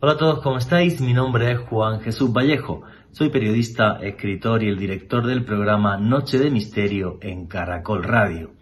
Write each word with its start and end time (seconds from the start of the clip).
Hola 0.00 0.12
a 0.12 0.16
todos, 0.16 0.42
¿cómo 0.42 0.58
estáis? 0.58 1.00
Mi 1.00 1.12
nombre 1.12 1.50
es 1.50 1.58
Juan 1.58 1.98
Jesús 1.98 2.32
Vallejo. 2.32 2.82
Soy 3.10 3.30
periodista, 3.30 3.98
escritor 4.00 4.62
y 4.62 4.68
el 4.68 4.78
director 4.78 5.26
del 5.26 5.44
programa 5.44 5.96
Noche 5.96 6.38
de 6.38 6.52
Misterio 6.52 7.18
en 7.20 7.48
Caracol 7.48 8.04
Radio. 8.04 8.52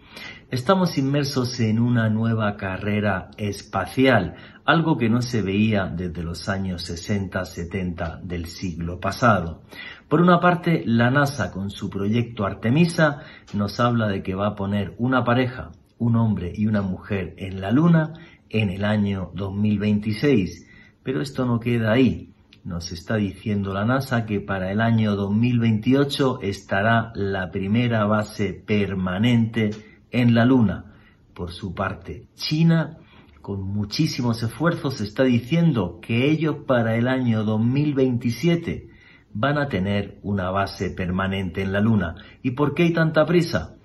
Estamos 0.49 0.97
inmersos 0.97 1.59
en 1.59 1.77
una 1.77 2.09
nueva 2.09 2.57
carrera 2.57 3.29
espacial, 3.37 4.33
algo 4.65 4.97
que 4.97 5.09
no 5.09 5.21
se 5.21 5.43
veía 5.43 5.85
desde 5.85 6.23
los 6.23 6.49
años 6.49 6.89
60-70 6.89 8.23
del 8.23 8.47
siglo 8.47 8.99
pasado. 8.99 9.61
Por 10.09 10.21
una 10.21 10.39
parte, 10.39 10.81
la 10.87 11.11
NASA 11.11 11.51
con 11.51 11.69
su 11.69 11.91
proyecto 11.91 12.47
Artemisa 12.47 13.19
nos 13.53 13.79
habla 13.79 14.07
de 14.07 14.23
que 14.23 14.33
va 14.33 14.47
a 14.47 14.55
poner 14.55 14.95
una 14.97 15.23
pareja, 15.23 15.71
un 15.99 16.15
hombre 16.15 16.51
y 16.55 16.65
una 16.65 16.81
mujer 16.81 17.35
en 17.37 17.61
la 17.61 17.69
Luna 17.69 18.13
en 18.49 18.71
el 18.71 18.83
año 18.83 19.29
2026 19.35 20.66
pero 21.07 21.21
esto 21.21 21.45
no 21.45 21.61
queda 21.61 21.93
ahí. 21.93 22.33
Nos 22.65 22.91
está 22.91 23.15
diciendo 23.15 23.73
la 23.73 23.85
NASA 23.85 24.25
que 24.25 24.41
para 24.41 24.73
el 24.73 24.81
año 24.81 25.15
2028 25.15 26.39
estará 26.41 27.13
la 27.15 27.49
primera 27.49 28.03
base 28.03 28.51
permanente 28.51 29.69
en 30.11 30.35
la 30.35 30.43
Luna. 30.43 30.95
Por 31.33 31.51
su 31.51 31.73
parte, 31.73 32.25
China, 32.35 32.97
con 33.41 33.61
muchísimos 33.61 34.43
esfuerzos, 34.43 34.99
está 34.99 35.23
diciendo 35.23 35.99
que 36.01 36.29
ellos 36.29 36.57
para 36.67 36.97
el 36.97 37.07
año 37.07 37.45
2027 37.45 38.89
van 39.33 39.59
a 39.59 39.69
tener 39.69 40.19
una 40.23 40.51
base 40.51 40.89
permanente 40.89 41.61
en 41.61 41.71
la 41.71 41.79
Luna. 41.79 42.15
¿Y 42.43 42.51
por 42.51 42.73
qué 42.73 42.83
hay 42.83 42.91
tanta 42.91 43.25
prisa? 43.25 43.77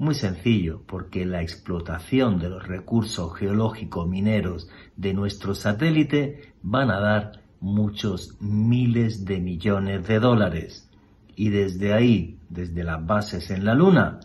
Muy 0.00 0.14
sencillo, 0.14 0.82
porque 0.86 1.26
la 1.26 1.42
explotación 1.42 2.38
de 2.38 2.48
los 2.48 2.66
recursos 2.66 3.36
geológicos 3.36 4.08
mineros 4.08 4.70
de 4.96 5.12
nuestro 5.12 5.54
satélite 5.54 6.49
van 6.62 6.90
a 6.90 7.00
dar 7.00 7.32
muchos 7.60 8.36
miles 8.40 9.24
de 9.24 9.40
millones 9.40 10.06
de 10.06 10.18
dólares. 10.18 10.90
Y 11.36 11.50
desde 11.50 11.92
ahí, 11.92 12.38
desde 12.48 12.84
las 12.84 13.04
bases 13.04 13.50
en 13.50 13.64
la 13.64 13.74
Luna, 13.74 14.20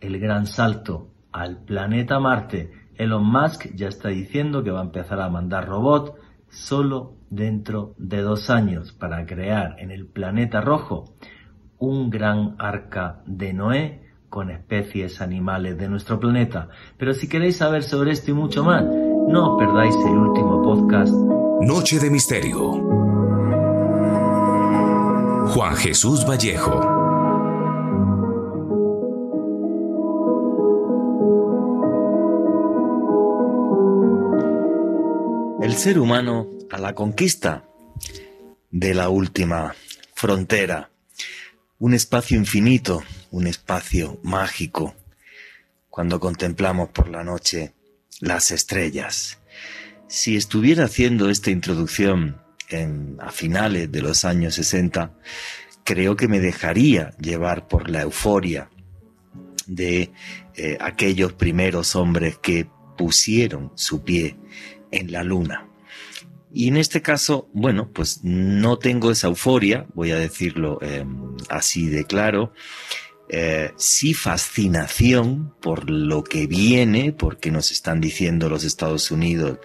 el 0.00 0.18
gran 0.18 0.46
salto 0.46 1.08
al 1.32 1.58
planeta 1.64 2.18
Marte. 2.20 2.72
Elon 2.96 3.24
Musk 3.24 3.74
ya 3.74 3.88
está 3.88 4.08
diciendo 4.08 4.62
que 4.62 4.70
va 4.70 4.80
a 4.80 4.84
empezar 4.84 5.20
a 5.20 5.28
mandar 5.28 5.66
robots 5.66 6.12
solo 6.50 7.14
dentro 7.30 7.94
de 7.96 8.20
dos 8.20 8.50
años 8.50 8.92
para 8.92 9.24
crear 9.24 9.76
en 9.78 9.90
el 9.90 10.06
planeta 10.06 10.60
rojo 10.60 11.14
un 11.78 12.10
gran 12.10 12.54
arca 12.58 13.22
de 13.26 13.52
Noé 13.54 14.02
con 14.28 14.50
especies 14.50 15.20
animales 15.20 15.78
de 15.78 15.88
nuestro 15.88 16.20
planeta. 16.20 16.68
Pero 16.96 17.12
si 17.12 17.28
queréis 17.28 17.56
saber 17.56 17.82
sobre 17.82 18.12
esto 18.12 18.30
y 18.30 18.34
mucho 18.34 18.62
más, 18.64 18.84
no 18.84 19.54
os 19.54 19.58
perdáis 19.58 19.94
el 20.06 20.16
último 20.16 20.62
podcast. 20.62 21.41
Noche 21.60 21.98
de 21.98 22.10
Misterio. 22.10 22.72
Juan 25.48 25.76
Jesús 25.76 26.26
Vallejo. 26.26 26.80
El 35.62 35.74
ser 35.76 35.98
humano 35.98 36.48
a 36.70 36.78
la 36.78 36.94
conquista 36.94 37.64
de 38.70 38.94
la 38.94 39.08
última 39.08 39.74
frontera, 40.14 40.90
un 41.78 41.94
espacio 41.94 42.36
infinito 42.36 43.02
un 43.32 43.46
espacio 43.46 44.20
mágico 44.22 44.94
cuando 45.88 46.20
contemplamos 46.20 46.90
por 46.90 47.08
la 47.08 47.24
noche 47.24 47.72
las 48.20 48.50
estrellas. 48.50 49.38
Si 50.12 50.36
estuviera 50.36 50.84
haciendo 50.84 51.30
esta 51.30 51.50
introducción 51.50 52.36
a 53.18 53.30
finales 53.30 53.90
de 53.90 54.02
los 54.02 54.26
años 54.26 54.56
60, 54.56 55.14
creo 55.84 56.16
que 56.16 56.28
me 56.28 56.38
dejaría 56.38 57.16
llevar 57.16 57.66
por 57.66 57.88
la 57.88 58.02
euforia 58.02 58.68
de 59.66 60.12
eh, 60.54 60.76
aquellos 60.80 61.32
primeros 61.32 61.96
hombres 61.96 62.36
que 62.36 62.68
pusieron 62.98 63.72
su 63.74 64.04
pie 64.04 64.36
en 64.90 65.12
la 65.12 65.24
luna. 65.24 65.66
Y 66.52 66.68
en 66.68 66.76
este 66.76 67.00
caso, 67.00 67.48
bueno, 67.54 67.90
pues 67.90 68.20
no 68.22 68.78
tengo 68.78 69.12
esa 69.12 69.28
euforia, 69.28 69.86
voy 69.94 70.10
a 70.10 70.16
decirlo 70.16 70.78
em, 70.82 71.38
así 71.48 71.88
de 71.88 72.04
claro, 72.04 72.52
eh, 73.30 73.72
sí 73.78 74.12
fascinación 74.12 75.54
por 75.62 75.88
lo 75.88 76.22
que 76.22 76.46
viene, 76.46 77.14
porque 77.14 77.50
nos 77.50 77.70
están 77.70 77.98
diciendo 78.02 78.50
los 78.50 78.62
Estados 78.62 79.10
Unidos 79.10 79.58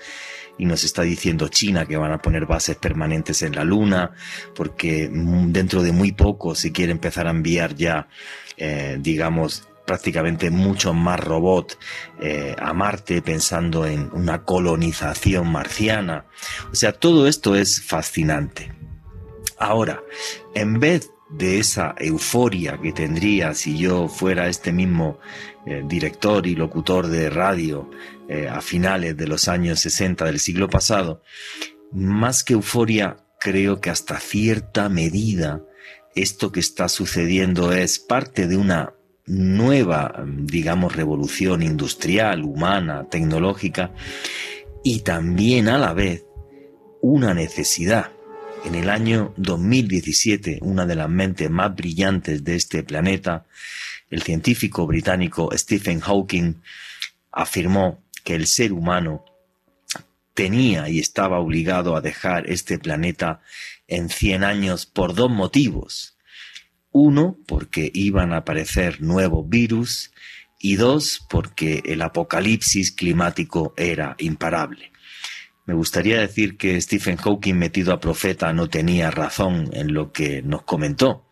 y 0.57 0.65
nos 0.65 0.83
está 0.83 1.03
diciendo 1.03 1.47
China 1.47 1.85
que 1.85 1.97
van 1.97 2.11
a 2.11 2.21
poner 2.21 2.45
bases 2.45 2.75
permanentes 2.77 3.41
en 3.41 3.55
la 3.55 3.63
Luna, 3.63 4.11
porque 4.55 5.09
dentro 5.11 5.81
de 5.81 5.91
muy 5.91 6.11
poco 6.11 6.55
se 6.55 6.71
quiere 6.71 6.91
empezar 6.91 7.27
a 7.27 7.31
enviar 7.31 7.75
ya, 7.75 8.07
eh, 8.57 8.97
digamos, 8.99 9.67
prácticamente 9.85 10.51
muchos 10.51 10.93
más 10.93 11.19
robots 11.19 11.77
eh, 12.19 12.55
a 12.59 12.73
Marte 12.73 13.21
pensando 13.21 13.85
en 13.85 14.09
una 14.11 14.43
colonización 14.43 15.47
marciana. 15.47 16.25
O 16.71 16.75
sea, 16.75 16.91
todo 16.91 17.27
esto 17.27 17.55
es 17.55 17.81
fascinante. 17.81 18.73
Ahora, 19.57 20.03
en 20.53 20.79
vez 20.79 21.09
de 21.29 21.59
esa 21.59 21.95
euforia 21.97 22.79
que 22.81 22.93
tendría 22.93 23.53
si 23.53 23.77
yo 23.77 24.07
fuera 24.07 24.47
este 24.47 24.71
mismo 24.71 25.19
eh, 25.65 25.83
director 25.85 26.47
y 26.47 26.55
locutor 26.55 27.07
de 27.07 27.29
radio 27.29 27.89
eh, 28.29 28.47
a 28.47 28.61
finales 28.61 29.17
de 29.17 29.27
los 29.27 29.47
años 29.47 29.79
60 29.81 30.25
del 30.25 30.39
siglo 30.39 30.69
pasado, 30.69 31.21
más 31.91 32.43
que 32.43 32.53
euforia, 32.53 33.17
creo 33.39 33.81
que 33.81 33.89
hasta 33.89 34.19
cierta 34.19 34.89
medida 34.89 35.61
esto 36.15 36.51
que 36.51 36.59
está 36.59 36.89
sucediendo 36.89 37.71
es 37.71 37.99
parte 37.99 38.47
de 38.47 38.57
una 38.57 38.93
nueva, 39.25 40.23
digamos, 40.25 40.95
revolución 40.95 41.61
industrial, 41.61 42.43
humana, 42.43 43.07
tecnológica, 43.09 43.91
y 44.83 45.01
también 45.01 45.67
a 45.67 45.77
la 45.77 45.93
vez 45.93 46.25
una 47.01 47.33
necesidad 47.33 48.16
en 48.65 48.75
el 48.75 48.89
año 48.89 49.33
2017, 49.37 50.59
una 50.61 50.85
de 50.85 50.95
las 50.95 51.09
mentes 51.09 51.49
más 51.49 51.75
brillantes 51.75 52.43
de 52.43 52.55
este 52.55 52.83
planeta, 52.83 53.45
el 54.09 54.21
científico 54.21 54.85
británico 54.85 55.49
Stephen 55.53 55.99
Hawking, 55.99 56.55
afirmó 57.31 58.03
que 58.23 58.35
el 58.35 58.47
ser 58.47 58.73
humano 58.73 59.23
tenía 60.33 60.89
y 60.89 60.99
estaba 60.99 61.39
obligado 61.39 61.95
a 61.95 62.01
dejar 62.01 62.49
este 62.49 62.77
planeta 62.77 63.41
en 63.87 64.09
100 64.09 64.43
años 64.43 64.85
por 64.85 65.13
dos 65.13 65.31
motivos. 65.31 66.17
Uno, 66.91 67.37
porque 67.47 67.91
iban 67.93 68.33
a 68.33 68.37
aparecer 68.37 69.01
nuevos 69.01 69.47
virus 69.47 70.11
y 70.59 70.75
dos, 70.75 71.25
porque 71.29 71.83
el 71.85 72.01
apocalipsis 72.01 72.91
climático 72.91 73.73
era 73.77 74.15
imparable. 74.19 74.91
Me 75.67 75.73
gustaría 75.73 76.21
decir 76.21 76.55
que 76.55 76.79
Stephen 76.79 77.17
Hawking 77.17 77.55
metido 77.55 77.93
a 77.93 77.99
profeta 77.99 78.53
no 78.53 78.69
tenía 78.69 79.11
razón 79.11 79.69
en 79.73 79.93
lo 79.93 80.13
que 80.13 80.41
nos 80.41 80.63
comentó, 80.63 81.25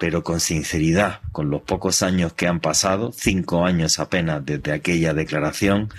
pero 0.00 0.24
con 0.24 0.40
sinceridad, 0.40 1.20
con 1.30 1.48
los 1.48 1.62
pocos 1.62 2.02
años 2.02 2.32
que 2.32 2.48
han 2.48 2.58
pasado, 2.58 3.12
cinco 3.12 3.64
años 3.64 4.00
apenas 4.00 4.44
desde 4.44 4.72
aquella 4.72 5.14
declaración, 5.14 5.90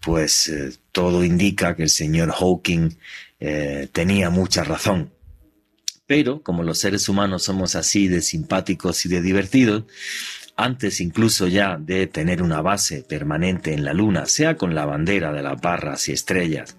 pues 0.00 0.48
eh, 0.48 0.72
todo 0.90 1.24
indica 1.24 1.76
que 1.76 1.84
el 1.84 1.88
señor 1.88 2.32
Hawking 2.32 2.90
eh, 3.38 3.88
tenía 3.92 4.28
mucha 4.30 4.64
razón. 4.64 5.12
Pero 6.08 6.42
como 6.42 6.64
los 6.64 6.78
seres 6.78 7.08
humanos 7.08 7.44
somos 7.44 7.76
así 7.76 8.08
de 8.08 8.22
simpáticos 8.22 9.06
y 9.06 9.08
de 9.08 9.22
divertidos, 9.22 9.84
antes 10.56 11.00
incluso 11.00 11.46
ya 11.46 11.76
de 11.78 12.06
tener 12.06 12.42
una 12.42 12.60
base 12.60 13.02
permanente 13.02 13.72
en 13.72 13.84
la 13.84 13.92
Luna, 13.92 14.26
sea 14.26 14.56
con 14.56 14.74
la 14.74 14.86
bandera 14.86 15.32
de 15.32 15.42
las 15.42 15.60
barras 15.60 16.08
y 16.08 16.12
estrellas, 16.12 16.76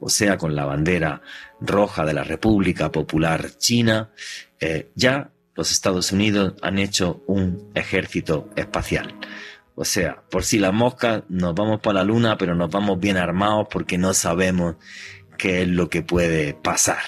o 0.00 0.08
sea 0.08 0.36
con 0.36 0.56
la 0.56 0.64
bandera 0.64 1.22
roja 1.60 2.04
de 2.04 2.14
la 2.14 2.24
República 2.24 2.90
Popular 2.90 3.50
China, 3.58 4.10
eh, 4.60 4.90
ya 4.94 5.30
los 5.54 5.70
Estados 5.70 6.12
Unidos 6.12 6.54
han 6.62 6.78
hecho 6.78 7.22
un 7.26 7.70
ejército 7.74 8.50
espacial. 8.56 9.14
O 9.74 9.84
sea, 9.84 10.22
por 10.30 10.44
si 10.44 10.58
las 10.58 10.72
moscas 10.72 11.22
nos 11.28 11.54
vamos 11.54 11.80
para 11.80 12.00
la 12.00 12.04
Luna, 12.04 12.36
pero 12.36 12.54
nos 12.54 12.70
vamos 12.70 13.00
bien 13.00 13.16
armados 13.16 13.68
porque 13.70 13.98
no 13.98 14.12
sabemos 14.14 14.76
qué 15.38 15.62
es 15.62 15.68
lo 15.68 15.88
que 15.88 16.02
puede 16.02 16.54
pasar. 16.54 17.02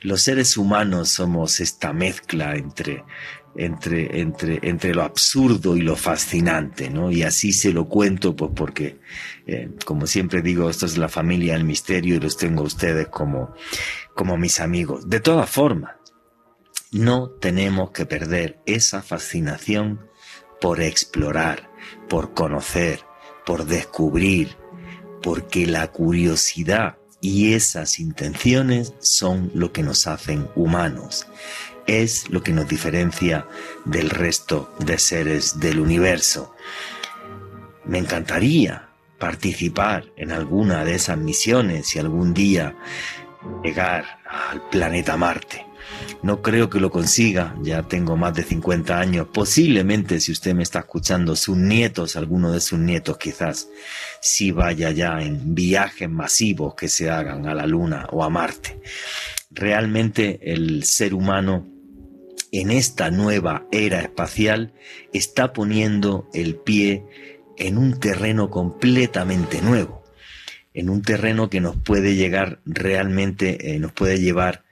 Los 0.00 0.22
seres 0.22 0.56
humanos 0.56 1.08
somos 1.08 1.60
esta 1.60 1.92
mezcla 1.92 2.54
entre 2.54 3.04
entre, 3.58 4.20
entre, 4.20 4.60
entre 4.62 4.94
lo 4.94 5.02
absurdo 5.02 5.76
y 5.76 5.80
lo 5.80 5.96
fascinante, 5.96 6.90
¿no? 6.90 7.10
Y 7.10 7.22
así 7.22 7.52
se 7.52 7.72
lo 7.72 7.88
cuento, 7.88 8.36
pues 8.36 8.50
porque, 8.54 8.98
eh, 9.46 9.70
como 9.84 10.06
siempre 10.06 10.42
digo, 10.42 10.68
esto 10.68 10.86
es 10.86 10.98
la 10.98 11.08
familia 11.08 11.54
del 11.54 11.64
misterio 11.64 12.16
y 12.16 12.20
los 12.20 12.36
tengo 12.36 12.62
a 12.62 12.66
ustedes 12.66 13.08
como, 13.08 13.54
como 14.14 14.36
mis 14.36 14.60
amigos. 14.60 15.08
De 15.08 15.20
todas 15.20 15.48
formas, 15.48 15.92
no 16.92 17.30
tenemos 17.30 17.90
que 17.90 18.06
perder 18.06 18.60
esa 18.66 19.02
fascinación 19.02 20.00
por 20.60 20.80
explorar, 20.80 21.70
por 22.08 22.34
conocer, 22.34 23.00
por 23.44 23.66
descubrir, 23.66 24.56
porque 25.22 25.66
la 25.66 25.88
curiosidad 25.88 26.98
y 27.20 27.54
esas 27.54 27.98
intenciones 27.98 28.94
son 29.00 29.50
lo 29.54 29.72
que 29.72 29.82
nos 29.82 30.06
hacen 30.06 30.48
humanos. 30.54 31.26
Es 31.86 32.28
lo 32.30 32.42
que 32.42 32.52
nos 32.52 32.68
diferencia 32.68 33.46
del 33.84 34.10
resto 34.10 34.74
de 34.80 34.98
seres 34.98 35.60
del 35.60 35.78
universo. 35.78 36.54
Me 37.84 37.98
encantaría 37.98 38.88
participar 39.18 40.06
en 40.16 40.32
alguna 40.32 40.84
de 40.84 40.96
esas 40.96 41.16
misiones 41.16 41.94
y 41.94 41.98
algún 41.98 42.34
día 42.34 42.76
llegar 43.62 44.04
al 44.28 44.68
planeta 44.68 45.16
Marte. 45.16 45.64
No 46.22 46.42
creo 46.42 46.68
que 46.68 46.80
lo 46.80 46.90
consiga, 46.90 47.54
ya 47.62 47.82
tengo 47.84 48.16
más 48.16 48.34
de 48.34 48.42
50 48.42 48.98
años. 48.98 49.28
Posiblemente 49.32 50.18
si 50.20 50.32
usted 50.32 50.54
me 50.54 50.64
está 50.64 50.80
escuchando, 50.80 51.36
sus 51.36 51.56
nietos, 51.56 52.16
alguno 52.16 52.50
de 52.50 52.60
sus 52.60 52.78
nietos 52.78 53.18
quizás, 53.18 53.68
si 54.20 54.50
vaya 54.50 54.90
ya 54.90 55.20
en 55.20 55.54
viajes 55.54 56.10
masivos 56.10 56.74
que 56.74 56.88
se 56.88 57.10
hagan 57.10 57.46
a 57.46 57.54
la 57.54 57.66
Luna 57.66 58.08
o 58.10 58.24
a 58.24 58.30
Marte. 58.30 58.80
Realmente 59.50 60.40
el 60.52 60.82
ser 60.82 61.14
humano 61.14 61.75
en 62.52 62.70
esta 62.70 63.10
nueva 63.10 63.66
era 63.72 64.00
espacial 64.00 64.72
está 65.12 65.52
poniendo 65.52 66.28
el 66.32 66.56
pie 66.56 67.04
en 67.56 67.78
un 67.78 67.98
terreno 67.98 68.50
completamente 68.50 69.60
nuevo, 69.62 70.04
en 70.74 70.90
un 70.90 71.02
terreno 71.02 71.48
que 71.50 71.60
nos 71.60 71.76
puede 71.76 72.14
llegar 72.14 72.60
realmente, 72.64 73.74
eh, 73.74 73.78
nos 73.78 73.92
puede 73.92 74.20
llevar 74.20 74.64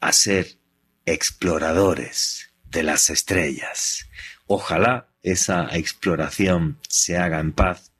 a 0.00 0.12
ser 0.12 0.58
exploradores 1.06 2.50
de 2.64 2.82
las 2.82 3.10
estrellas. 3.10 4.08
Ojalá 4.46 5.08
esa 5.22 5.68
exploración 5.72 6.78
se 6.88 7.16
haga 7.16 7.38
en 7.40 7.52
paz 7.52 7.92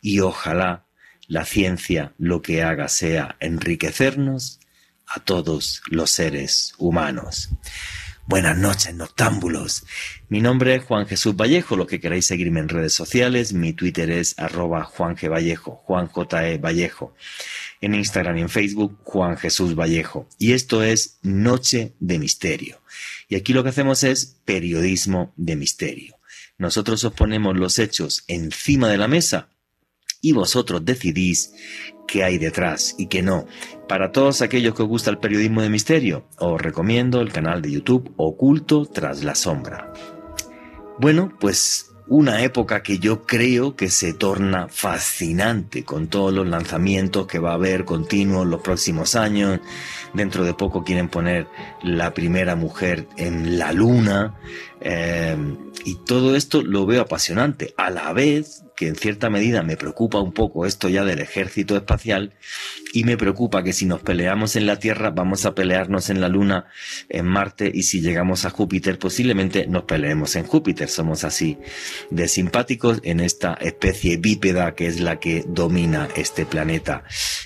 y 0.00 0.20
ojalá 0.20 0.86
la 1.26 1.44
ciencia 1.44 2.14
lo 2.18 2.40
que 2.40 2.62
haga 2.62 2.88
sea 2.88 3.36
enriquecernos 3.40 4.60
a 5.06 5.20
todos 5.20 5.82
los 5.90 6.10
seres 6.10 6.74
humanos. 6.78 7.50
Buenas 8.28 8.58
noches, 8.58 8.94
noctámbulos. 8.94 9.86
Mi 10.28 10.42
nombre 10.42 10.74
es 10.74 10.84
Juan 10.84 11.06
Jesús 11.06 11.34
Vallejo, 11.34 11.76
lo 11.76 11.86
que 11.86 11.98
queráis 11.98 12.26
seguirme 12.26 12.60
en 12.60 12.68
redes 12.68 12.92
sociales, 12.92 13.54
mi 13.54 13.72
Twitter 13.72 14.10
es 14.10 14.38
arroba 14.38 14.84
Juan 14.84 15.16
G. 15.16 15.30
Vallejo, 15.30 15.76
Juan 15.76 16.08
J. 16.08 16.50
E. 16.50 16.58
Vallejo. 16.58 17.14
En 17.80 17.94
Instagram 17.94 18.36
y 18.36 18.42
en 18.42 18.50
Facebook, 18.50 18.98
Juan 19.02 19.38
Jesús 19.38 19.74
Vallejo. 19.74 20.28
Y 20.38 20.52
esto 20.52 20.82
es 20.82 21.16
Noche 21.22 21.94
de 22.00 22.18
Misterio. 22.18 22.82
Y 23.30 23.36
aquí 23.36 23.54
lo 23.54 23.62
que 23.62 23.70
hacemos 23.70 24.04
es 24.04 24.36
periodismo 24.44 25.32
de 25.36 25.56
misterio. 25.56 26.18
Nosotros 26.58 27.02
os 27.04 27.14
ponemos 27.14 27.56
los 27.56 27.78
hechos 27.78 28.24
encima 28.28 28.90
de 28.90 28.98
la 28.98 29.08
mesa 29.08 29.48
y 30.20 30.32
vosotros 30.32 30.84
decidís 30.84 31.54
qué 32.08 32.24
hay 32.24 32.38
detrás 32.38 32.96
y 32.98 33.06
qué 33.06 33.22
no. 33.22 33.46
Para 33.86 34.10
todos 34.10 34.42
aquellos 34.42 34.74
que 34.74 34.82
os 34.82 34.88
gusta 34.88 35.10
el 35.10 35.18
periodismo 35.18 35.62
de 35.62 35.70
misterio, 35.70 36.26
os 36.38 36.60
recomiendo 36.60 37.20
el 37.20 37.32
canal 37.32 37.62
de 37.62 37.70
YouTube 37.70 38.12
Oculto 38.16 38.86
tras 38.86 39.22
la 39.22 39.36
sombra. 39.36 39.92
Bueno, 40.98 41.32
pues 41.38 41.88
una 42.08 42.42
época 42.42 42.82
que 42.82 42.98
yo 42.98 43.26
creo 43.26 43.76
que 43.76 43.90
se 43.90 44.14
torna 44.14 44.68
fascinante 44.68 45.84
con 45.84 46.08
todos 46.08 46.32
los 46.32 46.48
lanzamientos 46.48 47.26
que 47.26 47.38
va 47.38 47.50
a 47.50 47.54
haber 47.54 47.84
continuos 47.84 48.46
los 48.46 48.62
próximos 48.62 49.14
años. 49.14 49.60
Dentro 50.14 50.44
de 50.44 50.54
poco 50.54 50.84
quieren 50.84 51.08
poner 51.08 51.46
la 51.82 52.14
primera 52.14 52.56
mujer 52.56 53.06
en 53.18 53.58
la 53.58 53.72
luna. 53.72 54.34
Eh, 54.80 55.36
y 55.84 55.96
todo 56.04 56.36
esto 56.36 56.62
lo 56.62 56.86
veo 56.86 57.02
apasionante. 57.02 57.72
A 57.76 57.90
la 57.90 58.12
vez 58.12 58.64
que 58.76 58.88
en 58.88 58.96
cierta 58.96 59.30
medida 59.30 59.62
me 59.62 59.76
preocupa 59.76 60.20
un 60.20 60.32
poco 60.32 60.66
esto 60.66 60.88
ya 60.88 61.04
del 61.04 61.18
ejército 61.18 61.76
espacial 61.76 62.34
y 62.92 63.04
me 63.04 63.16
preocupa 63.16 63.64
que 63.64 63.72
si 63.72 63.86
nos 63.86 64.02
peleamos 64.02 64.54
en 64.54 64.66
la 64.66 64.78
Tierra 64.78 65.10
vamos 65.10 65.46
a 65.46 65.54
pelearnos 65.54 66.10
en 66.10 66.20
la 66.20 66.28
Luna, 66.28 66.66
en 67.08 67.26
Marte 67.26 67.70
y 67.72 67.82
si 67.84 68.00
llegamos 68.00 68.44
a 68.44 68.50
Júpiter 68.50 68.98
posiblemente 68.98 69.66
nos 69.66 69.84
peleemos 69.84 70.36
en 70.36 70.44
Júpiter. 70.44 70.88
Somos 70.88 71.24
así 71.24 71.58
de 72.10 72.28
simpáticos 72.28 73.00
en 73.02 73.20
esta 73.20 73.54
especie 73.54 74.16
bípeda 74.16 74.74
que 74.74 74.86
es 74.86 75.00
la 75.00 75.18
que 75.18 75.44
domina 75.48 76.08
este 76.16 76.46
planeta 76.46 77.04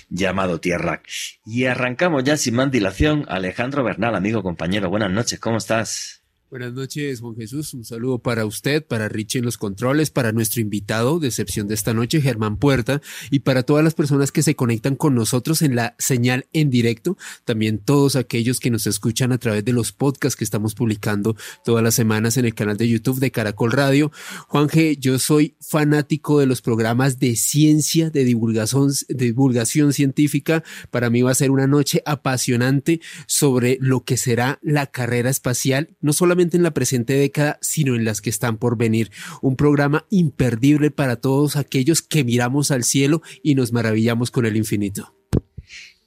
llamado 0.09 0.59
Tierra. 0.59 1.01
Y 1.45 1.65
arrancamos 1.65 2.23
ya 2.23 2.37
sin 2.37 2.55
más 2.55 2.71
dilación. 2.71 3.25
Alejandro 3.27 3.83
Bernal, 3.83 4.15
amigo, 4.15 4.43
compañero, 4.43 4.89
buenas 4.89 5.11
noches, 5.11 5.39
¿cómo 5.39 5.57
estás? 5.57 6.22
Buenas 6.53 6.73
noches, 6.73 7.19
Juan 7.19 7.35
Jesús. 7.35 7.73
Un 7.73 7.83
saludo 7.83 8.19
para 8.19 8.45
usted, 8.45 8.85
para 8.85 9.09
Richie 9.09 9.39
en 9.39 9.45
los 9.45 9.57
controles, 9.57 10.11
para 10.11 10.31
nuestro 10.31 10.61
invitado 10.61 11.17
de 11.17 11.29
excepción 11.29 11.67
de 11.67 11.73
esta 11.73 11.95
noche, 11.95 12.21
Germán 12.21 12.57
Puerta, 12.57 13.01
y 13.31 13.39
para 13.39 13.63
todas 13.63 13.83
las 13.83 13.95
personas 13.95 14.31
que 14.31 14.43
se 14.43 14.55
conectan 14.55 14.95
con 14.95 15.15
nosotros 15.15 15.63
en 15.63 15.75
la 15.75 15.95
señal 15.97 16.45
en 16.53 16.69
directo. 16.69 17.17
También 17.43 17.79
todos 17.79 18.15
aquellos 18.15 18.59
que 18.59 18.69
nos 18.69 18.85
escuchan 18.85 19.31
a 19.31 19.39
través 19.39 19.65
de 19.65 19.73
los 19.73 19.93
podcasts 19.93 20.35
que 20.35 20.43
estamos 20.43 20.75
publicando 20.75 21.35
todas 21.65 21.83
las 21.83 21.95
semanas 21.95 22.37
en 22.37 22.45
el 22.45 22.53
canal 22.53 22.77
de 22.77 22.87
YouTube 22.87 23.19
de 23.19 23.31
Caracol 23.31 23.71
Radio. 23.71 24.11
Juan 24.47 24.69
yo 24.99 25.17
soy 25.17 25.55
fanático 25.59 26.39
de 26.39 26.45
los 26.45 26.61
programas 26.61 27.17
de 27.17 27.35
ciencia, 27.35 28.11
de 28.11 28.25
divulgación, 28.25 28.91
de 29.09 29.25
divulgación 29.25 29.91
científica. 29.91 30.63
Para 30.91 31.09
mí 31.09 31.23
va 31.23 31.31
a 31.31 31.33
ser 31.33 31.49
una 31.49 31.65
noche 31.65 32.03
apasionante 32.05 33.01
sobre 33.25 33.79
lo 33.81 34.03
que 34.03 34.17
será 34.17 34.59
la 34.61 34.85
carrera 34.85 35.31
espacial, 35.31 35.97
no 35.99 36.13
solamente 36.13 36.42
en 36.51 36.63
la 36.63 36.71
presente 36.71 37.13
década, 37.13 37.57
sino 37.61 37.95
en 37.95 38.05
las 38.05 38.21
que 38.21 38.29
están 38.29 38.57
por 38.57 38.77
venir. 38.77 39.11
Un 39.41 39.55
programa 39.55 40.05
imperdible 40.09 40.91
para 40.91 41.15
todos 41.15 41.55
aquellos 41.55 42.01
que 42.01 42.23
miramos 42.23 42.71
al 42.71 42.83
cielo 42.83 43.21
y 43.41 43.55
nos 43.55 43.71
maravillamos 43.71 44.31
con 44.31 44.45
el 44.45 44.57
infinito. 44.57 45.15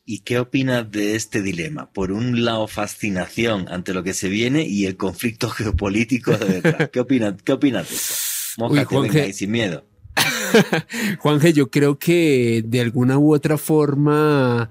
¿Y 0.05 0.21
qué 0.21 0.39
opinas 0.39 0.89
de 0.91 1.17
este 1.17 1.43
dilema? 1.43 1.91
Por 1.91 2.13
un 2.13 2.45
lado, 2.45 2.69
fascinación 2.69 3.67
ante 3.69 3.93
lo 3.93 4.05
que 4.05 4.15
se 4.15 4.29
viene 4.29 4.63
y 4.63 4.87
el 4.87 4.97
conflicto 4.97 5.51
geopolítico 5.51 6.37
de 6.37 6.61
detrás. 6.61 6.91
¿Qué 6.93 7.01
opinas, 7.01 7.35
qué 7.43 7.53
opinas 7.53 7.89
de 7.89 7.95
eso? 7.97 8.15
Mójate, 8.59 9.01
venga, 9.01 9.27
y 9.27 9.33
sin 9.33 9.51
miedo. 9.51 9.85
Juanje, 11.19 11.53
yo 11.53 11.71
creo 11.71 11.99
que 11.99 12.63
de 12.65 12.81
alguna 12.81 13.19
u 13.19 13.35
otra 13.35 13.59
forma 13.59 14.71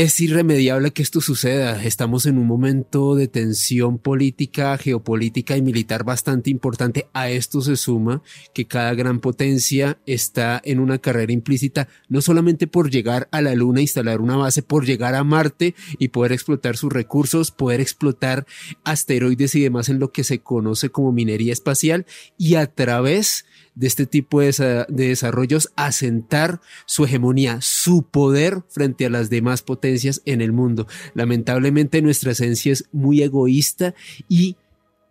es 0.00 0.20
irremediable 0.20 0.90
que 0.92 1.02
esto 1.02 1.20
suceda. 1.20 1.84
Estamos 1.84 2.24
en 2.24 2.38
un 2.38 2.46
momento 2.46 3.14
de 3.14 3.28
tensión 3.28 3.98
política, 3.98 4.78
geopolítica 4.78 5.54
y 5.58 5.60
militar 5.60 6.02
bastante 6.02 6.48
importante. 6.48 7.08
A 7.12 7.28
esto 7.28 7.60
se 7.60 7.76
suma 7.76 8.22
que 8.54 8.66
cada 8.66 8.94
gran 8.94 9.20
potencia 9.20 9.98
está 10.06 10.62
en 10.64 10.80
una 10.80 10.96
carrera 10.96 11.34
implícita, 11.34 11.88
no 12.08 12.22
solamente 12.22 12.66
por 12.66 12.90
llegar 12.90 13.28
a 13.32 13.42
la 13.42 13.54
Luna, 13.54 13.82
instalar 13.82 14.22
una 14.22 14.36
base, 14.36 14.62
por 14.62 14.86
llegar 14.86 15.14
a 15.14 15.24
Marte 15.24 15.74
y 15.98 16.08
poder 16.08 16.32
explotar 16.32 16.78
sus 16.78 16.90
recursos, 16.90 17.50
poder 17.50 17.82
explotar 17.82 18.46
asteroides 18.84 19.54
y 19.56 19.60
demás 19.60 19.90
en 19.90 19.98
lo 19.98 20.10
que 20.10 20.24
se 20.24 20.38
conoce 20.38 20.88
como 20.88 21.12
minería 21.12 21.52
espacial 21.52 22.06
y 22.38 22.54
a 22.54 22.66
través 22.66 23.44
de 23.74 23.86
este 23.86 24.06
tipo 24.06 24.40
de, 24.40 24.86
desarrollos 24.88 25.72
asentar 25.76 26.60
su 26.86 27.04
hegemonía, 27.04 27.60
su 27.60 28.02
poder 28.02 28.62
frente 28.68 29.06
a 29.06 29.10
las 29.10 29.30
demás 29.30 29.62
potencias 29.62 30.22
en 30.24 30.40
el 30.40 30.52
mundo. 30.52 30.86
Lamentablemente 31.14 32.02
nuestra 32.02 32.32
esencia 32.32 32.72
es 32.72 32.84
muy 32.92 33.22
egoísta 33.22 33.94
y 34.28 34.56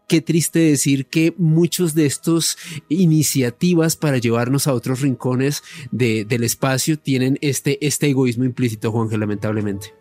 qué 0.08 0.22
triste 0.22 0.60
decir 0.60 1.06
que 1.06 1.34
muchos 1.38 1.96
de 1.96 2.06
estos 2.06 2.58
iniciativas 2.90 3.96
para 3.96 4.18
llevarnos 4.18 4.68
a 4.68 4.74
otros 4.74 5.02
rincones 5.02 5.64
del 5.92 6.44
espacio 6.44 7.00
tienen 7.00 7.38
este, 7.42 7.86
este 7.86 8.08
egoísmo 8.08 8.44
implícito, 8.44 8.92
Juanje, 8.92 9.18
lamentablemente. 9.18 9.94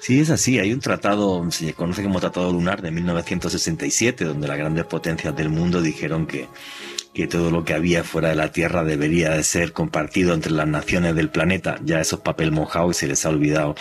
Sí, 0.00 0.20
es 0.20 0.30
así. 0.30 0.58
Hay 0.58 0.72
un 0.72 0.80
tratado, 0.80 1.48
se 1.50 1.74
conoce 1.74 2.02
como 2.02 2.20
Tratado 2.20 2.52
Lunar 2.52 2.82
de 2.82 2.90
1967, 2.90 4.24
donde 4.24 4.48
las 4.48 4.58
grandes 4.58 4.84
potencias 4.86 5.34
del 5.36 5.48
mundo 5.48 5.80
dijeron 5.80 6.26
que 6.26 6.48
que 7.14 7.26
todo 7.26 7.50
lo 7.50 7.64
que 7.64 7.74
había 7.74 8.04
fuera 8.04 8.30
de 8.30 8.36
la 8.36 8.52
Tierra 8.52 8.84
debería 8.84 9.30
de 9.30 9.42
ser 9.42 9.72
compartido 9.72 10.32
entre 10.32 10.52
las 10.52 10.66
naciones 10.66 11.14
del 11.14 11.28
planeta. 11.28 11.78
Ya 11.84 12.00
esos 12.00 12.20
papel 12.20 12.52
mojado 12.52 12.90
y 12.90 12.94
se 12.94 13.06
les 13.06 13.26
ha 13.26 13.28
olvidado 13.28 13.74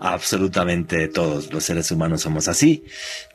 absolutamente 0.00 1.08
todos. 1.08 1.52
Los 1.52 1.64
seres 1.64 1.90
humanos 1.90 2.22
somos 2.22 2.48
así, 2.48 2.84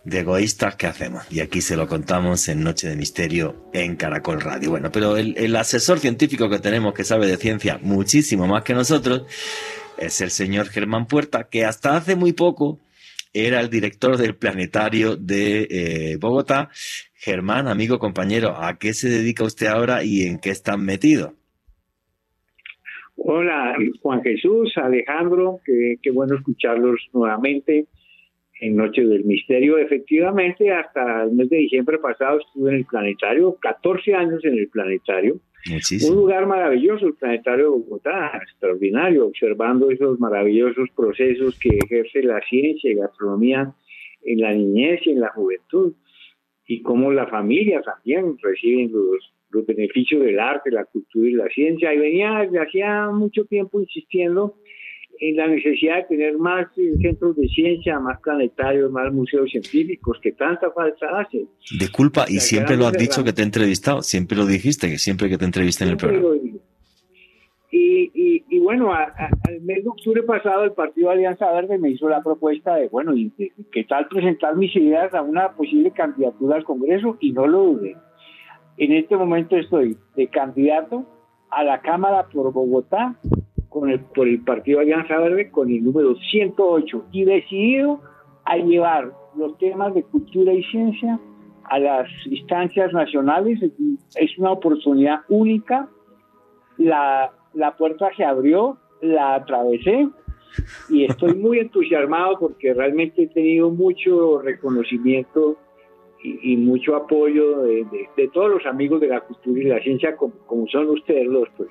de 0.04 0.20
egoístas, 0.20 0.76
¿qué 0.76 0.88
hacemos? 0.88 1.24
Y 1.30 1.42
aquí 1.42 1.62
se 1.62 1.76
lo 1.76 1.88
contamos 1.88 2.48
en 2.48 2.64
Noche 2.64 2.90
de 2.90 2.96
Misterio 2.96 3.70
en 3.74 3.96
Caracol 3.96 4.42
Radio. 4.42 4.72
Bueno, 4.72 4.92
pero 4.92 5.16
el, 5.16 5.38
el 5.38 5.56
asesor 5.56 6.00
científico 6.00 6.50
que 6.50 6.60
tenemos 6.60 6.94
que 6.94 7.04
sabe 7.04 7.28
de 7.28 7.38
ciencia 7.38 7.80
muchísimo 7.84 8.48
más 8.48 8.64
que 8.64 8.74
nosotros 8.74 9.24
es 10.00 10.22
el 10.22 10.32
señor 10.32 10.70
Germán 10.70 11.06
Puerta, 11.06 11.50
que 11.50 11.66
hasta 11.66 11.96
hace 11.96 12.16
muy 12.16 12.34
poco 12.34 12.80
era 13.34 13.60
el 13.60 13.70
director 13.70 14.18
del 14.18 14.36
planetario 14.36 15.16
de 15.16 15.68
eh, 15.70 16.18
Bogotá. 16.18 16.70
Germán, 17.22 17.68
amigo, 17.68 18.00
compañero, 18.00 18.56
¿a 18.56 18.80
qué 18.80 18.94
se 18.94 19.10
dedica 19.10 19.44
usted 19.44 19.68
ahora 19.68 20.06
y 20.06 20.22
en 20.22 20.40
qué 20.40 20.52
está 20.52 20.78
metido? 20.78 21.34
Hola, 23.18 23.76
Juan 24.02 24.24
Jesús, 24.24 24.72
Alejandro, 24.78 25.60
qué, 25.66 26.12
bueno 26.14 26.36
escucharlos 26.36 27.10
nuevamente 27.12 27.88
en 28.62 28.78
Noche 28.78 29.04
del 29.04 29.26
Misterio. 29.26 29.78
Efectivamente, 29.78 30.72
hasta 30.72 31.24
el 31.24 31.34
mes 31.34 31.50
de 31.50 31.58
diciembre 31.58 31.98
pasado 31.98 32.40
estuve 32.40 32.70
en 32.70 32.78
el 32.78 32.86
planetario, 32.86 33.58
14 33.60 34.14
años 34.14 34.46
en 34.46 34.58
el 34.58 34.70
planetario, 34.70 35.42
Un 36.10 36.16
lugar 36.16 36.48
maravilloso, 36.48 37.06
el 37.06 37.16
Planetario 37.16 37.66
de 37.66 37.72
Bogotá, 37.72 38.32
extraordinario, 38.42 39.28
observando 39.28 39.92
esos 39.92 40.18
maravillosos 40.22 40.88
procesos 40.96 41.60
que 41.60 41.80
ejerce 41.84 42.24
la 42.24 42.40
ciencia 42.50 42.90
y 42.90 42.96
la 42.96 43.08
astronomía 43.08 43.74
en 44.24 44.40
la 44.40 44.54
niñez 44.54 45.02
y 45.06 45.12
en 45.12 45.20
la 45.20 45.30
juventud, 45.32 45.94
y 46.70 46.84
cómo 46.84 47.12
la 47.12 47.26
familia 47.26 47.82
también 47.82 48.38
reciben 48.44 48.92
los, 48.92 49.34
los 49.50 49.66
beneficios 49.66 50.22
del 50.22 50.40
arte, 50.40 50.70
la 50.70 50.86
cultura 50.86 51.28
y 51.28 51.34
la 51.34 51.48
ciencia. 51.48 51.92
Y 51.92 51.98
venía 51.98 52.42
desde 52.42 52.62
hacía 52.62 53.10
mucho 53.10 53.44
tiempo 53.46 53.82
insistiendo 53.82 54.54
en 55.20 55.36
la 55.36 55.48
necesidad 55.48 55.98
de 55.98 56.04
tener 56.04 56.38
más 56.38 56.68
eh, 56.78 56.94
centros 57.02 57.36
de 57.36 57.48
ciencia, 57.48 58.00
más 58.00 58.22
planetarios, 58.22 58.92
más 58.92 59.12
museos 59.12 59.50
científicos, 59.50 60.20
que 60.22 60.32
tanta 60.34 60.72
falta 60.72 61.08
hace. 61.20 61.48
Disculpa, 61.80 62.26
y 62.30 62.40
siempre 62.40 62.78
lo 62.78 62.86
has 62.86 62.94
dicho 62.94 63.24
que 63.24 63.34
te 63.34 63.42
he 63.42 63.46
entrevistado, 63.46 64.04
siempre 64.04 64.38
lo 64.38 64.46
dijiste, 64.46 64.90
que 64.90 65.00
siempre 65.00 65.28
que 65.28 65.40
te 65.40 65.46
entrevisté 65.46 65.86
en 65.86 65.90
el 65.90 65.98
programa. 65.98 66.28
Y, 68.72 68.76
y, 68.76 68.80
bueno, 68.80 68.94
al 68.94 69.62
mes 69.62 69.84
de 69.84 69.90
octubre 69.90 70.24
pasado 70.24 70.64
el 70.64 70.74
Partido 70.74 71.10
Alianza 71.10 71.52
Verde 71.52 71.78
me 71.78 71.90
hizo 71.90 72.08
la 72.08 72.22
propuesta 72.22 72.76
de, 72.76 72.88
bueno, 72.90 73.16
y 73.16 73.32
¿qué 73.72 73.84
tal 73.86 74.08
presentar 74.08 74.56
mis 74.56 74.76
ideas 74.76 75.14
a 75.14 75.22
una 75.22 75.52
posible 75.54 75.92
candidatura 75.92 76.58
al 76.58 76.64
Congreso? 76.64 77.18
Y 77.20 77.32
no 77.32 77.48
lo 77.48 77.64
dudé. 77.64 77.98
En 78.78 78.94
este 78.94 79.18
momento 79.18 79.58
estoy 79.58 79.98
de 80.16 80.28
candidato 80.28 81.06
a 81.50 81.64
la 81.64 81.82
Cámara 81.82 82.28
por 82.32 82.54
Bogotá 82.54 83.16
con 83.70 83.90
el, 83.90 84.00
por 84.00 84.28
el 84.28 84.42
Partido 84.44 84.80
Alianza 84.80 85.18
Verde 85.18 85.52
con 85.52 85.70
el 85.70 85.84
número 85.84 86.16
108 86.16 87.06
y 87.12 87.26
decidido 87.26 88.02
a 88.46 88.58
llevar 88.58 89.12
los 89.36 89.58
temas 89.58 89.94
de 89.94 90.04
cultura 90.04 90.54
y 90.54 90.64
ciencia 90.64 91.20
a 91.64 91.80
las 91.80 92.08
instancias 92.26 92.94
nacionales. 92.94 93.60
Es 94.16 94.38
una 94.38 94.52
oportunidad 94.52 95.20
única. 95.28 95.88
La, 96.78 97.32
la 97.54 97.76
puerta 97.76 98.10
se 98.16 98.24
abrió, 98.24 98.78
la 99.02 99.36
atravesé 99.36 100.10
y 100.90 101.06
estoy 101.06 101.36
muy 101.36 101.60
entusiasmado 101.60 102.40
porque 102.40 102.74
realmente 102.74 103.24
he 103.24 103.28
tenido 103.28 103.70
mucho 103.70 104.42
reconocimiento 104.42 105.58
y, 106.22 106.58
mucho 106.58 106.98
apoyo 106.98 107.62
de, 107.62 108.30
todos 108.34 108.50
los 108.52 108.66
amigos 108.66 109.00
de 109.00 109.08
la 109.08 109.22
cultura 109.22 109.62
y 109.62 109.64
la 109.64 109.80
ciencia 109.80 110.18
como, 110.18 110.68
son 110.68 110.90
ustedes 110.90 111.26
los. 111.26 111.48
Pues. 111.56 111.70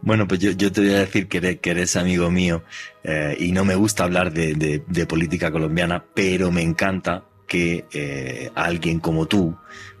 Bueno, 0.00 0.26
pues 0.26 0.40
yo, 0.40 0.72
te 0.72 0.80
voy 0.80 0.90
a 0.90 1.00
decir 1.00 1.28
que 1.28 1.70
eres, 1.70 1.96
amigo 1.96 2.30
mío 2.30 2.62
eh, 3.02 3.36
y 3.38 3.52
no 3.52 3.64
me 3.64 3.74
gusta 3.74 4.04
hablar 4.04 4.32
de, 4.32 5.06
política 5.06 5.50
colombiana, 5.50 6.02
pero 6.14 6.50
me 6.50 6.62
encanta 6.62 7.24
que 7.46 7.84
eh, 7.92 8.50
alguien 8.54 9.00
como 9.00 9.26
tú, 9.26 9.54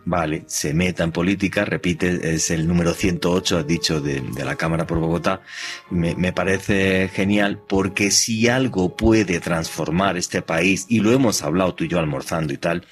vale, 0.04 0.44
se 0.46 0.74
meta 0.74 1.04
en 1.04 1.12
política, 1.12 1.64
repite, 1.64 2.34
es 2.34 2.50
el 2.50 2.66
número 2.66 2.94
108, 2.94 3.58
has 3.58 3.66
dicho, 3.66 4.00
de, 4.00 4.22
la 4.44 4.56
Cámara 4.56 4.86
por 4.86 4.98
Bogotá, 4.98 5.42
me, 5.90 6.14
me, 6.14 6.32
parece 6.32 7.08
genial 7.12 7.60
porque 7.68 8.10
si 8.10 8.48
algo 8.48 8.96
puede 8.96 9.40
transformar 9.40 10.16
este 10.16 10.42
país, 10.42 10.86
y 10.88 11.00
lo 11.00 11.12
hemos 11.12 11.42
hablado 11.42 11.74
tú 11.74 11.84
y 11.84 11.88
yo 11.88 11.98
almorzando 11.98 12.52
y 12.52 12.58
tal, 12.58 12.86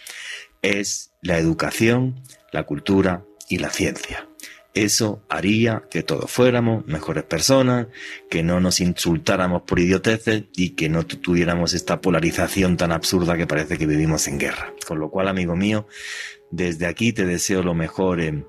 es 0.62 1.12
la 1.21 1.38
educación, 1.38 2.23
la 2.52 2.64
cultura 2.64 3.25
y 3.49 3.59
la 3.59 3.71
ciencia. 3.71 4.26
Eso 4.75 5.23
haría 5.28 5.83
que 5.90 6.02
todos 6.02 6.31
fuéramos 6.31 6.87
mejores 6.87 7.25
personas, 7.25 7.88
que 8.31 8.42
no 8.42 8.59
nos 8.59 8.81
insultáramos 8.81 9.62
por 9.62 9.78
idioteces 9.78 10.45
y 10.57 10.71
que 10.71 10.88
no 10.88 11.04
tuviéramos 11.04 11.75
esta 11.75 12.00
polarización 12.00 12.78
tan 12.78 12.90
absurda 12.90 13.37
que 13.37 13.47
parece 13.47 13.76
que 13.76 13.87
vivimos 13.87 14.26
en 14.28 14.38
guerra. 14.38 14.73
Con 14.87 14.99
lo 14.99 15.11
cual, 15.11 15.28
amigo 15.28 15.57
mío, 15.57 15.87
desde 16.52 16.87
aquí 16.87 17.12
te 17.12 17.26
deseo 17.26 17.64
lo 17.64 17.75
mejor 17.75 18.21
en, 18.21 18.47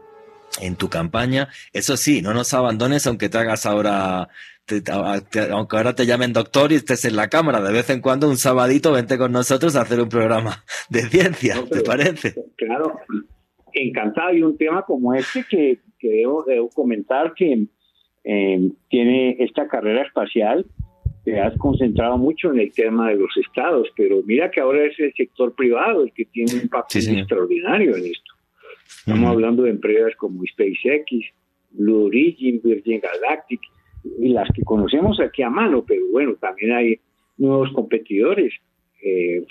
tu 0.77 0.88
campaña. 0.88 1.50
Eso 1.74 1.98
sí, 1.98 2.22
no 2.22 2.36
nos 2.36 2.53
abandones 2.53 3.07
aunque 3.07 3.27
te 3.27 3.39
hagas 3.39 3.65
ahora, 3.65 4.29
aunque 5.51 5.77
ahora 5.77 5.95
te 5.95 6.05
llamen 6.05 6.31
doctor 6.31 6.72
y 6.72 6.75
estés 6.75 7.05
en 7.05 7.15
la 7.15 7.29
cámara. 7.29 7.60
De 7.62 7.74
vez 7.74 7.89
en 7.89 8.01
cuando, 8.01 8.29
un 8.29 8.38
sabadito, 8.38 8.91
vente 8.91 9.17
con 9.17 9.31
nosotros 9.31 9.75
a 9.75 9.81
hacer 9.81 10.00
un 10.00 10.10
programa 10.10 10.63
de 10.89 11.01
ciencia, 11.10 11.55
¿te 11.72 11.81
parece? 11.81 12.36
Claro, 12.55 13.00
encantado. 13.74 14.31
Y 14.31 14.43
un 14.43 14.55
tema 14.55 14.83
como 14.83 15.15
este 15.15 15.43
que 15.50 15.79
que 16.03 16.10
debo, 16.10 16.69
comentar 16.74 17.33
que 17.33 17.65
eh, 18.25 18.69
tiene 18.89 19.38
esta 19.39 19.67
carrera 19.69 20.03
espacial, 20.03 20.65
te 21.24 21.39
has 21.39 21.58
concentrado 21.58 22.18
mucho 22.18 22.51
en 22.51 22.60
el 22.60 22.74
tema 22.74 23.10
de 23.10 23.15
los 23.15 23.36
estados, 23.38 23.88
pero 23.96 24.22
mira 24.25 24.51
que 24.51 24.60
ahora 24.60 24.86
es 24.86 25.00
el 25.00 25.13
sector 25.13 25.56
privado 25.56 26.03
el 26.03 26.12
que 26.12 26.25
tiene 26.25 26.53
un 26.62 26.68
papel 26.68 27.18
extraordinario 27.18 27.96
en 27.96 28.06
esto. 28.06 28.34
Estamos 29.00 29.30
hablando 29.30 29.63
de 29.63 29.72
empresas 29.72 30.13
como 30.18 30.44
SpaceX, 30.46 31.34
Blue 31.72 32.06
Origin, 32.06 32.60
Virgin 32.63 33.01
Galactic, 33.01 33.62
y 34.20 34.30
las 34.30 34.50
que 34.53 34.63
conocemos 34.63 35.20
aquí 35.22 35.42
a 35.44 35.50
mano, 35.50 35.84
pero 35.88 36.01
bueno, 36.12 36.36
también 36.36 36.74
hay 36.74 37.00
nuevos 37.38 37.72
competidores. 37.72 38.53
Eh, 39.01 39.46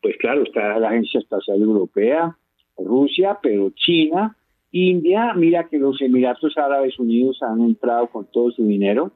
pues 0.00 0.16
claro, 0.18 0.44
está 0.44 0.78
la 0.78 0.90
Agencia 0.90 1.18
Espacial 1.18 1.60
Europea, 1.60 2.36
Rusia, 2.78 3.38
pero 3.42 3.70
China, 3.74 4.36
India, 4.70 5.34
mira 5.34 5.68
que 5.68 5.78
los 5.78 6.00
Emiratos 6.00 6.56
Árabes 6.56 6.98
Unidos 7.00 7.42
han 7.42 7.60
entrado 7.62 8.08
con 8.08 8.26
todo 8.30 8.52
su 8.52 8.64
dinero 8.64 9.10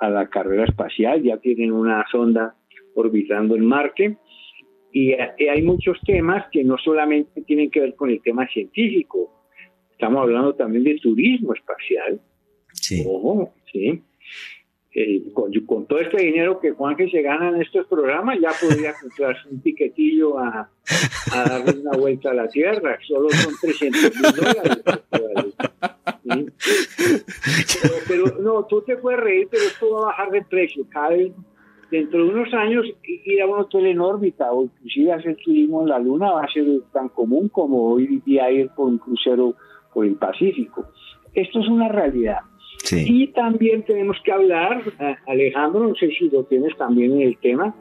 a 0.00 0.08
la 0.10 0.28
carrera 0.28 0.64
espacial, 0.64 1.22
ya 1.22 1.38
tienen 1.38 1.72
una 1.72 2.04
sonda 2.10 2.54
orbitando 2.94 3.56
en 3.56 3.64
Marte. 3.64 4.16
Y, 4.92 5.12
hay 5.12 5.62
muchos 5.62 5.98
temas 6.04 6.44
que 6.52 6.64
no 6.64 6.76
solamente 6.78 7.42
tienen 7.42 7.70
que 7.70 7.80
ver 7.80 7.94
con 7.94 8.10
el 8.10 8.20
tema 8.20 8.46
científico, 8.48 9.30
estamos 9.92 10.22
hablando 10.22 10.54
también 10.54 10.84
de 10.84 10.96
turismo 10.96 11.54
espacial. 11.54 12.20
Sí. 12.72 13.04
sí. 13.72 14.02
Eh, 14.94 15.32
con, 15.32 15.86
todo 15.86 16.00
este 16.00 16.22
dinero 16.22 16.60
que 16.60 16.72
Juanje 16.72 17.08
se 17.08 17.22
gana 17.22 17.48
en 17.48 17.62
estos 17.62 17.86
programas, 17.86 18.38
ya 18.38 18.50
podría 18.60 18.92
comprarse 19.00 19.48
un 19.48 19.62
tiquetillo 19.62 20.38
a, 20.38 20.68
darle 21.34 21.80
una 21.80 21.96
vuelta 21.96 22.30
a 22.30 22.34
la 22.34 22.48
Tierra. 22.48 22.98
Solo 23.06 23.30
son 23.30 23.54
300 23.60 24.02
mil 24.16 24.32
dólares. 24.32 24.82
Pero, 28.08 28.26
no, 28.40 28.64
tú 28.64 28.82
te 28.82 28.96
puedes 28.96 29.20
reír, 29.20 29.48
pero 29.50 29.64
esto 29.64 29.90
va 29.90 30.02
a 30.02 30.06
bajar 30.06 30.30
de 30.30 30.42
precio. 30.42 30.84
Cada 30.90 31.10
vez, 31.10 31.32
dentro 31.90 32.24
de 32.24 32.30
unos 32.30 32.52
años, 32.54 32.86
ir 33.02 33.42
a 33.42 33.46
un 33.46 33.60
hotel 33.60 33.86
en 33.86 34.00
órbita 34.00 34.52
o 34.52 34.64
inclusive 34.64 35.12
hacer 35.12 35.36
turismo 35.36 35.82
en 35.82 35.88
la 35.88 35.98
Luna 35.98 36.32
va 36.32 36.44
a 36.44 36.52
ser 36.52 36.64
tan 36.92 37.08
común 37.08 37.48
como 37.48 37.92
hoy 37.92 38.22
día 38.24 38.50
ir 38.50 38.70
por 38.70 38.88
un 38.88 38.98
crucero 38.98 39.54
por 39.92 40.06
el 40.06 40.14
Pacífico. 40.14 40.86
Esto 41.34 41.60
es 41.60 41.68
una 41.68 41.88
realidad. 41.88 42.40
Y 42.90 43.28
también 43.28 43.84
tenemos 43.84 44.16
que 44.24 44.32
hablar, 44.32 44.82
Alejandro, 45.26 45.88
no 45.88 45.94
sé 45.94 46.08
si 46.08 46.28
lo 46.28 46.44
tienes 46.44 46.76
también 46.76 47.12
en 47.12 47.22
el 47.22 47.38
tema, 47.38 47.74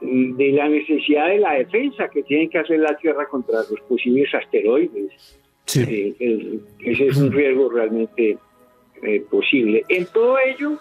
de 0.00 0.52
la 0.52 0.68
necesidad 0.68 1.28
de 1.28 1.38
la 1.38 1.52
defensa 1.52 2.08
que 2.08 2.22
tiene 2.22 2.48
que 2.48 2.58
hacer 2.58 2.80
la 2.80 2.96
Tierra 2.96 3.26
contra 3.28 3.58
los 3.58 3.80
posibles 3.88 4.34
asteroides. 4.34 5.40
Sí. 5.64 6.14
Eh, 6.20 6.60
ese 6.80 7.06
es 7.06 7.16
un 7.16 7.32
riesgo 7.32 7.70
realmente 7.70 8.38
eh, 9.02 9.24
posible. 9.30 9.84
En 9.88 10.06
todo 10.06 10.38
ello, 10.38 10.78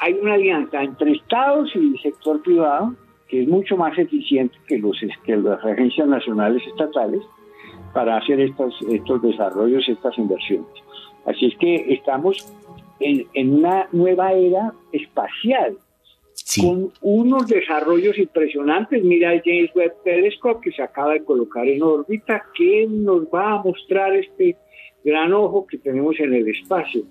hay 0.00 0.14
una 0.14 0.34
alianza 0.34 0.82
entre 0.82 1.12
Estados 1.12 1.70
y 1.74 1.78
el 1.78 2.00
sector 2.00 2.42
privado 2.42 2.94
que 3.28 3.42
es 3.42 3.48
mucho 3.48 3.76
más 3.76 3.96
eficiente 3.98 4.56
que, 4.66 4.78
los, 4.78 4.98
que 5.24 5.36
las 5.36 5.62
agencias 5.64 6.08
nacionales 6.08 6.62
estatales 6.66 7.22
para 7.92 8.16
hacer 8.16 8.40
estos, 8.40 8.74
estos 8.90 9.22
desarrollos, 9.22 9.88
estas 9.88 10.16
inversiones. 10.18 10.66
Así 11.26 11.46
es 11.46 11.56
que 11.58 11.92
estamos 11.92 12.52
en, 13.00 13.54
una 13.54 13.86
nueva 13.92 14.32
era 14.32 14.72
espacial, 14.92 15.76
con 16.58 16.90
unos 17.02 17.46
desarrollos 17.46 18.16
impresionantes. 18.18 19.04
Mira 19.04 19.34
el 19.34 19.42
James 19.44 19.70
Webb 19.74 20.02
Telescope 20.02 20.60
que 20.62 20.74
se 20.74 20.82
acaba 20.82 21.12
de 21.12 21.24
colocar 21.24 21.66
en 21.66 21.82
órbita, 21.82 22.46
que 22.54 22.86
nos 22.88 23.24
va 23.24 23.52
a 23.52 23.62
mostrar 23.62 24.16
este 24.16 24.56
gran 25.08 25.32
ojo 25.32 25.66
que 25.66 25.78
tenemos 25.78 26.18
en 26.20 26.34
el 26.34 26.48
espacio. 26.48 27.02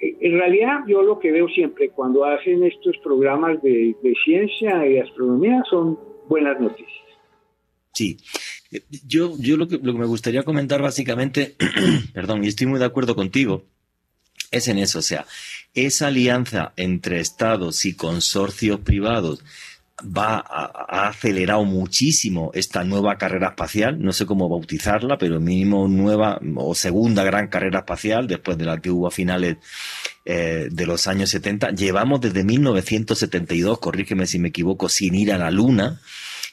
En 0.00 0.38
realidad, 0.38 0.80
yo 0.86 1.02
lo 1.02 1.18
que 1.18 1.32
veo 1.32 1.48
siempre 1.48 1.90
cuando 1.90 2.24
hacen 2.24 2.62
estos 2.62 2.96
programas 3.02 3.60
de, 3.62 3.94
ciencia 4.24 4.86
y 4.86 4.98
astronomía 4.98 5.62
son 5.68 5.98
buenas 6.28 6.60
noticias. 6.60 6.88
Sí, 7.92 8.16
yo, 9.06 9.34
yo 9.38 9.56
lo, 9.56 9.66
que, 9.66 9.78
lo 9.82 9.92
que 9.92 9.98
me 9.98 10.06
gustaría 10.06 10.44
comentar 10.44 10.80
básicamente, 10.80 11.56
perdón, 12.14 12.44
y 12.44 12.48
estoy 12.48 12.68
muy 12.68 12.78
de 12.78 12.84
acuerdo 12.84 13.16
contigo, 13.16 13.64
es 14.50 14.68
en 14.68 14.78
eso, 14.78 15.00
o 15.00 15.02
sea, 15.02 15.26
esa 15.74 16.06
alianza 16.06 16.72
entre 16.76 17.20
estados 17.20 17.84
y 17.84 17.96
consorcios 17.96 18.80
privados 18.80 19.44
va 20.04 20.38
a, 20.38 20.86
ha 20.88 21.08
acelerado 21.08 21.64
muchísimo 21.64 22.50
esta 22.54 22.84
nueva 22.84 23.16
carrera 23.16 23.48
espacial, 23.48 24.00
no 24.00 24.12
sé 24.12 24.26
cómo 24.26 24.48
bautizarla, 24.48 25.18
pero 25.18 25.40
mínimo 25.40 25.88
nueva 25.88 26.40
o 26.56 26.74
segunda 26.74 27.24
gran 27.24 27.48
carrera 27.48 27.80
espacial 27.80 28.26
después 28.26 28.56
de 28.58 28.64
la 28.64 28.80
que 28.80 28.90
hubo 28.90 29.08
a 29.08 29.10
finales 29.10 29.56
eh, 30.24 30.68
de 30.70 30.86
los 30.86 31.06
años 31.06 31.30
70. 31.30 31.70
Llevamos 31.70 32.20
desde 32.20 32.44
1972, 32.44 33.78
corrígeme 33.78 34.26
si 34.26 34.38
me 34.38 34.48
equivoco, 34.48 34.88
sin 34.88 35.14
ir 35.14 35.32
a 35.32 35.38
la 35.38 35.50
Luna 35.50 36.00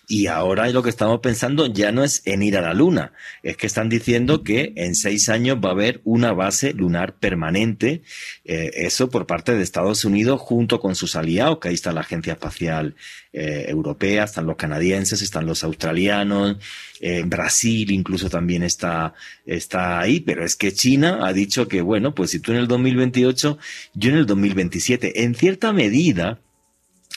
Y 0.07 0.27
ahora 0.27 0.69
lo 0.69 0.83
que 0.83 0.89
estamos 0.89 1.19
pensando 1.19 1.65
ya 1.67 1.91
no 1.91 2.03
es 2.03 2.21
en 2.25 2.43
ir 2.43 2.57
a 2.57 2.62
la 2.62 2.74
Luna, 2.74 3.13
es 3.43 3.57
que 3.57 3.67
están 3.67 3.89
diciendo 3.89 4.43
que 4.43 4.74
en 4.75 4.95
seis 4.95 5.29
años 5.29 5.57
va 5.63 5.69
a 5.69 5.74
haber 5.74 6.01
una 6.03 6.31
base 6.33 6.74
lunar 6.74 7.15
permanente, 7.15 8.03
eh, 8.43 8.71
eso 8.75 9.09
por 9.09 9.25
parte 9.25 9.55
de 9.55 9.63
Estados 9.63 10.05
Unidos 10.05 10.39
junto 10.41 10.79
con 10.79 10.95
sus 10.95 11.15
aliados, 11.15 11.59
que 11.59 11.69
ahí 11.69 11.74
está 11.74 11.91
la 11.91 12.01
Agencia 12.01 12.33
Espacial 12.33 12.95
eh, 13.33 13.65
Europea, 13.67 14.25
están 14.25 14.45
los 14.45 14.57
canadienses, 14.57 15.21
están 15.21 15.45
los 15.45 15.63
australianos, 15.63 16.57
eh, 17.01 17.24
Brasil 17.25 17.91
incluso 17.91 18.29
también 18.29 18.63
está, 18.63 19.13
está 19.45 20.00
ahí, 20.00 20.19
pero 20.19 20.45
es 20.45 20.55
que 20.55 20.71
China 20.71 21.25
ha 21.25 21.33
dicho 21.33 21.67
que, 21.67 21.81
bueno, 21.81 22.13
pues 22.13 22.31
si 22.31 22.39
tú 22.39 22.51
en 22.51 22.59
el 22.59 22.67
2028, 22.67 23.57
yo 23.93 24.09
en 24.09 24.17
el 24.17 24.25
2027, 24.25 25.24
en 25.24 25.35
cierta 25.35 25.74
medida, 25.74 26.39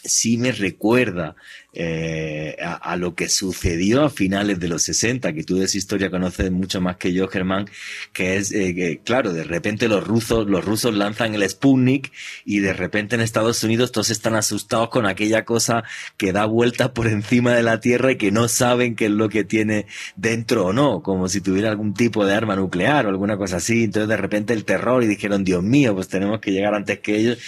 sí 0.05 0.38
me 0.38 0.52
recuerda 0.52 1.37
eh, 1.75 2.57
a, 2.61 2.97
lo 2.97 3.14
que 3.14 3.28
sucedió 3.28 4.05
a 4.05 4.11
finales 4.11 4.59
de 4.59 4.69
los 4.69 4.83
60, 4.83 5.33
que 5.33 5.45
tú 5.45 5.57
de 5.57 5.67
esa 5.67 5.78
historia 5.78 6.11
conoces 6.11 6.50
mucho 6.50 6.81
más 6.81 6.97
que 6.97 7.12
yo, 7.12 7.28
Germán, 7.28 7.69
que 8.12 8.37
es, 8.37 8.50
eh, 8.52 8.75
que, 8.75 9.00
claro, 9.05 9.33
de 9.33 9.45
repente 9.45 9.87
los 9.87 10.05
rusos, 10.05 10.49
los 10.49 10.64
rusos 10.64 10.95
lanzan 10.95 11.35
el 11.35 11.49
Sputnik 11.49 12.11
y 12.45 12.61
de 12.61 12.73
repente 12.73 13.14
en 13.14 13.21
Estados 13.21 13.62
Unidos 13.62 13.93
todos 13.93 14.11
están 14.11 14.35
asustados 14.35 14.88
con 14.88 15.07
aquella 15.07 15.45
cosa 15.45 15.85
que 16.17 16.33
da 16.33 16.47
vueltas 16.47 16.90
por 16.90 17.07
encima 17.07 17.55
de 17.55 17.62
la 17.62 17.81
Tierra 17.81 18.12
y 18.12 18.17
que 18.17 18.33
no 18.33 18.49
saben 18.49 18.97
qué 18.97 19.07
es 19.07 19.12
lo 19.12 19.28
que 19.28 19.45
tiene 19.45 19.87
dentro 20.17 20.67
o 20.67 20.73
no, 20.73 21.02
como 21.02 21.28
si 21.28 21.40
tuviera 21.40 21.71
algún 21.71 21.95
tipo 21.95 22.25
de 22.25 22.35
arma 22.35 22.57
nuclear 22.57 23.07
o 23.07 23.11
alguna 23.11 23.37
cosa 23.37 23.59
así. 23.59 23.85
Entonces 23.85 24.09
de 24.09 24.17
repente 24.17 24.52
el 24.52 24.64
terror 24.64 25.05
y 25.05 25.07
dijeron, 25.07 25.45
Dios 25.45 25.62
mío, 25.62 25.95
pues 25.95 26.09
tenemos 26.09 26.40
que 26.40 26.50
llegar 26.50 26.75
antes 26.75 26.99
que 27.00 27.17
ellos. 27.17 27.38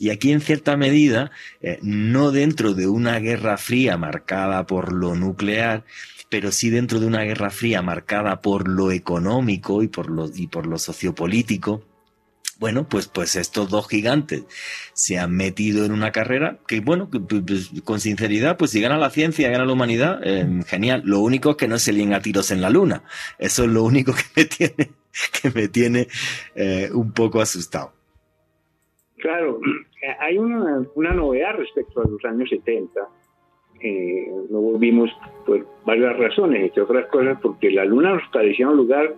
Y 0.00 0.08
aquí 0.08 0.32
en 0.32 0.40
cierta 0.40 0.78
medida, 0.78 1.30
eh, 1.60 1.78
no 1.82 2.30
dentro 2.30 2.72
de 2.72 2.88
una 2.88 3.18
guerra 3.18 3.58
fría 3.58 3.98
marcada 3.98 4.66
por 4.66 4.94
lo 4.94 5.14
nuclear, 5.14 5.84
pero 6.30 6.52
sí 6.52 6.70
dentro 6.70 7.00
de 7.00 7.06
una 7.06 7.22
guerra 7.22 7.50
fría 7.50 7.82
marcada 7.82 8.40
por 8.40 8.66
lo 8.66 8.92
económico 8.92 9.82
y 9.82 9.88
por 9.88 10.08
lo, 10.08 10.30
y 10.34 10.46
por 10.46 10.66
lo 10.66 10.78
sociopolítico, 10.78 11.84
bueno, 12.58 12.88
pues, 12.88 13.08
pues 13.08 13.36
estos 13.36 13.68
dos 13.68 13.88
gigantes 13.88 14.44
se 14.94 15.18
han 15.18 15.36
metido 15.36 15.84
en 15.84 15.92
una 15.92 16.12
carrera 16.12 16.58
que, 16.66 16.80
bueno, 16.80 17.10
pues, 17.10 17.42
pues, 17.46 17.70
con 17.84 18.00
sinceridad, 18.00 18.56
pues 18.56 18.70
si 18.70 18.80
gana 18.80 18.96
la 18.96 19.10
ciencia, 19.10 19.50
gana 19.50 19.66
la 19.66 19.72
humanidad, 19.74 20.20
eh, 20.24 20.62
genial. 20.66 21.02
Lo 21.04 21.20
único 21.20 21.50
es 21.50 21.56
que 21.56 21.68
no 21.68 21.78
se 21.78 21.92
líen 21.92 22.14
a 22.14 22.22
tiros 22.22 22.50
en 22.50 22.62
la 22.62 22.70
luna. 22.70 23.04
Eso 23.38 23.64
es 23.64 23.70
lo 23.70 23.84
único 23.84 24.14
que 24.14 24.24
me 24.34 24.44
tiene, 24.46 24.92
que 25.42 25.50
me 25.50 25.68
tiene 25.68 26.08
eh, 26.54 26.88
un 26.90 27.12
poco 27.12 27.42
asustado. 27.42 27.99
Claro, 29.20 29.60
hay 30.20 30.38
una, 30.38 30.86
una 30.94 31.12
novedad 31.12 31.56
respecto 31.56 32.00
a 32.00 32.08
los 32.08 32.24
años 32.24 32.48
70. 32.48 33.00
Eh, 33.82 34.26
no 34.50 34.60
volvimos 34.60 35.10
por 35.46 35.66
varias 35.86 36.16
razones, 36.18 36.64
entre 36.64 36.82
otras 36.82 37.06
cosas 37.06 37.38
porque 37.40 37.70
la 37.70 37.84
luna 37.84 38.14
nos 38.14 38.28
parecía 38.30 38.68
un 38.68 38.76
lugar 38.76 39.14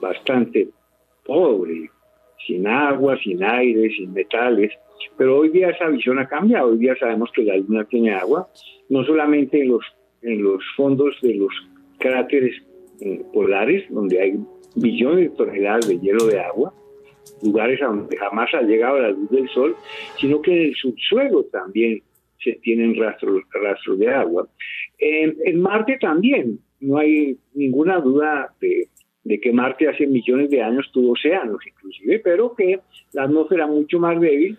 bastante 0.00 0.68
pobre, 1.24 1.88
sin 2.46 2.66
agua, 2.66 3.16
sin 3.22 3.44
aire, 3.44 3.90
sin 3.90 4.12
metales. 4.12 4.72
Pero 5.16 5.38
hoy 5.38 5.50
día 5.50 5.70
esa 5.70 5.88
visión 5.88 6.18
ha 6.18 6.26
cambiado. 6.26 6.70
Hoy 6.70 6.78
día 6.78 6.96
sabemos 6.98 7.30
que 7.32 7.44
la 7.44 7.56
luna 7.56 7.84
tiene 7.84 8.12
agua, 8.14 8.48
no 8.88 9.04
solamente 9.04 9.60
en 9.62 9.68
los, 9.68 9.84
en 10.22 10.42
los 10.42 10.62
fondos 10.76 11.16
de 11.22 11.34
los 11.34 11.52
cráteres 11.98 12.56
eh, 13.00 13.22
polares, 13.32 13.84
donde 13.90 14.20
hay 14.20 14.38
millones 14.74 15.30
de 15.30 15.36
toneladas 15.36 15.86
de 15.86 16.00
hielo 16.00 16.26
de 16.26 16.40
agua, 16.40 16.74
lugares 17.42 17.80
a 17.82 17.86
donde 17.86 18.16
jamás 18.16 18.52
ha 18.54 18.62
llegado 18.62 19.00
la 19.00 19.10
luz 19.10 19.30
del 19.30 19.48
sol, 19.48 19.76
sino 20.18 20.40
que 20.40 20.52
en 20.52 20.68
el 20.68 20.74
subsuelo 20.74 21.44
también 21.44 22.02
se 22.42 22.52
tienen 22.62 22.96
rastros, 22.96 23.42
rastros 23.52 23.98
de 23.98 24.08
agua. 24.08 24.48
En, 24.98 25.60
Marte 25.60 25.98
también, 26.00 26.58
no 26.80 26.98
hay 26.98 27.36
ninguna 27.54 28.00
duda 28.00 28.52
de, 28.60 28.88
que 29.40 29.52
Marte 29.52 29.88
hace 29.88 30.06
millones 30.06 30.50
de 30.50 30.62
años 30.62 30.90
tuvo 30.92 31.12
océanos 31.12 31.58
inclusive, 31.66 32.20
pero 32.20 32.54
que 32.54 32.80
la 33.12 33.24
atmósfera 33.24 33.66
mucho 33.66 33.98
más 33.98 34.20
débil 34.20 34.58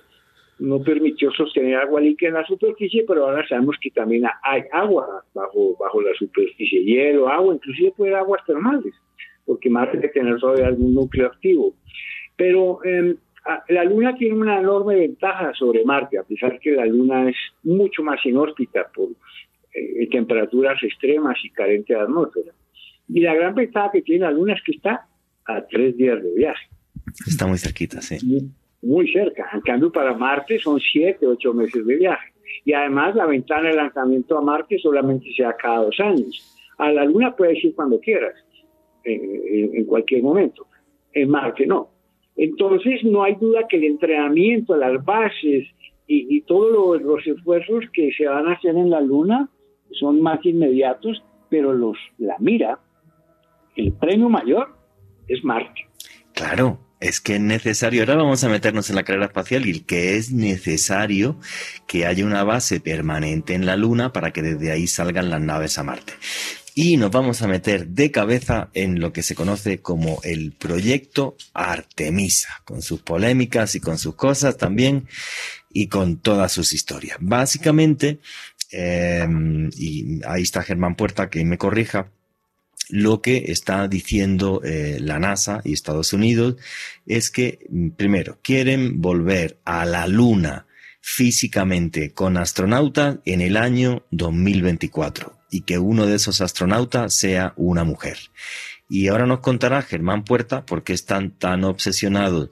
no 0.60 0.82
permitió 0.82 1.32
sostener 1.32 1.76
agua 1.76 2.00
líquida 2.00 2.30
en 2.30 2.36
la 2.36 2.46
superficie, 2.46 3.04
pero 3.08 3.26
ahora 3.26 3.46
sabemos 3.48 3.76
que 3.82 3.90
también 3.90 4.24
hay 4.44 4.64
agua 4.72 5.24
bajo, 5.34 5.76
bajo 5.78 6.02
la 6.02 6.14
superficie, 6.14 6.84
hielo, 6.84 7.28
agua, 7.28 7.56
inclusive 7.56 7.92
puede 7.98 8.12
haber 8.12 8.24
aguas 8.24 8.46
termales, 8.46 8.94
porque 9.46 9.70
Marte 9.70 9.98
debe 9.98 10.10
tener 10.10 10.38
todavía 10.40 10.68
algún 10.68 10.94
núcleo 10.94 11.28
activo. 11.28 11.76
Pero 12.36 12.84
em, 12.84 13.16
la 13.70 13.84
Luna 13.84 14.16
tiene 14.16 14.36
una 14.36 14.60
enorme 14.60 14.96
ventaja 14.96 15.54
sobre 15.54 15.84
Marte, 15.84 16.18
a 16.18 16.24
pesar 16.24 16.60
que 16.60 16.72
la 16.72 16.86
Luna 16.86 17.30
es 17.30 17.36
mucho 17.64 18.04
más 18.04 18.26
inhóspita 18.26 18.88
por 18.94 19.10
eh, 19.74 20.08
temperaturas 20.10 20.82
extremas 20.82 21.38
y 21.44 21.50
carente 21.50 21.94
de 21.94 22.00
atmósfera. 22.00 22.54
Y 23.10 23.20
la 23.20 23.36
gran 23.36 23.54
ventaja 23.54 23.92
que 23.92 24.02
tiene 24.02 24.26
la 24.26 24.32
Luna 24.32 24.54
es 24.54 24.62
que 24.64 24.72
está 24.72 25.08
a 25.46 25.62
tres 25.68 25.98
días 25.98 26.24
de 26.24 26.34
viaje. 26.34 26.68
Está 27.28 27.46
muy 27.46 27.58
cerquita, 27.58 28.02
sí. 28.02 28.18
Muy, 28.82 29.12
cerca. 29.12 29.50
En 29.54 29.62
cambio, 29.62 29.92
para 29.92 30.14
Marte 30.14 30.58
son 30.60 30.80
siete, 30.80 31.28
ocho 31.28 31.54
meses 31.54 31.86
de 31.86 31.96
viaje. 31.98 32.34
Y 32.66 32.74
además, 32.74 33.16
la 33.16 33.26
ventana 33.26 33.70
de 33.70 33.76
lanzamiento 33.76 34.38
a 34.38 34.42
Marte 34.42 34.80
solamente 34.80 35.28
se 35.36 35.44
da 35.44 35.56
cada 35.58 35.84
dos 35.84 36.00
años. 36.00 36.58
A 36.78 36.92
la 36.92 37.04
Luna 37.04 37.36
puedes 37.36 37.64
ir 37.64 37.76
cuando 37.76 38.00
quieras, 38.00 38.36
en 39.04 39.86
cualquier 39.86 40.24
momento. 40.24 40.66
En 41.14 41.30
Marte 41.30 41.66
no. 41.68 41.93
Entonces, 42.36 43.04
no 43.04 43.24
hay 43.24 43.36
duda 43.36 43.68
que 43.70 43.78
el 43.78 43.84
entrenamiento, 43.84 44.76
las 44.76 45.04
bases 45.04 45.68
y, 46.08 46.42
todos 46.42 47.02
los 47.02 47.26
esfuerzos 47.26 47.86
que 47.94 48.12
se 48.12 48.28
van 48.28 48.48
a 48.48 48.54
hacer 48.54 48.76
en 48.76 48.90
la 48.90 49.02
Luna 49.02 49.50
son 49.92 50.22
más 50.22 50.46
inmediatos, 50.46 51.24
pero 51.50 51.74
los, 51.74 51.98
la 52.18 52.36
mira, 52.40 52.80
el 53.76 53.94
premio 53.94 54.30
mayor 54.30 54.76
es 55.28 55.44
Marte. 55.44 55.88
Claro, 56.34 56.80
es 57.00 57.22
que 57.22 57.36
es 57.36 57.42
necesario, 57.42 58.02
ahora 58.02 58.16
vamos 58.16 58.44
a 58.44 58.50
meternos 58.50 58.90
en 58.90 58.96
la 58.96 59.04
carrera 59.04 59.28
espacial 59.28 59.66
y 59.68 59.82
que 59.82 60.16
es 60.16 60.32
necesario 60.32 61.38
que 61.88 62.06
haya 62.06 62.26
una 62.26 62.44
base 62.44 62.80
permanente 62.80 63.54
en 63.54 63.66
la 63.66 63.78
Luna 63.78 64.12
para 64.12 64.32
que 64.32 64.42
desde 64.42 64.72
ahí 64.72 64.88
salgan 64.88 65.30
las 65.30 65.42
naves 65.42 65.78
a 65.78 65.84
Marte 65.84 66.14
y 66.76 66.98
nos 66.98 67.12
vamos 67.12 67.42
a 67.42 67.48
meter 67.48 67.88
de 67.88 68.12
cabeza 68.12 68.70
en 68.74 69.00
lo 69.00 69.14
que 69.14 69.24
se 69.24 69.36
conoce 69.36 69.80
como 69.80 70.20
el 70.24 70.54
proyecto 70.54 71.38
Artemisa, 71.54 72.62
con 72.66 72.82
sus 72.82 73.02
polémicas 73.02 73.76
y 73.76 73.80
con 73.80 73.98
sus 73.98 74.16
cosas 74.16 74.58
también 74.58 75.08
y 75.72 75.88
con 75.88 76.18
todas 76.18 76.52
sus 76.52 76.74
historias. 76.74 77.18
Básicamente, 77.20 78.20
em, 78.72 79.70
y 79.78 80.22
ahí 80.26 80.42
está 80.42 80.64
Germán 80.64 80.96
Puerta 80.96 81.30
que 81.30 81.46
me 81.46 81.58
corrija, 81.58 82.12
lo 82.90 83.22
que 83.22 83.46
está 83.48 83.88
diciendo 83.88 84.62
eh, 84.64 84.98
la 85.00 85.20
NASA 85.20 85.62
y 85.64 85.74
Estados 85.74 86.12
Unidos 86.12 86.56
es 87.06 87.30
que, 87.30 87.68
primero, 87.96 88.40
quieren 88.42 89.02
volver 89.02 89.60
a 89.64 89.86
la 89.86 90.08
Luna 90.08 90.66
físicamente 91.02 92.12
con 92.12 92.38
astronautas 92.38 93.18
en 93.26 93.42
el 93.42 93.58
año 93.58 94.06
2024 94.12 95.43
y 95.54 95.62
que 95.62 95.78
uno 95.78 96.08
de 96.08 96.16
esos 96.16 96.42
astronautas 96.42 97.14
sea 97.14 97.54
una 97.58 97.84
mujer. 97.84 98.18
Y 98.90 99.08
ahora 99.08 99.28
nos 99.28 99.40
contará 99.40 99.84
Germán 99.84 100.24
Puerta 100.24 100.66
por 100.66 100.84
qué 100.84 100.94
están 100.94 101.38
tan 101.38 101.64
obsesionados 101.64 102.50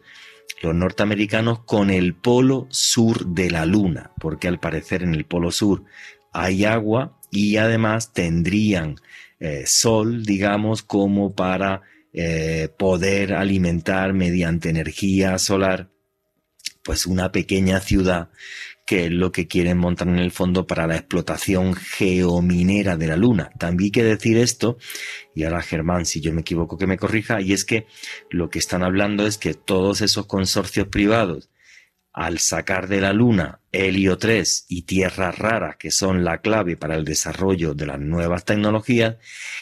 los 0.61 0.75
norteamericanos 0.75 1.63
con 1.63 1.89
el 1.89 2.13
polo 2.13 2.67
sur 2.69 3.25
de 3.25 3.49
la 3.49 3.65
Luna, 3.65 4.11
porque 4.19 4.47
al 4.47 4.59
parecer 4.59 5.01
en 5.01 5.15
el 5.15 5.25
polo 5.25 5.51
sur 5.51 5.83
hay 6.31 6.65
agua 6.65 7.17
y 7.31 7.57
además 7.57 8.13
tendrían 8.13 8.97
eh, 9.39 9.63
sol, 9.65 10.23
digamos, 10.23 10.83
como 10.83 11.33
para 11.33 11.81
eh, 12.13 12.69
poder 12.77 13.33
alimentar 13.33 14.13
mediante 14.13 14.69
energía 14.69 15.39
solar, 15.39 15.89
pues 16.83 17.07
una 17.07 17.31
pequeña 17.31 17.79
ciudad 17.79 18.29
que 18.91 19.05
es 19.05 19.11
lo 19.13 19.31
que 19.31 19.47
quieren 19.47 19.77
montar 19.77 20.09
en 20.09 20.19
el 20.19 20.31
fondo 20.31 20.67
para 20.67 20.85
la 20.85 20.97
explotación 20.97 21.75
geominera 21.75 22.97
de 22.97 23.07
la 23.07 23.15
Luna. 23.15 23.49
También 23.57 23.85
hay 23.85 23.91
que 23.91 24.03
decir 24.03 24.35
esto, 24.35 24.77
y 25.33 25.45
ahora 25.45 25.61
Germán, 25.61 26.05
si 26.05 26.19
yo 26.19 26.33
me 26.33 26.41
equivoco, 26.41 26.77
que 26.77 26.87
me 26.87 26.97
corrija, 26.97 27.39
y 27.39 27.53
es 27.53 27.63
que 27.63 27.87
lo 28.29 28.49
que 28.49 28.59
están 28.59 28.83
hablando 28.83 29.25
es 29.25 29.37
que 29.37 29.53
todos 29.53 30.01
esos 30.01 30.25
consorcios 30.25 30.89
privados, 30.89 31.49
al 32.11 32.39
sacar 32.39 32.89
de 32.89 32.99
la 32.99 33.13
Luna 33.13 33.61
helio 33.71 34.17
3 34.17 34.65
y 34.67 34.81
tierras 34.81 35.39
raras, 35.39 35.77
que 35.77 35.89
son 35.89 36.25
la 36.25 36.41
clave 36.41 36.75
para 36.75 36.97
el 36.97 37.05
desarrollo 37.05 37.73
de 37.73 37.85
las 37.85 37.99
nuevas 38.01 38.43
tecnologías, 38.43 39.15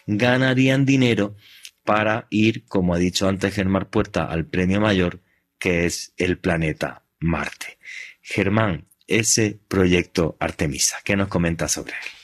ganarían 0.08 0.88
dinero 0.88 1.36
para 1.84 2.26
ir, 2.32 2.66
como 2.66 2.96
ha 2.96 2.98
dicho 2.98 3.28
antes 3.28 3.54
Germán 3.54 3.90
Puerta, 3.92 4.26
al 4.26 4.48
premio 4.48 4.82
mayor, 4.82 5.22
que 5.60 5.86
es 5.86 6.16
el 6.18 6.40
planeta 6.40 7.04
Marte. 7.20 7.78
Germán, 8.24 8.89
ese 9.10 9.60
proyecto 9.68 10.36
Artemisa. 10.40 10.98
¿Qué 11.04 11.16
nos 11.18 11.28
comenta 11.28 11.68
sobre 11.68 11.94
él? 11.94 12.20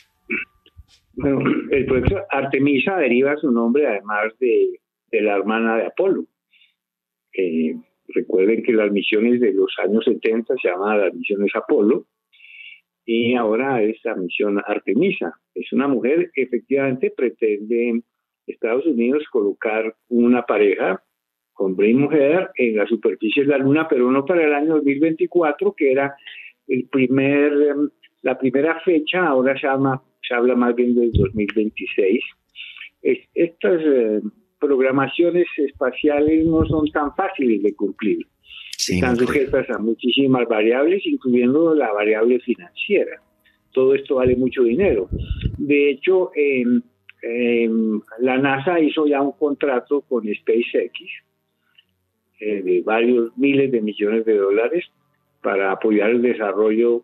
Bueno, 1.17 1.39
el 1.71 1.85
proyecto 1.85 2.25
Artemisa 2.29 2.97
deriva 2.97 3.35
su 3.37 3.51
nombre 3.51 3.87
además 3.87 4.33
de, 4.39 4.79
la 5.11 5.35
hermana 5.35 5.77
de 5.77 5.85
Apolo. 5.87 6.25
recuerden 8.09 8.63
que 8.63 8.73
las 8.73 8.91
misiones 8.91 9.39
de 9.39 9.53
los 9.53 9.73
años 9.83 10.03
70 10.05 10.55
se 10.61 10.67
llamaban 10.67 11.01
las 11.01 11.13
misiones 11.13 11.55
Apolo 11.55 12.05
y 13.05 13.35
ahora 13.35 13.81
es 13.81 13.97
la 14.03 14.15
misión 14.15 14.61
Artemisa. 14.65 15.39
Es 15.53 15.71
una 15.71 15.87
mujer 15.87 16.31
que 16.33 16.43
efectivamente 16.43 17.13
pretende 17.15 18.01
Estados 18.45 18.85
Unidos 18.85 19.23
colocar 19.31 19.95
una 20.09 20.45
pareja, 20.45 21.01
hombre 21.53 21.89
y 21.89 21.93
mujer, 21.93 22.49
en 22.55 22.75
la 22.75 22.85
superficie 22.87 23.43
de 23.43 23.49
la 23.49 23.57
Luna, 23.57 23.87
pero 23.87 24.11
no 24.11 24.25
para 24.25 24.43
el 24.43 24.53
año 24.53 24.75
2024, 24.75 25.73
que 25.73 25.91
era 25.91 26.15
el 26.67 26.87
primer, 26.89 27.51
em, 27.53 27.89
la 28.21 28.37
primera 28.37 28.79
fecha, 28.81 29.27
ahora 29.27 29.57
se, 29.59 29.67
llama, 29.67 30.01
se 30.27 30.33
habla 30.33 30.55
más 30.55 30.75
bien 30.75 30.95
del 30.95 31.11
2026. 31.11 32.23
estas 33.35 33.81
eh, 33.83 34.21
programaciones 34.59 35.45
espaciales 35.57 36.45
no 36.45 36.65
son 36.65 36.89
tan 36.89 37.15
fáciles 37.15 37.61
de 37.61 37.75
cumplir. 37.75 38.25
Están 38.77 39.15
sujetas 39.15 39.69
a 39.69 39.77
muchísimas 39.77 40.47
variables, 40.47 41.05
incluyendo 41.05 41.73
la 41.75 41.91
variable 41.93 42.39
financiera. 42.39 43.21
Todo 43.71 43.93
esto 43.95 44.15
vale 44.15 44.35
mucho 44.35 44.63
dinero. 44.63 45.07
De 45.57 45.91
hecho, 45.91 46.31
la 48.19 48.37
NASA 48.37 48.79
hizo 48.79 49.07
ya 49.07 49.21
un 49.21 49.33
contrato 49.33 50.01
con 50.01 50.23
SpaceX 50.23 50.93
eh, 52.39 52.61
de 52.61 52.81
varios 52.81 53.35
miles 53.37 53.71
de 53.71 53.81
millones 53.81 54.25
de 54.25 54.37
dólares 54.37 54.85
para 55.45 55.71
apoyar 55.71 56.09
el 56.09 56.23
desarrollo 56.23 57.03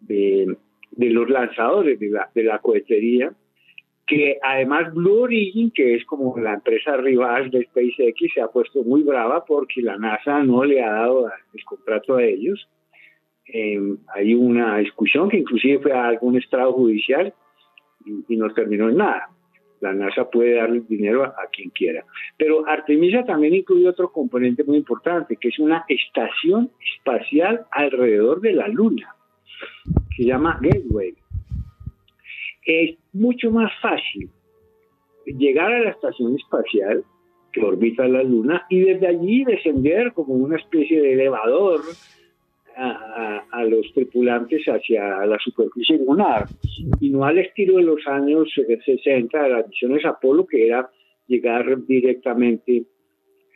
de, 0.00 0.56
los 0.96 1.28
lanzadores 1.28 1.98
de 1.98 2.44
la, 2.44 2.58
cohetería 2.60 3.32
que 4.06 4.38
además 4.42 4.94
Blue 4.94 5.22
Origin, 5.22 5.72
que 5.72 5.96
es 5.96 6.04
como 6.04 6.38
la 6.38 6.54
empresa 6.54 6.96
rival 6.96 7.50
de 7.50 7.64
SpaceX, 7.64 8.32
se 8.32 8.40
ha 8.40 8.46
puesto 8.46 8.84
muy 8.84 9.02
brava 9.02 9.44
porque 9.44 9.82
la 9.82 9.96
NASA 9.96 10.44
no 10.44 10.64
le 10.64 10.82
ha 10.82 10.90
dado 10.92 11.30
el 11.52 11.64
contrato 11.64 12.16
a 12.16 12.22
ellos. 12.22 12.68
Em, 13.46 13.98
hay 14.14 14.34
una 14.34 14.78
discusión 14.78 15.28
que 15.28 15.38
inclusive 15.38 15.80
fue 15.80 15.92
a 15.92 16.06
algún 16.06 16.36
estrado 16.36 16.72
judicial 16.72 17.34
y, 18.28 18.36
no 18.36 18.50
terminó 18.50 18.88
en 18.88 18.98
nada. 18.98 19.30
La 19.80 19.92
NASA 19.92 20.28
puede 20.30 20.56
darle 20.56 20.82
dinero 20.88 21.24
a, 21.24 21.34
quien 21.50 21.70
quiera. 21.70 22.04
Pero 22.36 22.66
Artemisa 22.66 23.24
también 23.24 23.54
incluye 23.54 23.88
otro 23.88 24.12
componente 24.12 24.62
muy 24.64 24.76
importante, 24.76 25.36
que 25.36 25.48
es 25.48 25.58
una 25.58 25.84
estación 25.88 26.70
espacial 26.96 27.66
alrededor 27.70 28.40
de 28.40 28.52
la 28.52 28.68
Luna. 28.68 29.14
Se 30.16 30.24
llama 30.24 30.58
Gateway 30.60 31.14
es 32.64 32.96
mucho 33.12 33.50
más 33.50 33.72
fácil 33.80 34.30
llegar 35.26 35.72
a 35.72 35.80
la 35.80 35.90
estación 35.90 36.36
espacial 36.36 37.04
que 37.52 37.62
orbita 37.62 38.06
la 38.06 38.22
Luna 38.22 38.66
y 38.68 38.80
desde 38.80 39.08
allí 39.08 39.44
descender 39.44 40.12
como 40.12 40.34
una 40.34 40.56
especie 40.56 41.00
de 41.00 41.14
elevador 41.14 41.80
a, 42.76 43.64
los 43.64 43.92
tripulantes 43.92 44.64
hacia 44.66 45.26
la 45.26 45.38
superficie 45.38 45.98
lunar 45.98 46.46
y 46.98 47.10
no 47.10 47.24
al 47.24 47.38
estilo 47.38 47.76
de 47.76 47.82
los 47.82 48.06
años 48.06 48.48
60 48.54 49.42
de 49.42 49.48
las 49.50 49.68
misiones 49.68 50.04
Apolo 50.04 50.46
que 50.46 50.66
era 50.66 50.90
llegar 51.26 51.84
directamente 51.86 52.84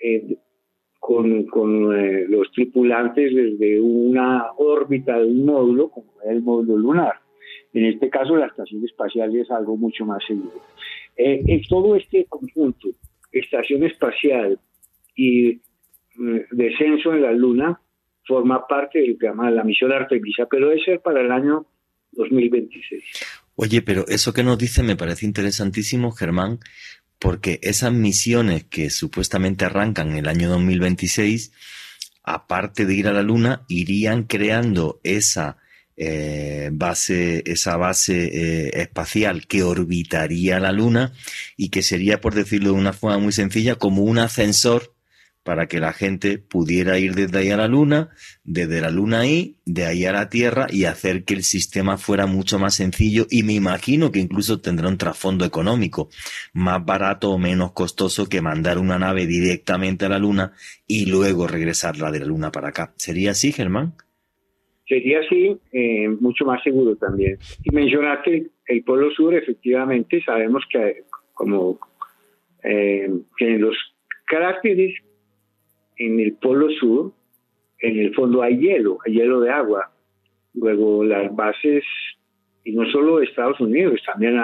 eh, 0.03 0.37
con, 1.01 1.45
con 1.47 1.95
eh, 1.99 2.27
los 2.29 2.51
tripulantes 2.53 3.35
desde 3.35 3.81
una 3.81 4.53
órbita 4.57 5.19
de 5.19 5.27
un 5.27 5.45
módulo 5.45 5.89
como 5.91 6.13
el 6.27 6.43
módulo 6.43 6.77
lunar. 6.77 7.15
En 7.75 7.87
este 7.87 8.09
caso, 8.09 8.37
la 8.37 8.47
estación 8.47 8.85
espacial 8.85 9.35
es 9.37 9.51
algo 9.51 9.77
mucho 9.77 10.07
más 10.07 10.25
seguro. 10.25 10.63
Eh, 11.17 11.43
en 11.47 11.63
todo 11.69 11.97
este 11.97 12.25
conjunto, 12.27 12.89
estación 13.33 13.85
espacial 13.85 14.59
y 15.15 15.61
mm, 16.17 16.39
descenso 16.53 17.13
en 17.13 17.23
la 17.23 17.33
Luna, 17.33 17.81
forma 18.27 18.67
parte 18.67 19.01
del 19.01 19.17
programa 19.17 19.51
de 19.51 19.57
la 19.57 19.65
misión 19.65 19.93
Artemisa, 19.93 20.47
pero 20.51 20.69
debe 20.69 20.83
ser 20.85 21.01
para 21.01 21.21
el 21.21 21.31
año 21.31 21.67
2026. 22.13 23.03
Oye, 23.57 23.83
pero 23.83 24.07
eso 24.09 24.33
que 24.33 24.43
nos 24.43 24.59
dice 24.59 24.83
me 24.83 24.97
parece 24.97 25.27
interesantísimo, 25.27 26.11
Germán, 26.13 26.59
porque 27.19 27.61
esas 27.63 27.93
misiones 27.93 28.65
que 28.65 28.91
supuestamente 28.91 29.65
arrancan 29.65 30.17
el 30.17 30.29
año 30.29 30.49
2026, 30.49 31.53
aparte 32.23 32.87
de 32.87 32.95
ir 32.95 33.09
a 33.09 33.13
la 33.13 33.23
Luna, 33.23 33.65
irían 33.69 34.25
creando 34.25 35.01
esa 35.05 35.59
eh, 35.97 36.71
base, 36.73 37.45
esa 37.47 37.77
base 37.77 38.25
eh, 38.25 38.71
espacial 38.83 39.47
que 39.47 39.63
orbitaría 39.63 40.59
la 40.59 40.73
Luna 40.73 41.13
y 41.57 41.69
que 41.69 41.83
sería, 41.83 42.21
por 42.21 42.35
decirlo 42.35 42.73
de 42.73 42.79
una 42.81 42.93
forma 42.93 43.19
muy 43.19 43.33
sencilla, 43.33 43.77
como 43.77 44.03
un 44.03 44.19
ascensor 44.19 44.94
para 45.45 45.67
que 45.67 45.79
la 45.79 45.93
gente 45.93 46.39
pudiera 46.39 46.99
ir 46.99 47.15
desde 47.15 47.39
ahí 47.39 47.51
a 47.51 47.57
la 47.57 47.69
Luna, 47.69 48.09
desde 48.43 48.81
la 48.81 48.91
Luna 48.91 49.21
ahí, 49.21 49.57
de 49.67 49.85
ahí 49.85 50.07
a 50.07 50.13
la 50.13 50.29
Tierra 50.31 50.67
y 50.71 50.87
hacer 50.87 51.25
que 51.25 51.35
el 51.35 51.43
sistema 51.43 51.99
fuera 51.99 52.27
mucho 52.27 52.59
más 52.59 52.75
sencillo 52.75 53.27
y 53.31 53.43
me 53.43 53.53
imagino 53.53 54.11
que 54.11 54.21
incluso 54.21 54.61
tendrá 54.61 54.89
un 54.89 54.99
trasfondo 54.99 55.45
económico 55.45 56.09
más 56.55 56.85
barato 56.85 57.31
o 57.31 57.39
menos 57.39 57.73
costoso 57.73 58.29
que 58.29 58.41
mandar 58.41 58.79
una 58.79 58.99
nave 58.99 59.27
directamente 59.27 60.07
a 60.07 60.09
la 60.09 60.19
Luna 60.19 60.53
y 60.87 61.07
luego 61.07 61.47
regresarla 61.47 62.11
de 62.11 62.21
la 62.21 62.27
Luna 62.27 62.51
para 62.51 62.71
acá. 62.71 62.95
¿Sería 62.97 63.33
así, 63.33 63.53
Germán? 63.53 63.93
Sería 64.89 65.21
así, 65.21 65.57
eh, 65.73 66.09
mucho 66.09 66.45
más 66.45 66.63
seguro 66.63 66.97
también. 66.97 67.39
Y 67.63 67.71
mencionaste 67.71 68.47
el 68.67 68.83
Polo 68.83 69.11
Sur, 69.11 69.35
efectivamente, 69.35 70.23
sabemos 70.25 70.65
que 70.71 71.05
como 71.35 71.79
eh, 72.63 73.11
que 73.37 73.59
los 73.59 73.77
cráteres 74.25 74.95
en 75.97 76.21
el 76.21 76.35
Polo 76.35 76.71
Sur, 76.71 77.13
en 77.81 77.99
el 77.99 78.15
fondo 78.15 78.43
hay 78.43 78.59
hielo, 78.59 78.99
hay 79.05 79.15
hielo 79.15 79.41
de 79.41 79.51
agua. 79.51 79.91
Luego 80.55 81.05
las 81.05 81.35
bases, 81.35 81.85
y 82.65 82.73
no 82.73 82.87
solo 82.91 83.21
Estados 83.21 83.61
Unidos, 83.61 84.01
también 84.07 84.41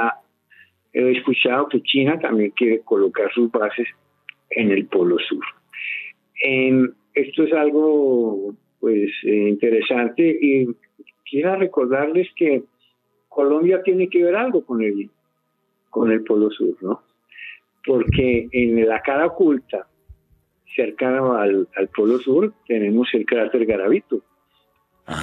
he 0.92 1.10
escuchado 1.12 1.68
que 1.68 1.82
China 1.82 2.18
también 2.18 2.50
quiere 2.50 2.80
colocar 2.80 3.32
sus 3.32 3.50
bases 3.50 3.88
en 4.50 4.70
el 4.70 4.86
Polo 4.86 5.16
Sur. 5.18 5.44
esto 7.14 7.44
es 7.44 7.52
algo 7.52 8.54
pues 8.80 9.10
eh, 9.24 9.48
interesante 9.48 10.38
y 10.40 10.66
quiero 11.30 11.56
recordarles 11.56 12.28
que 12.34 12.62
Colombia 13.28 13.82
tiene 13.82 14.08
que 14.08 14.24
ver 14.24 14.34
algo 14.34 14.64
con 14.64 14.82
el 14.82 15.08
con 15.90 16.10
el 16.10 16.22
Polo 16.24 16.50
Sur, 16.50 16.76
¿no? 16.80 17.02
Porque 17.84 18.48
en 18.52 18.86
la 18.86 19.00
cara 19.00 19.26
oculta, 19.26 19.86
cercano 20.74 21.34
al, 21.34 21.68
al 21.76 21.88
Polo 21.88 22.18
Sur, 22.18 22.52
tenemos 22.66 23.08
el 23.12 23.26
cráter 23.26 23.66
Garavito, 23.66 24.22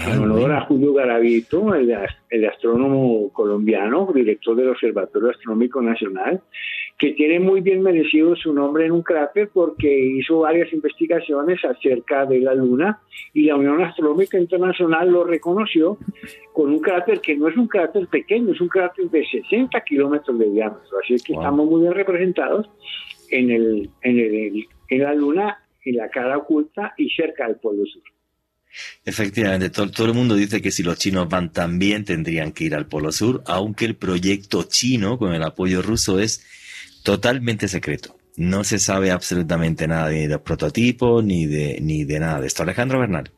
en 0.05 0.19
honor 0.19 0.51
a 0.51 0.61
Julio 0.61 0.93
Garavito, 0.93 1.73
el, 1.73 1.95
el, 2.29 2.45
astrónomo 2.45 3.31
colombiano, 3.31 4.11
director 4.13 4.55
del 4.55 4.69
Observatorio 4.69 5.29
Astronómico 5.29 5.81
Nacional, 5.81 6.41
que 6.97 7.13
tiene 7.13 7.39
muy 7.39 7.61
bien 7.61 7.81
merecido 7.81 8.35
su 8.35 8.53
nombre 8.53 8.85
en 8.85 8.91
un 8.91 9.01
cráter 9.01 9.49
porque 9.53 9.87
hizo 9.87 10.39
varias 10.39 10.73
investigaciones 10.73 11.63
acerca 11.63 12.25
de 12.25 12.39
la 12.39 12.53
Luna 12.53 12.99
y 13.33 13.45
la 13.45 13.55
Unión 13.55 13.81
Astronómica 13.81 14.37
Internacional 14.37 15.09
lo 15.09 15.23
reconoció 15.23 15.97
con 16.53 16.71
un 16.71 16.79
cráter 16.79 17.21
que 17.21 17.37
no 17.37 17.47
es 17.47 17.55
un 17.55 17.67
cráter 17.67 18.07
pequeño, 18.07 18.53
es 18.53 18.59
un 18.59 18.67
cráter 18.67 19.09
de 19.09 19.25
60 19.25 19.79
kilómetros 19.81 20.37
de 20.37 20.49
diámetro. 20.49 20.97
Así 21.01 21.15
que 21.23 21.33
estamos 21.33 21.65
muy 21.65 21.81
bien 21.81 21.93
representados 21.93 22.67
en, 23.29 23.51
el, 23.51 23.89
en, 24.01 24.19
el, 24.19 24.67
en 24.89 25.03
la 25.03 25.13
Luna, 25.13 25.63
en 25.83 25.95
la 25.95 26.09
cara 26.09 26.37
oculta 26.37 26.93
y 26.97 27.09
cerca 27.09 27.47
del 27.47 27.57
Polo 27.57 27.85
Sur. 27.85 28.03
Efectivamente, 29.05 29.69
todo, 29.69 30.05
el 30.05 30.13
mundo 30.13 30.35
dice 30.35 30.61
que 30.61 30.71
si 30.71 30.83
los 30.83 30.97
chinos 30.97 31.29
van 31.29 31.51
tan 31.51 31.79
bien 31.79 32.05
tendrían 32.05 32.51
que 32.51 32.65
ir 32.65 32.75
al 32.75 32.87
Polo 32.87 33.11
Sur, 33.11 33.41
aunque 33.45 33.85
el 33.85 33.95
proyecto 33.95 34.63
chino 34.63 35.17
con 35.17 35.33
el 35.33 35.43
apoyo 35.43 35.81
ruso 35.81 36.19
es 36.19 36.45
totalmente 37.03 37.67
secreto. 37.67 38.17
No 38.35 38.63
se 38.63 38.77
sabe 38.77 39.09
absolutamente 39.09 39.87
nada 39.87 40.09
de 40.09 40.27
los 40.27 40.41
prototipos 40.41 41.23
ni 41.23 41.47
de, 41.47 41.79
ni 41.81 42.03
de 42.03 42.19
nada 42.19 42.41
de 42.41 42.47
esto. 42.47 42.63
Alejandro 42.63 42.99
Bernal. 42.99 43.31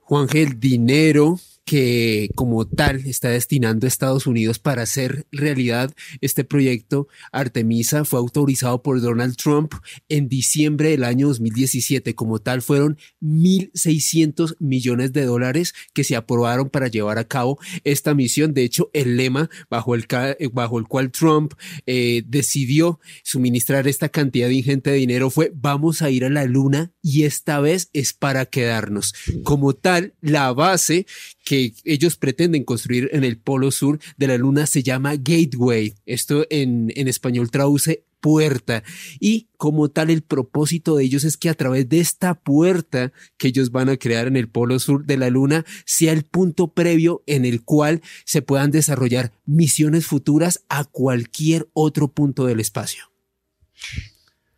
Juan 0.00 0.26
el 0.34 0.60
dinero 0.60 1.38
que 1.64 2.28
como 2.34 2.66
tal 2.66 3.06
está 3.06 3.28
destinando 3.28 3.86
a 3.86 3.88
Estados 3.88 4.26
Unidos 4.26 4.58
para 4.58 4.82
hacer 4.82 5.26
realidad 5.30 5.92
este 6.20 6.44
proyecto. 6.44 7.08
Artemisa 7.30 8.04
fue 8.04 8.18
autorizado 8.18 8.82
por 8.82 9.00
Donald 9.00 9.36
Trump 9.36 9.74
en 10.08 10.28
diciembre 10.28 10.90
del 10.90 11.04
año 11.04 11.28
2017. 11.28 12.14
Como 12.14 12.40
tal 12.40 12.62
fueron 12.62 12.98
1.600 13.20 14.56
millones 14.58 15.12
de 15.12 15.24
dólares 15.24 15.74
que 15.92 16.04
se 16.04 16.16
aprobaron 16.16 16.68
para 16.68 16.88
llevar 16.88 17.18
a 17.18 17.28
cabo 17.28 17.58
esta 17.84 18.14
misión. 18.14 18.54
De 18.54 18.64
hecho, 18.64 18.90
el 18.92 19.16
lema 19.16 19.48
bajo 19.70 19.94
el, 19.94 20.06
bajo 20.52 20.78
el 20.78 20.86
cual 20.86 21.10
Trump 21.10 21.54
eh, 21.86 22.22
decidió 22.26 23.00
suministrar 23.22 23.86
esta 23.86 24.08
cantidad 24.08 24.48
de 24.48 24.54
ingente 24.54 24.90
de 24.90 24.96
dinero 24.96 25.30
fue 25.30 25.52
vamos 25.54 26.02
a 26.02 26.10
ir 26.10 26.24
a 26.24 26.30
la 26.30 26.44
luna 26.44 26.92
y 27.02 27.24
esta 27.24 27.60
vez 27.60 27.88
es 27.92 28.12
para 28.12 28.46
quedarnos. 28.46 29.14
Como 29.44 29.74
tal, 29.74 30.14
la 30.20 30.52
base 30.52 31.06
que 31.44 31.74
ellos 31.84 32.16
pretenden 32.16 32.64
construir 32.64 33.10
en 33.12 33.24
el 33.24 33.38
polo 33.38 33.70
sur 33.70 33.98
de 34.16 34.26
la 34.26 34.38
luna 34.38 34.66
se 34.66 34.82
llama 34.82 35.16
Gateway. 35.16 35.94
Esto 36.06 36.46
en, 36.50 36.92
en 36.94 37.08
español 37.08 37.50
traduce 37.50 38.04
puerta 38.22 38.84
y 39.20 39.48
como 39.58 39.90
tal 39.90 40.08
el 40.08 40.22
propósito 40.22 40.96
de 40.96 41.04
ellos 41.04 41.24
es 41.24 41.36
que 41.36 41.50
a 41.50 41.54
través 41.54 41.88
de 41.88 42.00
esta 42.00 42.34
puerta 42.34 43.12
que 43.36 43.48
ellos 43.48 43.72
van 43.72 43.90
a 43.90 43.96
crear 43.98 44.28
en 44.28 44.36
el 44.36 44.48
polo 44.48 44.78
sur 44.78 45.04
de 45.04 45.18
la 45.18 45.28
luna 45.28 45.66
sea 45.84 46.12
el 46.12 46.22
punto 46.22 46.68
previo 46.68 47.22
en 47.26 47.44
el 47.44 47.62
cual 47.62 48.00
se 48.24 48.40
puedan 48.40 48.70
desarrollar 48.70 49.32
misiones 49.44 50.06
futuras 50.06 50.64
a 50.68 50.84
cualquier 50.84 51.68
otro 51.74 52.08
punto 52.08 52.46
del 52.46 52.60
espacio. 52.60 53.10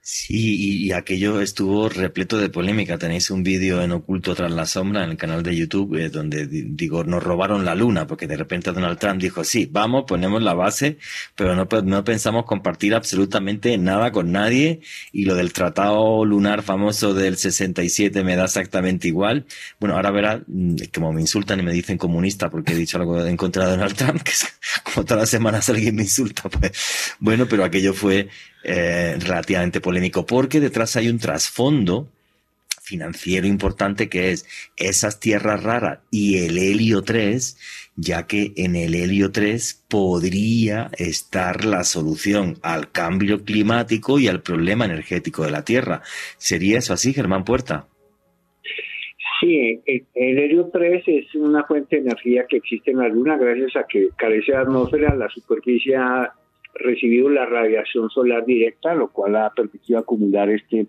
Sí, 0.07 0.85
y, 0.85 0.93
aquello 0.93 1.40
estuvo 1.40 1.88
repleto 1.88 2.37
de 2.37 2.51
polémica. 2.51 2.99
Tenéis 2.99 3.31
un 3.31 3.43
vídeo 3.43 3.81
en 3.83 3.90
Oculto 3.93 4.35
tras 4.35 4.53
la 4.53 4.67
sombra 4.67 5.03
en 5.03 5.12
el 5.12 5.17
canal 5.17 5.43
de 5.43 5.57
YouTube 5.57 5.97
eh, 5.97 6.11
donde 6.11 6.47
digo, 6.47 7.05
nos 7.05 7.23
robaron 7.23 7.64
la 7.64 7.75
luna, 7.75 8.07
porque 8.07 8.27
de 8.27 8.37
repente 8.37 8.71
Donald 8.73 8.99
Trump 8.99 9.19
dijo, 9.19 9.45
sí, 9.45 9.67
vamos, 9.73 10.05
ponemos 10.07 10.43
la 10.43 10.53
base, 10.53 10.99
pero 11.35 11.57
no, 11.57 11.67
no 11.85 12.05
pensamos 12.05 12.45
compartir 12.45 12.95
absolutamente 12.95 13.79
nada 13.79 14.12
con 14.12 14.31
nadie. 14.31 14.81
Y 15.11 15.25
lo 15.25 15.37
del 15.37 15.55
tratado 15.55 16.27
lunar 16.27 16.62
famoso 16.62 17.14
del 17.14 17.38
67 17.38 18.23
me 18.25 18.37
da 18.37 18.45
exactamente 18.45 19.09
igual. 19.09 19.47
Bueno, 19.81 19.97
ahora 19.97 20.11
verá, 20.11 20.43
mm, 20.47 20.77
como 20.95 21.14
me 21.14 21.23
insultan 21.23 21.61
y 21.61 21.62
me 21.62 21.73
dicen 21.73 21.97
comunista 21.97 22.51
porque 22.51 22.75
he 22.75 22.77
dicho 22.77 22.99
algo 22.99 23.25
en 23.25 23.38
contra 23.38 23.64
de 23.64 23.71
Donald 23.71 23.97
Trump, 23.97 24.23
que 24.23 24.33
es 24.33 24.47
como 24.85 25.07
todas 25.07 25.23
las 25.23 25.31
semanas 25.31 25.71
alguien 25.71 25.97
me 25.97 26.03
insulta, 26.03 26.51
pues 26.51 26.73
bueno, 27.21 27.47
pero 27.49 27.64
aquello 27.64 27.95
fue 27.95 28.29
eh, 28.64 29.16
relativamente 29.20 29.81
polémico, 29.81 30.24
porque 30.24 30.59
detrás 30.59 30.96
hay 30.96 31.09
un 31.09 31.18
trasfondo 31.18 32.09
financiero 32.85 33.46
importante 33.46 34.09
que 34.09 34.31
es 34.31 34.46
esas 34.77 35.18
tierras 35.18 35.62
raras 35.62 36.00
y 36.11 36.44
el 36.44 36.59
helio 36.59 37.03
3, 37.03 37.92
ya 37.96 38.27
que 38.27 38.53
en 38.57 38.77
el 38.77 38.94
helio 38.94 39.33
3 39.33 39.85
podría 39.88 40.90
estar 40.98 41.64
la 41.64 41.85
solución 41.85 42.59
al 42.62 42.90
cambio 42.90 43.44
climático 43.44 44.18
y 44.18 44.29
al 44.29 44.42
problema 44.42 44.85
energético 44.85 45.44
de 45.44 45.50
la 45.50 45.64
Tierra. 45.64 46.03
¿Sería 46.37 46.79
eso 46.79 46.92
así, 46.92 47.14
Germán 47.14 47.44
Puerta? 47.44 47.87
Sí, 49.40 49.81
el 49.87 50.38
helio 50.38 50.70
3 50.72 51.03
es 51.07 51.35
una 51.35 51.64
fuente 51.64 51.96
de 51.96 52.03
energía 52.03 52.46
que 52.48 52.59
existe 52.59 52.92
en 52.92 52.98
la 52.98 53.09
Luna 53.09 53.37
gracias 53.37 53.77
a 53.77 53.87
que 53.87 54.09
carece 54.16 54.53
de 54.53 54.59
atmósfera, 54.59 55.14
la 55.14 55.29
superficie 55.29 55.96
recibido 56.75 57.29
la 57.29 57.47
radiación 57.47 58.11
solar 58.11 58.45
directa, 58.45 58.95
lo 58.95 59.11
cual 59.11 59.37
ha 59.37 59.51
permitido 59.51 59.99
acumular 59.99 60.51
este, 60.51 60.87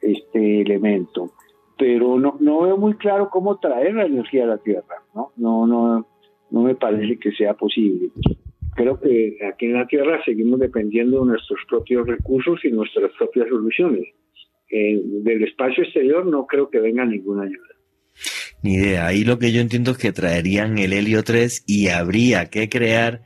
este 0.00 0.62
elemento. 0.62 1.32
Pero 1.78 2.18
no, 2.18 2.36
no 2.40 2.62
veo 2.62 2.76
muy 2.76 2.94
claro 2.94 3.30
cómo 3.30 3.58
traer 3.58 3.94
la 3.94 4.04
energía 4.04 4.44
a 4.44 4.48
la 4.48 4.58
Tierra, 4.58 5.02
¿no? 5.14 5.32
No, 5.36 5.66
no, 5.66 6.06
no 6.50 6.62
me 6.62 6.74
parece 6.74 7.18
que 7.18 7.32
sea 7.32 7.54
posible. 7.54 8.10
Creo 8.74 9.00
que 9.00 9.38
aquí 9.50 9.66
en 9.66 9.74
la 9.74 9.86
Tierra 9.86 10.22
seguimos 10.24 10.60
dependiendo 10.60 11.20
de 11.20 11.32
nuestros 11.32 11.60
propios 11.68 12.06
recursos 12.06 12.64
y 12.64 12.70
nuestras 12.70 13.10
propias 13.18 13.48
soluciones. 13.48 14.06
Eh, 14.70 15.00
del 15.04 15.42
espacio 15.42 15.82
exterior 15.82 16.24
no 16.26 16.46
creo 16.46 16.70
que 16.70 16.78
venga 16.78 17.04
ninguna 17.04 17.42
ayuda. 17.42 17.74
Ni 18.62 18.74
idea. 18.74 19.06
Ahí 19.06 19.24
lo 19.24 19.38
que 19.38 19.52
yo 19.52 19.60
entiendo 19.60 19.92
es 19.92 19.98
que 19.98 20.12
traerían 20.12 20.78
el 20.78 20.92
helio 20.92 21.24
3 21.24 21.64
y 21.66 21.88
habría 21.88 22.46
que 22.50 22.68
crear 22.68 23.22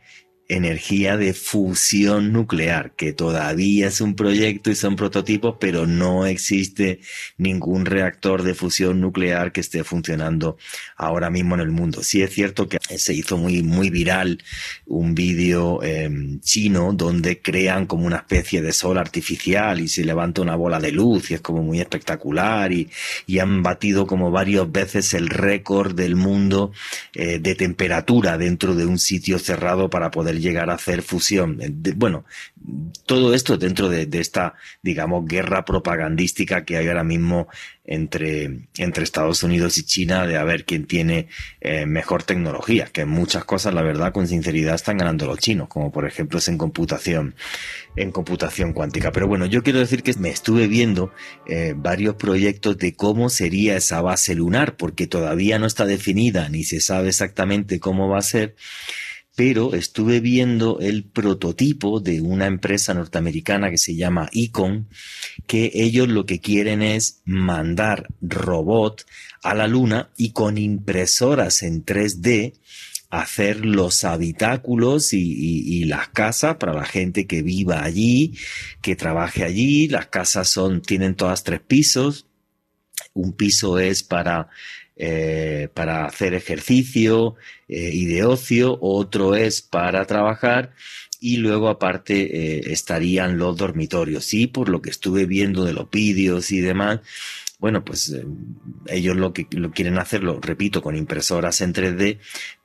energía 0.49 1.17
de 1.17 1.33
fusión 1.33 2.33
nuclear, 2.33 2.93
que 2.93 3.13
todavía 3.13 3.89
es 3.89 4.01
un 4.01 4.15
proyecto 4.15 4.71
y 4.71 4.75
son 4.75 4.97
prototipos, 4.97 5.57
pero 5.59 5.87
no 5.87 6.27
existe 6.27 7.01
ningún 7.39 7.87
reactor 7.87 8.43
de 8.43 8.55
fusión 8.55 9.01
nuclear 9.01 9.53
que 9.53 9.61
esté 9.61 9.85
funcionando 9.85 10.59
ahora 10.97 11.31
mismo 11.31 11.55
en 11.55 11.63
el 11.63 11.71
mundo. 11.71 12.03
Sí 12.03 12.23
es 12.23 12.33
cierto 12.33 12.69
que 12.69 12.79
se 12.97 13.15
hizo 13.15 13.39
muy, 13.39 13.63
muy 13.63 13.91
viral 13.91 14.43
un 14.87 15.15
vídeo 15.15 15.83
em, 15.83 16.41
chino 16.41 16.93
donde 16.93 17.41
crean 17.41 17.87
como 17.87 18.07
una 18.07 18.17
especie 18.17 18.61
de 18.61 18.73
sol 18.73 18.99
artificial 18.99 19.81
y 19.81 19.89
se 19.89 20.05
levanta 20.05 20.43
una 20.43 20.57
bola 20.57 20.79
de 20.79 20.93
luz 20.93 21.31
y 21.31 21.35
es 21.35 21.41
como 21.41 21.63
muy 21.63 21.81
espectacular 21.81 22.73
y, 22.73 22.91
y 23.27 23.39
han 23.39 23.63
batido 23.63 24.07
como 24.07 24.31
varias 24.31 24.71
veces 24.71 25.15
el 25.15 25.29
récord 25.29 25.95
del 25.95 26.17
mundo 26.17 26.73
eh, 27.15 27.39
de 27.39 27.55
temperatura 27.55 28.37
dentro 28.37 28.75
de 28.75 28.87
un 28.87 28.99
sitio 28.99 29.39
cerrado 29.39 29.89
para 29.89 30.11
poder 30.11 30.34
llegar 30.41 30.71
a 30.71 30.75
hacer 30.75 31.03
fusión. 31.03 31.59
bueno, 31.97 32.25
todo 33.07 33.35
esto 33.35 33.59
dentro 33.59 33.89
de, 33.89 34.09
esta, 34.21 34.55
digamos, 34.83 35.27
guerra 35.27 35.65
propagandística 35.65 36.65
que 36.65 36.77
hay 36.77 36.89
ahora 36.89 37.05
mismo 37.05 37.49
entre, 37.85 38.69
entre 38.79 39.05
Estados 39.05 39.43
Unidos 39.43 39.77
y 39.77 39.85
China 39.85 40.27
de 40.27 40.39
a 40.39 40.45
ver 40.45 40.65
quién 40.65 40.87
tiene 40.87 41.29
eh, 41.61 41.85
mejor 41.85 42.23
tecnología, 42.23 42.87
que 42.87 43.05
muchas 43.05 43.45
cosas, 43.45 43.75
la 43.75 43.83
verdad, 43.83 44.13
con 44.13 44.27
sinceridad, 44.27 44.75
están 44.75 44.97
ganando 44.97 45.27
los 45.27 45.39
chinos, 45.39 45.69
como 45.69 45.93
por 45.93 46.07
ejemplo 46.07 46.39
es 46.39 46.49
en 46.49 46.57
computación, 46.57 47.35
en 47.97 48.11
computación 48.11 48.73
cuántica. 48.73 49.13
Pero 49.13 49.29
bueno, 49.29 49.45
yo 49.47 49.63
quiero 49.63 49.81
decir 49.81 50.03
que 50.03 50.15
me 50.15 50.31
estuve 50.31 50.67
viendo 50.67 51.13
eh, 51.47 51.75
varios 51.77 52.15
proyectos 52.15 52.79
de 52.79 52.95
cómo 52.95 53.29
sería 53.29 53.77
esa 53.77 54.01
base 54.01 54.35
lunar, 54.35 54.77
porque 54.77 55.07
todavía 55.07 55.59
no 55.59 55.67
está 55.67 55.85
definida 55.85 56.49
ni 56.49 56.65
se 56.65 56.81
sabe 56.81 57.09
exactamente 57.09 57.81
cómo 57.81 58.09
va 58.09 58.19
a 58.19 58.23
ser 58.23 58.55
pero 59.37 59.75
estuve 59.75 60.21
viendo 60.21 60.79
el 60.81 61.05
prototipo 61.05 62.01
de 62.01 62.21
una 62.21 62.47
empresa 62.47 62.95
norteamericana 62.95 63.71
que 63.71 63.79
se 63.79 63.97
llama 63.97 64.29
Icon, 64.33 64.89
que 65.47 65.71
ellos 65.75 66.09
lo 66.09 66.25
que 66.25 66.41
quieren 66.41 66.83
es 66.83 67.21
mandar 67.25 68.09
robot 68.21 69.05
a 69.43 69.55
la 69.55 69.67
luna 69.67 70.11
y 70.17 70.31
con 70.33 70.57
impresoras 70.57 71.63
en 71.63 71.85
3D 71.85 72.55
hacer 73.11 73.65
los 73.65 74.05
habitáculos 74.05 75.13
y, 75.13 75.85
las 75.85 76.09
casas 76.09 76.57
para 76.57 76.73
la 76.73 76.85
gente 76.85 77.27
que 77.27 77.43
viva 77.43 77.85
allí, 77.85 78.37
que 78.81 78.97
trabaje 78.97 79.45
allí. 79.45 79.89
Las 79.89 80.07
casas 80.07 80.49
son, 80.49 80.83
tienen 80.83 81.15
todas 81.15 81.45
tres 81.45 81.61
pisos. 81.61 82.27
Un 83.13 83.33
piso 83.33 83.79
es 83.79 84.03
para 84.03 84.49
eh, 84.97 85.69
para 85.75 86.05
hacer 86.05 86.35
ejercicio 86.35 87.35
eh, 87.69 87.91
y 87.93 88.05
de 88.07 88.25
ocio, 88.25 88.79
otro 88.81 89.35
es 89.35 89.61
para 89.61 90.05
trabajar 90.07 90.73
y 91.21 91.39
luego 91.39 91.69
aparte 91.69 92.59
eh, 92.59 92.73
estarían 92.73 93.37
los 93.37 93.57
dormitorios. 93.57 94.33
Y 94.35 94.47
por 94.47 94.69
lo 94.69 94.81
que 94.81 94.91
estuve 94.91 95.27
viendo 95.27 95.65
de 95.65 95.73
los 95.73 95.91
vídeos 95.91 96.53
y 96.53 96.61
demás, 96.61 97.01
bueno, 97.59 97.85
pues 97.85 98.15
ellos 98.87 99.17
lo 99.17 99.33
que 99.33 99.49
lo 99.51 99.73
quieren 99.73 99.99
hacer, 99.99 100.23
lo 100.23 100.39
repito, 100.41 100.81
con 100.83 100.97
impresoras 100.97 101.61
en 101.61 101.73
3D, 101.73 102.19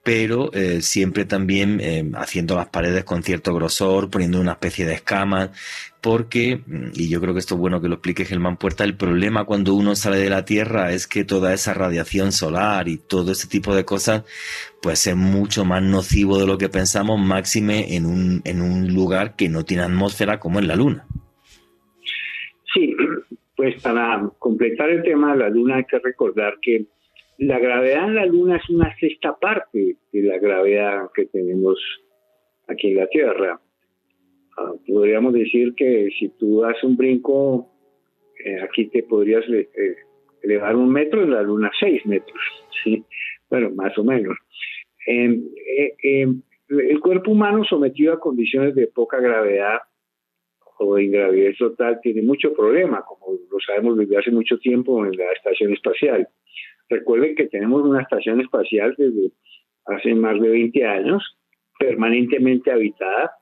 pero 0.04 0.52
siempre 0.82 1.24
también 1.24 2.12
haciendo 2.16 2.56
las 2.56 2.68
paredes 2.68 3.06
con 3.06 3.24
cierto 3.24 3.54
grosor, 3.54 4.10
poniendo 4.10 4.42
una 4.42 4.54
especie 4.54 4.86
de 4.86 4.96
escamas, 4.96 5.52
porque, 6.02 6.62
y 6.94 7.10
yo 7.10 7.20
creo 7.20 7.34
que 7.34 7.40
esto 7.40 7.56
es 7.56 7.62
bueno 7.62 7.82
que 7.82 7.90
lo 7.90 7.96
explique 7.96 8.24
Germán 8.24 8.58
Puerta, 8.58 8.84
el 8.84 8.96
problema 8.96 9.46
cuando 9.46 9.74
uno 9.74 9.96
sale 9.96 10.18
de 10.18 10.30
la 10.30 10.46
Tierra 10.46 10.94
es 10.94 11.08
que 11.08 11.26
toda 11.26 11.54
esa 11.54 11.74
radiación 11.74 12.32
solar 12.32 12.88
y 12.88 12.98
todo 12.98 13.34
ese 13.34 13.48
tipo 13.48 13.76
de 13.76 13.84
cosas, 13.84 14.24
pues 14.82 15.06
es 15.08 15.16
mucho 15.16 15.66
más 15.66 15.84
nocivo 15.84 16.40
de 16.40 16.48
lo 16.48 16.58
que 16.58 16.70
pensamos, 16.70 17.20
máxime 17.20 17.96
en 17.96 18.06
un, 18.06 18.42
en 18.46 18.62
un 18.62 18.94
lugar 18.94 19.36
que 19.36 19.50
no 19.50 19.66
tiene 19.66 19.84
atmósfera 19.84 20.40
como 20.40 20.60
en 20.60 20.68
la 20.68 20.76
Luna. 20.76 21.06
Sí, 22.74 22.96
pues 23.56 23.82
para 23.82 24.30
completar 24.40 24.90
el 24.90 25.04
tema 25.04 25.34
de 25.34 25.40
la 25.40 25.50
Luna 25.50 25.78
hay 25.78 25.86
que 25.86 26.00
recordar 26.00 26.60
que 26.62 26.86
la 27.40 27.60
gravedad 27.60 28.06
en 28.06 28.16
la 28.16 28.26
Luna 28.26 28.58
es 28.58 28.70
una 28.70 28.96
sexta 28.98 29.38
parte 29.38 29.98
de 30.14 30.22
la 30.22 30.38
gravedad 30.38 31.10
que 31.14 31.26
tenemos 31.26 31.78
aquí 32.68 32.92
en 32.92 32.98
la 32.98 33.08
Tierra 33.08 33.60
podríamos 34.88 35.34
decir 35.34 35.74
que 35.76 36.10
si 36.18 36.30
tú 36.30 36.62
das 36.62 36.84
un 36.84 36.96
brinco, 36.96 37.70
eh, 38.44 38.62
aquí 38.62 38.88
te 38.90 39.04
podrías 39.04 39.44
eh, 39.50 39.70
elevar 40.42 40.76
un 40.76 40.92
metro, 40.92 41.24
en 41.24 41.32
la 41.32 41.42
luna 41.42 41.72
seis 41.80 42.06
metros, 42.06 42.40
¿sí? 42.84 43.04
Bueno, 43.50 43.72
más 43.72 43.98
o 43.98 44.04
menos. 44.04 44.38
Eh, 45.08 46.28
el 46.70 47.00
cuerpo 47.00 47.32
humano 47.32 47.64
sometido 47.64 48.14
a 48.14 48.20
condiciones 48.20 48.76
de 48.76 48.88
poca 48.88 49.20
gravedad 49.20 49.80
o 50.78 50.96
de 50.96 51.04
ingravidez 51.06 51.58
total 51.58 52.00
tiene 52.02 52.22
mucho 52.22 52.54
problema, 52.54 53.02
como 53.02 53.38
lo 53.52 53.60
sabemos 53.60 53.98
desde 53.98 54.18
hace 54.18 54.32
mucho 54.32 54.58
tiempo 54.60 55.04
en 55.06 55.18
la 55.18 55.32
estación 55.32 55.74
espacial. 55.74 56.28
Recuerden 56.90 57.36
que 57.36 57.48
tenemos 57.48 57.84
una 57.84 58.02
estación 58.02 58.40
espacial 58.40 58.94
desde 58.98 59.32
hace 59.86 60.14
más 60.14 60.40
de 60.40 60.50
20 60.50 60.86
años, 60.86 61.38
permanentemente 61.80 62.72
habitada 62.72 63.39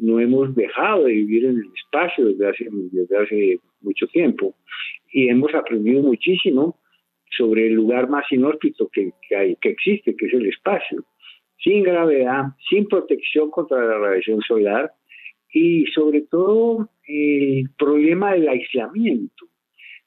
no 0.00 0.20
hemos 0.20 0.54
dejado 0.54 1.04
de 1.04 1.12
vivir 1.12 1.44
en 1.44 1.56
el 1.58 1.70
espacio 1.74 2.26
desde 2.26 2.48
hace, 2.48 2.68
desde 2.70 3.18
hace 3.18 3.60
mucho 3.82 4.06
tiempo 4.08 4.54
y 5.12 5.28
hemos 5.28 5.54
aprendido 5.54 6.02
muchísimo 6.02 6.78
sobre 7.36 7.66
el 7.66 7.74
lugar 7.74 8.08
más 8.08 8.24
inhóspito 8.30 8.88
que, 8.92 9.12
hay, 9.36 9.56
que 9.56 9.70
existe, 9.70 10.16
que 10.16 10.26
es 10.26 10.34
el 10.34 10.46
espacio, 10.46 11.04
sin 11.62 11.82
gravedad, 11.82 12.44
sin 12.68 12.86
protección 12.86 13.50
contra 13.50 13.84
la 13.84 13.98
radiación 13.98 14.40
solar 14.42 14.92
y 15.52 15.84
sobre 15.86 16.22
todo 16.22 16.88
el 17.06 17.68
problema 17.78 18.32
del 18.32 18.48
aislamiento. 18.48 19.46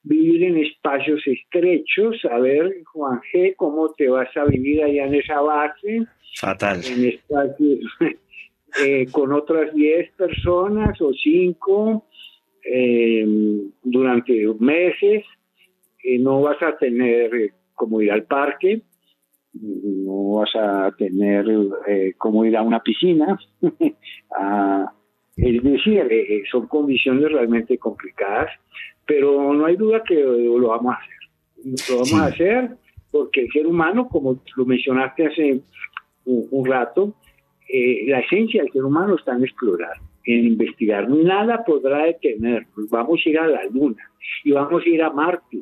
Vivir 0.03 0.43
en 0.43 0.57
espacios 0.57 1.25
estrechos, 1.25 2.17
a 2.29 2.37
ver, 2.39 2.83
Juan 2.91 3.21
G., 3.31 3.55
cómo 3.55 3.93
te 3.93 4.09
vas 4.09 4.35
a 4.35 4.43
vivir 4.43 4.83
allá 4.83 5.05
en 5.05 5.15
esa 5.15 5.39
base. 5.39 6.05
Fatal. 6.35 6.81
En 6.85 7.05
espacios, 7.05 7.79
eh, 8.81 9.07
con 9.11 9.31
otras 9.33 9.73
10 9.73 10.13
personas 10.13 10.99
o 11.01 11.11
5 11.13 12.05
eh, 12.65 13.25
durante 13.83 14.47
meses, 14.59 15.23
eh, 16.03 16.19
no 16.19 16.41
vas 16.41 16.61
a 16.61 16.77
tener 16.77 17.35
eh, 17.35 17.51
como 17.75 18.01
ir 18.01 18.11
al 18.11 18.23
parque, 18.23 18.81
no 19.53 20.33
vas 20.35 20.55
a 20.55 20.91
tener 20.97 21.45
como 22.17 22.45
ir 22.45 22.57
a 22.57 22.63
una 22.63 22.81
piscina. 22.81 23.37
es 25.35 25.63
decir, 25.63 26.43
son 26.49 26.67
condiciones 26.67 27.31
realmente 27.31 27.77
complicadas, 27.77 28.49
pero 29.05 29.53
no 29.53 29.65
hay 29.65 29.75
duda 29.75 30.03
que 30.03 30.15
lo 30.15 30.69
vamos 30.69 30.95
a 30.95 30.97
hacer. 30.97 31.89
Lo 31.89 31.95
vamos 31.97 32.13
a 32.13 32.25
hacer 32.25 32.77
porque 33.13 33.41
el 33.41 33.51
ser 33.51 33.67
humano, 33.67 34.07
como 34.09 34.41
lo 34.55 34.65
mencionaste 34.65 35.27
hace 35.27 35.61
un, 36.25 36.65
rato, 36.65 37.13
la 38.07 38.19
esencia 38.19 38.61
del 38.61 38.71
ser 38.71 38.83
humano 38.83 39.15
está 39.15 39.35
en 39.35 39.43
explorar 39.43 39.97
en 40.25 40.45
investigar. 40.45 41.09
Nada 41.09 41.63
podrá 41.65 42.05
detenernos. 42.05 42.89
Vamos 42.89 43.21
a 43.25 43.29
ir 43.29 43.39
a 43.39 43.47
la 43.47 43.65
Luna 43.65 44.09
y 44.43 44.51
vamos 44.51 44.83
a 44.85 44.89
ir 44.89 45.01
a 45.03 45.09
Marte 45.09 45.59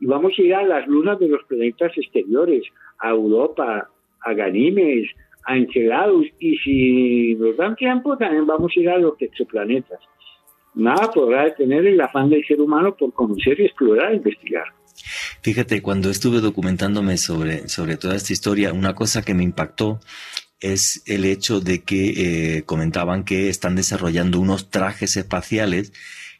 y 0.00 0.06
vamos 0.06 0.32
a 0.38 0.42
ir 0.42 0.54
a 0.54 0.62
las 0.62 0.86
lunas 0.86 1.18
de 1.18 1.28
los 1.28 1.42
planetas 1.44 1.92
exteriores, 1.96 2.64
a 2.98 3.10
Europa, 3.10 3.88
a 4.20 4.32
Ganímedes, 4.34 5.08
a 5.44 5.56
Enceladus 5.56 6.26
y 6.38 6.56
si 6.58 7.34
nos 7.36 7.56
dan 7.56 7.76
tiempo 7.76 8.16
también 8.16 8.46
vamos 8.46 8.72
a 8.76 8.80
ir 8.80 8.88
a 8.88 8.98
los 8.98 9.20
exoplanetas. 9.20 10.00
Nada 10.74 11.10
podrá 11.10 11.44
detener 11.44 11.86
el 11.86 12.00
afán 12.00 12.28
del 12.30 12.44
ser 12.44 12.60
humano 12.60 12.96
por 12.96 13.12
conocer 13.12 13.60
explorar 13.60 14.12
e 14.12 14.16
investigar. 14.16 14.64
Fíjate, 15.42 15.82
cuando 15.82 16.10
estuve 16.10 16.40
documentándome 16.40 17.16
sobre, 17.16 17.68
sobre 17.68 17.96
toda 17.96 18.16
esta 18.16 18.32
historia, 18.32 18.72
una 18.72 18.94
cosa 18.94 19.22
que 19.22 19.34
me 19.34 19.44
impactó 19.44 20.00
es 20.60 21.02
el 21.06 21.24
hecho 21.24 21.60
de 21.60 21.82
que 21.82 22.56
eh, 22.56 22.62
comentaban 22.64 23.24
que 23.24 23.48
están 23.48 23.76
desarrollando 23.76 24.40
unos 24.40 24.70
trajes 24.70 25.16
espaciales 25.16 25.92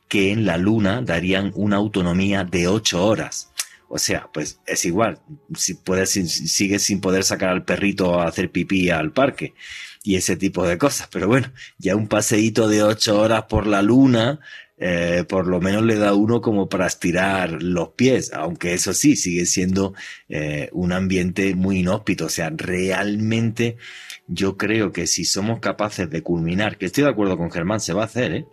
que 0.08 0.32
en 0.32 0.46
la 0.46 0.58
Luna 0.58 1.02
darían 1.02 1.52
una 1.54 1.76
autonomía 1.76 2.44
de 2.44 2.68
ocho 2.68 3.04
horas. 3.04 3.50
O 3.88 3.98
sea, 3.98 4.28
pues 4.32 4.60
es 4.66 4.84
igual, 4.84 5.20
si 5.54 5.74
puedes, 5.74 6.10
sigues 6.10 6.82
sin 6.82 7.00
poder 7.00 7.22
sacar 7.22 7.50
al 7.50 7.64
perrito 7.64 8.20
a 8.20 8.26
hacer 8.26 8.50
pipí 8.50 8.90
al 8.90 9.12
parque 9.12 9.54
y 10.02 10.16
ese 10.16 10.36
tipo 10.36 10.66
de 10.66 10.78
cosas. 10.78 11.08
Pero 11.10 11.28
bueno, 11.28 11.52
ya 11.78 11.96
un 11.96 12.08
paseíto 12.08 12.68
de 12.68 12.82
ocho 12.82 13.20
horas 13.20 13.44
por 13.44 13.66
la 13.66 13.82
luna 13.82 14.40
eh, 14.86 15.24
por 15.26 15.46
lo 15.46 15.62
menos 15.62 15.82
le 15.82 15.94
da 15.94 16.12
uno 16.12 16.42
como 16.42 16.68
para 16.68 16.86
estirar 16.86 17.62
los 17.62 17.92
pies, 17.92 18.34
aunque 18.34 18.74
eso 18.74 18.92
sí, 18.92 19.16
sigue 19.16 19.46
siendo 19.46 19.94
eh, 20.28 20.68
un 20.72 20.92
ambiente 20.92 21.54
muy 21.54 21.78
inhóspito. 21.78 22.26
O 22.26 22.28
sea, 22.28 22.52
realmente 22.54 23.78
yo 24.26 24.58
creo 24.58 24.92
que 24.92 25.06
si 25.06 25.24
somos 25.24 25.60
capaces 25.60 26.10
de 26.10 26.22
culminar, 26.22 26.76
que 26.76 26.84
estoy 26.84 27.04
de 27.04 27.08
acuerdo 27.08 27.38
con 27.38 27.50
Germán, 27.50 27.80
se 27.80 27.94
va 27.94 28.02
a 28.02 28.04
hacer, 28.04 28.32
¿eh? 28.34 28.46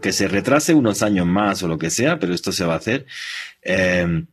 que 0.00 0.12
se 0.12 0.28
retrase 0.28 0.72
unos 0.72 1.02
años 1.02 1.26
más 1.26 1.64
o 1.64 1.66
lo 1.66 1.78
que 1.78 1.90
sea, 1.90 2.20
pero 2.20 2.32
esto 2.32 2.52
se 2.52 2.64
va 2.64 2.74
a 2.74 2.78
hacer. 2.78 3.04
Eh, 3.62 4.24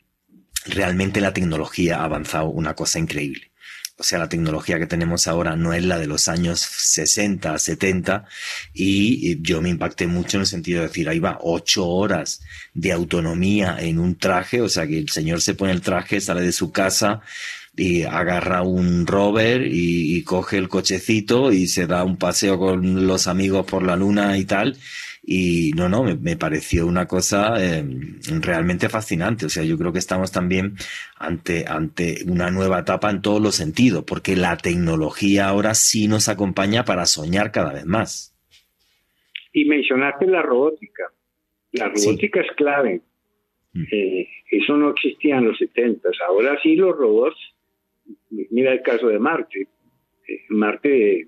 realmente 0.67 1.19
la 1.19 1.33
tecnología 1.33 2.01
ha 2.01 2.03
avanzado 2.03 2.49
una 2.49 2.75
cosa 2.75 2.99
increíble. 2.99 3.52
O 3.95 4.03
sea, 4.03 4.17
la 4.17 4.27
tecnología 4.27 4.79
que 4.79 4.87
tenemos 4.87 5.27
ahora 5.27 5.55
no 5.55 5.71
es 5.71 5.85
la 5.85 5.99
de 5.99 6.07
los 6.07 6.27
años 6.27 6.59
60, 6.59 7.57
70 7.59 8.25
y 8.73 9.39
yo 9.41 9.61
me 9.61 9.69
impacté 9.69 10.07
mucho 10.07 10.37
en 10.37 10.41
el 10.41 10.47
sentido 10.47 10.81
de 10.81 10.87
decir, 10.87 11.07
ahí 11.07 11.19
va, 11.19 11.37
ocho 11.41 11.87
horas 11.87 12.41
de 12.73 12.91
autonomía 12.91 13.77
en 13.79 13.99
un 13.99 14.17
traje, 14.17 14.61
o 14.61 14.69
sea, 14.69 14.87
que 14.87 14.97
el 14.97 15.09
señor 15.09 15.41
se 15.41 15.53
pone 15.53 15.73
el 15.73 15.81
traje, 15.81 16.21
sale 16.21 16.41
de 16.41 16.51
su 16.51 16.71
casa 16.71 17.21
y 17.75 18.03
agarra 18.03 18.63
un 18.63 19.05
rover 19.05 19.67
y, 19.67 20.17
y 20.17 20.23
coge 20.23 20.57
el 20.57 20.69
cochecito 20.69 21.51
y 21.51 21.67
se 21.67 21.85
da 21.85 22.03
un 22.03 22.17
paseo 22.17 22.57
con 22.57 23.05
los 23.07 23.27
amigos 23.27 23.65
por 23.65 23.83
la 23.83 23.95
luna 23.95 24.37
y 24.37 24.45
tal 24.45 24.77
y 25.25 25.71
no, 25.77 25.87
no, 25.87 26.03
me, 26.03 26.35
pareció 26.35 26.85
una 26.85 27.07
cosa 27.07 27.53
em, 27.57 28.19
realmente 28.41 28.89
fascinante. 28.89 29.45
O 29.45 29.49
sea, 29.49 29.63
yo 29.63 29.77
creo 29.77 29.93
que 29.93 29.99
estamos 29.99 30.33
también 30.33 30.73
ante, 31.17 31.63
ante 31.65 32.17
una 32.27 32.51
nueva 32.51 32.79
etapa 32.79 33.09
en 33.09 33.21
todos 33.21 33.41
los 33.41 33.55
sentidos, 33.55 34.03
porque 34.05 34.35
la 34.35 34.57
tecnología 34.57 35.47
ahora 35.47 35.75
sí 35.75 36.09
nos 36.09 36.27
acompaña 36.27 36.83
para 36.83 37.05
soñar 37.05 37.51
cada 37.51 37.71
vez 37.71 37.85
más. 37.85 38.35
Y 39.53 39.63
mencionaste 39.63 40.27
la 40.27 40.41
robótica. 40.41 41.03
La 41.71 41.87
robótica 41.87 42.41
es 42.41 42.51
clave. 42.57 43.01
Mm. 43.71 43.83
Eh, 43.91 44.29
eso 44.51 44.75
no 44.75 44.89
existía 44.89 45.37
en 45.37 45.45
los 45.45 45.57
70. 45.57 46.09
Ahora 46.27 46.59
sí 46.61 46.75
los 46.75 46.97
robots, 46.97 47.37
mira 48.29 48.73
el 48.73 48.81
caso 48.81 49.07
de 49.07 49.19
Marte. 49.19 49.67
Eh, 50.27 50.41
Marte 50.49 51.27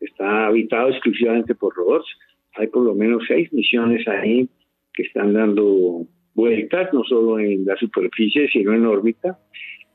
está 0.00 0.46
habitado 0.46 0.88
exclusivamente 0.88 1.54
por 1.54 1.72
robots 1.72 2.08
hay 2.56 2.68
por 2.68 2.84
lo 2.84 2.94
menos 2.94 3.24
seis 3.26 3.52
misiones 3.52 4.06
ahí 4.08 4.48
que 4.92 5.02
están 5.02 5.32
dando 5.32 6.06
vueltas, 6.34 6.92
no 6.92 7.02
solo 7.04 7.38
en 7.38 7.64
la 7.64 7.76
superficie, 7.76 8.48
sino 8.48 8.74
en 8.74 8.86
órbita, 8.86 9.38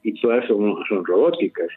y 0.04 0.20
todas 0.20 0.46
son, 0.48 0.76
son 0.88 1.06
robóticas. 1.06 1.70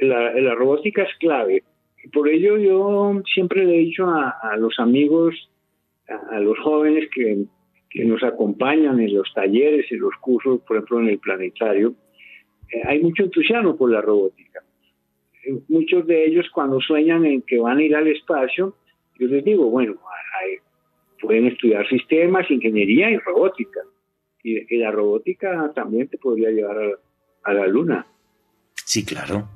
La, 0.00 0.32
la, 0.34 0.54
robótica 0.54 1.02
es 1.02 1.14
clave. 1.18 1.64
Por 2.12 2.28
ello 2.28 2.58
yo 2.58 3.22
siempre 3.32 3.64
le 3.64 3.76
he 3.76 3.78
dicho 3.80 4.06
a, 4.06 4.56
los 4.58 4.78
amigos, 4.78 5.50
a, 6.30 6.40
los 6.40 6.58
jóvenes 6.58 7.08
que, 7.14 7.44
que, 7.90 8.04
nos 8.04 8.22
acompañan 8.22 9.00
en 9.00 9.14
los 9.14 9.32
talleres, 9.34 9.90
en 9.90 10.00
los 10.00 10.14
cursos, 10.20 10.60
por 10.66 10.76
ejemplo 10.76 11.00
en 11.00 11.08
el 11.08 11.18
planetario, 11.18 11.94
eh, 12.72 12.82
hay 12.84 13.00
mucho 13.00 13.24
entusiasmo 13.24 13.76
por 13.76 13.90
la 13.90 14.00
robótica. 14.00 14.60
Eh, 15.44 15.58
muchos 15.68 16.06
de 16.06 16.26
ellos 16.26 16.46
cuando 16.52 16.80
sueñan 16.80 17.24
en 17.24 17.42
que 17.42 17.58
van 17.58 17.78
a 17.78 17.82
ir 17.82 17.96
al 17.96 18.08
espacio, 18.08 18.76
yo 19.18 19.26
les 19.26 19.44
digo, 19.44 19.70
bueno, 19.70 19.94
pueden 21.20 21.46
estudiar 21.46 21.88
sistemas, 21.88 22.50
ingeniería 22.50 23.10
y 23.10 23.18
robótica. 23.18 23.80
Y, 24.42 24.76
la 24.76 24.90
robótica 24.90 25.70
también 25.74 26.08
te 26.08 26.18
podría 26.18 26.50
llevar 26.50 26.76
a, 27.44 27.52
la 27.52 27.66
luna. 27.66 28.06
Sí, 28.84 29.04
claro. 29.04 29.48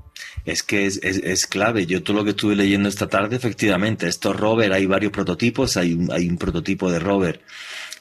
Es 0.45 0.63
que 0.63 0.87
es, 0.87 0.99
es, 1.03 1.47
clave. 1.47 1.87
Yo 1.87 2.05
todo 2.05 2.19
lo 2.19 2.25
que 2.25 2.31
estuve 2.31 2.55
leyendo 2.55 2.89
esta 2.89 3.09
tarde, 3.09 3.35
efectivamente, 3.35 4.07
estos 4.07 4.39
rover, 4.39 4.73
hay 4.73 4.87
varios 4.87 5.11
prototipos, 5.11 5.77
hay 5.77 5.99
hay 6.13 6.29
un 6.29 6.39
prototipo 6.39 6.91
de 6.91 7.01
rover 7.01 7.41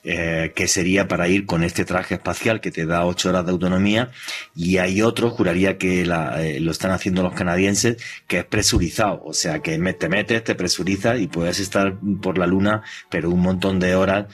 eh, 0.08 0.54
que 0.56 0.68
sería 0.68 1.08
para 1.08 1.28
ir 1.28 1.48
con 1.48 1.64
este 1.64 1.84
traje 1.84 2.14
espacial 2.14 2.62
que 2.62 2.70
te 2.70 2.86
da 2.86 3.06
ocho 3.06 3.30
horas 3.30 3.44
de 3.44 3.52
autonomía 3.52 4.12
y 4.56 4.78
hay 4.78 5.02
otro, 5.02 5.32
juraría 5.32 5.80
que 5.80 6.02
eh, 6.02 6.60
lo 6.60 6.72
están 6.72 6.92
haciendo 6.92 7.24
los 7.24 7.34
canadienses, 7.34 7.98
que 8.28 8.38
es 8.38 8.46
presurizado, 8.46 9.24
o 9.26 9.34
sea 9.34 9.64
que 9.64 9.80
te 9.94 10.08
metes, 10.10 10.44
te 10.44 10.54
presurizas 10.54 11.20
y 11.20 11.26
puedes 11.26 11.60
estar 11.60 11.98
por 12.22 12.38
la 12.38 12.46
luna, 12.46 12.84
pero 13.10 13.32
un 13.32 13.42
montón 13.42 13.80
de 13.80 13.96
horas 13.96 14.28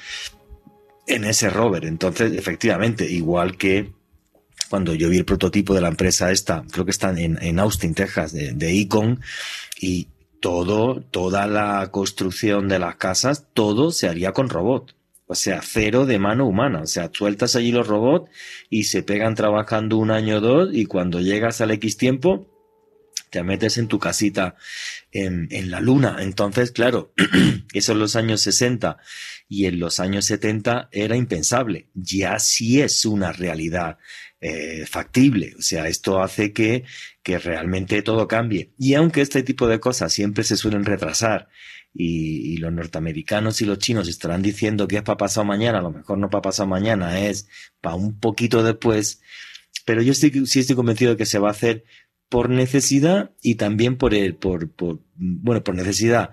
en 1.07 1.23
ese 1.23 1.49
rover. 1.49 1.86
Entonces, 1.86 2.34
efectivamente, 2.34 3.10
igual 3.10 3.55
que 3.55 3.93
cuando 4.69 4.93
yo 4.93 5.07
vi 5.07 5.19
el 5.19 5.25
prototipo 5.25 5.73
de 5.73 5.79
la 5.79 5.88
empresa 5.88 6.31
esta, 6.31 6.65
creo 6.69 6.84
que 6.84 6.91
están 6.91 7.17
en, 7.17 7.60
Austin, 7.60 7.93
Texas, 7.93 8.34
de, 8.34 8.51
de 8.51 8.73
Icon, 8.73 9.21
y 9.79 10.10
todo, 10.41 11.01
toda 11.01 11.47
la 11.47 11.91
construcción 11.91 12.67
de 12.67 12.79
las 12.79 12.97
casas, 12.97 13.47
todo 13.53 13.91
se 13.91 14.10
haría 14.10 14.34
con 14.34 14.49
robot. 14.49 14.95
O 15.31 15.35
sea, 15.35 15.61
cero 15.63 16.05
de 16.05 16.19
mano 16.19 16.45
humana. 16.45 16.81
O 16.81 16.87
sea, 16.87 17.09
sueltas 17.13 17.55
allí 17.55 17.71
los 17.71 17.87
robots 17.87 18.29
y 18.69 18.83
se 18.83 19.01
pegan 19.01 19.33
trabajando 19.33 19.95
un 19.95 20.11
año 20.11 20.39
o 20.39 20.41
dos 20.41 20.69
y 20.73 20.87
cuando 20.87 21.21
llegas 21.21 21.61
al 21.61 21.71
X 21.71 21.95
tiempo, 21.95 22.49
te 23.29 23.41
metes 23.41 23.77
en 23.77 23.87
tu 23.87 23.97
casita 23.97 24.55
en, 25.13 25.71
la 25.71 25.79
luna. 25.79 26.17
Entonces, 26.19 26.71
claro, 26.71 27.13
eso 27.73 27.93
en 27.93 27.99
los 27.99 28.17
años 28.17 28.41
60 28.41 28.97
y 29.47 29.67
en 29.67 29.79
los 29.79 30.01
años 30.01 30.25
70 30.25 30.89
era 30.91 31.15
impensable. 31.15 31.87
Ya 31.93 32.37
sí 32.37 32.81
es 32.81 33.05
una 33.05 33.31
realidad 33.31 33.99
eh, 34.41 34.86
factible. 34.88 35.54
O 35.58 35.62
sea, 35.62 35.88
esto 35.88 36.21
hace 36.21 36.51
que, 36.51 36.84
que 37.21 37.38
realmente 37.38 38.01
todo 38.01 38.27
cambie. 38.27 38.71
Y 38.77 38.95
aunque 38.95 39.21
este 39.21 39.43
tipo 39.43 39.67
de 39.67 39.80
cosas 39.80 40.12
siempre 40.12 40.43
se 40.43 40.58
suelen 40.58 40.84
retrasar 40.84 41.47
y, 41.93 42.58
los 42.58 42.73
norteamericanos 42.73 43.62
y 43.62 43.65
los 43.65 43.77
chinos 43.80 44.08
estarán 44.08 44.41
diciendo 44.41 44.88
que 44.88 44.97
es 44.97 45.04
para 45.04 45.17
pasado 45.17 45.45
mañana, 45.45 45.80
a 45.80 45.82
lo 45.82 45.91
mejor 45.91 46.17
no 46.17 46.30
para 46.30 46.41
pasado 46.41 46.67
mañana, 46.67 47.19
es 47.27 47.49
para 47.82 47.95
un 47.95 48.19
poquito 48.19 48.63
después, 48.63 49.21
pero 49.86 50.01
yo 50.01 50.13
sí, 50.13 50.45
sí 50.45 50.60
estoy 50.60 50.75
convencido 50.75 51.12
de 51.12 51.17
que 51.17 51.25
se 51.25 51.39
va 51.39 51.49
a 51.49 51.51
hacer 51.51 51.84
por 52.30 52.49
necesidad 52.49 53.32
y 53.41 53.56
también 53.56 53.97
por 53.97 54.13
el, 54.13 54.36
por, 54.36 54.71
por, 54.71 55.01
bueno, 55.15 55.63
por 55.63 55.75
necesidad, 55.75 56.32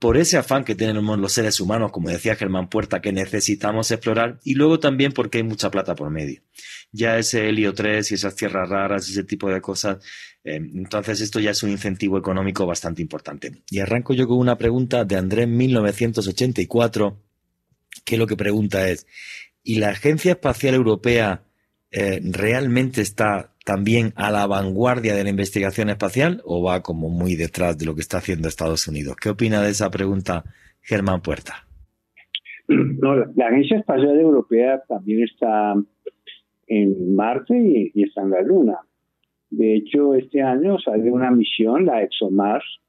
por 0.00 0.16
ese 0.16 0.38
afán 0.38 0.64
que 0.64 0.74
tenemos 0.74 1.18
los 1.18 1.32
seres 1.32 1.60
humanos, 1.60 1.92
como 1.92 2.08
decía 2.08 2.34
Germán 2.34 2.70
Puerta, 2.70 3.02
que 3.02 3.12
necesitamos 3.12 3.90
explorar, 3.90 4.40
y 4.42 4.54
luego 4.54 4.80
también 4.80 5.12
porque 5.12 5.38
hay 5.38 5.44
mucha 5.44 5.70
plata 5.70 5.94
por 5.94 6.10
medio. 6.10 6.40
Ya 6.90 7.18
ese 7.18 7.50
helio 7.50 7.74
3 7.74 8.10
y 8.10 8.14
esas 8.14 8.34
tierras 8.34 8.66
raras, 8.70 9.06
ese 9.10 9.24
tipo 9.24 9.50
de 9.50 9.60
cosas, 9.60 9.98
eh, 10.42 10.56
entonces 10.56 11.20
esto 11.20 11.38
ya 11.38 11.50
es 11.50 11.62
un 11.62 11.70
incentivo 11.70 12.16
económico 12.16 12.64
bastante 12.64 13.02
importante. 13.02 13.62
Y 13.68 13.80
arranco 13.80 14.14
yo 14.14 14.26
con 14.26 14.38
una 14.38 14.56
pregunta 14.56 15.04
de 15.04 15.16
Andrés 15.16 15.46
1984, 15.46 17.22
que 18.02 18.16
lo 18.16 18.26
que 18.26 18.38
pregunta 18.38 18.88
es, 18.88 19.06
¿y 19.62 19.80
la 19.80 19.90
Agencia 19.90 20.32
Espacial 20.32 20.76
Europea 20.76 21.44
eh, 21.90 22.20
realmente 22.24 23.02
está 23.02 23.49
también 23.64 24.12
a 24.16 24.30
la 24.30 24.46
vanguardia 24.46 25.14
de 25.14 25.24
la 25.24 25.30
investigación 25.30 25.90
espacial 25.90 26.40
o 26.44 26.62
va 26.62 26.82
como 26.82 27.08
muy 27.08 27.36
detrás 27.36 27.78
de 27.78 27.86
lo 27.86 27.94
que 27.94 28.00
está 28.00 28.18
haciendo 28.18 28.48
Estados 28.48 28.88
Unidos? 28.88 29.16
¿Qué 29.16 29.30
opina 29.30 29.62
de 29.62 29.70
esa 29.70 29.90
pregunta 29.90 30.44
Germán 30.82 31.20
Puerta? 31.20 31.66
No, 32.68 33.16
la, 33.16 33.46
Agencia 33.46 33.78
Espacial 33.78 34.18
Europea 34.20 34.80
también 34.88 35.24
está 35.24 35.74
en 36.68 37.14
Marte 37.16 37.90
y, 37.94 38.02
está 38.02 38.22
en 38.22 38.30
la 38.30 38.42
Luna. 38.42 38.78
De 39.50 39.74
hecho, 39.74 40.14
este 40.14 40.40
año 40.40 40.78
sale 40.78 41.10
una 41.10 41.32
misión, 41.32 41.86
la 41.86 42.02
ExoMars, 42.02 42.80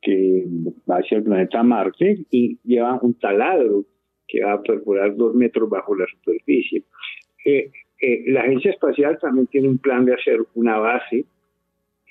que 0.00 0.46
va 0.90 0.96
hacia 0.96 1.18
el 1.18 1.24
planeta 1.24 1.62
Marte 1.62 2.24
y 2.30 2.58
lleva 2.64 2.98
un 3.02 3.14
taladro 3.14 3.84
que 4.26 4.42
va 4.42 4.54
a 4.54 4.62
perforar 4.62 5.14
dos 5.14 5.34
metros 5.34 5.68
bajo 5.68 5.94
la 5.94 6.06
superficie. 6.06 6.84
Eh, 7.44 7.70
eh, 8.02 8.24
la 8.26 8.42
Agencia 8.42 8.72
Espacial 8.72 9.18
también 9.18 9.46
tiene 9.46 9.68
un 9.68 9.78
plan 9.78 10.04
de 10.04 10.14
hacer 10.14 10.40
una 10.54 10.78
base 10.78 11.24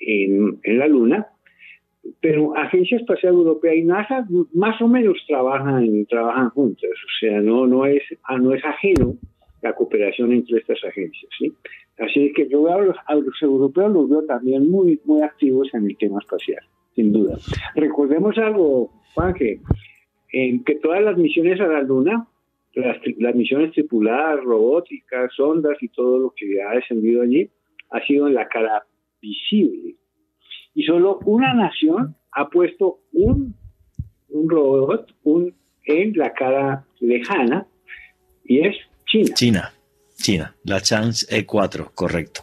en, 0.00 0.58
en 0.64 0.78
la 0.78 0.88
Luna 0.88 1.28
pero 2.20 2.56
Agencia 2.56 2.96
Espacial 2.96 3.34
Europea 3.34 3.74
y 3.74 3.84
NASA 3.84 4.26
más 4.52 4.80
o 4.80 4.88
menos 4.88 5.18
trabajan, 5.26 6.06
trabajan 6.06 6.50
juntas, 6.50 6.90
o 6.90 7.10
sea, 7.20 7.40
no, 7.40 7.66
no, 7.66 7.86
es, 7.86 8.02
ah, 8.24 8.38
no 8.38 8.52
es 8.54 8.64
ajeno 8.64 9.16
la 9.62 9.72
cooperación 9.74 10.32
entre 10.32 10.58
estas 10.58 10.82
agencias. 10.84 11.30
¿sí? 11.38 11.52
Así 11.98 12.32
que 12.32 12.48
yo 12.48 12.64
veo 12.64 12.94
a 13.06 13.14
los, 13.14 13.42
europeos 13.42 13.92
los 13.92 14.10
veo 14.10 14.24
también 14.24 14.68
muy, 14.68 15.00
muy 15.04 15.22
activos 15.22 15.68
en 15.74 15.86
el 15.86 15.96
tema 15.96 16.18
espacial, 16.18 16.62
sin 16.96 17.12
duda. 17.12 17.38
Recordemos 17.76 18.36
algo, 18.38 18.90
Juan, 19.14 19.34
que, 19.34 19.60
que 20.30 20.74
todas 20.82 21.02
las 21.02 21.16
misiones 21.16 21.60
a 21.60 21.66
la 21.68 21.82
Luna, 21.82 22.26
las, 22.74 22.96
las 23.18 23.34
misiones 23.34 23.72
tripuladas, 23.72 24.42
robóticas, 24.44 25.32
sondas 25.34 25.76
y 25.80 25.88
todo 25.88 26.18
lo 26.18 26.34
que 26.36 26.62
ha 26.62 26.74
descendido 26.74 27.22
allí, 27.22 27.50
ha 27.90 28.04
sido 28.06 28.28
en 28.28 28.34
la 28.34 28.48
cara 28.48 28.84
visible 29.20 29.96
y 30.74 30.84
solo 30.84 31.18
una 31.24 31.54
nación 31.54 32.16
ha 32.32 32.48
puesto 32.48 33.00
un, 33.12 33.54
un 34.28 34.50
robot 34.50 35.14
un, 35.24 35.54
en 35.84 36.12
la 36.16 36.32
cara 36.32 36.86
lejana 37.00 37.66
y 38.44 38.66
es 38.66 38.76
China. 39.06 39.34
China, 39.34 39.72
China, 40.16 40.56
la 40.64 40.80
Chance 40.80 41.26
E4, 41.28 41.90
correcto. 41.94 42.42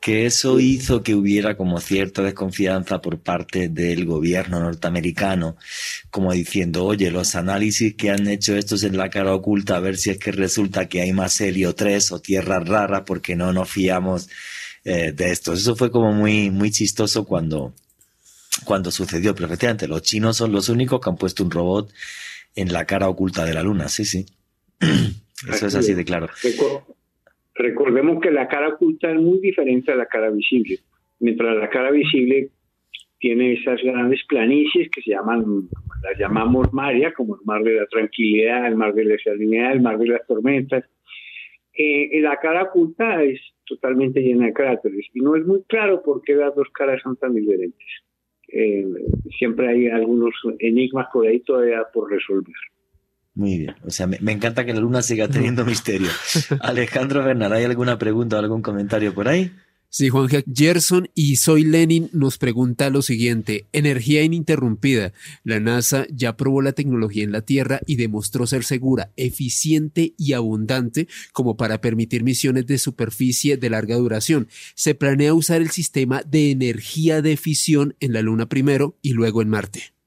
Que 0.00 0.26
eso 0.26 0.60
hizo 0.60 1.02
que 1.02 1.14
hubiera 1.14 1.56
como 1.56 1.78
cierta 1.80 2.22
desconfianza 2.22 3.02
por 3.02 3.18
parte 3.18 3.68
del 3.68 4.06
gobierno 4.06 4.58
norteamericano, 4.60 5.56
como 6.10 6.32
diciendo, 6.32 6.86
oye, 6.86 7.10
los 7.10 7.34
análisis 7.34 7.94
que 7.94 8.10
han 8.10 8.26
hecho 8.26 8.56
estos 8.56 8.82
en 8.82 8.96
la 8.96 9.10
cara 9.10 9.34
oculta, 9.34 9.76
a 9.76 9.80
ver 9.80 9.98
si 9.98 10.10
es 10.10 10.18
que 10.18 10.32
resulta 10.32 10.88
que 10.88 11.02
hay 11.02 11.12
más 11.12 11.40
helio 11.40 11.74
3 11.74 12.12
o 12.12 12.20
tierras 12.20 12.66
raras, 12.66 13.02
porque 13.04 13.36
no 13.36 13.52
nos 13.52 13.68
fiamos 13.68 14.28
eh, 14.84 15.12
de 15.12 15.30
esto. 15.30 15.52
Eso 15.52 15.76
fue 15.76 15.90
como 15.90 16.12
muy, 16.12 16.50
muy 16.50 16.70
chistoso 16.70 17.24
cuando, 17.24 17.74
cuando 18.64 18.90
sucedió. 18.90 19.34
Pero 19.34 19.46
efectivamente, 19.46 19.86
los 19.86 20.02
chinos 20.02 20.36
son 20.36 20.52
los 20.52 20.68
únicos 20.68 21.00
que 21.00 21.10
han 21.10 21.16
puesto 21.16 21.44
un 21.44 21.50
robot 21.50 21.92
en 22.54 22.72
la 22.72 22.86
cara 22.86 23.08
oculta 23.08 23.44
de 23.44 23.54
la 23.54 23.62
luna. 23.62 23.88
Sí, 23.88 24.04
sí. 24.04 24.26
Eso 25.48 25.66
es 25.66 25.74
así 25.74 25.94
de 25.94 26.04
claro. 26.04 26.28
Recordemos 27.60 28.22
que 28.22 28.30
la 28.30 28.48
cara 28.48 28.68
oculta 28.68 29.10
es 29.10 29.20
muy 29.20 29.38
diferente 29.38 29.92
a 29.92 29.96
la 29.96 30.06
cara 30.06 30.30
visible. 30.30 30.78
Mientras 31.18 31.54
la 31.56 31.68
cara 31.68 31.90
visible 31.90 32.48
tiene 33.18 33.52
esas 33.52 33.82
grandes 33.82 34.24
planicies 34.26 34.90
que 34.90 35.02
se 35.02 35.10
llaman, 35.10 35.68
las 36.02 36.18
llamamos 36.18 36.72
Maria, 36.72 37.12
como 37.12 37.36
el 37.36 37.42
mar 37.44 37.62
de 37.62 37.74
la 37.74 37.86
tranquilidad, 37.86 38.66
el 38.66 38.76
mar 38.76 38.94
de 38.94 39.04
la 39.04 39.18
serenidad, 39.18 39.72
el 39.72 39.82
mar 39.82 39.98
de 39.98 40.06
las 40.06 40.26
tormentas. 40.26 40.84
Eh, 41.74 42.18
la 42.22 42.38
cara 42.38 42.62
oculta 42.62 43.22
es 43.22 43.38
totalmente 43.66 44.20
llena 44.20 44.46
de 44.46 44.54
cráteres 44.54 45.06
y 45.12 45.20
no 45.20 45.36
es 45.36 45.44
muy 45.44 45.62
claro 45.64 46.02
por 46.02 46.22
qué 46.22 46.34
las 46.34 46.54
dos 46.54 46.68
caras 46.70 47.02
son 47.02 47.16
tan 47.16 47.34
diferentes. 47.34 47.86
Eh, 48.48 48.86
siempre 49.38 49.68
hay 49.68 49.88
algunos 49.88 50.34
enigmas 50.60 51.08
por 51.12 51.26
ahí 51.26 51.40
todavía 51.40 51.82
por 51.92 52.10
resolver. 52.10 52.54
Muy 53.34 53.58
bien, 53.58 53.74
o 53.84 53.90
sea, 53.90 54.06
me, 54.06 54.18
me 54.20 54.32
encanta 54.32 54.64
que 54.66 54.74
la 54.74 54.80
luna 54.80 55.02
siga 55.02 55.28
teniendo 55.28 55.64
misterio. 55.64 56.08
Alejandro 56.60 57.24
Bernal, 57.24 57.52
¿hay 57.52 57.64
alguna 57.64 57.98
pregunta 57.98 58.36
o 58.36 58.38
algún 58.40 58.62
comentario 58.62 59.14
por 59.14 59.28
ahí? 59.28 59.52
Sí, 59.92 60.08
Juan 60.08 60.28
Gerson 60.54 61.10
y 61.16 61.34
Soy 61.34 61.64
Lenin 61.64 62.10
nos 62.12 62.38
pregunta 62.38 62.90
lo 62.90 63.02
siguiente. 63.02 63.66
Energía 63.72 64.22
ininterrumpida. 64.22 65.12
La 65.42 65.58
NASA 65.58 66.06
ya 66.12 66.36
probó 66.36 66.62
la 66.62 66.74
tecnología 66.74 67.24
en 67.24 67.32
la 67.32 67.40
Tierra 67.40 67.80
y 67.86 67.96
demostró 67.96 68.46
ser 68.46 68.62
segura, 68.62 69.10
eficiente 69.16 70.14
y 70.16 70.34
abundante 70.34 71.08
como 71.32 71.56
para 71.56 71.80
permitir 71.80 72.22
misiones 72.22 72.68
de 72.68 72.78
superficie 72.78 73.56
de 73.56 73.68
larga 73.68 73.96
duración. 73.96 74.46
Se 74.76 74.94
planea 74.94 75.34
usar 75.34 75.60
el 75.60 75.70
sistema 75.70 76.22
de 76.22 76.52
energía 76.52 77.20
de 77.20 77.36
fisión 77.36 77.96
en 77.98 78.12
la 78.12 78.22
Luna 78.22 78.48
primero 78.48 78.96
y 79.02 79.14
luego 79.14 79.42
en 79.42 79.48
Marte. 79.48 79.99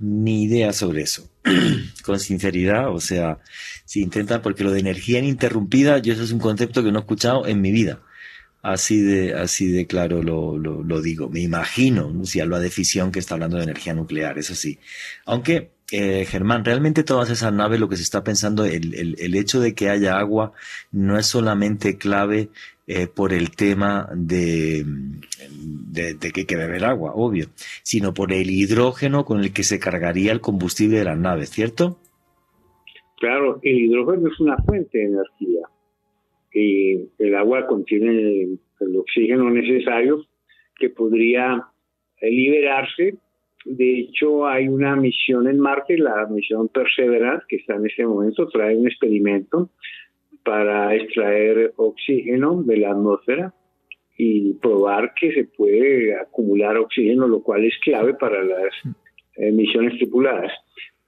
Ni 0.00 0.44
idea 0.44 0.72
sobre 0.72 1.02
eso. 1.02 1.30
Con 2.04 2.18
sinceridad, 2.18 2.88
o 2.88 3.00
sea, 3.00 3.38
si 3.84 4.00
intentan, 4.00 4.40
porque 4.40 4.64
lo 4.64 4.72
de 4.72 4.80
energía 4.80 5.18
ininterrumpida, 5.18 5.98
yo 5.98 6.14
eso 6.14 6.22
es 6.22 6.32
un 6.32 6.38
concepto 6.38 6.82
que 6.82 6.90
no 6.90 6.98
he 6.98 7.02
escuchado 7.02 7.46
en 7.46 7.60
mi 7.60 7.70
vida. 7.70 8.00
Así 8.62 9.00
de, 9.00 9.34
así 9.34 9.70
de 9.70 9.86
claro 9.86 10.22
lo, 10.22 10.58
lo, 10.58 11.02
digo. 11.02 11.28
Me 11.28 11.40
imagino, 11.40 12.24
si 12.24 12.40
habla 12.40 12.58
de 12.58 12.70
fisión, 12.70 13.12
que 13.12 13.18
está 13.18 13.34
hablando 13.34 13.58
de 13.58 13.64
energía 13.64 13.94
nuclear, 13.94 14.38
eso 14.38 14.54
sí. 14.54 14.78
Aunque, 15.24 15.70
eh, 15.92 16.26
Germán, 16.26 16.64
realmente 16.64 17.02
todas 17.02 17.30
esas 17.30 17.52
naves, 17.52 17.80
lo 17.80 17.88
que 17.88 17.96
se 17.96 18.02
está 18.02 18.22
pensando, 18.24 18.64
el, 18.64 18.94
el, 18.94 19.16
el 19.18 19.34
hecho 19.34 19.60
de 19.60 19.74
que 19.74 19.90
haya 19.90 20.18
agua 20.18 20.52
no 20.92 21.18
es 21.18 21.26
solamente 21.26 21.96
clave 21.98 22.50
eh, 22.92 23.06
por 23.06 23.32
el 23.32 23.54
tema 23.54 24.08
de, 24.12 24.82
de, 24.84 26.14
de, 26.14 26.32
que 26.32 26.40
hay 26.40 26.46
que 26.46 26.56
beber 26.56 26.84
agua, 26.84 27.12
obvio, 27.14 27.46
sino 27.84 28.12
por 28.12 28.32
el 28.32 28.50
hidrógeno 28.50 29.24
con 29.24 29.38
el 29.38 29.52
que 29.52 29.62
se 29.62 29.78
cargaría 29.78 30.32
el 30.32 30.40
combustible 30.40 30.98
de 30.98 31.04
las 31.04 31.16
naves, 31.16 31.50
¿cierto? 31.50 31.98
Claro, 33.20 33.60
el 33.62 33.78
hidrógeno 33.78 34.26
es 34.26 34.40
una 34.40 34.56
fuente 34.64 34.98
de 34.98 35.04
energía 35.04 35.68
y 36.52 37.08
el 37.20 37.36
agua 37.36 37.68
contiene 37.68 38.58
el 38.80 38.96
oxígeno 38.96 39.50
necesario 39.50 40.24
que 40.74 40.90
podría 40.90 41.68
liberarse. 42.20 43.14
De 43.66 44.00
hecho, 44.00 44.48
hay 44.48 44.66
una 44.66 44.96
misión 44.96 45.46
en 45.46 45.60
Marte, 45.60 45.96
la 45.96 46.26
misión 46.26 46.66
Perseverance, 46.66 47.44
que 47.48 47.54
está 47.54 47.76
en 47.76 47.86
este 47.86 48.04
momento, 48.04 48.48
trae 48.48 48.76
un 48.76 48.88
experimento 48.88 49.70
para 50.44 50.94
extraer 50.94 51.72
oxígeno 51.76 52.62
de 52.62 52.76
la 52.78 52.90
atmósfera 52.90 53.54
y 54.16 54.54
probar 54.54 55.14
que 55.14 55.32
se 55.32 55.44
puede 55.44 56.14
acumular 56.14 56.76
oxígeno, 56.76 57.26
lo 57.26 57.42
cual 57.42 57.64
es 57.64 57.78
clave 57.78 58.14
para 58.14 58.42
las 58.42 58.72
misiones 59.52 59.96
tripuladas. 59.96 60.52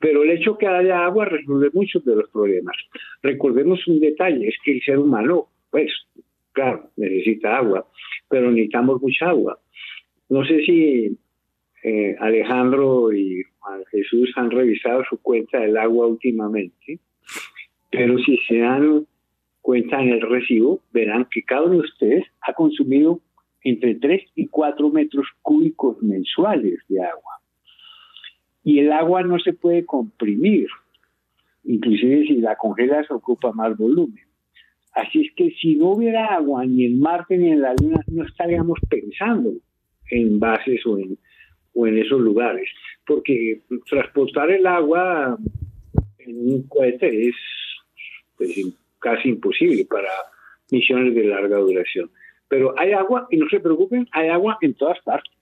Pero 0.03 0.24
el 0.24 0.30
hecho 0.30 0.59
que 0.59 0.66
haya 0.66 1.05
agua 1.05 1.26
resuelve 1.26 1.70
muchos 1.72 2.05
de 2.05 2.16
los 2.16 2.28
problemas. 2.30 2.76
Recordemos 3.22 3.87
un 3.87 4.01
detalle, 4.01 4.49
es 4.49 4.57
que 4.64 4.72
el 4.72 4.83
ser 4.83 4.99
humano, 4.99 5.47
pues, 5.70 5.93
claro, 6.51 6.91
necesita 6.97 7.59
agua, 7.59 7.87
pero 8.28 8.51
necesitamos 8.51 9.01
mucha 9.01 9.28
agua. 9.28 9.61
No 10.28 10.45
sé 10.45 10.64
si 10.64 11.16
eh, 11.85 12.16
Alejandro 12.18 13.12
y 13.12 13.45
Juan 13.61 13.85
Jesús 13.93 14.33
han 14.35 14.51
revisado 14.51 15.05
su 15.09 15.18
cuenta 15.22 15.61
del 15.61 15.76
agua 15.76 16.07
últimamente, 16.07 16.99
pero 17.91 18.18
si 18.18 18.39
se 18.49 18.59
dan 18.59 19.07
cuenta 19.63 20.03
en 20.03 20.11
el 20.11 20.21
recibo, 20.21 20.81
verán 20.93 21.27
que 21.31 21.43
cada 21.43 21.63
uno 21.63 21.75
de 21.75 21.89
ustedes 21.89 22.25
ha 22.43 22.53
consumido 22.53 23.21
entre 23.65 23.95
3 23.95 24.23
y 24.35 24.49
4 24.49 24.91
metros 24.91 25.27
cúbicos 25.41 26.03
mensuales 26.03 26.81
de 26.89 27.01
agua 27.01 27.33
y 28.65 28.79
el 28.79 28.93
agua 28.93 29.23
no 29.23 29.39
se 29.39 29.53
puede 29.53 29.85
comprimir. 29.85 30.69
Inclusive 31.65 32.27
si 32.27 32.37
la 32.37 32.57
congelas 32.57 33.11
ocupa 33.11 33.53
más 33.53 33.77
volumen. 33.77 34.25
Así 34.93 35.23
es 35.23 35.33
que 35.35 35.51
si 35.53 35.77
no 35.77 35.93
hubiera 35.93 36.35
agua 36.35 36.65
ni 36.67 36.85
en 36.85 37.01
Marte 37.01 37.39
ni 37.39 37.51
en 37.51 37.63
la 37.63 37.75
Luna, 37.81 38.01
no 38.09 38.25
estaríamos 38.25 38.79
pensando 38.89 39.53
en 40.11 40.39
bases 40.39 40.85
o 40.87 40.99
en, 40.99 41.17
o 41.75 41.87
en 41.87 41.99
esos 41.99 42.21
lugares. 42.21 42.69
Porque 43.07 43.63
transportar 43.89 44.51
el 44.51 44.67
agua 44.67 45.39
en 46.19 46.37
un 46.37 46.69
cohete 46.69 47.29
es 47.29 47.35
pues, 48.37 48.51
casi 49.03 49.28
imposible 49.28 49.84
para 49.84 50.09
misiones 50.70 51.14
de 51.14 51.24
larga 51.24 51.59
duración. 51.59 52.11
Pero 52.48 52.78
hay 52.78 52.92
agua, 52.92 53.26
y 53.30 53.36
no 53.36 53.48
se 53.50 53.61
preocupen, 53.61 54.09
hay 54.12 54.28
agua 54.28 54.59
en 54.61 54.74
todas 54.74 54.98
partes. 55.05 55.32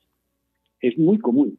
Es 0.80 0.96
muy 0.98 1.18
común. 1.18 1.58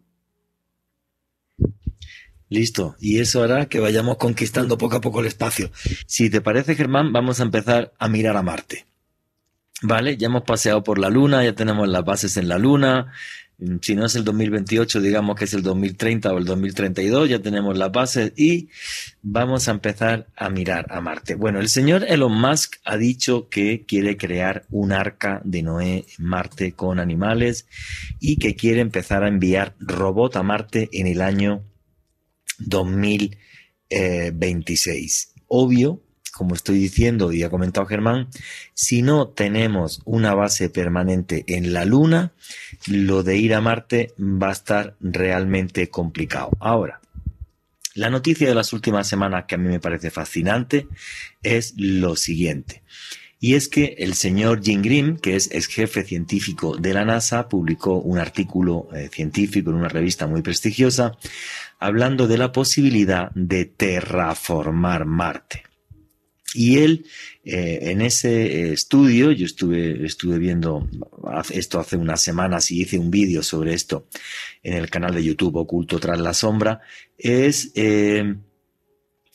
Listo. 2.49 2.95
Y 2.99 3.19
eso 3.19 3.43
hará 3.43 3.67
que 3.67 3.79
vayamos 3.79 4.17
conquistando 4.17 4.77
poco 4.77 4.97
a 4.97 5.01
poco 5.01 5.21
el 5.21 5.27
espacio. 5.27 5.69
Si 6.05 6.29
te 6.29 6.41
parece, 6.41 6.75
Germán, 6.75 7.13
vamos 7.13 7.39
a 7.39 7.43
empezar 7.43 7.93
a 7.97 8.09
mirar 8.09 8.35
a 8.35 8.41
Marte. 8.41 8.85
Vale, 9.83 10.17
ya 10.17 10.27
hemos 10.27 10.43
paseado 10.43 10.83
por 10.83 10.99
la 10.99 11.09
Luna, 11.09 11.43
ya 11.43 11.55
tenemos 11.55 11.87
las 11.87 12.03
bases 12.03 12.35
en 12.37 12.49
la 12.49 12.57
Luna. 12.57 13.13
Si 13.81 13.95
no 13.95 14.05
es 14.05 14.15
el 14.15 14.23
2028, 14.23 15.01
digamos 15.01 15.35
que 15.35 15.45
es 15.45 15.53
el 15.53 15.61
2030 15.61 16.33
o 16.33 16.37
el 16.37 16.45
2032, 16.45 17.29
ya 17.29 17.39
tenemos 17.39 17.77
las 17.77 17.91
bases 17.91 18.33
y 18.35 18.69
vamos 19.21 19.67
a 19.67 19.71
empezar 19.71 20.27
a 20.35 20.49
mirar 20.49 20.87
a 20.89 20.99
Marte. 21.01 21.35
Bueno, 21.35 21.59
el 21.59 21.69
señor 21.69 22.05
Elon 22.07 22.33
Musk 22.33 22.77
ha 22.83 22.97
dicho 22.97 23.49
que 23.49 23.85
quiere 23.85 24.17
crear 24.17 24.65
un 24.71 24.91
arca 24.91 25.41
de 25.43 25.61
Noé 25.61 26.05
en 26.17 26.25
Marte 26.25 26.71
con 26.73 26.99
animales 26.99 27.67
y 28.19 28.37
que 28.37 28.55
quiere 28.55 28.81
empezar 28.81 29.23
a 29.23 29.27
enviar 29.27 29.75
robot 29.79 30.35
a 30.35 30.43
Marte 30.43 30.89
en 30.91 31.07
el 31.07 31.21
año 31.21 31.63
2030. 32.59 33.51
26. 34.33 35.33
Obvio, 35.47 36.01
como 36.41 36.55
estoy 36.55 36.79
diciendo 36.79 37.31
y 37.31 37.43
ha 37.43 37.51
comentado 37.51 37.85
Germán, 37.85 38.27
si 38.73 39.03
no 39.03 39.27
tenemos 39.27 40.01
una 40.05 40.33
base 40.33 40.71
permanente 40.71 41.43
en 41.45 41.71
la 41.71 41.85
Luna, 41.85 42.33
lo 42.87 43.21
de 43.21 43.37
ir 43.37 43.53
a 43.53 43.61
Marte 43.61 44.15
va 44.17 44.49
a 44.49 44.53
estar 44.53 44.95
realmente 44.99 45.87
complicado. 45.91 46.49
Ahora, 46.59 46.99
la 47.93 48.09
noticia 48.09 48.47
de 48.47 48.55
las 48.55 48.73
últimas 48.73 49.07
semanas 49.07 49.45
que 49.47 49.53
a 49.53 49.59
mí 49.59 49.67
me 49.69 49.79
parece 49.79 50.09
fascinante 50.09 50.87
es 51.43 51.75
lo 51.77 52.15
siguiente. 52.15 52.81
Y 53.39 53.53
es 53.53 53.67
que 53.67 53.93
el 53.99 54.15
señor 54.15 54.63
Jim 54.63 54.81
Green, 54.81 55.17
que 55.17 55.35
es 55.35 55.47
ex 55.51 55.67
jefe 55.67 56.03
científico 56.03 56.75
de 56.75 56.95
la 56.95 57.05
NASA, 57.05 57.49
publicó 57.49 57.99
un 57.99 58.17
artículo 58.17 58.89
eh, 58.95 59.11
científico 59.13 59.69
en 59.69 59.75
una 59.75 59.89
revista 59.89 60.25
muy 60.25 60.41
prestigiosa 60.41 61.15
hablando 61.77 62.27
de 62.27 62.39
la 62.39 62.51
posibilidad 62.51 63.29
de 63.35 63.65
terraformar 63.65 65.05
Marte. 65.05 65.70
Y 66.53 66.79
él, 66.79 67.05
eh, 67.45 67.79
en 67.83 68.01
ese 68.01 68.73
estudio, 68.73 69.31
yo 69.31 69.45
estuve, 69.45 70.05
estuve 70.05 70.37
viendo 70.37 70.87
esto 71.51 71.79
hace 71.79 71.95
unas 71.95 72.21
semanas 72.21 72.71
y 72.71 72.81
hice 72.81 72.99
un 72.99 73.09
vídeo 73.09 73.41
sobre 73.41 73.73
esto 73.73 74.07
en 74.63 74.73
el 74.73 74.89
canal 74.89 75.13
de 75.13 75.23
YouTube 75.23 75.55
Oculto 75.55 75.99
tras 75.99 76.19
la 76.19 76.33
sombra, 76.33 76.81
es 77.17 77.71
eh, 77.75 78.35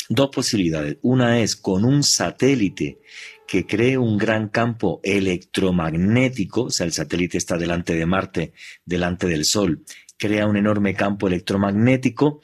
dos 0.08 0.28
posibilidades. 0.30 0.98
Una 1.02 1.40
es 1.40 1.56
con 1.56 1.84
un 1.84 2.02
satélite 2.02 2.98
que 3.46 3.66
cree 3.66 3.96
un 3.96 4.18
gran 4.18 4.48
campo 4.48 5.00
electromagnético, 5.02 6.64
o 6.64 6.70
sea, 6.70 6.86
el 6.86 6.92
satélite 6.92 7.38
está 7.38 7.56
delante 7.56 7.94
de 7.94 8.06
Marte, 8.06 8.52
delante 8.84 9.26
del 9.28 9.44
Sol, 9.44 9.84
crea 10.18 10.46
un 10.46 10.56
enorme 10.56 10.94
campo 10.94 11.28
electromagnético 11.28 12.40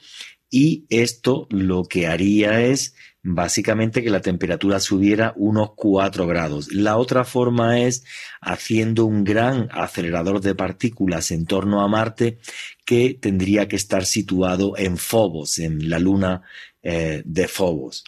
y 0.49 0.85
esto 0.89 1.47
lo 1.49 1.83
que 1.85 2.07
haría 2.07 2.61
es 2.61 2.95
básicamente 3.23 4.03
que 4.03 4.09
la 4.09 4.21
temperatura 4.21 4.81
subiera 4.81 5.33
unos 5.37 5.71
4 5.75 6.27
grados. 6.27 6.73
La 6.73 6.97
otra 6.97 7.23
forma 7.23 7.79
es 7.79 8.03
haciendo 8.41 9.05
un 9.05 9.23
gran 9.23 9.69
acelerador 9.71 10.41
de 10.41 10.55
partículas 10.55 11.31
en 11.31 11.45
torno 11.45 11.81
a 11.81 11.87
Marte 11.87 12.37
que 12.85 13.17
tendría 13.19 13.67
que 13.69 13.77
estar 13.77 14.05
situado 14.05 14.77
en 14.77 14.97
Phobos, 14.97 15.57
en 15.59 15.89
la 15.89 15.99
luna 15.99 16.41
eh, 16.81 17.23
de 17.25 17.47
Phobos. 17.47 18.03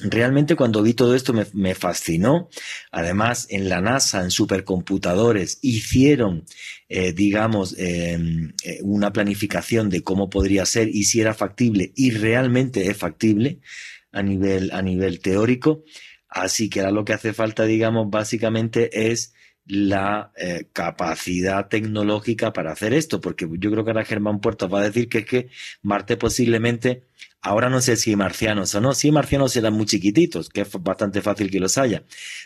Realmente 0.00 0.56
cuando 0.56 0.82
vi 0.82 0.94
todo 0.94 1.14
esto 1.14 1.32
me, 1.52 1.74
fascinó. 1.76 2.48
Además, 2.90 3.46
en 3.48 3.68
la 3.68 3.80
NASA, 3.80 4.22
en 4.22 4.32
supercomputadores, 4.32 5.58
hicieron, 5.62 6.44
eh, 6.88 7.12
digamos, 7.12 7.76
em, 7.78 8.52
eh, 8.64 8.80
una 8.82 9.12
planificación 9.12 9.90
de 9.90 10.02
cómo 10.02 10.30
podría 10.30 10.66
ser 10.66 10.88
y 10.88 11.04
si 11.04 11.20
era 11.20 11.32
factible, 11.32 11.92
y 11.94 12.10
realmente 12.10 12.88
es 12.90 12.96
factible 12.96 13.60
a 14.14 14.22
nivel, 14.22 14.70
a 14.72 14.82
nivel 14.82 15.20
teórico. 15.20 15.84
Así 16.28 16.70
que 16.70 16.80
ahora 16.80 16.92
lo 16.92 17.04
que 17.04 17.12
hace 17.12 17.32
falta, 17.32 17.64
digamos, 17.64 18.10
básicamente 18.10 19.10
es 19.10 19.34
la 19.66 20.32
eh, 20.36 20.68
capacidad 20.72 21.68
tecnológica 21.68 22.52
para 22.52 22.72
hacer 22.72 22.92
esto, 22.92 23.20
porque 23.20 23.48
yo 23.58 23.70
creo 23.70 23.84
que 23.84 23.90
ahora 23.90 24.04
Germán 24.04 24.40
Puerto 24.40 24.68
va 24.68 24.80
a 24.80 24.84
decir 24.84 25.08
que 25.08 25.18
es 25.18 25.26
que 25.26 25.48
Marte 25.82 26.16
posiblemente 26.16 27.04
Ahora 27.46 27.68
no 27.68 27.82
sé 27.82 27.96
si 27.96 28.16
marcianos 28.16 28.74
o 28.74 28.80
no. 28.80 28.94
Si 28.94 29.12
marcianos 29.12 29.54
eran 29.54 29.74
muy 29.74 29.84
chiquititos, 29.84 30.48
que 30.48 30.62
es 30.62 30.72
bastante 30.80 31.20
fácil 31.20 31.50
que 31.50 31.60
los 31.60 31.76
haya. 31.76 32.02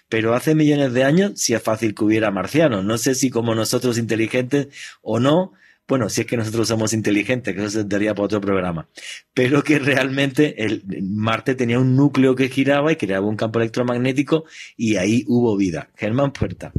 Pero 0.09 0.35
hace 0.35 0.57
millones 0.57 0.93
de 0.93 1.05
años 1.05 1.35
sí 1.37 1.55
es 1.55 1.63
fácil 1.63 1.95
que 1.95 2.03
hubiera 2.03 2.33
marcianos. 2.33 2.85
No 2.85 2.99
sé 2.99 3.15
si 3.15 3.31
como 3.31 3.55
nosotros 3.55 3.97
inteligentes 3.97 4.67
o 5.01 5.21
no. 5.21 5.53
Bueno, 5.89 6.11
si 6.11 6.21
es 6.21 6.27
que 6.27 6.37
nosotros 6.37 6.69
somos 6.69 6.93
inteligentes, 6.93 7.55
que 7.55 7.61
eso 7.63 7.81
se 7.81 7.85
daría 7.85 8.15
para 8.15 8.27
otro 8.27 8.43
programa. 8.43 8.89
Pero 9.35 9.63
que 9.63 9.79
realmente 9.79 10.63
el, 10.63 10.83
Marte 11.03 11.55
tenía 11.55 11.81
un 11.81 11.97
núcleo 11.97 12.35
que 12.35 12.49
giraba 12.49 12.93
y 12.93 12.97
creaba 12.97 13.27
un 13.27 13.37
campo 13.37 13.59
electromagnético 13.59 14.45
y 14.77 14.97
ahí 14.97 15.25
hubo 15.27 15.57
vida. 15.57 15.89
Germán 15.97 16.33
Puerta. 16.33 16.73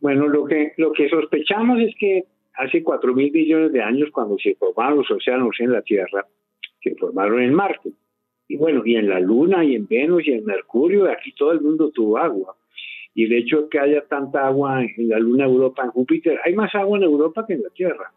Bueno, 0.00 0.26
lo 0.26 0.46
que, 0.46 0.72
lo 0.78 0.92
que 0.92 1.08
sospechamos 1.08 1.78
es 1.80 1.94
que 1.98 2.24
hace 2.54 2.82
cuatro 2.82 3.14
mil 3.14 3.30
millones 3.30 3.70
de 3.70 3.82
años, 3.82 4.08
cuando 4.12 4.36
se 4.42 4.54
formaron 4.56 4.98
los 4.98 5.10
océanos 5.10 5.54
en 5.60 5.72
la 5.72 5.82
Tierra, 5.82 6.26
que 6.80 6.94
formaron 6.96 7.40
en 7.42 7.54
Marte. 7.54 7.92
Y 8.48 8.56
bueno, 8.56 8.82
y 8.84 8.96
en 8.96 9.08
la 9.08 9.20
Luna, 9.20 9.64
y 9.64 9.76
en 9.76 9.86
Venus, 9.86 10.26
y 10.26 10.32
en 10.32 10.44
Mercurio, 10.44 11.08
aquí 11.08 11.32
todo 11.32 11.52
el 11.52 11.60
mundo 11.60 11.90
tuvo 11.90 12.18
agua. 12.18 12.56
Y 13.14 13.24
el 13.24 13.32
hecho 13.32 13.62
de 13.62 13.68
que 13.68 13.78
haya 13.78 14.02
tanta 14.06 14.46
agua 14.46 14.82
en 14.82 15.08
la 15.08 15.18
Luna, 15.18 15.44
Europa, 15.44 15.84
en 15.84 15.90
Júpiter, 15.90 16.38
hay 16.44 16.54
más 16.54 16.74
agua 16.74 16.98
en 16.98 17.04
Europa 17.04 17.44
que 17.46 17.54
en 17.54 17.62
la 17.62 17.70
Tierra. 17.70 18.12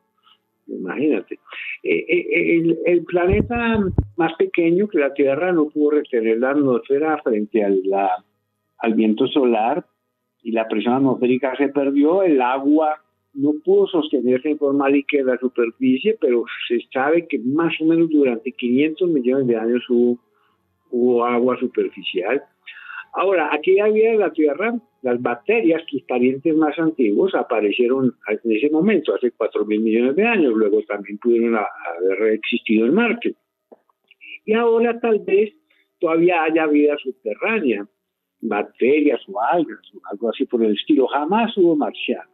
Imagínate. 0.68 1.39
Eh, 1.84 2.06
eh, 2.08 2.58
el, 2.58 2.78
el, 2.86 3.04
planeta 3.04 3.80
más 4.16 4.34
pequeño 4.36 4.88
que 4.88 5.00
la 5.00 5.14
Tierra 5.14 5.52
no 5.52 5.68
pudo 5.68 5.91
retener 5.91 6.38
la 6.38 6.52
atmósfera 6.52 7.22
frente 7.22 7.64
al, 7.64 7.82
la, 7.84 8.24
al 8.78 8.94
viento 8.94 9.28
solar 9.28 9.86
y 10.41 10.52
la 10.52 10.68
presión 10.68 10.94
atmosférica 10.94 11.56
se 11.58 11.70
perdió, 11.70 12.24
el 12.24 12.41
agua 12.41 13.02
no 13.34 13.54
pudo 13.64 13.88
sostenerse 13.88 14.52
en 14.52 14.60
forma 14.60 14.89
líquida 14.89 15.22
en 15.22 15.28
la 15.28 15.38
superficie, 15.38 16.18
pero 16.20 16.44
se 16.68 16.80
sabe 16.94 17.28
que 17.28 17.39
más 17.39 17.74
o 17.82 17.86
menos 17.86 18.10
durante 18.10 18.52
500 18.52 19.10
millones 19.10 19.48
de 19.48 19.58
años 19.58 19.84
hubo, 19.89 20.20
hubo 20.91 21.26
agua 21.26 21.58
superficial. 21.60 22.44
Ahora, 23.14 23.49
aquí 23.53 23.80
había 23.80 24.14
en 24.14 24.20
la 24.20 24.32
Tierra, 24.32 24.74
las 25.03 25.22
bacterias, 25.22 25.84
sus 25.88 26.01
parientes 26.03 26.55
más 26.55 26.78
antiguos, 26.80 27.36
aparecieron 27.36 28.16
en 28.28 28.51
ese 28.51 28.70
momento, 28.72 29.14
hace 29.14 29.32
4 29.32 29.66
mil 29.66 29.82
millones 29.82 30.16
de 30.16 30.26
años, 30.26 30.53
luego 30.55 30.82
también 30.84 31.20
pudieron 31.20 31.55
haber 31.55 32.34
existido 32.34 32.88
en 32.88 32.93
Marte. 32.95 33.36
Y 34.45 34.53
ahora 34.53 34.99
tal 34.99 35.20
vez 35.20 35.53
todavía 35.99 36.43
haya 36.43 36.66
vida 36.66 36.95
subterránea, 36.97 37.88
bacterias 38.41 39.22
o 39.28 39.39
algas, 39.39 39.80
o 39.93 40.01
algo 40.11 40.30
así 40.30 40.45
por 40.45 40.64
el 40.64 40.74
estilo. 40.74 41.07
Jamás 41.07 41.55
hubo 41.57 41.76
marcianos. 41.76 42.28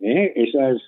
¿eh? 0.00 0.32
Esas, 0.36 0.80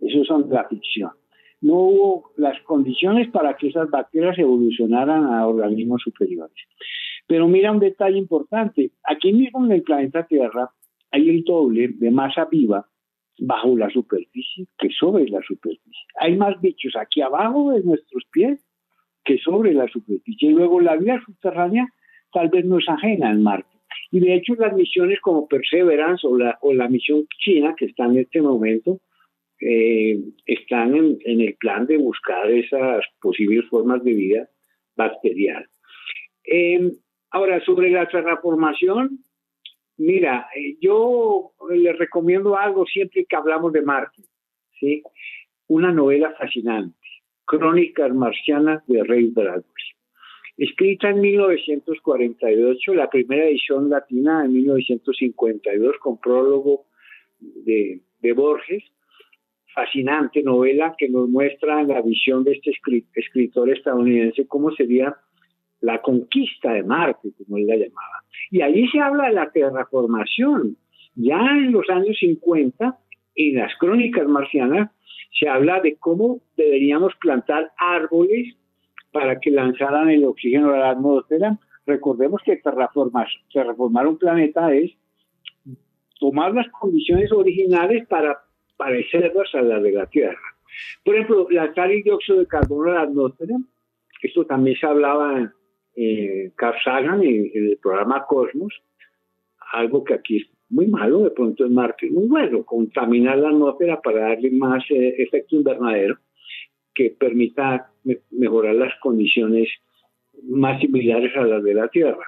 esos 0.00 0.26
son 0.26 0.48
la 0.50 0.68
ficción. 0.68 1.12
No 1.60 1.74
hubo 1.74 2.32
las 2.36 2.60
condiciones 2.62 3.28
para 3.30 3.56
que 3.56 3.68
esas 3.68 3.88
bacterias 3.90 4.38
evolucionaran 4.38 5.24
a 5.24 5.46
organismos 5.46 6.02
superiores. 6.02 6.56
Pero 7.26 7.48
mira 7.48 7.72
un 7.72 7.80
detalle 7.80 8.18
importante. 8.18 8.92
Aquí 9.04 9.32
mismo 9.32 9.64
en 9.64 9.72
el 9.72 9.82
planeta 9.82 10.26
Tierra 10.26 10.70
hay 11.10 11.28
el 11.28 11.44
doble 11.44 11.88
de 11.88 12.10
masa 12.10 12.46
viva 12.50 12.86
bajo 13.38 13.76
la 13.76 13.90
superficie 13.90 14.66
que 14.78 14.88
sobre 14.90 15.28
la 15.28 15.40
superficie. 15.42 16.06
Hay 16.20 16.36
más 16.36 16.60
bichos 16.60 16.94
aquí 16.96 17.20
abajo 17.20 17.72
de 17.72 17.82
nuestros 17.82 18.24
pies 18.30 18.64
que 19.24 19.38
sobre 19.38 19.74
la 19.74 19.88
superficie. 19.88 20.50
Y 20.50 20.52
luego 20.52 20.80
la 20.80 20.96
vida 20.96 21.20
subterránea 21.24 21.88
tal 22.32 22.48
vez 22.48 22.64
no 22.64 22.78
es 22.78 22.88
ajena 22.88 23.30
al 23.30 23.40
Marte. 23.40 23.76
Y 24.10 24.20
de 24.20 24.34
hecho 24.34 24.54
las 24.54 24.74
misiones 24.74 25.20
como 25.20 25.48
Perseverance 25.48 26.26
o 26.26 26.38
la, 26.38 26.58
o 26.62 26.72
la 26.72 26.88
misión 26.88 27.26
china 27.38 27.74
que 27.76 27.86
está 27.86 28.04
en 28.06 28.18
este 28.18 28.40
momento 28.40 29.00
eh, 29.60 30.20
están 30.44 30.94
en, 30.94 31.40
el 31.40 31.54
plan 31.56 31.86
de 31.86 31.96
buscar 31.96 32.50
esas 32.50 33.04
posibles 33.20 33.64
formas 33.68 34.04
de 34.04 34.12
vida 34.12 34.48
bacterial. 34.96 35.66
Em, 36.44 36.92
ahora, 37.30 37.60
sobre 37.64 37.90
la 37.90 38.06
terraformación, 38.08 39.18
mira, 39.96 40.48
eh, 40.56 40.76
yo 40.80 41.52
les 41.70 41.98
recomiendo 41.98 42.56
algo 42.56 42.86
siempre 42.86 43.26
que 43.28 43.36
hablamos 43.36 43.72
de 43.72 43.82
Marte, 43.82 44.22
¿sí? 44.78 45.02
Una 45.68 45.92
novela 45.92 46.34
fascinante, 46.38 46.98
Crónicas 47.44 48.14
Marcianas 48.14 48.86
de 48.86 49.02
Ray 49.02 49.30
Bradbury 49.30 49.96
escrita 50.56 51.10
en 51.10 51.20
1948, 51.20 52.94
la 52.94 53.10
primera 53.10 53.46
edición 53.46 53.90
latina 53.90 54.44
en 54.44 54.52
1952 54.52 55.96
con 56.00 56.18
prólogo 56.18 56.86
de, 57.38 58.00
Borges, 58.34 58.82
fascinante 59.72 60.42
novela 60.42 60.96
que 60.98 61.08
nos 61.08 61.28
muestra 61.28 61.82
la 61.84 62.02
visión 62.02 62.42
de 62.42 62.52
este 62.52 62.72
escritor 63.14 63.70
estadounidense 63.70 64.48
cómo 64.48 64.72
sería 64.72 65.16
la 65.86 66.02
conquista 66.02 66.72
de 66.72 66.82
Marte, 66.82 67.30
como 67.38 67.58
él 67.58 67.66
la 67.68 67.76
llamaba. 67.76 68.24
Y 68.50 68.60
allí 68.60 68.88
se 68.88 68.98
habla 68.98 69.28
de 69.28 69.34
la 69.34 69.50
terraformación. 69.52 70.76
Ya 71.14 71.38
en 71.38 71.70
los 71.70 71.88
años 71.88 72.16
50, 72.18 72.98
en 73.36 73.54
las 73.54 73.72
crónicas 73.78 74.26
marcianas, 74.26 74.90
se 75.38 75.48
habla 75.48 75.80
de 75.80 75.94
cómo 75.96 76.40
deberíamos 76.56 77.14
plantar 77.20 77.70
árboles 77.78 78.56
para 79.12 79.38
que 79.38 79.52
lanzaran 79.52 80.10
el 80.10 80.24
oxígeno 80.24 80.74
a 80.74 80.78
la 80.78 80.90
atmósfera. 80.90 81.56
Recordemos 81.86 82.42
que 82.44 82.56
terraformar, 82.56 83.28
terraformar 83.52 84.08
un 84.08 84.18
planeta 84.18 84.74
es 84.74 84.90
tomar 86.18 86.52
las 86.52 86.68
condiciones 86.70 87.30
originales 87.30 88.08
para 88.08 88.40
parecerlas 88.76 89.54
a 89.54 89.62
las 89.62 89.82
de 89.84 89.92
la 89.92 90.06
Tierra. 90.06 90.48
Por 91.04 91.14
ejemplo, 91.14 91.46
lanzar 91.48 91.92
el 91.92 92.02
dióxido 92.02 92.40
de 92.40 92.46
carbono 92.48 92.90
a 92.90 92.94
la 92.94 93.02
atmósfera, 93.02 93.54
esto 94.22 94.44
también 94.44 94.76
se 94.76 94.86
hablaba 94.86 95.52
eh, 95.96 96.52
Carl 96.54 96.76
Sagan 96.84 97.22
en, 97.22 97.50
el 97.54 97.78
programa 97.82 98.24
Cosmos, 98.26 98.72
algo 99.72 100.04
que 100.04 100.14
aquí 100.14 100.36
es 100.38 100.46
muy 100.68 100.86
malo, 100.86 101.24
de 101.24 101.30
pronto 101.30 101.64
en 101.64 101.74
Marte 101.74 102.10
muy 102.10 102.26
bueno, 102.26 102.64
contaminar 102.64 103.38
la 103.38 103.48
atmósfera 103.48 104.00
para 104.00 104.28
darle 104.28 104.50
más 104.50 104.84
eh, 104.90 105.14
efecto 105.18 105.56
invernadero 105.56 106.18
que 106.94 107.10
permita 107.10 107.90
mejorar 108.30 108.74
las 108.74 108.94
condiciones 109.00 109.68
más 110.44 110.80
similares 110.80 111.36
a 111.36 111.42
las 111.42 111.62
de 111.62 111.74
la 111.74 111.88
Tierra. 111.88 112.24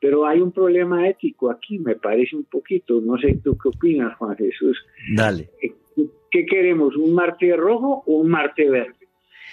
Pero 0.00 0.26
hay 0.26 0.40
un 0.40 0.50
problema 0.50 1.06
ético 1.08 1.50
aquí, 1.50 1.78
me 1.78 1.94
parece 1.94 2.34
un 2.34 2.44
poquito. 2.44 3.00
No 3.02 3.18
sé 3.18 3.38
tú 3.44 3.56
qué 3.58 3.68
opinas, 3.68 4.16
Juan 4.16 4.34
Jesús. 4.36 4.82
Dale. 5.14 5.50
Eh, 5.62 5.74
¿Qué 6.30 6.46
queremos? 6.46 6.96
¿Un 6.96 7.12
Marte 7.12 7.54
rojo 7.54 8.02
o 8.06 8.20
un 8.20 8.30
Marte 8.30 8.68
verde? 8.70 8.99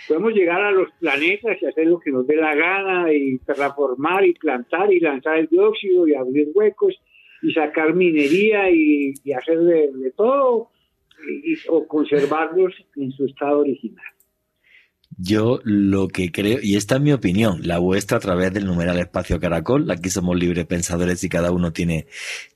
Podemos 0.08 0.34
llegar 0.34 0.62
a 0.62 0.72
los 0.72 0.90
planetas 1.00 1.58
y 1.62 1.66
hacer 1.66 1.88
lo 1.88 2.00
que 2.00 2.12
nos 2.12 2.26
dé 2.26 2.38
la 2.38 2.56
gana 2.56 3.12
y 3.12 3.38
terraformar 3.40 4.26
y 4.26 4.34
plantar 4.34 4.92
y 4.94 5.00
lanzar 5.00 5.38
el 5.38 5.48
dióxido 5.48 6.08
y 6.08 6.16
abrir 6.16 6.50
huecos 6.54 6.96
y 7.42 7.52
sacar 7.54 7.94
minería 7.94 8.70
y, 8.72 9.14
hacer 9.34 9.60
de, 9.60 10.14
todo 10.16 10.70
o 11.70 11.88
conservarlos 11.88 12.74
en 12.96 13.12
su 13.12 13.26
estado 13.26 13.60
original. 13.60 14.06
Yo 15.18 15.60
lo 15.64 16.08
que 16.08 16.32
creo, 16.32 16.60
y 16.62 16.76
esta 16.76 16.96
es 16.96 17.02
mi 17.02 17.12
opinión, 17.12 17.62
la 17.64 17.80
vuestra 17.80 18.18
a 18.18 18.22
través 18.22 18.54
del 18.54 18.66
numeral 18.66 19.00
espacio 19.00 19.40
caracol, 19.40 19.90
aquí 19.90 20.10
somos 20.10 20.38
libres 20.38 20.66
pensadores 20.66 21.24
y 21.24 21.30
cada 21.30 21.52
uno 21.52 21.74
tiene 21.74 22.06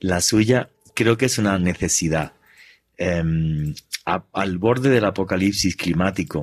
la 0.00 0.20
suya, 0.20 0.70
creo 0.94 1.16
que 1.16 1.26
es 1.26 1.38
una 1.38 1.58
necesidad. 1.58 2.34
Em, 2.96 3.74
al 4.04 4.58
borde 4.58 4.90
del 4.90 5.04
apocalipsis 5.04 5.76
climático 5.76 6.42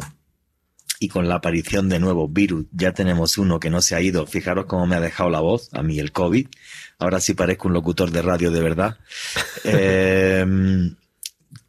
y 1.00 1.08
con 1.08 1.28
la 1.28 1.36
aparición 1.36 1.90
de 1.90 2.00
nuevos 2.00 2.32
virus, 2.32 2.66
ya 2.72 2.94
tenemos 2.94 3.38
uno 3.38 3.60
que 3.60 3.70
no 3.70 3.82
se 3.82 3.96
ha 3.96 4.02
ido, 4.02 4.28
fijaros 4.28 4.66
cómo 4.66 4.86
me 4.86 4.96
ha 4.96 5.00
dejado 5.00 5.30
la 5.30 5.40
voz, 5.40 5.70
a 5.74 5.82
mí 5.82 6.00
el 6.00 6.12
COVID, 6.12 6.48
ahora 7.00 7.22
sí 7.22 7.34
parezco 7.34 7.70
un 7.70 7.74
locutor 7.74 8.12
de 8.12 8.22
radio 8.22 8.52
de 8.52 8.62
verdad. 8.62 8.98
Em, 9.64 10.96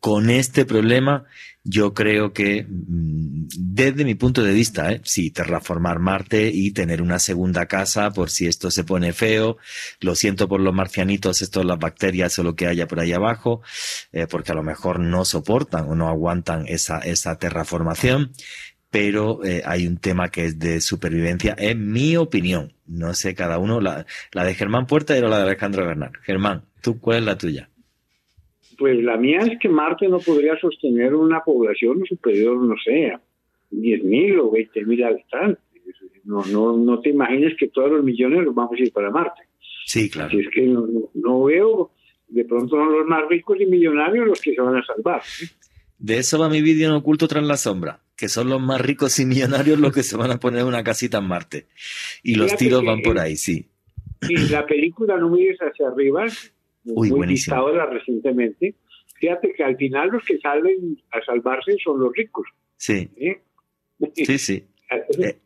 con 0.01 0.31
este 0.31 0.65
problema, 0.65 1.27
yo 1.63 1.93
creo 1.93 2.33
que 2.33 2.67
mm, 2.67 3.49
desde 3.57 4.05
mi 4.05 4.15
punto 4.15 4.43
de 4.43 4.53
vista, 4.53 4.93
¿eh? 4.93 5.01
sí, 5.05 5.31
terraformar 5.31 5.99
Marte 5.99 6.51
y 6.53 6.73
tener 6.73 7.03
una 7.03 7.19
segunda 7.19 7.67
casa 7.67 8.11
por 8.13 8.31
si 8.31 8.47
esto 8.47 8.71
se 8.71 8.85
pone 8.85 9.13
feo. 9.13 9.59
Lo 10.01 10.15
siento 10.15 10.49
por 10.49 10.61
los 10.61 10.75
marcianitos, 10.75 11.43
esto, 11.43 11.63
las 11.63 11.79
bacterias 11.79 12.39
o 12.39 12.43
lo 12.43 12.57
que 12.57 12.67
haya 12.67 12.89
por 12.89 13.01
ahí 13.01 13.13
abajo, 13.13 13.61
eh, 14.13 14.27
porque 14.27 14.53
a 14.53 14.55
lo 14.55 14.63
mejor 14.63 15.01
no 15.01 15.25
soportan 15.25 15.87
o 15.89 15.95
no 15.95 16.09
aguantan 16.09 16.65
esa, 16.67 16.99
esa 17.01 17.37
terraformación. 17.39 18.33
Pero 18.91 19.45
eh, 19.45 19.63
hay 19.65 19.87
un 19.87 19.99
tema 19.99 20.31
que 20.31 20.45
es 20.47 20.59
de 20.59 20.81
supervivencia, 20.81 21.55
en 21.57 21.93
mi 21.93 22.17
opinión. 22.17 22.73
No 22.87 23.15
sé, 23.15 23.35
cada 23.35 23.59
uno, 23.59 23.81
la, 23.81 24.05
la 24.33 24.45
de 24.45 24.55
Germán 24.55 24.87
Puerta 24.87 25.17
y 25.17 25.21
la 25.21 25.37
de 25.39 25.45
Alejandro 25.45 25.87
Bernal. 25.87 26.13
Germán, 26.23 26.63
¿tú 26.83 26.99
cuál 26.99 27.19
es 27.19 27.25
la 27.25 27.39
tuya? 27.39 27.71
Pues 28.77 28.99
la 29.03 29.17
mía 29.17 29.41
es 29.41 29.59
que 29.61 29.69
Marte 29.69 30.09
no 30.09 30.19
podría 30.19 30.59
sostener 30.59 31.15
una 31.15 31.41
población 31.45 32.03
superior, 32.09 32.57
no 32.57 32.75
sé, 32.83 33.11
a 33.13 33.21
10.000 33.71 34.41
o 34.41 34.51
20.000 34.51 35.07
habitantes. 35.07 35.65
No, 36.25 36.45
no, 36.47 36.77
no 36.77 37.01
te 37.01 37.11
imagines 37.11 37.55
que 37.59 37.69
todos 37.69 37.91
los 37.91 38.05
millones 38.05 38.45
los 38.45 38.55
vamos 38.55 38.73
a 38.79 38.83
ir 38.83 38.93
para 38.93 39.11
Marte. 39.11 39.43
Sí, 39.87 40.09
claro. 40.09 40.29
Así 40.29 40.41
es 40.41 40.49
que 40.55 40.63
no, 40.63 41.45
veo, 41.45 41.91
de 42.29 42.45
pronto 42.45 42.77
son 42.77 42.93
los 42.93 43.07
más 43.07 43.29
ricos 43.29 43.61
y 43.61 43.67
millonarios 43.67 44.27
los 44.27 44.41
que 44.41 44.55
se 44.55 44.61
van 44.61 44.77
a 44.77 44.85
salvar. 44.85 45.23
De 45.99 46.19
eso 46.19 46.39
va 46.39 46.49
mi 46.49 46.63
vídeo 46.63 46.89
en 46.89 46.95
Oculto 46.95 47.29
tras 47.29 47.45
la 47.45 47.57
sombra, 47.57 48.01
que 48.21 48.29
son 48.29 48.51
los 48.51 48.61
más 48.61 48.79
ricos 48.83 49.19
y 49.19 49.25
millonarios 49.25 49.81
los 49.81 49.95
que 49.95 50.03
se 50.03 50.15
van 50.15 50.31
a 50.31 50.39
poner 50.39 50.65
una 50.65 50.85
casita 50.85 51.19
en 51.19 51.25
Marte. 51.25 51.69
Y 52.23 52.35
los 52.35 52.55
tiros 52.55 52.85
van 52.85 53.01
por 53.01 53.19
ahí, 53.19 53.35
sí. 53.35 53.71
Y 54.29 54.37
la 54.51 54.67
película 54.67 55.17
No 55.17 55.31
mires 55.31 55.59
hacia 55.59 55.89
arriba 55.89 56.27
muy 56.85 57.09
buenísimo. 57.09 57.67
recientemente, 57.91 58.75
fíjate 59.19 59.55
que 59.57 59.65
al 59.65 59.77
final 59.79 60.11
los 60.11 60.23
que 60.23 60.39
salen 60.39 61.01
a 61.11 61.25
salvarse 61.25 61.77
son 61.83 61.99
los 61.99 62.13
ricos. 62.15 62.47
Sí. 62.77 63.11
Sí, 64.15 64.39
sí. 64.39 64.67
Eh, 64.93 65.39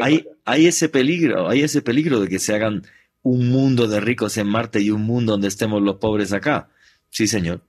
hay, 0.00 0.24
hay 0.44 0.68
ese 0.68 0.88
peligro, 0.88 1.48
hay 1.48 1.62
ese 1.62 1.82
peligro 1.82 2.20
de 2.20 2.28
que 2.28 2.38
se 2.38 2.54
hagan 2.54 2.82
un 3.22 3.50
mundo 3.50 3.88
de 3.88 3.98
ricos 3.98 4.38
en 4.38 4.46
Marte 4.46 4.80
y 4.80 4.90
un 4.90 5.02
mundo 5.02 5.32
donde 5.32 5.48
estemos 5.48 5.82
los 5.82 5.96
pobres 5.96 6.32
acá. 6.32 6.68
Sí, 7.08 7.26
señor. 7.26 7.62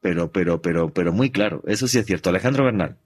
Pero, 0.00 0.32
pero, 0.32 0.60
pero, 0.60 0.92
pero 0.92 1.12
muy 1.12 1.30
claro. 1.30 1.62
Eso 1.68 1.86
sí 1.86 2.00
es 2.00 2.06
cierto. 2.06 2.30
Alejandro 2.30 2.64
Bernal. 2.64 2.96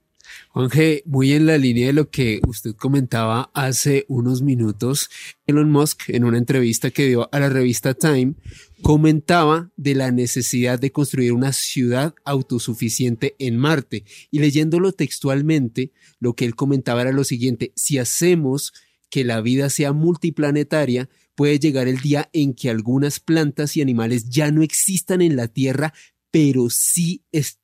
Juanje, 0.51 1.03
muy 1.07 1.33
en 1.33 1.47
la 1.47 1.59
línea 1.59 1.89
de 1.89 1.93
lo 1.93 2.11
que 2.11 2.41
usted 2.47 2.75
comentaba 2.75 3.51
hace 3.55 4.05
unos 4.09 4.43
minutos, 4.43 5.11
Elon 5.47 5.71
Musk 5.71 6.09
en 6.09 6.25
una 6.25 6.39
entrevista 6.39 6.91
que 6.91 7.07
dio 7.07 7.29
a 7.33 7.41
la 7.41 7.49
revista 7.49 7.95
Time 7.95 8.35
comentaba 8.83 9.71
de 9.77 9.95
la 9.95 10.11
necesidad 10.11 10.79
de 10.79 10.93
construir 10.93 11.33
una 11.33 11.53
ciudad 11.53 12.15
autosuficiente 12.25 13.35
en 13.39 13.57
Marte. 13.57 14.05
Y 14.31 14.41
leyéndolo 14.41 14.93
textualmente, 14.93 15.93
lo 16.21 16.35
que 16.35 16.45
él 16.45 16.55
comentaba 16.55 17.03
era 17.03 17.13
lo 17.13 17.25
siguiente, 17.25 17.73
si 17.77 17.99
hacemos 17.99 18.75
que 19.11 19.25
la 19.25 19.41
vida 19.41 19.71
sea 19.71 19.93
multiplanetaria, 19.93 21.09
puede 21.35 21.59
llegar 21.59 21.89
el 21.89 22.01
día 22.01 22.29
en 22.33 22.55
que 22.55 22.71
algunas 22.71 23.21
plantas 23.21 23.77
y 23.77 23.81
animales 23.81 24.29
ya 24.29 24.51
no 24.51 24.63
existan 24.63 25.23
en 25.23 25.37
la 25.37 25.49
Tierra, 25.49 25.95
pero 26.31 26.69
sí 26.69 27.23
están 27.33 27.64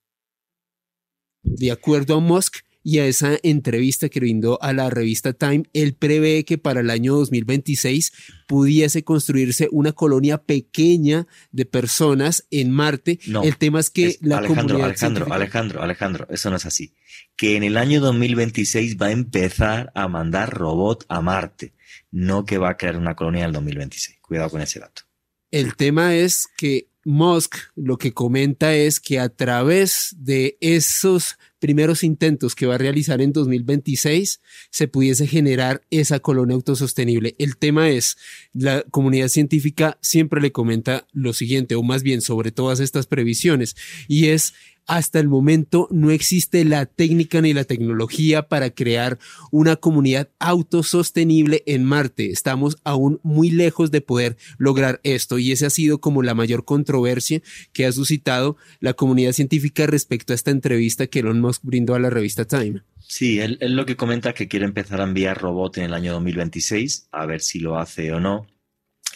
de 1.42 1.70
acuerdo 1.70 2.16
a 2.16 2.20
Musk 2.20 2.58
y 2.82 2.98
a 2.98 3.06
esa 3.06 3.38
entrevista 3.42 4.08
que 4.08 4.20
brindó 4.20 4.60
a 4.62 4.72
la 4.72 4.88
revista 4.90 5.32
Time, 5.32 5.64
él 5.72 5.94
prevé 5.94 6.44
que 6.44 6.58
para 6.58 6.80
el 6.80 6.90
año 6.90 7.14
2026 7.14 8.12
pudiese 8.46 9.04
construirse 9.04 9.68
una 9.70 9.92
colonia 9.92 10.38
pequeña 10.38 11.26
de 11.52 11.66
personas 11.66 12.46
en 12.50 12.70
Marte. 12.70 13.18
No, 13.26 13.42
el 13.42 13.56
tema 13.58 13.80
es 13.80 13.90
que 13.90 14.16
la 14.22 14.38
Alejandro, 14.38 14.82
Alejandro, 14.82 15.32
Alejandro, 15.32 15.82
Alejandro, 15.82 16.26
eso 16.30 16.50
no 16.50 16.56
es 16.56 16.66
así. 16.66 16.94
Que 17.36 17.56
en 17.56 17.64
el 17.64 17.76
año 17.76 18.00
2026 18.00 18.96
va 18.96 19.06
a 19.06 19.12
empezar 19.12 19.92
a 19.94 20.08
mandar 20.08 20.50
robot 20.50 21.04
a 21.08 21.20
Marte, 21.20 21.74
no 22.10 22.44
que 22.44 22.58
va 22.58 22.70
a 22.70 22.76
crear 22.76 22.96
una 22.96 23.14
colonia 23.14 23.40
en 23.40 23.48
el 23.48 23.52
2026. 23.52 24.18
Cuidado 24.22 24.50
con 24.50 24.62
ese 24.62 24.80
dato. 24.80 25.02
El 25.50 25.74
tema 25.74 26.14
es 26.14 26.46
que 26.56 26.89
Musk 27.04 27.56
lo 27.76 27.96
que 27.96 28.12
comenta 28.12 28.74
es 28.74 29.00
que 29.00 29.18
a 29.18 29.28
través 29.28 30.14
de 30.18 30.58
esos 30.60 31.36
primeros 31.58 32.02
intentos 32.02 32.54
que 32.54 32.66
va 32.66 32.74
a 32.74 32.78
realizar 32.78 33.20
en 33.20 33.32
2026 33.32 34.40
se 34.70 34.88
pudiese 34.88 35.26
generar 35.26 35.82
esa 35.90 36.18
colonia 36.18 36.54
autosostenible. 36.56 37.36
El 37.38 37.56
tema 37.56 37.90
es, 37.90 38.16
la 38.52 38.82
comunidad 38.90 39.28
científica 39.28 39.98
siempre 40.00 40.40
le 40.40 40.52
comenta 40.52 41.06
lo 41.12 41.32
siguiente, 41.32 41.74
o 41.76 41.82
más 41.82 42.02
bien 42.02 42.22
sobre 42.22 42.50
todas 42.50 42.80
estas 42.80 43.06
previsiones, 43.06 43.76
y 44.08 44.28
es 44.28 44.54
hasta 44.86 45.18
el 45.20 45.28
momento 45.28 45.88
no 45.90 46.10
existe 46.10 46.64
la 46.64 46.86
técnica 46.86 47.40
ni 47.40 47.52
la 47.52 47.64
tecnología 47.64 48.48
para 48.48 48.70
crear 48.70 49.18
una 49.50 49.76
comunidad 49.76 50.28
autosostenible 50.38 51.62
en 51.66 51.84
Marte. 51.84 52.30
Estamos 52.30 52.78
aún 52.84 53.20
muy 53.22 53.50
lejos 53.50 53.90
de 53.90 54.00
poder 54.00 54.36
lograr 54.58 55.00
esto 55.04 55.38
y 55.38 55.52
esa 55.52 55.68
ha 55.68 55.70
sido 55.70 56.00
como 56.00 56.22
la 56.22 56.34
mayor 56.34 56.64
controversia 56.64 57.40
que 57.72 57.86
ha 57.86 57.92
suscitado 57.92 58.56
la 58.80 58.94
comunidad 58.94 59.32
científica 59.32 59.86
respecto 59.86 60.32
a 60.32 60.36
esta 60.36 60.50
entrevista 60.50 61.06
que 61.06 61.20
Elon 61.20 61.40
Musk 61.40 61.62
brindó 61.64 61.94
a 61.94 62.00
la 62.00 62.10
revista 62.10 62.44
Time. 62.44 62.82
Sí, 63.10 63.40
él, 63.40 63.58
lo 63.60 63.86
que 63.86 63.96
comenta 63.96 64.28
es 64.30 64.34
que 64.36 64.46
quiere 64.46 64.64
empezar 64.64 65.00
a 65.00 65.04
enviar 65.04 65.40
robots 65.40 65.78
en 65.78 65.84
el 65.84 65.94
año 65.94 66.12
2026, 66.12 67.08
a 67.10 67.26
ver 67.26 67.40
si 67.40 67.58
lo 67.58 67.76
hace 67.76 68.12
o 68.12 68.20
no. 68.20 68.46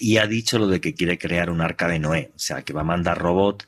Y 0.00 0.16
ha 0.16 0.26
dicho 0.26 0.58
lo 0.58 0.66
de 0.66 0.80
que 0.80 0.94
quiere 0.94 1.16
crear 1.16 1.48
un 1.48 1.60
arca 1.60 1.86
de 1.86 2.00
Noé, 2.00 2.32
o 2.34 2.38
sea, 2.38 2.62
que 2.62 2.72
va 2.72 2.80
a 2.80 2.84
mandar 2.84 3.18
robots 3.18 3.66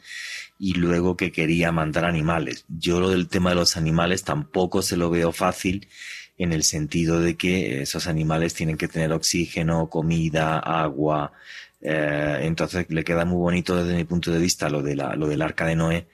y 0.59 0.75
luego 0.75 1.17
que 1.17 1.33
quería 1.33 1.73
mandar 1.73 2.05
animales. 2.05 2.65
Yo 2.69 3.01
lo 3.01 3.11
del 3.11 3.29
tema 3.29 3.51
de 3.51 3.57
los 3.57 3.77
animales 3.77 4.25
tampoco 4.25 4.83
se 4.83 4.97
lo 4.97 5.11
veo 5.11 5.33
fácil 5.33 5.89
en 6.39 6.53
el 6.53 6.63
sentido 6.63 7.21
de 7.21 7.37
que 7.37 7.83
esos 7.83 8.07
animales 8.07 8.55
tienen 8.55 8.77
que 8.77 8.89
tener 8.89 9.13
oxígeno, 9.13 9.89
comida, 9.89 10.59
agua. 10.59 11.33
Eh, 11.81 12.41
entonces 12.43 12.87
le 12.89 13.05
queda 13.05 13.25
muy 13.25 13.39
bonito 13.39 13.77
desde 13.77 13.97
mi 13.97 14.05
punto 14.05 14.31
de 14.33 14.39
vista 14.39 14.69
lo, 14.69 14.83
de 14.83 14.97
la, 14.97 15.15
lo 15.15 15.29
del 15.29 15.43
arca 15.43 15.67
de 15.67 15.77
Noé. 15.77 16.09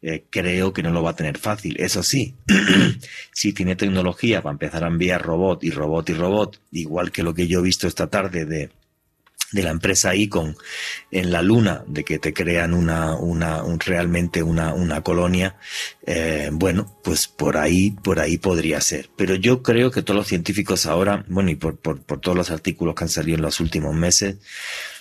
Eh, 0.00 0.24
creo 0.30 0.72
que 0.72 0.82
no 0.82 0.90
lo 0.90 1.02
va 1.02 1.10
a 1.10 1.16
tener 1.16 1.38
fácil. 1.38 1.76
Eso 1.78 2.02
sí, 2.02 2.36
si 3.32 3.52
tiene 3.52 3.76
tecnología 3.76 4.42
para 4.42 4.52
empezar 4.52 4.84
a 4.84 4.88
enviar 4.88 5.22
robot 5.22 5.62
y 5.64 5.70
robot 5.70 6.10
y 6.10 6.14
robot, 6.14 6.60
igual 6.72 7.12
que 7.12 7.22
lo 7.22 7.34
que 7.34 7.46
yo 7.46 7.60
he 7.60 7.62
visto 7.62 7.86
esta 7.86 8.08
tarde 8.08 8.44
de 8.44 8.70
de 9.52 9.62
la 9.62 9.70
empresa 9.70 10.14
Icon 10.14 10.56
en 11.10 11.30
la 11.30 11.42
luna, 11.42 11.84
de 11.86 12.04
que 12.04 12.18
te 12.18 12.32
crean 12.32 12.74
una, 12.74 13.16
una 13.16 13.62
realmente 13.78 14.42
una, 14.42 14.74
una 14.74 15.02
colonia, 15.02 15.56
eh, 16.06 16.50
bueno, 16.52 16.98
pues 17.02 17.28
por 17.28 17.56
ahí, 17.56 17.92
por 17.92 18.20
ahí 18.20 18.38
podría 18.38 18.80
ser. 18.80 19.10
Pero 19.16 19.34
yo 19.34 19.62
creo 19.62 19.90
que 19.90 20.02
todos 20.02 20.18
los 20.18 20.28
científicos 20.28 20.86
ahora, 20.86 21.24
bueno, 21.28 21.50
y 21.50 21.56
por, 21.56 21.76
por, 21.78 22.02
por 22.02 22.20
todos 22.20 22.36
los 22.36 22.50
artículos 22.50 22.94
que 22.94 23.04
han 23.04 23.10
salido 23.10 23.36
en 23.36 23.42
los 23.42 23.60
últimos 23.60 23.94
meses, 23.94 24.36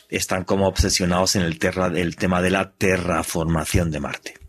están 0.09 0.45
como 0.45 0.67
obsesionados 0.67 1.35
en 1.35 1.41
el, 1.41 1.59
terra, 1.59 1.87
el 1.87 2.15
tema 2.15 2.41
de 2.41 2.51
la 2.51 2.71
terraformación 2.71 3.91
de 3.91 3.99
Marte. 3.99 4.46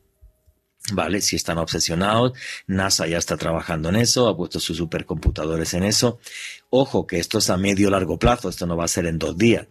¿Vale? 0.93 1.21
Si 1.21 1.37
están 1.37 1.59
obsesionados, 1.59 2.33
NASA 2.67 3.07
ya 3.07 3.19
está 3.19 3.37
trabajando 3.37 3.89
en 3.89 3.97
eso, 3.97 4.29
ha 4.29 4.37
puesto 4.37 4.61
sus 4.61 4.77
supercomputadores 4.77 5.75
en 5.75 5.85
eso. 5.85 6.19
Ojo 6.71 7.07
que 7.07 7.19
esto 7.19 7.39
es 7.39 7.51
a 7.51 7.57
medio 7.57 7.91
largo 7.91 8.19
plazo, 8.19 8.49
esto 8.49 8.67
no 8.67 8.77
va 8.77 8.85
a 8.85 8.89
ser 8.89 9.07
en 9.07 9.19
dos 9.19 9.37
días. 9.37 9.67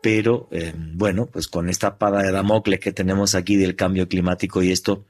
Pero 0.00 0.48
eh, 0.52 0.72
bueno, 0.76 1.26
pues 1.26 1.48
con 1.48 1.68
esta 1.68 1.88
espada 1.88 2.22
de 2.22 2.30
Damocles 2.30 2.80
que 2.80 2.92
tenemos 2.92 3.34
aquí 3.34 3.56
del 3.56 3.74
cambio 3.74 4.08
climático 4.08 4.62
y 4.62 4.70
esto, 4.70 5.06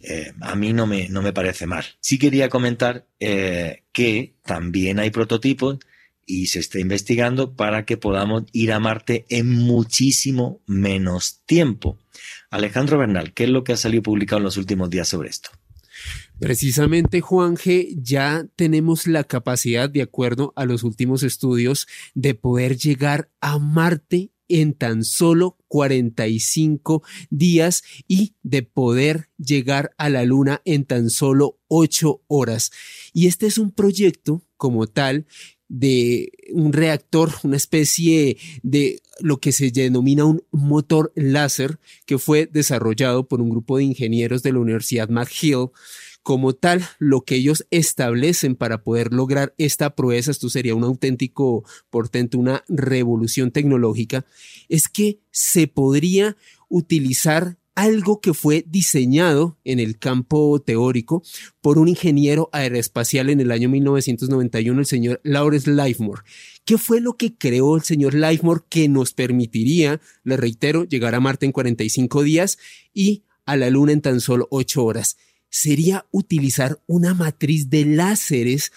eh, 0.00 0.32
a 0.40 0.54
mí 0.54 0.72
no 0.72 0.86
me, 0.86 1.08
no 1.08 1.22
me 1.22 1.32
parece 1.32 1.66
mal. 1.66 1.84
Sí 2.00 2.18
quería 2.18 2.48
comentar 2.48 3.06
eh, 3.18 3.82
que 3.92 4.36
también 4.44 5.00
hay 5.00 5.10
prototipos 5.10 5.78
y 6.26 6.46
se 6.46 6.58
está 6.58 6.80
investigando 6.80 7.54
para 7.54 7.84
que 7.84 7.96
podamos 7.96 8.44
ir 8.52 8.72
a 8.72 8.80
Marte 8.80 9.26
en 9.28 9.50
muchísimo 9.50 10.60
menos 10.66 11.42
tiempo. 11.46 11.98
Alejandro 12.50 12.98
Bernal, 12.98 13.32
¿qué 13.32 13.44
es 13.44 13.50
lo 13.50 13.64
que 13.64 13.72
ha 13.72 13.76
salido 13.76 14.02
publicado 14.02 14.38
en 14.38 14.44
los 14.44 14.56
últimos 14.56 14.90
días 14.90 15.08
sobre 15.08 15.28
esto? 15.28 15.50
Precisamente, 16.38 17.20
Juan 17.20 17.56
G, 17.56 17.96
ya 18.02 18.46
tenemos 18.56 19.06
la 19.06 19.24
capacidad, 19.24 19.88
de 19.88 20.02
acuerdo 20.02 20.52
a 20.54 20.66
los 20.66 20.82
últimos 20.82 21.22
estudios, 21.22 21.86
de 22.14 22.34
poder 22.34 22.76
llegar 22.76 23.30
a 23.40 23.58
Marte 23.58 24.32
en 24.48 24.74
tan 24.74 25.02
solo 25.02 25.56
45 25.68 27.02
días 27.30 27.82
y 28.06 28.34
de 28.42 28.62
poder 28.62 29.30
llegar 29.38 29.92
a 29.98 30.08
la 30.08 30.24
Luna 30.24 30.62
en 30.64 30.84
tan 30.84 31.10
solo 31.10 31.58
8 31.68 32.22
horas. 32.28 32.70
Y 33.12 33.26
este 33.26 33.46
es 33.46 33.58
un 33.58 33.72
proyecto 33.72 34.42
como 34.56 34.86
tal 34.86 35.26
de 35.68 36.30
un 36.52 36.72
reactor, 36.72 37.32
una 37.42 37.56
especie 37.56 38.36
de 38.62 39.00
lo 39.20 39.38
que 39.38 39.52
se 39.52 39.70
denomina 39.70 40.24
un 40.24 40.42
motor 40.50 41.12
láser 41.14 41.78
que 42.04 42.18
fue 42.18 42.46
desarrollado 42.46 43.26
por 43.26 43.40
un 43.40 43.50
grupo 43.50 43.78
de 43.78 43.84
ingenieros 43.84 44.42
de 44.42 44.52
la 44.52 44.60
Universidad 44.60 45.08
McGill. 45.08 45.68
Como 46.22 46.54
tal, 46.54 46.84
lo 46.98 47.20
que 47.20 47.36
ellos 47.36 47.66
establecen 47.70 48.56
para 48.56 48.82
poder 48.82 49.12
lograr 49.12 49.54
esta 49.58 49.94
proeza, 49.94 50.32
esto 50.32 50.48
sería 50.48 50.74
un 50.74 50.82
auténtico 50.82 51.64
portento, 51.88 52.38
una 52.38 52.64
revolución 52.68 53.52
tecnológica, 53.52 54.26
es 54.68 54.88
que 54.88 55.20
se 55.30 55.68
podría 55.68 56.36
utilizar 56.68 57.58
algo 57.76 58.20
que 58.20 58.34
fue 58.34 58.64
diseñado 58.66 59.58
en 59.62 59.78
el 59.78 59.98
campo 59.98 60.60
teórico 60.60 61.22
por 61.60 61.78
un 61.78 61.88
ingeniero 61.88 62.48
aeroespacial 62.52 63.30
en 63.30 63.40
el 63.40 63.52
año 63.52 63.68
1991, 63.68 64.80
el 64.80 64.86
señor 64.86 65.20
Lawrence 65.22 65.70
Lifemore. 65.70 66.22
¿Qué 66.64 66.78
fue 66.78 67.00
lo 67.00 67.16
que 67.16 67.36
creó 67.36 67.76
el 67.76 67.82
señor 67.82 68.14
Lifemore 68.14 68.62
que 68.68 68.88
nos 68.88 69.12
permitiría, 69.12 70.00
le 70.24 70.36
reitero, 70.36 70.84
llegar 70.84 71.14
a 71.14 71.20
Marte 71.20 71.46
en 71.46 71.52
45 71.52 72.22
días 72.22 72.58
y 72.92 73.22
a 73.44 73.56
la 73.56 73.70
Luna 73.70 73.92
en 73.92 74.00
tan 74.00 74.20
solo 74.20 74.48
8 74.50 74.84
horas? 74.84 75.16
sería 75.48 76.06
utilizar 76.10 76.82
una 76.86 77.14
matriz 77.14 77.70
de 77.70 77.86
láseres 77.86 78.72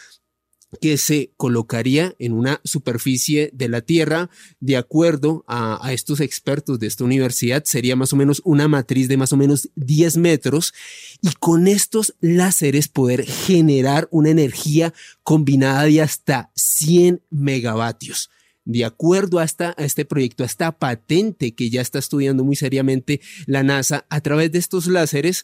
que 0.82 0.98
se 0.98 1.32
colocaría 1.38 2.16
en 2.20 2.34
una 2.34 2.62
superficie 2.64 3.50
de 3.54 3.70
la 3.70 3.82
Tierra, 3.82 4.30
de 4.60 4.78
acuerdo 4.78 5.44
a, 5.48 5.80
estos 5.92 6.20
expertos 6.20 6.80
de 6.80 6.88
esta 6.88 7.04
universidad, 7.04 7.64
sería 7.66 7.96
más 7.96 8.14
o 8.14 8.16
menos 8.16 8.42
una 8.46 8.68
matriz 8.68 9.08
de 9.08 9.18
más 9.18 9.34
o 9.34 9.38
menos 9.38 9.70
10 9.76 10.18
metros, 10.18 10.74
y 11.22 11.30
con 11.40 11.68
estos 11.68 12.16
láseres 12.22 12.88
poder 12.88 13.26
generar 13.26 14.08
una 14.12 14.30
energía 14.30 14.94
combinada 15.24 15.84
de 15.84 16.02
hasta 16.02 16.52
100 16.56 17.24
megavatios. 17.30 18.30
De 18.66 18.86
acuerdo 18.86 19.40
a, 19.40 19.44
a 19.44 19.84
este 19.84 20.06
proyecto, 20.06 20.44
a 20.44 20.46
esta 20.46 20.72
patente 20.72 21.56
que 21.56 21.72
ya 21.72 21.82
está 21.82 21.98
estudiando 21.98 22.44
muy 22.44 22.56
seriamente 22.56 23.20
la 23.48 23.64
NASA, 23.64 24.06
a 24.10 24.22
través 24.22 24.52
de 24.52 24.60
estos 24.60 24.86
láseres, 24.86 25.44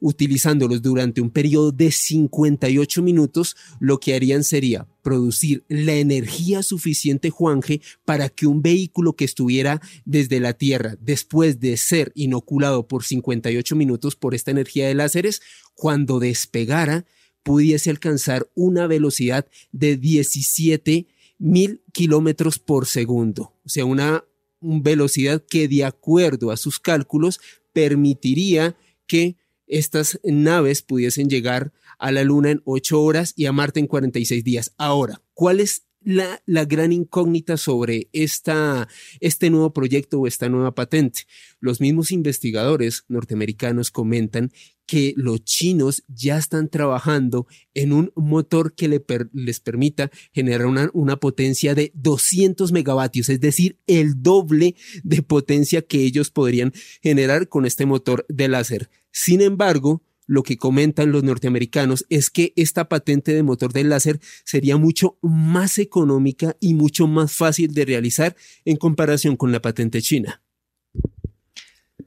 utilizándolos 0.00 0.82
durante 0.82 1.20
un 1.20 1.30
periodo 1.30 1.72
de 1.72 1.90
58 1.90 3.02
minutos, 3.02 3.56
lo 3.80 3.98
que 3.98 4.14
harían 4.14 4.44
sería 4.44 4.86
producir 5.02 5.64
la 5.68 5.94
energía 5.94 6.62
suficiente, 6.62 7.30
Juanje, 7.30 7.80
para 8.04 8.28
que 8.28 8.46
un 8.46 8.62
vehículo 8.62 9.14
que 9.14 9.24
estuviera 9.24 9.80
desde 10.04 10.40
la 10.40 10.52
Tierra, 10.52 10.96
después 11.00 11.60
de 11.60 11.76
ser 11.76 12.12
inoculado 12.14 12.88
por 12.88 13.04
58 13.04 13.76
minutos 13.76 14.16
por 14.16 14.34
esta 14.34 14.50
energía 14.50 14.88
de 14.88 14.94
láseres, 14.94 15.40
cuando 15.74 16.18
despegara, 16.18 17.04
pudiese 17.42 17.90
alcanzar 17.90 18.48
una 18.54 18.86
velocidad 18.86 19.46
de 19.70 19.96
17 19.96 21.06
mil 21.38 21.82
kilómetros 21.92 22.58
por 22.58 22.86
segundo. 22.86 23.52
O 23.64 23.68
sea, 23.68 23.84
una 23.84 24.24
velocidad 24.60 25.44
que 25.48 25.68
de 25.68 25.84
acuerdo 25.84 26.50
a 26.50 26.56
sus 26.56 26.80
cálculos 26.80 27.40
permitiría 27.72 28.76
que 29.06 29.36
estas 29.66 30.20
naves 30.24 30.82
pudiesen 30.82 31.28
llegar 31.28 31.72
a 31.98 32.12
la 32.12 32.24
Luna 32.24 32.50
en 32.50 32.62
ocho 32.64 33.02
horas 33.02 33.32
y 33.36 33.46
a 33.46 33.52
Marte 33.52 33.80
en 33.80 33.86
46 33.86 34.44
días. 34.44 34.74
Ahora, 34.76 35.22
¿cuál 35.34 35.60
es 35.60 35.86
la, 36.06 36.64
gran 36.64 36.92
incógnita 36.92 37.56
sobre 37.56 38.08
este 38.12 39.50
nuevo 39.50 39.72
proyecto 39.72 40.20
o 40.20 40.26
esta 40.26 40.48
nueva 40.48 40.74
patente? 40.74 41.22
Los 41.58 41.80
mismos 41.80 42.12
investigadores 42.12 43.04
norteamericanos 43.08 43.90
comentan 43.90 44.52
que 44.86 45.14
los 45.16 45.42
chinos 45.42 46.04
ya 46.06 46.38
están 46.38 46.68
trabajando 46.68 47.48
en 47.74 47.92
un 47.92 48.12
motor 48.14 48.74
que 48.74 48.88
les 49.32 49.60
permita 49.60 50.12
generar 50.32 50.66
una, 50.66 50.90
una, 50.92 51.16
potencia 51.16 51.74
de 51.74 51.90
200 51.94 52.70
megavatios, 52.70 53.28
es 53.28 53.40
decir, 53.40 53.80
el 53.88 54.22
doble 54.22 54.76
de 55.02 55.22
potencia 55.22 55.82
que 55.82 56.04
ellos 56.04 56.30
podrían 56.30 56.72
generar 57.02 57.48
con 57.48 57.66
este 57.66 57.84
motor 57.84 58.24
de 58.28 58.46
láser. 58.46 58.88
Sin 59.18 59.40
embargo, 59.40 60.02
lo 60.26 60.42
que 60.42 60.58
comentan 60.58 61.10
los 61.10 61.24
norteamericanos 61.24 62.04
es 62.10 62.28
que 62.28 62.52
esta 62.54 62.90
patente 62.90 63.32
de 63.32 63.42
motor 63.42 63.72
de 63.72 63.82
láser 63.82 64.18
sería 64.44 64.76
mucho 64.76 65.16
más 65.22 65.78
económica 65.78 66.54
y 66.60 66.74
mucho 66.74 67.06
más 67.06 67.34
fácil 67.34 67.72
de 67.72 67.86
realizar 67.86 68.36
en 68.66 68.76
comparación 68.76 69.36
con 69.36 69.52
la 69.52 69.62
patente 69.62 70.02
china. 70.02 70.42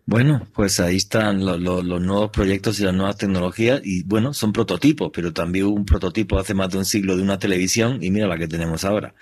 Bueno, 0.06 0.48
pues 0.54 0.80
ahí 0.80 0.98
están 0.98 1.44
los 1.44 1.60
nuevos 1.60 2.30
proyectos 2.30 2.80
y 2.80 2.84
las 2.84 2.94
nuevas 2.94 3.18
tecnologías 3.18 3.82
y 3.84 4.04
bueno, 4.04 4.32
son 4.36 4.54
prototipos, 4.54 5.10
pero 5.12 5.34
también 5.34 5.66
hubo 5.66 5.78
un 5.78 5.86
prototipo 5.86 6.38
hace 6.38 6.54
más 6.54 6.70
de 6.70 6.78
un 6.78 6.86
siglo 6.86 7.18
de 7.18 7.24
una 7.24 7.40
televisión 7.40 8.04
y 8.04 8.12
mira 8.12 8.28
la 8.28 8.38
que 8.38 8.48
tenemos 8.48 8.86
ahora. 8.86 9.16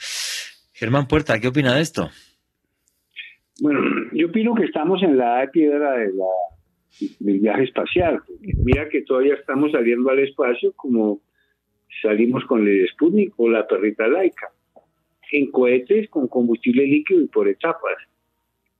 Germán 0.74 1.08
Puerta, 1.08 1.40
¿qué 1.40 1.48
opina 1.48 1.74
de 1.74 1.84
esto? 1.84 2.10
Bueno, 3.62 3.80
yo 4.12 4.28
opino 4.28 4.56
que 4.56 4.66
estamos 4.66 5.02
en 5.04 5.18
la 5.18 5.50
piedra 5.54 5.94
de 5.94 6.08
la 6.08 6.26
del 7.20 7.40
viaje 7.40 7.64
espacial. 7.64 8.22
Mira 8.64 8.90
que 8.90 9.02
todavía 9.02 9.36
estamos 9.36 9.72
saliendo 9.72 10.10
al 10.10 10.20
espacio 10.20 10.74
como 10.74 11.22
salimos 12.02 12.46
con 12.46 12.68
el 12.68 12.88
Sputnik 12.90 13.34
o 13.38 13.50
la 13.50 13.68
perrita 13.68 14.08
laica, 14.08 14.52
en 15.32 15.52
cohetes 15.52 16.10
con 16.10 16.28
combustible 16.28 16.86
líquido 16.86 17.22
y 17.22 17.28
por 17.28 17.48
etapas. 17.48 17.96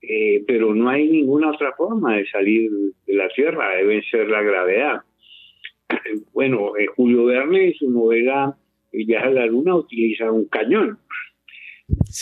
Eh, 0.00 0.44
pero 0.46 0.74
no 0.74 0.88
hay 0.88 1.08
ninguna 1.08 1.50
otra 1.50 1.72
forma 1.72 2.16
de 2.16 2.26
salir 2.30 2.70
de 3.06 3.14
la 3.14 3.28
Tierra, 3.28 3.76
debe 3.76 4.02
ser 4.10 4.28
la 4.28 4.42
gravedad. 4.42 5.02
Bueno, 6.32 6.76
eh, 6.76 6.86
Julio 6.86 7.24
Verne 7.24 7.68
en 7.68 7.74
su 7.74 7.90
novela 7.90 8.56
El 8.92 9.06
viaje 9.06 9.26
a 9.26 9.30
la 9.30 9.46
Luna 9.46 9.74
utiliza 9.74 10.30
un 10.30 10.44
cañón, 10.44 10.98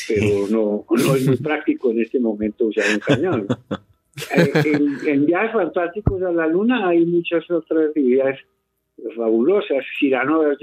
pero 0.09 0.49
no, 0.49 0.87
no 0.89 1.17
es 1.17 1.27
muy 1.27 1.37
práctico 1.37 1.91
en 1.91 2.01
este 2.01 2.19
momento 2.19 2.67
usar 2.67 2.85
un 2.95 3.01
cañón. 3.01 3.47
Eh, 4.35 4.99
en, 5.07 5.27
viajes 5.27 5.53
fantásticos 5.53 6.23
a 6.23 6.33
la 6.33 6.47
Luna 6.47 6.89
hay 6.89 7.05
muchas 7.05 7.49
otras 7.51 7.95
ideas 7.97 8.39
fabulosas. 9.14 9.85
Cyrano 9.99 10.43
de 10.43 10.57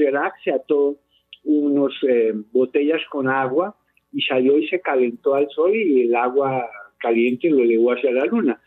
se 0.44 0.52
ató 0.52 0.98
unas 1.44 1.94
eh, 2.08 2.34
botellas 2.52 3.02
con 3.10 3.30
agua 3.30 3.76
y 4.12 4.22
salió 4.22 4.58
y 4.58 4.68
se 4.68 4.82
calentó 4.82 5.36
al 5.36 5.50
sol 5.50 5.76
y 5.76 6.04
el 6.04 6.16
agua 6.16 6.68
caliente 7.00 7.50
lo 7.50 7.64
llevó 7.64 7.92
hacia 7.94 8.12
la 8.12 8.26
Luna. 8.26 8.60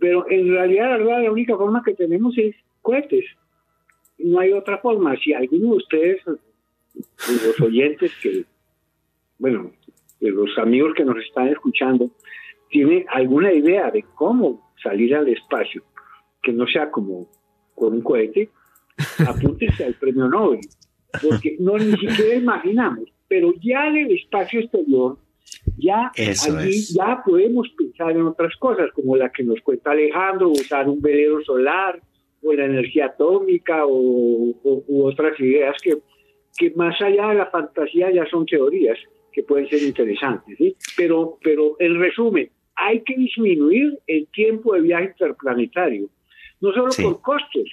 Pero 0.00 0.30
en 0.30 0.50
realidad, 0.50 1.00
la 1.00 1.30
única 1.30 1.56
forma 1.56 1.82
que 1.84 1.94
tenemos 1.94 2.36
es 2.36 2.54
cohetes. 2.82 3.24
No 4.18 4.40
hay 4.40 4.52
otra 4.52 4.78
forma. 4.78 5.16
Si 5.16 5.32
alguno 5.32 5.70
de 5.70 5.76
ustedes, 5.76 6.22
los 6.26 7.60
oyentes 7.60 8.12
que, 8.22 8.44
bueno, 9.38 9.72
de 10.20 10.30
los 10.30 10.56
amigos 10.58 10.94
que 10.96 11.04
nos 11.04 11.16
están 11.18 11.48
escuchando, 11.48 12.10
tiene 12.68 13.06
alguna 13.08 13.52
idea 13.52 13.90
de 13.90 14.04
cómo 14.14 14.72
salir 14.82 15.14
al 15.14 15.28
espacio, 15.28 15.82
que 16.42 16.52
no 16.52 16.66
sea 16.66 16.90
como 16.90 17.28
con 17.74 17.94
un 17.94 18.02
cohete, 18.02 18.50
apúntese 19.26 19.84
al 19.84 19.94
premio 19.94 20.28
Nobel, 20.28 20.60
porque 21.22 21.56
no 21.58 21.76
ni 21.78 21.92
siquiera 21.92 22.34
imaginamos, 22.34 23.08
pero 23.28 23.52
ya 23.60 23.86
en 23.88 23.96
el 23.96 24.12
espacio 24.12 24.60
exterior, 24.60 25.18
ya 25.78 26.10
allí 26.16 26.82
ya 26.94 27.22
podemos 27.24 27.68
pensar 27.76 28.12
en 28.12 28.22
otras 28.22 28.54
cosas, 28.56 28.90
como 28.92 29.16
la 29.16 29.30
que 29.30 29.42
nos 29.42 29.60
cuenta 29.60 29.92
Alejandro, 29.92 30.50
usar 30.50 30.88
un 30.88 31.00
velero 31.00 31.42
solar, 31.42 32.00
o 32.42 32.52
la 32.52 32.66
energía 32.66 33.06
atómica, 33.06 33.86
o, 33.86 34.54
u 34.62 35.04
otras 35.04 35.38
ideas 35.40 35.76
que, 35.82 35.96
que 36.56 36.70
más 36.76 37.00
allá 37.00 37.28
de 37.28 37.34
la 37.36 37.46
fantasía 37.46 38.10
ya 38.12 38.26
son 38.26 38.44
teorías 38.44 38.98
que 39.34 39.42
pueden 39.42 39.68
ser 39.68 39.82
interesantes, 39.82 40.56
¿sí? 40.58 40.76
Pero, 40.96 41.38
pero 41.42 41.76
en 41.78 41.98
resumen, 41.98 42.48
hay 42.76 43.00
que 43.00 43.16
disminuir 43.16 43.98
el 44.06 44.26
tiempo 44.28 44.74
de 44.74 44.82
viaje 44.82 45.06
interplanetario, 45.06 46.08
no 46.60 46.72
solo 46.72 46.90
por 47.02 47.20
costos, 47.20 47.70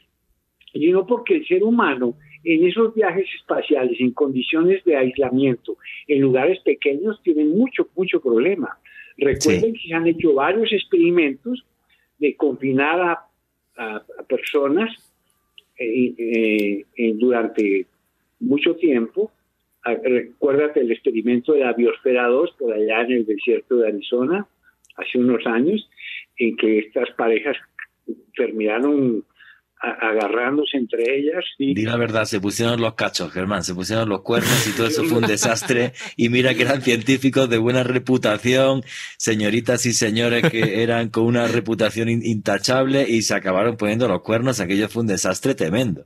sino 0.73 1.05
porque 1.05 1.35
el 1.35 1.47
ser 1.47 1.63
humano 1.63 2.15
en 2.43 2.67
esos 2.67 2.95
viajes 2.95 3.27
espaciales, 3.39 3.99
en 3.99 4.11
condiciones 4.11 4.83
de 4.83 4.97
aislamiento, 4.97 5.77
en 6.07 6.21
lugares 6.21 6.59
pequeños, 6.61 7.21
tiene 7.23 7.45
mucho, 7.45 7.87
mucho 7.95 8.19
problema. 8.19 8.79
Recuerden 9.17 9.73
que 9.73 9.87
se 9.87 9.93
han 9.93 10.07
hecho 10.07 10.33
varios 10.33 10.73
experimentos 10.73 11.63
de 12.17 12.35
confinar 12.35 12.99
a 12.99 13.31
a, 13.77 14.03
personas 14.27 14.91
eh, 15.77 16.85
eh, 16.95 17.13
durante 17.15 17.87
mucho 18.39 18.75
tiempo. 18.75 19.31
Ah, 19.83 19.95
recuérdate 20.03 20.81
el 20.81 20.91
experimento 20.91 21.53
de 21.53 21.61
la 21.61 21.73
biosfera 21.73 22.27
2 22.27 22.51
por 22.59 22.73
allá 22.73 23.01
en 23.01 23.11
el 23.13 23.25
desierto 23.25 23.77
de 23.77 23.87
Arizona, 23.87 24.47
hace 24.95 25.17
unos 25.17 25.45
años, 25.47 25.89
en 26.37 26.55
que 26.55 26.79
estas 26.79 27.09
parejas 27.11 27.57
terminaron 28.35 29.23
agarrándose 29.81 30.77
entre 30.77 31.17
ellas. 31.17 31.43
Y... 31.57 31.83
La 31.83 31.97
verdad, 31.97 32.25
se 32.25 32.39
pusieron 32.39 32.79
los 32.79 32.93
cachos, 32.93 33.31
Germán, 33.31 33.63
se 33.63 33.73
pusieron 33.73 34.09
los 34.09 34.21
cuernos 34.21 34.67
y 34.67 34.75
todo 34.75 34.87
eso 34.87 35.03
fue 35.05 35.17
un 35.17 35.27
desastre. 35.27 35.93
Y 36.15 36.29
mira 36.29 36.53
que 36.53 36.61
eran 36.61 36.81
científicos 36.81 37.49
de 37.49 37.57
buena 37.57 37.83
reputación, 37.83 38.83
señoritas 39.17 39.85
y 39.87 39.93
señores 39.93 40.49
que 40.51 40.83
eran 40.83 41.09
con 41.09 41.25
una 41.25 41.47
reputación 41.47 42.09
intachable 42.09 43.05
y 43.09 43.23
se 43.23 43.33
acabaron 43.33 43.75
poniendo 43.75 44.07
los 44.07 44.21
cuernos. 44.21 44.59
Aquello 44.59 44.87
fue 44.87 45.01
un 45.01 45.07
desastre 45.07 45.55
tremendo. 45.55 46.05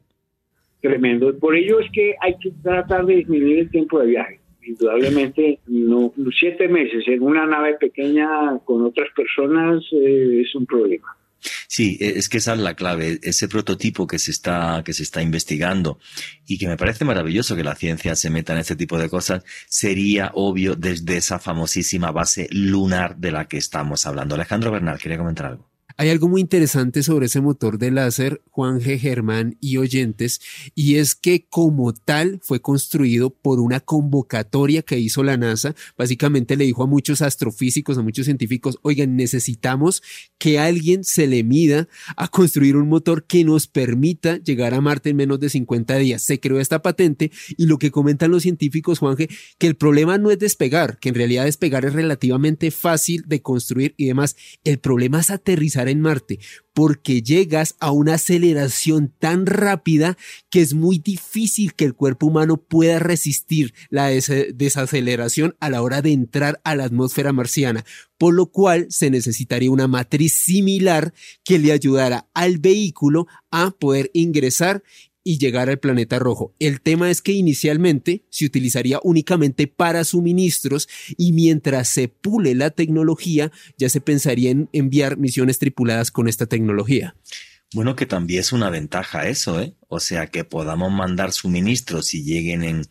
Tremendo. 0.89 1.37
Por 1.37 1.55
ello 1.55 1.79
es 1.79 1.91
que 1.91 2.15
hay 2.21 2.35
que 2.37 2.51
tratar 2.61 3.05
de 3.05 3.15
disminuir 3.15 3.59
el 3.59 3.69
tiempo 3.69 3.99
de 3.99 4.07
viaje. 4.07 4.39
Indudablemente, 4.63 5.59
no, 5.67 6.13
siete 6.39 6.67
meses 6.67 7.03
en 7.07 7.21
una 7.21 7.45
nave 7.45 7.75
pequeña 7.75 8.57
con 8.65 8.83
otras 8.83 9.09
personas 9.15 9.83
eh, 9.91 10.41
es 10.41 10.55
un 10.55 10.65
problema. 10.65 11.15
Sí, 11.67 11.97
e, 11.99 12.17
es 12.17 12.29
que 12.29 12.37
esa 12.37 12.53
es 12.53 12.59
la 12.59 12.73
clave, 12.73 13.19
ese 13.21 13.47
prototipo 13.47 14.07
que 14.07 14.17
se 14.17 14.31
está, 14.31 14.81
que 14.83 14.93
se 14.93 15.03
está 15.03 15.21
investigando 15.21 15.99
y 16.47 16.57
que 16.57 16.67
me 16.67 16.77
parece 16.77 17.05
maravilloso 17.05 17.55
que 17.55 17.63
la 17.63 17.75
ciencia 17.75 18.15
se 18.15 18.29
meta 18.29 18.53
en 18.53 18.59
este 18.59 18.75
tipo 18.75 18.97
de 18.97 19.09
cosas, 19.09 19.43
sería 19.67 20.31
obvio 20.33 20.75
desde 20.75 21.17
esa 21.17 21.37
famosísima 21.37 22.11
base 22.11 22.47
lunar 22.51 23.17
de 23.17 23.31
la 23.31 23.47
que 23.47 23.57
estamos 23.57 24.05
hablando. 24.05 24.35
Alejandro 24.35 24.71
Bernal, 24.71 24.99
quería 24.99 25.17
comentar 25.17 25.47
algo. 25.47 25.74
Hay 25.97 26.09
algo 26.09 26.27
muy 26.27 26.41
interesante 26.41 27.03
sobre 27.03 27.27
ese 27.27 27.39
motor 27.39 27.77
de 27.77 27.89
láser, 27.89 28.41
Juan 28.51 28.81
G. 28.81 28.99
Germán 28.99 29.57
y 29.61 29.77
oyentes, 29.77 30.41
y 30.75 30.95
es 30.95 31.15
que 31.15 31.45
como 31.47 31.93
tal 31.93 32.41
fue 32.43 32.59
construido 32.59 33.29
por 33.29 33.61
una 33.61 33.79
convocatoria 33.79 34.81
que 34.81 34.99
hizo 34.99 35.23
la 35.23 35.37
NASA. 35.37 35.73
Básicamente 35.97 36.57
le 36.57 36.65
dijo 36.65 36.83
a 36.83 36.87
muchos 36.87 37.21
astrofísicos, 37.21 37.97
a 37.97 38.01
muchos 38.01 38.25
científicos, 38.25 38.77
oigan, 38.81 39.15
necesitamos 39.15 40.03
que 40.37 40.59
alguien 40.59 41.05
se 41.05 41.27
le 41.27 41.45
mida 41.45 41.87
a 42.17 42.27
construir 42.27 42.75
un 42.75 42.89
motor 42.89 43.25
que 43.25 43.45
nos 43.45 43.67
permita 43.67 44.35
llegar 44.35 44.73
a 44.73 44.81
Marte 44.81 45.11
en 45.11 45.15
menos 45.15 45.39
de 45.39 45.49
50 45.49 45.95
días. 45.95 46.21
Se 46.21 46.41
creó 46.41 46.59
esta 46.59 46.81
patente 46.81 47.31
y 47.55 47.67
lo 47.67 47.77
que 47.77 47.91
comentan 47.91 48.31
los 48.31 48.43
científicos, 48.43 48.99
Juan 48.99 49.15
G., 49.15 49.29
que 49.57 49.67
el 49.67 49.75
problema 49.77 50.17
no 50.17 50.29
es 50.29 50.39
despegar, 50.39 50.99
que 50.99 51.07
en 51.07 51.15
realidad 51.15 51.45
despegar 51.45 51.85
es 51.85 51.93
relativamente 51.93 52.69
fácil 52.71 53.23
de 53.27 53.41
construir 53.41 53.93
y 53.95 54.07
demás. 54.07 54.35
El 54.65 54.79
problema 54.79 55.21
es 55.21 55.29
aterrizar 55.29 55.84
en 55.87 56.01
Marte, 56.01 56.39
porque 56.73 57.21
llegas 57.21 57.75
a 57.79 57.91
una 57.91 58.15
aceleración 58.15 59.13
tan 59.19 59.45
rápida 59.45 60.17
que 60.49 60.61
es 60.61 60.73
muy 60.73 60.99
difícil 60.99 61.73
que 61.73 61.85
el 61.85 61.93
cuerpo 61.93 62.27
humano 62.27 62.57
pueda 62.57 62.99
resistir 62.99 63.73
la 63.89 64.09
desaceleración 64.09 65.55
a 65.59 65.69
la 65.69 65.81
hora 65.81 66.01
de 66.01 66.11
entrar 66.11 66.59
a 66.63 66.75
la 66.75 66.83
atmósfera 66.85 67.31
marciana, 67.31 67.85
por 68.17 68.33
lo 68.33 68.47
cual 68.47 68.87
se 68.89 69.09
necesitaría 69.09 69.71
una 69.71 69.87
matriz 69.87 70.33
similar 70.33 71.13
que 71.43 71.59
le 71.59 71.71
ayudara 71.71 72.27
al 72.33 72.57
vehículo 72.57 73.27
a 73.51 73.71
poder 73.71 74.11
ingresar 74.13 74.83
y 75.25 75.39
llegar 75.39 75.69
al 75.69 75.79
planeta 75.79 76.19
rojo. 76.19 76.53
El 76.59 76.79
tema 76.79 77.09
es 77.09 77.21
que 77.21 77.33
inicialmente 77.33 78.23
se 78.29 78.45
utilizaría 78.45 78.99
únicamente 79.03 79.67
para 79.67 80.03
suministros 80.03 80.87
y 81.17 81.33
mientras 81.33 81.89
se 81.89 82.07
pule 82.07 82.53
la 82.53 82.69
tecnología 82.69 83.51
ya 83.77 83.89
se 83.89 83.99
pensaría 83.99 84.51
en 84.51 84.69
enviar 84.71 85.17
misiones 85.17 85.57
tripuladas 85.57 86.11
con 86.11 86.27
esta 86.27 86.45
tecnología. 86.45 87.15
Bueno, 87.73 87.95
que 87.95 88.05
también 88.05 88.41
es 88.41 88.53
una 88.53 88.69
ventaja 88.69 89.27
eso, 89.27 89.59
¿eh? 89.59 89.73
O 89.87 89.99
sea, 89.99 90.27
que 90.27 90.43
podamos 90.43 90.91
mandar 90.91 91.33
suministros 91.33 92.13
y 92.13 92.23
lleguen 92.23 92.63
en, 92.63 92.85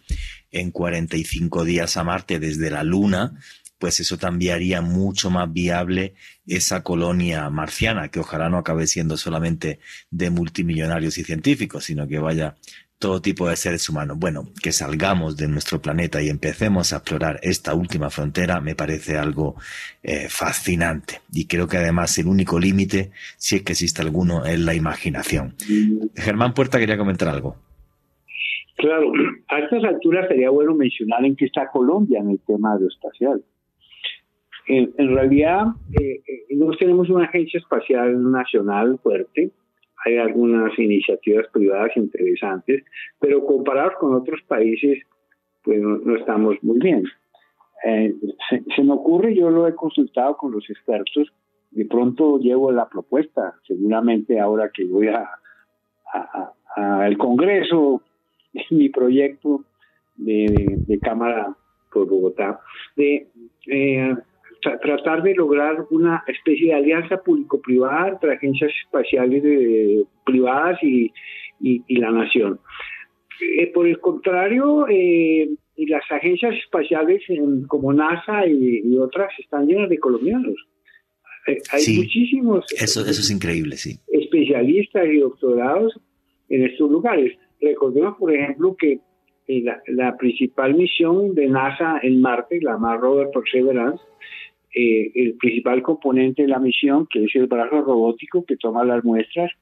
en 0.50 0.72
45 0.72 1.64
días 1.64 1.96
a 1.96 2.02
Marte 2.02 2.40
desde 2.40 2.68
la 2.68 2.82
Luna, 2.82 3.38
pues 3.78 4.00
eso 4.00 4.16
también 4.18 4.54
haría 4.54 4.80
mucho 4.80 5.30
más 5.30 5.52
viable 5.52 6.14
esa 6.46 6.82
colonia 6.82 7.48
marciana, 7.50 8.08
que 8.08 8.20
ojalá 8.20 8.48
no 8.48 8.58
acabe 8.58 8.86
siendo 8.86 9.16
solamente 9.16 9.80
de 10.10 10.30
multimillonarios 10.30 11.18
y 11.18 11.24
científicos, 11.24 11.84
sino 11.84 12.06
que 12.06 12.18
vaya 12.18 12.56
todo 12.98 13.20
tipo 13.20 13.48
de 13.48 13.56
seres 13.56 13.88
humanos. 13.88 14.18
Bueno, 14.18 14.48
que 14.62 14.72
salgamos 14.72 15.36
de 15.36 15.48
nuestro 15.48 15.80
planeta 15.82 16.22
y 16.22 16.30
empecemos 16.30 16.92
a 16.92 16.96
explorar 16.96 17.38
esta 17.42 17.74
última 17.74 18.08
frontera 18.08 18.60
me 18.60 18.74
parece 18.74 19.18
algo 19.18 19.56
eh, 20.02 20.28
fascinante. 20.30 21.20
Y 21.32 21.46
creo 21.46 21.68
que 21.68 21.76
además 21.76 22.16
el 22.18 22.26
único 22.26 22.58
límite, 22.58 23.10
si 23.36 23.56
es 23.56 23.62
que 23.62 23.72
existe 23.72 24.00
alguno, 24.00 24.46
es 24.46 24.58
la 24.58 24.74
imaginación. 24.74 25.54
Germán 26.16 26.54
Puerta 26.54 26.78
quería 26.78 26.96
comentar 26.96 27.28
algo. 27.28 27.56
Claro, 28.76 29.12
a 29.48 29.58
estas 29.58 29.84
alturas 29.84 30.26
sería 30.28 30.50
bueno 30.50 30.74
mencionar 30.74 31.24
en 31.24 31.36
qué 31.36 31.44
está 31.44 31.68
Colombia 31.70 32.20
en 32.20 32.30
el 32.30 32.40
tema 32.40 32.72
aeroespacial. 32.72 33.42
En, 34.66 35.14
realidad, 35.14 35.66
eh, 36.00 36.20
eh, 36.26 36.76
tenemos 36.78 37.10
una 37.10 37.24
agencia 37.24 37.58
espacial 37.58 38.30
nacional 38.30 38.98
fuerte, 39.02 39.50
hay 40.06 40.18
algunas 40.18 40.78
iniciativas 40.78 41.46
privadas 41.52 41.96
interesantes, 41.96 42.82
pero 43.18 43.44
comparados 43.44 43.94
con 43.98 44.14
otros 44.14 44.40
países, 44.48 44.98
pues 45.62 45.80
no, 45.80 46.16
estamos 46.16 46.56
muy 46.62 46.78
bien. 46.78 47.04
Eh, 47.84 48.14
se, 48.74 48.82
me 48.82 48.92
ocurre, 48.92 49.34
yo 49.34 49.50
lo 49.50 49.66
he 49.68 49.74
consultado 49.74 50.36
con 50.36 50.52
los 50.52 50.68
expertos, 50.70 51.30
de 51.70 51.84
pronto 51.84 52.38
llevo 52.38 52.72
la 52.72 52.88
propuesta, 52.88 53.54
seguramente 53.66 54.40
ahora 54.40 54.70
que 54.72 54.84
voy 54.84 55.08
a, 55.08 55.28
al 56.76 57.18
Congreso, 57.18 58.02
mi 58.70 58.88
proyecto 58.88 59.64
de, 60.16 60.98
Cámara 61.02 61.54
por 61.92 62.08
Bogotá, 62.08 62.60
de 62.96 63.26
tratar 64.82 65.22
de 65.22 65.34
lograr 65.34 65.86
una 65.90 66.24
especie 66.26 66.68
de 66.68 66.74
alianza 66.74 67.18
público-privada 67.22 68.08
entre 68.08 68.34
agencias 68.34 68.72
espaciales 68.84 69.42
privadas 70.24 70.78
y, 70.82 71.12
la 71.88 72.10
nación. 72.10 72.60
Eh, 73.40 73.68
por 73.72 73.86
el 73.86 73.98
contrario, 74.00 74.86
eh, 74.88 75.48
las 75.76 76.04
agencias 76.10 76.54
espaciales 76.56 77.22
como 77.68 77.92
NASA 77.92 78.46
y, 78.46 78.96
otras 78.98 79.32
están 79.38 79.66
llenas 79.66 79.88
de 79.88 79.98
colombianos. 79.98 80.54
Eh, 81.46 81.58
hay 81.72 81.96
muchísimos. 81.96 82.64
Eso, 82.72 83.00
eso 83.00 83.20
es 83.20 83.30
increíble, 83.30 83.76
sí. 83.76 83.98
Especialistas 84.08 85.06
y 85.10 85.18
doctorados 85.18 85.98
en 86.48 86.64
estos 86.64 86.90
lugares. 86.90 87.36
Recordemos, 87.60 88.16
por 88.18 88.34
ejemplo, 88.34 88.76
que 88.78 89.00
la, 89.46 89.80
la, 89.86 90.16
principal 90.16 90.74
misión 90.74 91.34
de 91.34 91.48
NASA 91.48 92.00
en 92.02 92.20
Marte, 92.20 92.60
la 92.62 92.78
Mars 92.78 93.00
Rover 93.00 93.28
Perseverance, 93.32 94.02
eh, 94.74 95.12
el 95.14 95.36
principal 95.36 95.82
componente 95.82 96.42
de 96.42 96.48
la 96.48 96.58
misión, 96.58 97.06
que 97.08 97.24
es 97.24 97.36
el 97.36 97.46
brazo 97.46 97.82
robótico 97.82 98.44
que 98.44 98.56
toma 98.56 98.84
las 98.84 99.04
muestras, 99.04 99.52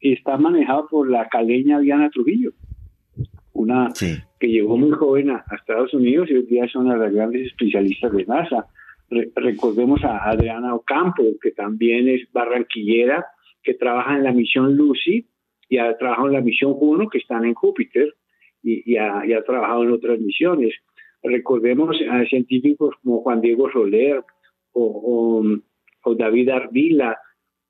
está 0.00 0.36
manejado 0.36 0.86
por 0.88 1.10
la 1.10 1.28
caleña 1.28 1.80
Diana 1.80 2.10
Trujillo, 2.10 2.52
una 3.52 3.88
que 4.38 4.48
llegó 4.48 4.76
muy 4.76 4.90
joven 4.90 5.30
a, 5.30 5.44
Estados 5.54 5.94
Unidos 5.94 6.28
y 6.30 6.34
hoy 6.34 6.46
día 6.46 6.64
es 6.64 6.74
una 6.74 6.94
de 6.94 7.00
las 7.00 7.12
grandes 7.12 7.46
especialistas 7.46 8.12
de 8.12 8.24
NASA. 8.26 8.66
recordemos 9.36 10.04
a 10.04 10.30
Adriana 10.30 10.74
Ocampo, 10.74 11.22
que 11.42 11.52
también 11.52 12.08
es 12.08 12.30
barranquillera, 12.32 13.26
que 13.62 13.74
trabaja 13.74 14.16
en 14.16 14.24
la 14.24 14.32
misión 14.32 14.76
Lucy 14.76 15.26
y 15.68 15.78
ha 15.78 15.96
trabajado 15.96 16.28
en 16.28 16.34
la 16.34 16.40
misión 16.40 16.74
Juno, 16.74 17.08
que 17.08 17.18
están 17.18 17.44
en 17.44 17.54
Júpiter, 17.54 18.14
y, 18.62 18.96
ha, 18.96 19.24
y 19.24 19.32
ha 19.32 19.42
trabajado 19.42 19.84
en 19.84 19.92
otras 19.92 20.18
misiones. 20.18 20.74
Recordemos 21.22 21.96
a 22.10 22.24
científicos 22.26 22.94
como 23.02 23.22
Juan 23.22 23.40
Diego 23.40 23.70
Soler, 23.70 24.22
o, 24.72 25.42
David 26.16 26.48
Ardila 26.48 27.16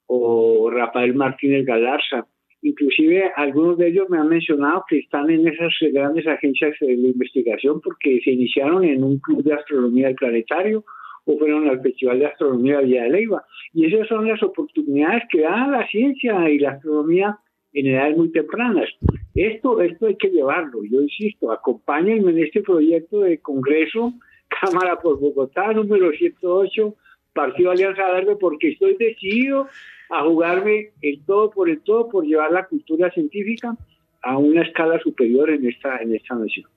o 0.06 0.70
Rafael 0.70 1.14
Martínez 1.14 1.64
Galarza. 1.64 2.26
Inclusive 2.62 3.32
algunos 3.36 3.78
de 3.78 3.88
ellos 3.88 4.08
me 4.10 4.18
han 4.18 4.28
mencionado 4.28 4.84
que 4.88 4.98
están 4.98 5.30
en 5.30 5.48
esas 5.48 5.72
grandes 5.92 6.26
agencias 6.26 6.74
de 6.80 6.92
investigación 6.92 7.80
porque 7.80 8.20
se 8.22 8.32
iniciaron 8.32 8.84
en 8.84 9.02
un 9.02 9.18
club 9.18 9.42
de 9.42 9.54
astronomía 9.54 10.08
del 10.08 10.16
planetario 10.16 10.84
o 11.24 11.38
fueron 11.38 11.68
al 11.68 11.80
Festival 11.80 12.18
de 12.18 12.26
Astronomía 12.26 12.78
de 12.78 12.84
Villa 12.84 13.04
de 13.04 13.10
Leyva. 13.10 13.44
Y 13.72 13.86
esas 13.86 14.08
son 14.08 14.28
las 14.28 14.42
oportunidades 14.42 15.22
que 15.30 15.42
da 15.42 15.68
la 15.68 15.86
ciencia 15.88 16.50
y 16.50 16.58
la 16.58 16.72
astronomía 16.72 17.38
en 17.72 17.86
edades 17.86 18.16
muy 18.16 18.30
tempranas. 18.32 18.88
Esto, 19.34 19.80
esto 19.80 20.06
hay 20.06 20.16
que 20.16 20.28
llevarlo, 20.28 20.82
yo 20.84 21.00
insisto, 21.00 21.52
acompáñenme 21.52 22.32
en 22.32 22.38
este 22.44 22.62
proyecto 22.62 23.20
de 23.20 23.38
congreso 23.38 24.12
Cámara 24.60 24.98
por 25.00 25.18
Bogotá, 25.18 25.72
número 25.72 26.10
108, 26.12 26.94
Partido 27.32 27.70
Alianza 27.70 28.10
Verde, 28.10 28.36
porque 28.36 28.70
estoy 28.70 28.96
decidido 28.96 29.68
a 30.10 30.24
jugarme 30.24 30.90
el 31.02 31.24
todo 31.24 31.50
por 31.50 31.70
el 31.70 31.80
todo 31.80 32.08
por 32.08 32.24
llevar 32.24 32.50
la 32.50 32.66
cultura 32.66 33.10
científica 33.10 33.76
a 34.22 34.36
una 34.36 34.62
escala 34.62 34.98
superior 35.00 35.50
en 35.50 35.66
esta, 35.66 35.98
en 35.98 36.14
esta 36.14 36.34
nación. 36.34 36.68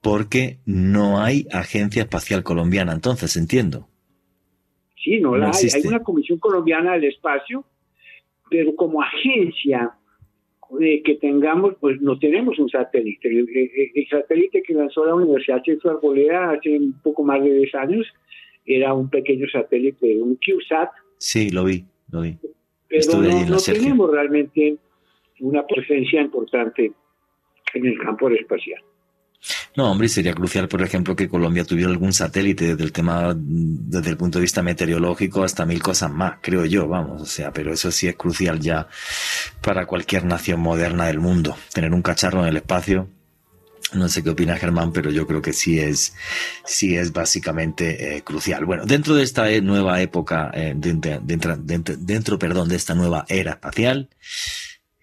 Porque 0.00 0.58
no 0.64 1.20
hay 1.20 1.46
agencia 1.52 2.02
espacial 2.02 2.42
colombiana, 2.44 2.92
entonces 2.92 3.36
entiendo. 3.36 3.88
Sí, 5.02 5.20
no, 5.20 5.36
la 5.36 5.50
hay. 5.50 5.68
Hay 5.74 5.86
una 5.86 6.02
Comisión 6.02 6.38
Colombiana 6.38 6.92
del 6.92 7.04
Espacio 7.04 7.64
pero 8.48 8.74
como 8.76 9.02
agencia 9.02 9.92
eh, 10.80 11.02
que 11.04 11.14
tengamos, 11.16 11.74
pues 11.80 12.00
no 12.00 12.18
tenemos 12.18 12.58
un 12.58 12.68
satélite. 12.68 13.28
El, 13.28 14.06
satélite 14.10 14.62
que 14.62 14.74
lanzó 14.74 15.06
la 15.06 15.14
Universidad 15.14 15.62
de 15.64 15.78
Arboleda 15.84 16.50
hace 16.50 16.76
un 16.76 17.00
poco 17.02 17.22
más 17.22 17.42
de 17.42 17.52
10 17.52 17.74
años 17.76 18.06
era 18.64 18.92
un 18.94 19.08
pequeño 19.08 19.46
satélite, 19.48 20.16
un 20.20 20.36
CubeSat. 20.44 20.90
Sí, 21.18 21.50
lo 21.50 21.64
vi, 21.64 21.84
lo 22.10 22.22
vi. 22.22 22.36
Pero 22.88 23.22
no, 23.48 23.56
tenemos 23.58 24.10
realmente 24.10 24.76
una 25.40 25.66
presencia 25.66 26.20
importante 26.20 26.92
en 27.74 27.86
el 27.86 27.98
campo 27.98 28.28
espacial. 28.30 28.82
No, 29.76 29.90
hombre, 29.90 30.08
sería 30.08 30.32
crucial, 30.32 30.68
por 30.68 30.80
ejemplo, 30.80 31.14
que 31.14 31.28
Colombia 31.28 31.62
tuviera 31.64 31.90
algún 31.90 32.14
satélite 32.14 32.68
desde 32.68 32.82
el 32.82 32.92
tema, 32.92 33.34
desde 33.36 34.08
el 34.08 34.16
punto 34.16 34.38
de 34.38 34.42
vista 34.42 34.62
meteorológico, 34.62 35.44
hasta 35.44 35.66
mil 35.66 35.82
cosas 35.82 36.10
más, 36.10 36.38
creo 36.40 36.64
yo, 36.64 36.88
vamos, 36.88 37.20
o 37.20 37.26
sea, 37.26 37.52
pero 37.52 37.74
eso 37.74 37.90
sí 37.90 38.08
es 38.08 38.16
crucial 38.16 38.58
ya 38.58 38.88
para 39.60 39.84
cualquier 39.84 40.24
nación 40.24 40.60
moderna 40.60 41.06
del 41.06 41.20
mundo. 41.20 41.58
Tener 41.74 41.92
un 41.92 42.00
cacharro 42.00 42.40
en 42.40 42.48
el 42.48 42.56
espacio, 42.56 43.10
no 43.92 44.08
sé 44.08 44.22
qué 44.22 44.30
opina 44.30 44.56
Germán, 44.56 44.92
pero 44.92 45.10
yo 45.10 45.26
creo 45.26 45.42
que 45.42 45.52
sí 45.52 45.78
es, 45.78 46.14
sí 46.64 46.96
es 46.96 47.12
básicamente 47.12 48.16
eh, 48.16 48.22
crucial. 48.22 48.64
Bueno, 48.64 48.86
dentro 48.86 49.14
de 49.14 49.24
esta 49.24 49.50
eh, 49.50 49.60
nueva 49.60 50.00
época, 50.00 50.50
eh, 50.54 50.72
dentro, 50.74 51.56
dentro, 51.58 52.38
perdón, 52.38 52.68
de 52.68 52.76
esta 52.76 52.94
nueva 52.94 53.26
era 53.28 53.52
espacial, 53.52 54.08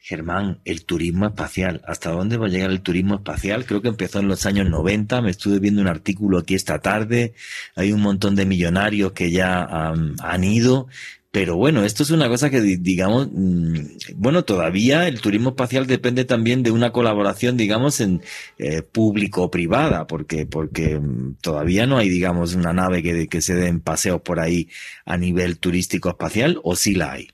Germán, 0.06 0.60
el 0.66 0.84
turismo 0.84 1.28
espacial. 1.28 1.82
¿Hasta 1.88 2.12
dónde 2.12 2.36
va 2.36 2.47
a 2.47 2.49
llegar 2.49 2.72
el 2.72 2.82
turismo 2.82 3.16
espacial? 3.16 3.66
Creo 3.66 3.82
que 3.82 3.88
empezó 3.88 4.20
en 4.20 4.28
los 4.28 4.45
años 4.45 4.70
90. 4.70 5.22
Me 5.22 5.32
estuve 5.32 5.60
viendo 5.60 5.82
un 5.82 5.88
artículo 5.88 6.39
aquí 6.39 6.56
esta 6.56 6.80
tarde. 6.80 7.34
Hay 7.78 7.93
un 7.93 8.01
montón 8.01 8.36
de 8.36 8.45
millonarios 8.45 9.14
que 9.14 9.32
ya 9.32 9.64
han 9.64 10.43
ido. 10.43 10.88
Pero 11.32 11.56
bueno, 11.56 11.86
esto 11.86 12.04
es 12.04 12.12
una 12.12 12.28
cosa 12.28 12.49
que, 12.49 12.60
digamos, 12.62 13.30
mm, 13.32 13.74
bueno, 14.18 14.43
todavía 14.43 15.08
el 15.08 15.22
turismo 15.22 15.51
espacial 15.51 15.88
depende 15.88 16.26
también 16.26 16.64
de 16.64 16.72
una 16.72 16.91
colaboración, 16.91 17.56
digamos, 17.56 18.01
en 18.01 18.22
eh, 18.58 18.82
público-privada, 18.82 20.06
porque, 20.06 20.45
porque 20.45 20.99
mm, 20.99 21.38
todavía 21.41 21.88
no 21.88 21.97
hay, 21.97 22.10
digamos, 22.10 22.56
una 22.56 22.74
nave 22.74 23.01
que, 23.01 23.28
que 23.30 23.41
se 23.41 23.56
den 23.56 23.80
paseos 23.80 24.22
por 24.22 24.41
ahí 24.41 24.68
a 25.06 25.18
nivel 25.18 25.60
turístico 25.60 26.10
espacial, 26.10 26.60
o 26.64 26.76
sí 26.76 26.93
la 26.93 27.14
hay. 27.14 27.33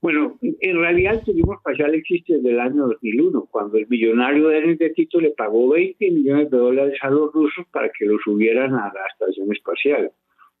Bueno, 0.00 0.38
en 0.42 0.78
realidad 0.78 1.14
el 1.14 1.24
turismo 1.24 1.54
espacial 1.54 1.94
existe 1.94 2.34
desde 2.34 2.50
el 2.50 2.60
año 2.60 2.86
2001, 2.86 3.48
cuando 3.50 3.78
el 3.78 3.88
millonario 3.88 4.48
de 4.48 4.90
Tito 4.90 5.20
le 5.20 5.30
pagó 5.30 5.70
20 5.70 6.10
millones 6.12 6.50
de 6.50 6.56
dólares 6.56 6.98
a 7.02 7.10
los 7.10 7.32
rusos 7.32 7.66
para 7.72 7.90
que 7.90 8.04
los 8.04 8.20
subieran 8.22 8.74
a 8.74 8.92
la 8.94 9.06
estación 9.12 9.52
espacial. 9.52 10.12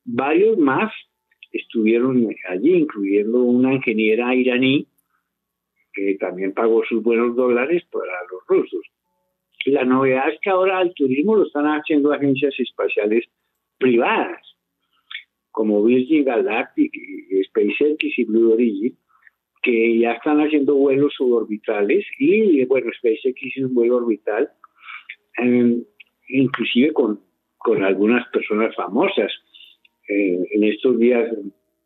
Varios 0.04 0.58
más 0.58 0.92
estuvieron 1.52 2.28
allí, 2.48 2.74
incluyendo 2.74 3.42
una 3.44 3.74
ingeniera 3.74 4.34
iraní 4.34 4.88
que 5.92 6.16
también 6.18 6.52
pagó 6.52 6.84
sus 6.84 7.02
buenos 7.02 7.36
dólares 7.36 7.84
para 7.90 8.12
los 8.30 8.42
rusos. 8.46 8.82
La 9.66 9.84
novedad 9.84 10.30
es 10.32 10.40
que 10.40 10.50
ahora 10.50 10.82
el 10.82 10.94
turismo 10.94 11.36
lo 11.36 11.46
están 11.46 11.66
haciendo 11.66 12.12
agencias 12.12 12.54
espaciales 12.58 13.24
privadas, 13.78 14.42
como 15.52 15.82
Virgin 15.84 16.24
Galactic, 16.24 16.92
SpaceX 17.46 18.18
y 18.18 18.24
Blue 18.24 18.52
Origin, 18.52 18.96
que 19.68 19.98
ya 19.98 20.12
están 20.12 20.38
haciendo 20.38 20.76
vuelos 20.76 21.12
suborbitales 21.14 22.02
y, 22.18 22.64
bueno, 22.64 22.90
SpaceX 22.96 23.36
hizo 23.42 23.66
un 23.66 23.74
vuelo 23.74 23.96
orbital, 23.96 24.50
em, 25.36 25.84
inclusive 26.28 26.94
con, 26.94 27.20
con 27.58 27.84
algunas 27.84 28.26
personas 28.28 28.74
famosas. 28.74 29.30
Eh, 30.08 30.38
en 30.52 30.64
estos 30.64 30.98
días 30.98 31.30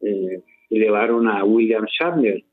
eh, 0.00 0.42
elevaron 0.70 1.26
a 1.26 1.42
William 1.42 1.84
Shatner, 1.86 2.44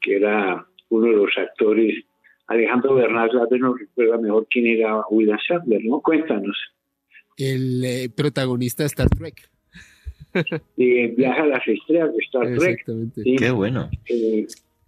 que 0.00 0.16
era 0.18 0.64
uno 0.90 1.06
de 1.08 1.16
los 1.16 1.36
actores. 1.36 2.04
Alejandro 2.46 2.94
Bernal 2.94 3.30
no 3.58 3.74
recuerda 3.74 4.18
mejor 4.18 4.46
quién 4.48 4.68
era 4.68 5.02
William 5.10 5.38
Shatner, 5.48 5.84
¿no? 5.84 6.00
Cuéntanos. 6.00 6.56
El 7.36 7.84
eh, 7.84 8.08
protagonista 8.08 8.84
de 8.84 8.86
Star 8.86 9.08
Trek. 9.08 9.53
viaja 10.76 11.42
a 11.42 11.46
las 11.46 11.66
estrellas 11.66 12.12
de 12.12 12.18
Star 12.24 12.58
Trek. 12.58 12.84
Qué 13.38 13.50
bueno. 13.50 13.90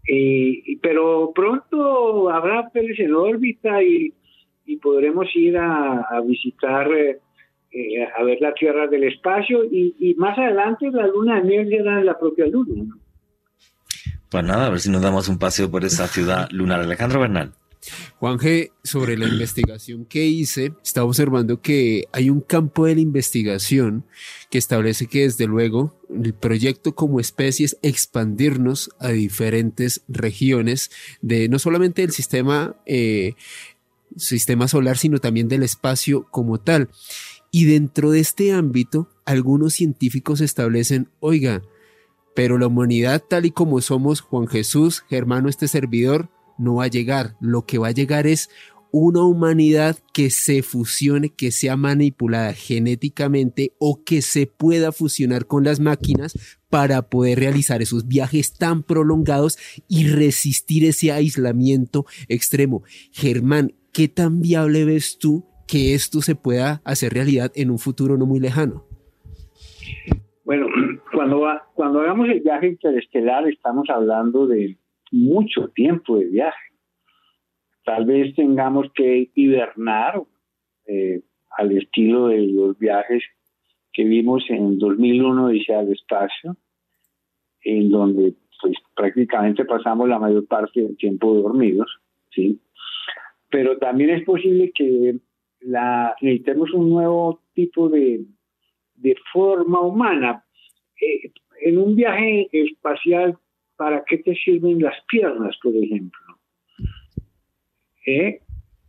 Eh, 0.09 0.79
pero 0.81 1.33
pronto 1.35 2.31
habrá 2.31 2.69
peles 2.71 2.99
en 3.01 3.15
órbita 3.15 3.83
y, 3.83 4.13
podremos 4.83 5.27
ir 5.35 5.57
a, 5.59 6.21
visitar, 6.27 6.91
eh, 6.93 7.19
eh, 7.73 8.07
a 8.17 8.23
ver 8.25 8.39
la 8.41 8.53
Tierra 8.53 8.87
del 8.87 9.05
espacio 9.05 9.65
y, 9.65 10.15
más 10.19 10.37
adelante 10.39 10.91
la 10.91 11.07
luna 11.07 11.37
de 11.37 11.43
miel 11.43 11.69
será 11.69 12.03
la 12.03 12.19
propia 12.19 12.47
luna. 12.47 12.95
Pues 14.31 14.45
nada, 14.45 14.67
a 14.67 14.71
ver 14.71 14.81
si 14.81 14.91
nos 14.91 15.03
damos 15.03 15.29
un 15.29 15.39
paseo 15.39 15.71
por 15.71 15.85
esa 15.85 16.07
ciudad 16.09 16.49
lunar. 16.51 16.81
Alejandro 16.81 17.21
Bernal. 17.21 17.53
Juan 18.19 18.39
G., 18.39 18.73
sobre 18.83 19.17
la 19.17 19.27
investigación 19.27 20.05
que 20.05 20.25
hice, 20.27 20.73
estaba 20.85 21.07
observando 21.07 21.61
que 21.61 22.07
hay 22.13 22.31
un 22.31 22.41
campo 22.41 22.87
de 22.87 22.95
la 22.95 23.01
investigación 23.01 24.05
que 24.51 24.59
establece 24.59 25.07
que 25.07 25.23
desde 25.23 25.47
luego 25.47 25.99
el 26.09 26.35
proyecto 26.35 26.95
como 26.95 27.21
especie 27.21 27.67
es 27.67 27.79
expandirnos 27.83 28.91
a 28.99 29.09
diferentes 29.09 30.03
regiones 30.09 30.91
de 31.21 31.49
no 31.49 31.59
solamente 31.59 32.03
del 32.03 32.13
sistema, 32.13 32.77
eh, 32.87 33.35
sistema 34.17 34.69
solar, 34.69 34.99
sino 34.99 35.19
también 35.19 35.49
del 35.49 35.63
espacio 35.63 36.27
como 36.31 36.59
tal. 36.59 36.89
Y 37.51 37.65
dentro 37.65 38.11
de 38.11 38.21
este 38.21 38.53
ámbito, 38.53 39.09
algunos 39.25 39.75
científicos 39.75 40.41
establecen, 40.41 41.09
oiga, 41.21 41.63
pero 42.35 42.59
la 42.59 42.67
humanidad 42.67 43.23
tal 43.27 43.47
y 43.47 43.51
como 43.51 43.81
somos, 43.81 44.21
Juan 44.21 44.47
Jesús, 44.47 45.03
Germano, 45.09 45.49
este 45.49 45.69
servidor, 45.69 46.29
no 46.59 46.77
va 46.77 46.85
a 46.85 46.89
llegar. 46.89 47.37
Lo 47.41 47.67
que 47.67 47.79
va 47.79 47.89
a 47.89 47.93
llegar 47.93 48.27
es 48.27 48.51
una 48.99 49.23
humanidad 49.25 49.97
que 50.15 50.31
se 50.31 50.63
fusione, 50.63 51.29
que 51.29 51.51
sea 51.51 51.77
manipulada 51.77 52.55
genéticamente 52.55 53.73
o 53.79 54.03
que 54.05 54.23
se 54.23 54.47
pueda 54.47 54.91
fusionar 54.93 55.47
con 55.47 55.65
las 55.65 55.81
máquinas 55.81 56.59
para 56.71 57.03
poder 57.11 57.39
realizar 57.39 57.83
esos 57.83 58.09
viajes 58.09 58.57
tan 58.57 58.83
prolongados 58.83 59.59
y 59.89 60.09
resistir 60.09 60.85
ese 60.85 61.13
aislamiento 61.13 62.07
extremo. 62.29 62.85
Germán, 63.13 63.73
¿qué 63.93 64.09
tan 64.09 64.41
viable 64.41 64.85
ves 64.85 65.19
tú 65.19 65.45
que 65.67 65.95
esto 65.95 66.23
se 66.23 66.35
pueda 66.35 66.81
hacer 66.85 67.13
realidad 67.13 67.53
en 67.55 67.71
un 67.71 67.79
futuro 67.79 68.17
no 68.17 68.25
muy 68.25 68.41
lejano? 68.41 68.87
Bueno, 70.45 70.69
cuando, 71.13 71.43
cuando 71.75 72.01
hagamos 72.01 72.29
el 72.29 72.41
viaje 72.41 72.69
interestelar 72.69 73.47
estamos 73.49 73.91
hablando 73.91 74.47
de 74.47 74.79
mucho 75.13 75.69
tiempo 75.69 76.19
de 76.19 76.27
viaje. 76.27 76.67
Tal 77.85 78.05
vez 78.05 78.35
tengamos 78.35 78.87
que 78.95 79.31
hibernar 79.35 80.23
eh, 80.87 81.23
al 81.57 81.77
estilo 81.77 82.29
de 82.29 82.47
los 82.47 82.79
viajes 82.79 83.23
que 83.93 84.05
vimos 84.05 84.45
en 84.51 84.79
2001 84.79 85.49
dice 85.49 85.75
al 85.75 85.91
espacio, 85.91 86.57
en 87.63 87.91
donde 87.91 88.35
pues 88.61 88.77
prácticamente 88.95 89.65
pasamos 89.65 90.09
la 90.09 90.19
mayor 90.19 90.47
parte 90.47 90.83
del 90.83 90.97
tiempo 90.97 91.35
dormidos, 91.35 91.99
¿sí? 92.31 92.61
Pero 93.49 93.79
también 93.79 94.11
es 94.11 94.25
posible 94.25 94.71
que 94.75 95.17
la, 95.61 96.15
necesitemos 96.21 96.73
un 96.75 96.91
nuevo 96.91 97.41
tipo 97.55 97.89
de, 97.89 98.25
de 98.97 99.17
forma 99.33 99.81
humana. 99.81 100.45
Eh, 101.01 101.33
en 101.63 101.79
un 101.79 101.97
viaje 101.97 102.49
espacial 102.53 103.39
¿para 103.77 104.05
qué 104.05 104.19
te 104.19 104.35
sirven 104.35 104.81
las 104.81 104.97
piernas, 105.09 105.57
por 105.63 105.75
ejemplo? 105.75 106.21
¿Eh? 108.07 108.41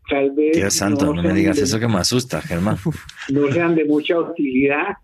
Tal 0.09 0.31
vez. 0.31 0.55
Dios 0.55 0.73
santo, 0.73 1.13
no, 1.13 1.21
me 1.21 1.33
digas 1.33 1.57
eso 1.59 1.79
que 1.79 1.87
me 1.87 1.97
asusta, 1.97 2.41
Germán. 2.41 2.77
No 3.33 3.51
sean 3.51 3.75
de 3.75 3.85
mucha 3.85 4.19
utilidad. 4.19 4.97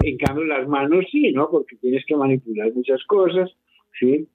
En 0.00 0.16
cambio, 0.18 0.44
las 0.44 0.68
manos 0.68 1.06
sí, 1.10 1.32
¿no? 1.32 1.48
Porque 1.50 1.76
tienes 1.76 2.04
que 2.06 2.16
manipular 2.16 2.72
muchas 2.74 3.02
cosas, 3.04 3.50
¿sí? 3.98 4.28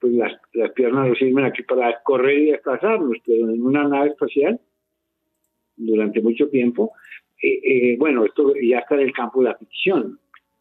Pues 0.00 0.12
las, 0.14 0.32
las 0.52 0.72
piernas 0.72 1.08
nos 1.08 1.18
sirven 1.18 1.44
aquí 1.44 1.62
para 1.62 2.02
correr 2.02 2.38
y 2.38 2.50
desplazarnos, 2.50 3.16
pero 3.24 3.48
en 3.48 3.62
una 3.62 3.86
nave 3.86 4.10
espacial, 4.10 4.60
durante 5.76 6.20
mucho 6.20 6.48
tiempo, 6.48 6.92
eh, 7.40 7.60
eh, 7.64 7.96
bueno, 7.98 8.24
esto 8.24 8.52
ya 8.60 8.80
está 8.80 8.96
en 8.96 9.02
el 9.02 9.12
campo 9.12 9.40
de 9.42 9.50
la 9.50 9.56
ficción, 9.56 10.18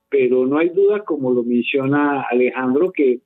pero 0.09 0.45
no 0.45 0.57
hay 0.57 0.69
duda, 0.69 1.03
como 1.03 1.31
lo 1.31 1.43
menciona 1.43 2.21
Alejandro, 2.29 2.91
que 2.91 3.21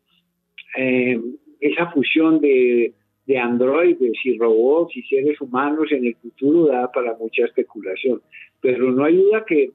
eh, 0.78 1.20
esa 1.60 1.92
fusión 1.92 2.40
de, 2.40 2.94
de 3.26 3.38
androides 3.38 4.18
y 4.24 4.38
robots 4.38 4.96
y 4.96 5.04
seres 5.04 5.40
humanos 5.42 5.92
en 5.92 6.06
el 6.06 6.16
futuro 6.16 6.68
da 6.68 6.92
para 6.92 7.16
mucha 7.18 7.46
especulación. 7.46 8.22
Pero 8.62 8.92
no 8.92 9.04
hay 9.04 9.18
duda 9.18 9.44
que 9.46 9.72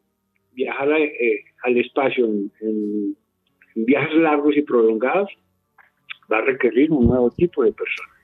viajar 0.53 0.90
eh, 0.92 1.44
al 1.64 1.76
espacio 1.78 2.26
en, 2.26 3.16
viajes 3.74 4.16
largos 4.16 4.57
y 4.57 4.62
prolongados 4.62 5.30
va 6.30 6.38
a 6.38 6.42
requerir 6.42 6.90
un 6.90 7.07
nuevo 7.07 7.30
tipo 7.30 7.62
de 7.62 7.72
personas. 7.72 8.19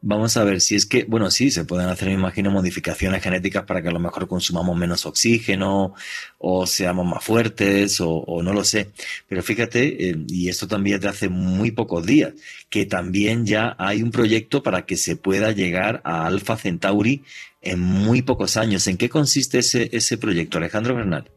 Vamos 0.00 0.36
a 0.36 0.44
ver 0.44 0.60
si 0.60 0.76
es 0.76 0.86
que, 0.86 1.02
bueno, 1.04 1.28
sí, 1.28 1.50
se 1.50 1.64
pueden 1.64 1.88
hacer, 1.88 2.06
me 2.06 2.14
imagino, 2.14 2.52
modificaciones 2.52 3.20
genéticas 3.20 3.64
para 3.64 3.82
que 3.82 3.88
a 3.88 3.90
lo 3.90 3.98
mejor 3.98 4.28
consumamos 4.28 4.76
menos 4.76 5.04
oxígeno 5.06 5.92
o 6.38 6.66
seamos 6.66 7.04
más 7.04 7.24
fuertes 7.24 8.00
o, 8.00 8.40
no 8.42 8.52
lo 8.52 8.62
sé. 8.62 8.90
Pero 9.28 9.42
fíjate, 9.42 10.10
eh, 10.10 10.16
y 10.28 10.48
esto 10.48 10.68
también 10.68 11.00
de 11.00 11.08
hace 11.08 11.28
muy 11.28 11.72
pocos 11.72 12.06
días, 12.06 12.32
que 12.70 12.86
también 12.86 13.44
ya 13.44 13.74
hay 13.76 14.02
un 14.02 14.12
proyecto 14.12 14.62
para 14.62 14.86
que 14.86 14.96
se 14.96 15.16
pueda 15.16 15.50
llegar 15.50 16.00
a 16.04 16.26
Alpha 16.26 16.56
Centauri 16.56 17.24
en 17.60 17.80
muy 17.80 18.22
pocos 18.22 18.56
años. 18.56 18.86
¿En 18.86 18.98
qué 18.98 19.08
consiste 19.08 19.58
ese, 19.58 19.90
ese 19.92 20.16
proyecto, 20.16 20.58
Alejandro 20.58 20.94
Bernal? 20.94 21.28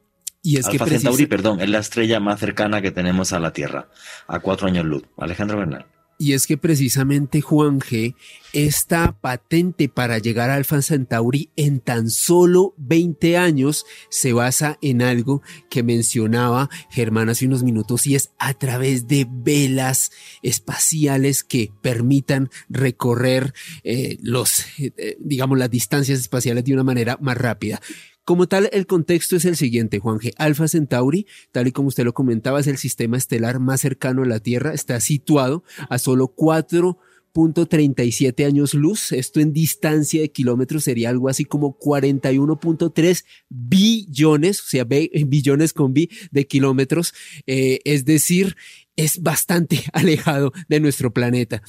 Y 0.44 0.58
es 0.58 0.68
Alpha 0.68 0.86
Centauri, 0.86 1.26
perdón, 1.26 1.62
es 1.62 1.70
la 1.70 1.80
estrella 1.80 2.20
más 2.20 2.40
cercana 2.40 2.80
que 2.80 2.92
tenemos 2.92 3.34
a 3.34 3.40
la 3.40 3.54
Tierra, 3.54 3.88
a 4.28 4.40
cuatro 4.40 4.68
años 4.68 4.86
luz. 4.86 5.04
Alejandro 5.18 5.58
Bernal. 5.58 5.86
Y 6.22 6.34
es 6.34 6.46
que 6.46 6.56
precisamente 6.56 7.42
Juan 7.42 7.80
G, 7.80 8.14
esta 8.54 9.20
patente 9.20 9.90
para 9.90 10.20
llegar 10.20 10.52
a 10.52 10.56
Alpha 10.56 10.84
Centauri 10.84 11.50
en 11.56 11.80
tan 11.80 12.12
solo 12.12 12.76
20 12.78 13.38
años 13.38 13.88
se 14.12 14.32
basa 14.32 14.78
en 14.84 15.02
algo 15.02 15.42
que 15.72 15.82
mencionaba 15.82 16.70
Germán 16.92 17.30
hace 17.30 17.48
unos 17.48 17.64
minutos 17.64 18.06
y 18.06 18.14
es 18.14 18.34
a 18.38 18.54
través 18.54 19.08
de 19.08 19.26
velas 19.28 20.12
espaciales 20.44 21.44
que 21.44 21.72
permitan 21.82 22.52
recorrer 22.70 23.56
eh, 23.84 24.20
los, 24.22 24.66
eh, 24.78 25.18
digamos, 25.20 25.58
las 25.58 25.72
distancias 25.72 26.20
espaciales 26.20 26.64
de 26.66 26.76
una 26.76 26.84
manera 26.84 27.18
más 27.20 27.36
rápida. 27.36 27.82
Como 28.24 28.48
tal, 28.48 28.70
el 28.72 28.86
contexto 28.86 29.36
es 29.36 29.46
el 29.46 29.56
siguiente, 29.56 29.98
Juan 29.98 30.20
G. 30.20 30.32
Alfa 30.38 30.68
Centauri, 30.68 31.26
tal 31.52 31.68
y 31.68 31.72
como 31.72 31.88
usted 31.88 32.04
lo 32.04 32.14
comentaba, 32.14 32.60
es 32.60 32.68
el 32.68 32.78
sistema 32.78 33.18
estelar 33.18 33.60
más 33.60 33.82
cercano 33.82 34.22
a 34.22 34.28
la 34.28 34.40
Tierra, 34.40 34.74
está 34.74 35.00
situado 35.00 35.64
a 35.90 35.98
solo 35.98 36.36
4.37 36.36 38.46
años 38.46 38.76
luz. 38.76 39.12
Esto 39.12 39.40
en 39.40 39.54
distancia 39.54 40.22
de 40.22 40.32
kilómetros 40.32 40.84
sería 40.84 41.10
algo 41.10 41.30
así 41.30 41.46
como 41.46 41.80
41.3 41.80 43.26
billones, 43.50 44.62
o 44.62 44.66
sea, 44.68 44.84
billones 44.84 45.74
con 45.74 45.94
bi 45.94 46.12
de 46.30 46.46
kilómetros. 46.46 47.16
Eh, 47.48 47.80
es 47.86 48.06
decir, 48.06 48.56
es 49.04 49.22
bastante 49.22 49.84
alejado 49.94 50.54
de 50.68 50.80
nuestro 50.80 51.14
planeta. 51.14 51.62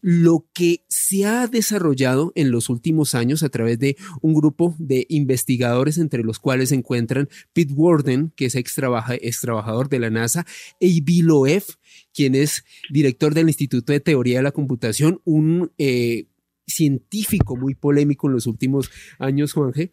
Lo 0.00 0.46
que 0.52 0.84
se 0.88 1.24
ha 1.24 1.46
desarrollado 1.46 2.32
en 2.34 2.50
los 2.50 2.68
últimos 2.68 3.14
años 3.14 3.42
a 3.42 3.48
través 3.48 3.78
de 3.78 3.96
un 4.20 4.34
grupo 4.34 4.74
de 4.78 5.06
investigadores, 5.08 5.98
entre 5.98 6.22
los 6.22 6.38
cuales 6.38 6.70
se 6.70 6.76
encuentran 6.76 7.28
Pete 7.52 7.72
Warden, 7.72 8.32
que 8.36 8.46
es 8.46 8.54
ex, 8.54 8.74
trabajador 8.74 9.88
de 9.88 9.98
la 9.98 10.10
NASA, 10.10 10.46
e 10.80 11.02
Loeb, 11.22 11.64
quien 12.14 12.34
es 12.34 12.64
director 12.90 13.34
del 13.34 13.48
Instituto 13.48 13.92
de 13.92 14.00
Teoría 14.00 14.38
de 14.38 14.42
la 14.44 14.52
Computación, 14.52 15.20
un 15.24 15.72
eh, 15.78 16.26
científico 16.66 17.56
muy 17.56 17.74
polémico 17.74 18.28
en 18.28 18.34
los 18.34 18.46
últimos 18.46 18.90
años, 19.18 19.52
Juan 19.52 19.72
G. 19.72 19.90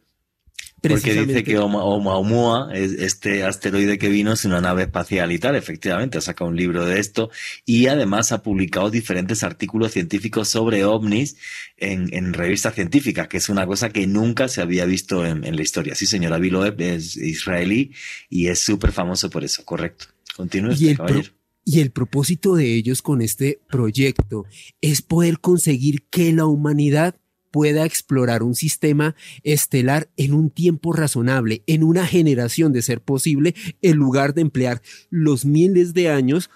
Porque 0.89 1.25
dice 1.25 1.43
que 1.43 1.57
Oumuamua, 1.57 2.69
este 2.73 3.43
asteroide 3.43 3.97
que 3.97 4.09
vino, 4.09 4.33
es 4.33 4.45
una 4.45 4.61
nave 4.61 4.83
espacial 4.83 5.31
y 5.31 5.39
tal. 5.39 5.55
Efectivamente, 5.55 6.17
ha 6.17 6.21
sacado 6.21 6.49
un 6.49 6.55
libro 6.55 6.85
de 6.85 6.99
esto 6.99 7.29
y 7.65 7.87
además 7.87 8.31
ha 8.31 8.41
publicado 8.41 8.89
diferentes 8.89 9.43
artículos 9.43 9.91
científicos 9.91 10.49
sobre 10.49 10.85
ovnis 10.85 11.37
en, 11.77 12.33
revistas 12.33 12.75
científicas, 12.75 13.27
que 13.27 13.37
es 13.37 13.49
una 13.49 13.65
cosa 13.65 13.89
que 13.89 14.07
nunca 14.07 14.47
se 14.47 14.61
había 14.61 14.85
visto 14.85 15.25
en, 15.25 15.55
la 15.55 15.61
historia. 15.61 15.95
Sí, 15.95 16.05
señora 16.05 16.37
Biloeb 16.37 16.79
es 16.81 17.17
israelí 17.17 17.91
y 18.29 18.47
es 18.47 18.59
súper 18.59 18.91
famoso 18.91 19.29
por 19.29 19.43
eso, 19.43 19.63
correcto. 19.65 20.05
Continúe, 20.35 20.71
usted, 20.71 20.97
caballero. 20.97 21.29
Y 21.67 21.79
el 21.79 21.89
propósito 21.89 22.55
de 22.55 22.75
ellos 22.75 23.01
con 23.01 23.23
este 23.23 23.59
proyecto 23.67 24.45
es 24.81 25.01
poder 25.01 25.39
conseguir 25.39 26.03
que 26.11 26.31
la 26.31 26.45
humanidad 26.45 27.15
pueda 27.55 27.85
explorar 27.85 28.43
un 28.43 28.53
sistema 28.53 29.15
estelar 29.43 30.09
en 30.17 30.33
un 30.33 30.49
tiempo 30.49 30.91
razonable, 30.91 31.63
en 31.67 31.85
una 31.85 32.05
generación 32.05 32.73
de 32.73 32.81
ser 32.81 32.99
posible, 32.99 33.55
en 33.81 33.95
lugar 33.95 34.33
de 34.33 34.41
emplear 34.41 34.81
los 35.09 35.45
miles 35.45 35.93
de 35.93 36.09
años 36.09 36.49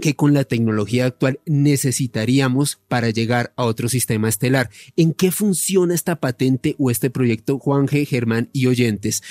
que 0.00 0.16
con 0.16 0.32
la 0.32 0.44
tecnología 0.44 1.04
actual 1.04 1.38
necesitaríamos 1.44 2.80
para 2.88 3.10
llegar 3.10 3.52
a 3.56 3.66
otro 3.66 3.90
sistema 3.90 4.30
estelar. 4.30 4.70
¿En 4.96 5.12
qué 5.12 5.30
funciona 5.30 5.94
esta 5.94 6.18
patente 6.18 6.76
o 6.78 6.90
este 6.90 7.10
proyecto, 7.10 7.58
Juan 7.58 7.86
G. 7.86 8.06
Germán 8.06 8.48
y 8.54 8.68
oyentes? 8.68 9.22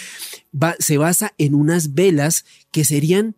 se 0.77 0.97
basa 0.99 1.33
en 1.39 1.55
unas 1.55 1.95
velas 1.95 2.45
que 2.71 2.85
serían 2.85 3.35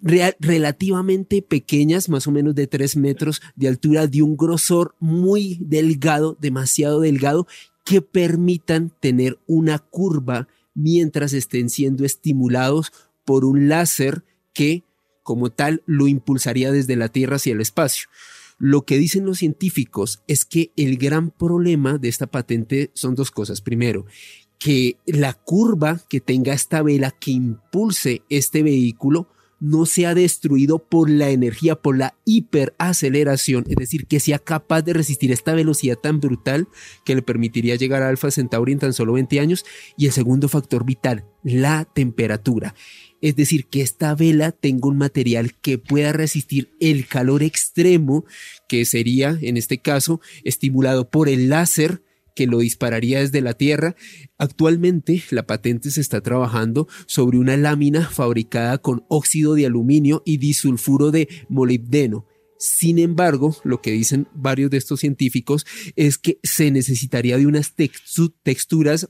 relativamente 0.00 1.42
pequeñas, 1.42 2.08
más 2.08 2.26
o 2.26 2.30
menos 2.30 2.54
de 2.54 2.66
3 2.66 2.96
metros 2.96 3.40
de 3.56 3.68
altura, 3.68 4.06
de 4.06 4.22
un 4.22 4.36
grosor 4.36 4.94
muy 5.00 5.58
delgado, 5.60 6.36
demasiado 6.40 7.00
delgado, 7.00 7.46
que 7.84 8.02
permitan 8.02 8.92
tener 9.00 9.38
una 9.46 9.78
curva 9.78 10.48
mientras 10.74 11.32
estén 11.32 11.70
siendo 11.70 12.04
estimulados 12.04 12.92
por 13.24 13.44
un 13.44 13.68
láser 13.68 14.24
que, 14.52 14.84
como 15.22 15.50
tal, 15.50 15.82
lo 15.86 16.06
impulsaría 16.06 16.70
desde 16.70 16.96
la 16.96 17.08
Tierra 17.08 17.36
hacia 17.36 17.52
el 17.52 17.60
espacio. 17.60 18.08
Lo 18.58 18.82
que 18.82 18.98
dicen 18.98 19.24
los 19.24 19.38
científicos 19.38 20.22
es 20.26 20.44
que 20.44 20.72
el 20.76 20.96
gran 20.96 21.30
problema 21.30 21.98
de 21.98 22.08
esta 22.08 22.26
patente 22.26 22.90
son 22.94 23.14
dos 23.14 23.30
cosas. 23.30 23.60
Primero, 23.60 24.06
que 24.58 24.96
la 25.06 25.34
curva 25.34 26.00
que 26.08 26.20
tenga 26.20 26.52
esta 26.52 26.82
vela 26.82 27.12
que 27.12 27.30
impulse 27.30 28.22
este 28.28 28.62
vehículo 28.62 29.28
no 29.60 29.86
sea 29.86 30.14
destruido 30.14 30.78
por 30.78 31.10
la 31.10 31.30
energía, 31.30 31.74
por 31.76 31.96
la 31.96 32.14
hiperaceleración, 32.24 33.64
es 33.68 33.76
decir, 33.76 34.06
que 34.06 34.20
sea 34.20 34.38
capaz 34.38 34.82
de 34.82 34.92
resistir 34.92 35.32
esta 35.32 35.54
velocidad 35.54 35.96
tan 35.96 36.20
brutal 36.20 36.68
que 37.04 37.14
le 37.14 37.22
permitiría 37.22 37.76
llegar 37.76 38.02
a 38.02 38.08
Alpha 38.08 38.30
Centauri 38.30 38.72
en 38.72 38.78
tan 38.78 38.92
solo 38.92 39.14
20 39.14 39.40
años. 39.40 39.64
Y 39.96 40.06
el 40.06 40.12
segundo 40.12 40.48
factor 40.48 40.84
vital, 40.84 41.24
la 41.42 41.84
temperatura. 41.84 42.74
Es 43.20 43.34
decir, 43.34 43.66
que 43.66 43.80
esta 43.80 44.14
vela 44.14 44.52
tenga 44.52 44.88
un 44.88 44.98
material 44.98 45.54
que 45.54 45.78
pueda 45.78 46.12
resistir 46.12 46.70
el 46.78 47.06
calor 47.06 47.42
extremo, 47.42 48.24
que 48.68 48.84
sería, 48.84 49.36
en 49.40 49.56
este 49.56 49.78
caso, 49.78 50.20
estimulado 50.44 51.10
por 51.10 51.28
el 51.28 51.48
láser 51.48 52.02
que 52.38 52.46
lo 52.46 52.60
dispararía 52.60 53.18
desde 53.18 53.40
la 53.40 53.54
Tierra. 53.54 53.96
Actualmente 54.36 55.24
la 55.30 55.44
patente 55.44 55.90
se 55.90 56.00
está 56.00 56.20
trabajando 56.20 56.86
sobre 57.06 57.36
una 57.36 57.56
lámina 57.56 58.08
fabricada 58.08 58.78
con 58.78 59.04
óxido 59.08 59.54
de 59.54 59.66
aluminio 59.66 60.22
y 60.24 60.36
disulfuro 60.36 61.10
de 61.10 61.28
molibdeno. 61.48 62.26
Sin 62.56 63.00
embargo, 63.00 63.56
lo 63.64 63.82
que 63.82 63.90
dicen 63.90 64.28
varios 64.34 64.70
de 64.70 64.76
estos 64.76 65.00
científicos 65.00 65.66
es 65.96 66.16
que 66.16 66.38
se 66.44 66.70
necesitaría 66.70 67.38
de 67.38 67.48
unas 67.48 67.74
texturas 68.44 69.08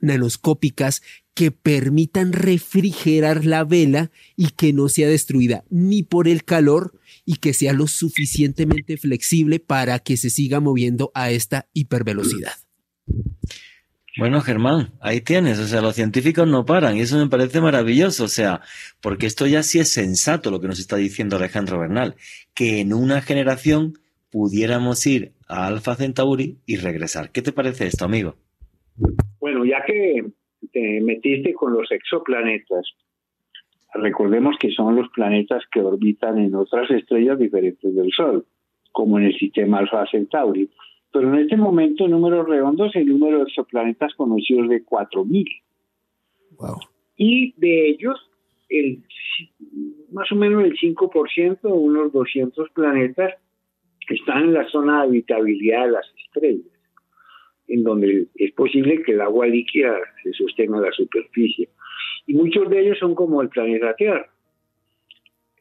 nanoscópicas 0.00 1.00
que 1.34 1.52
permitan 1.52 2.32
refrigerar 2.32 3.44
la 3.44 3.62
vela 3.62 4.10
y 4.36 4.48
que 4.48 4.72
no 4.72 4.88
sea 4.88 5.06
destruida 5.06 5.64
ni 5.70 6.02
por 6.02 6.26
el 6.26 6.42
calor 6.42 6.98
y 7.24 7.36
que 7.36 7.54
sea 7.54 7.72
lo 7.72 7.86
suficientemente 7.86 8.96
flexible 8.96 9.60
para 9.60 10.00
que 10.00 10.16
se 10.16 10.28
siga 10.28 10.58
moviendo 10.58 11.12
a 11.14 11.30
esta 11.30 11.68
hipervelocidad. 11.72 12.63
Bueno, 14.16 14.40
Germán, 14.40 14.90
ahí 15.00 15.20
tienes, 15.20 15.58
o 15.58 15.64
sea, 15.64 15.80
los 15.80 15.96
científicos 15.96 16.46
no 16.46 16.64
paran 16.64 16.96
y 16.96 17.00
eso 17.00 17.18
me 17.18 17.28
parece 17.28 17.60
maravilloso, 17.60 18.24
o 18.24 18.28
sea, 18.28 18.60
porque 19.02 19.26
esto 19.26 19.48
ya 19.48 19.64
sí 19.64 19.80
es 19.80 19.92
sensato 19.92 20.52
lo 20.52 20.60
que 20.60 20.68
nos 20.68 20.78
está 20.78 20.94
diciendo 20.96 21.36
Alejandro 21.36 21.80
Bernal, 21.80 22.14
que 22.54 22.80
en 22.80 22.92
una 22.92 23.22
generación 23.22 23.94
pudiéramos 24.30 25.04
ir 25.06 25.32
a 25.48 25.66
Alfa 25.66 25.96
Centauri 25.96 26.58
y 26.64 26.76
regresar. 26.76 27.30
¿Qué 27.30 27.42
te 27.42 27.52
parece 27.52 27.86
esto, 27.86 28.04
amigo? 28.04 28.36
Bueno, 29.40 29.64
ya 29.64 29.82
que 29.84 30.24
te 30.72 31.00
metiste 31.00 31.52
con 31.52 31.72
los 31.72 31.90
exoplanetas, 31.90 32.86
recordemos 33.94 34.56
que 34.60 34.70
son 34.70 34.94
los 34.94 35.08
planetas 35.10 35.62
que 35.72 35.80
orbitan 35.80 36.38
en 36.38 36.54
otras 36.54 36.90
estrellas 36.90 37.38
diferentes 37.38 37.94
del 37.94 38.12
Sol, 38.12 38.46
como 38.92 39.18
en 39.18 39.26
el 39.26 39.38
sistema 39.38 39.78
Alfa 39.78 40.06
Centauri. 40.10 40.70
Pero 41.14 41.32
en 41.32 41.42
este 41.42 41.56
momento, 41.56 42.04
en 42.04 42.10
números 42.10 42.48
redondos, 42.48 42.94
el 42.96 43.06
número 43.06 43.38
de 43.38 43.44
exoplanetas 43.44 44.12
conocidos 44.16 44.64
es 44.64 44.70
de 44.70 44.84
4.000. 44.84 45.62
Wow. 46.58 46.80
Y 47.16 47.54
de 47.56 47.90
ellos, 47.90 48.18
el, 48.68 48.98
más 50.10 50.30
o 50.32 50.34
menos 50.34 50.64
el 50.64 50.76
5%, 50.76 51.58
unos 51.62 52.12
200 52.12 52.68
planetas, 52.70 53.32
están 54.08 54.42
en 54.42 54.54
la 54.54 54.68
zona 54.70 55.02
de 55.02 55.02
habitabilidad 55.04 55.86
de 55.86 55.92
las 55.92 56.06
estrellas, 56.24 56.66
en 57.68 57.84
donde 57.84 58.26
es 58.34 58.50
posible 58.50 59.00
que 59.04 59.12
el 59.12 59.20
agua 59.20 59.46
líquida 59.46 59.96
se 60.24 60.32
sostenga 60.32 60.78
en 60.78 60.82
la 60.82 60.92
superficie. 60.92 61.68
Y 62.26 62.34
muchos 62.34 62.68
de 62.68 62.80
ellos 62.80 62.98
son 62.98 63.14
como 63.14 63.40
el 63.40 63.50
planeta 63.50 63.94
Tierra. 63.94 64.28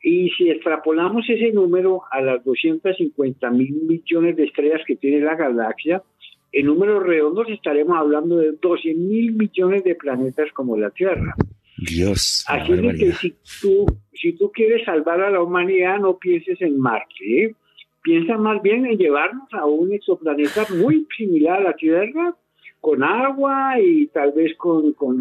Y 0.03 0.29
si 0.31 0.49
extrapolamos 0.49 1.27
ese 1.29 1.51
número 1.51 2.01
a 2.11 2.21
las 2.21 2.43
250 2.43 3.49
mil 3.51 3.73
millones 3.87 4.35
de 4.35 4.43
estrellas 4.43 4.81
que 4.85 4.97
tiene 4.97 5.21
la 5.21 5.35
galaxia, 5.35 6.03
en 6.51 6.65
números 6.67 7.03
redondos 7.03 7.49
estaremos 7.49 7.97
hablando 7.97 8.37
de 8.37 8.51
12 8.61 8.93
mil 8.93 9.33
millones 9.33 9.83
de 9.83 9.95
planetas 9.95 10.51
como 10.51 10.77
la 10.77 10.89
Tierra. 10.91 11.33
Dios. 11.77 12.45
Así 12.47 12.73
que 12.99 13.11
si 13.13 13.33
tú, 13.61 13.85
si 14.13 14.33
tú 14.33 14.51
quieres 14.51 14.85
salvar 14.85 15.21
a 15.21 15.31
la 15.31 15.41
humanidad, 15.41 15.99
no 15.99 16.17
pienses 16.17 16.61
en 16.61 16.79
Marte. 16.79 17.45
¿eh? 17.45 17.55
piensa 18.03 18.37
más 18.37 18.61
bien 18.61 18.85
en 18.85 18.97
llevarnos 18.97 19.51
a 19.53 19.65
un 19.65 19.93
exoplaneta 19.93 20.67
muy 20.75 21.07
similar 21.17 21.61
a 21.61 21.63
la 21.63 21.73
Tierra, 21.73 22.35
con 22.81 23.01
agua 23.01 23.79
y 23.79 24.07
tal 24.07 24.33
vez 24.33 24.55
con, 24.57 24.93
con 24.93 25.17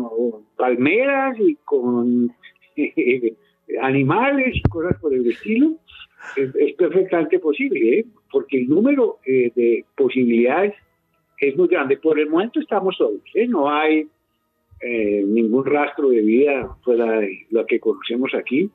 palmeras 0.57 1.39
y 1.39 1.55
con 1.65 2.35
animales 3.81 4.57
y 4.57 4.63
cosas 4.63 4.99
por 5.01 5.15
el 5.15 5.29
estilo. 5.31 5.77
Es, 6.37 6.75
perfectamente 6.75 7.39
posible, 7.39 7.99
¿eh? 7.99 8.07
porque 8.31 8.59
el 8.59 8.69
número 8.69 9.19
eh, 9.27 9.51
de 9.55 9.85
posibilidades 9.97 10.75
es 11.39 11.57
muy 11.57 11.69
grande. 11.69 11.97
Por 11.97 12.19
el 12.19 12.31
momento 12.31 12.61
estamos 12.61 12.97
solos, 12.97 13.23
¿eh? 13.35 13.49
no 13.49 13.71
hay 13.71 14.07
ningún 14.85 15.65
rastro 15.65 16.09
de 16.09 16.23
vida 16.23 16.77
fuera 16.83 17.21
de 17.21 17.47
lo 17.51 17.65
que 17.67 17.79
conocemos 17.79 18.35
aquí 18.35 18.69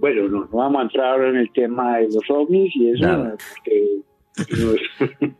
bueno, 0.00 0.28
no, 0.28 0.48
vamos 0.52 0.78
a 0.78 0.82
entrar 0.82 1.06
ahora 1.12 1.30
en 1.30 1.36
el 1.36 1.52
tema 1.52 1.98
de 1.98 2.04
los 2.04 2.22
ovnis 2.28 2.74
y 2.76 2.90
eso, 2.90 3.36
porque 3.56 4.00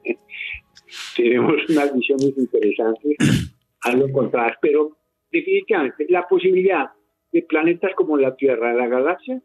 tenemos 1.16 1.68
unas 1.68 1.94
visiones 1.94 2.36
interesantes, 2.36 3.52
algo 3.82 4.08
encontradas, 4.08 4.56
pero 4.60 4.96
definitivamente 5.30 6.06
la 6.08 6.26
posibilidad 6.26 6.86
de 7.32 7.42
planetas 7.42 7.92
como 7.96 8.16
la 8.16 8.36
Tierra, 8.36 8.74
la 8.74 8.86
galaxia, 8.86 9.42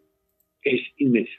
es 0.62 0.82
inmensa. 0.98 1.32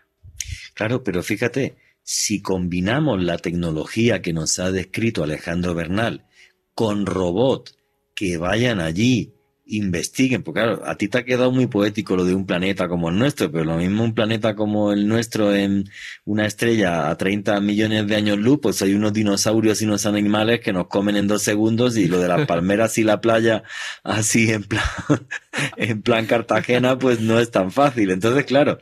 Claro, 0.74 1.02
pero 1.02 1.22
fíjate, 1.22 1.76
si 2.02 2.42
combinamos 2.42 3.22
la 3.22 3.38
tecnología 3.38 4.20
que 4.20 4.32
nos 4.32 4.58
ha 4.58 4.70
descrito 4.70 5.24
Alejandro 5.24 5.74
Bernal 5.74 6.26
con 6.74 7.06
robots 7.06 7.78
que 8.14 8.36
vayan 8.36 8.80
allí 8.80 9.33
investiguen, 9.66 10.42
porque 10.42 10.60
claro, 10.60 10.82
a 10.86 10.96
ti 10.96 11.08
te 11.08 11.18
ha 11.18 11.24
quedado 11.24 11.50
muy 11.50 11.66
poético 11.66 12.16
lo 12.16 12.24
de 12.24 12.34
un 12.34 12.46
planeta 12.46 12.88
como 12.88 13.08
el 13.08 13.18
nuestro, 13.18 13.50
pero 13.50 13.64
lo 13.64 13.76
mismo 13.78 14.04
un 14.04 14.14
planeta 14.14 14.54
como 14.54 14.92
el 14.92 15.08
nuestro 15.08 15.54
en 15.54 15.88
una 16.24 16.46
estrella 16.46 17.08
a 17.08 17.16
30 17.16 17.60
millones 17.60 18.06
de 18.06 18.16
años 18.16 18.38
luz, 18.38 18.58
pues 18.62 18.82
hay 18.82 18.94
unos 18.94 19.12
dinosaurios 19.12 19.80
y 19.80 19.86
unos 19.86 20.04
animales 20.06 20.60
que 20.60 20.72
nos 20.72 20.88
comen 20.88 21.16
en 21.16 21.28
dos 21.28 21.42
segundos 21.42 21.96
y 21.96 22.08
lo 22.08 22.20
de 22.20 22.28
las 22.28 22.46
palmeras 22.46 22.98
y 22.98 23.04
la 23.04 23.20
playa 23.20 23.62
así 24.02 24.50
en 24.50 24.64
plan, 24.64 24.84
en 25.76 26.02
plan 26.02 26.26
Cartagena, 26.26 26.98
pues 26.98 27.20
no 27.20 27.40
es 27.40 27.50
tan 27.50 27.70
fácil. 27.70 28.10
Entonces, 28.10 28.44
claro, 28.44 28.78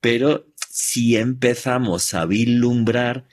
pero 0.00 0.46
si 0.68 1.16
empezamos 1.16 2.12
a 2.14 2.26
vislumbrar 2.26 3.24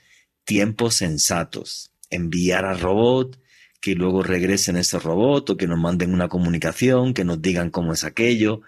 tiempos 0.44 0.94
sensatos, 0.94 1.92
enviar 2.10 2.64
a 2.64 2.74
robot, 2.74 3.38
que 3.86 3.94
luego 3.94 4.24
regresen 4.24 4.76
ese 4.76 4.98
robot 4.98 5.50
o 5.50 5.56
que 5.56 5.68
nos 5.68 5.78
manden 5.78 6.12
una 6.12 6.26
comunicación, 6.26 7.14
que 7.14 7.22
nos 7.22 7.40
digan 7.40 7.70
cómo 7.70 7.92
es 7.92 8.02
aquello. 8.02 8.62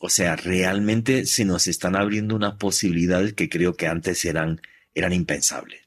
O 0.00 0.10
sea, 0.10 0.36
realmente 0.36 1.24
se 1.24 1.46
nos 1.46 1.66
están 1.66 1.96
abriendo 1.96 2.36
unas 2.36 2.56
posibilidades 2.56 3.32
que 3.32 3.48
creo 3.48 3.74
que 3.74 3.86
antes 3.86 4.22
eran, 4.26 4.60
eran 4.94 5.14
impensables. 5.14 5.80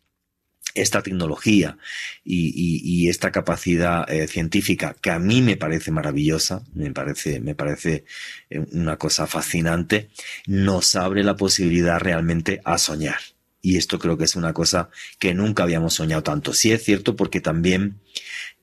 Esta 0.73 1.03
tecnología 1.03 1.77
y, 2.23 3.07
esta 3.09 3.31
capacidad 3.31 4.11
eh, 4.11 4.27
científica, 4.27 4.95
que 4.99 5.11
a 5.11 5.19
mí 5.19 5.43
me 5.43 5.55
parece 5.55 5.91
maravillosa, 5.91 6.63
me 6.73 6.91
parece, 6.91 7.39
me 7.39 7.53
parece 7.53 8.05
eh, 8.49 8.65
una 8.71 8.97
cosa 8.97 9.27
fascinante, 9.27 10.09
nos 10.47 10.95
abre 10.95 11.23
la 11.23 11.35
posibilidad 11.35 11.99
realmente 11.99 12.59
a 12.65 12.79
soñar. 12.79 13.19
Y 13.61 13.77
esto 13.77 13.97
creo 13.97 14.17
que 14.17 14.25
es 14.25 14.35
una 14.35 14.51
cosa 14.51 14.89
que 15.19 15.33
nunca 15.33 15.63
habíamos 15.63 15.93
soñado 15.93 16.21
tanto. 16.21 16.53
Sí 16.53 16.73
es 16.73 16.83
cierto 16.83 17.15
porque 17.15 17.39
también 17.39 18.01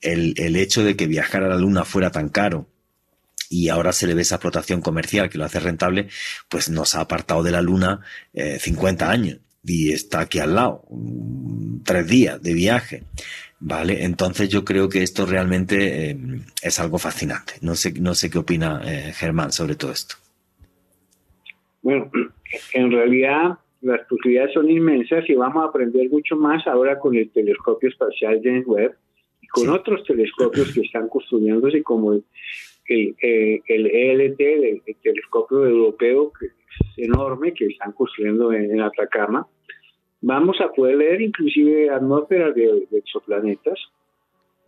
el, 0.00 0.56
hecho 0.56 0.84
de 0.84 0.96
que 0.96 1.06
viajar 1.06 1.42
a 1.42 1.48
la 1.48 1.58
Luna 1.58 1.84
fuera 1.84 2.10
tan 2.10 2.28
caro 2.28 2.66
y 3.48 3.68
ahora 3.68 3.92
se 3.92 4.06
le 4.06 4.14
ve 4.14 4.22
esa 4.22 4.36
explotación 4.36 4.80
comercial 4.80 5.28
que 5.28 5.38
lo 5.38 5.44
hace 5.44 5.60
rentable, 5.60 6.08
pues 6.48 6.70
nos 6.70 6.94
ha 6.94 7.00
apartado 7.00 7.42
de 7.42 7.50
la 7.50 7.62
Luna 7.62 8.00
50 8.34 9.04
eh, 9.04 9.08
años 9.08 9.38
y 9.64 9.92
está 9.92 10.20
aquí 10.20 10.38
al 10.38 10.54
lado, 10.54 10.84
mm, 10.90 11.82
tres 11.84 12.06
días 12.06 12.42
de 12.42 12.54
viaje. 12.54 13.02
Vale, 13.62 14.04
entonces 14.04 14.48
yo 14.48 14.64
creo 14.64 14.88
que 14.88 15.02
esto 15.02 15.26
realmente 15.26 16.10
eh, 16.10 16.18
es 16.62 16.80
algo 16.80 16.98
fascinante. 16.98 17.54
No 17.60 17.74
sé, 17.74 17.92
no 18.00 18.14
sé 18.14 18.30
qué 18.30 18.38
opina 18.38 18.80
eh, 18.84 19.12
Germán 19.12 19.52
sobre 19.52 19.74
todo 19.74 19.92
esto. 19.92 20.14
Bueno, 21.82 22.10
en 22.72 22.90
realidad 22.90 23.58
las 23.82 24.00
posibilidades 24.08 24.54
son 24.54 24.70
inmensas 24.70 25.28
y 25.28 25.34
vamos 25.34 25.64
a 25.64 25.68
aprender 25.68 26.08
mucho 26.10 26.36
más 26.36 26.66
ahora 26.66 26.98
con 26.98 27.14
el 27.14 27.30
telescopio 27.30 27.88
espacial 27.88 28.40
James 28.42 28.66
Webb 28.66 28.94
con 29.50 29.68
otros 29.68 30.04
telescopios 30.04 30.72
que 30.72 30.82
están 30.82 31.08
construyéndose 31.08 31.82
como 31.82 32.12
el, 32.12 32.24
el, 32.90 33.86
ELT, 33.86 34.40
el, 34.40 34.96
telescopio 35.02 35.66
europeo, 35.66 36.32
que 36.38 36.46
es 36.46 36.52
enorme, 37.08 37.52
que 37.52 37.66
están 37.66 37.92
construyendo 37.92 38.52
en, 38.52 38.80
Atacama, 38.80 39.46
vamos 40.20 40.60
a 40.60 40.70
poder 40.72 40.96
leer 40.96 41.20
inclusive 41.20 41.90
atmósferas 41.90 42.54
de, 42.54 42.86
exoplanetas 42.92 43.78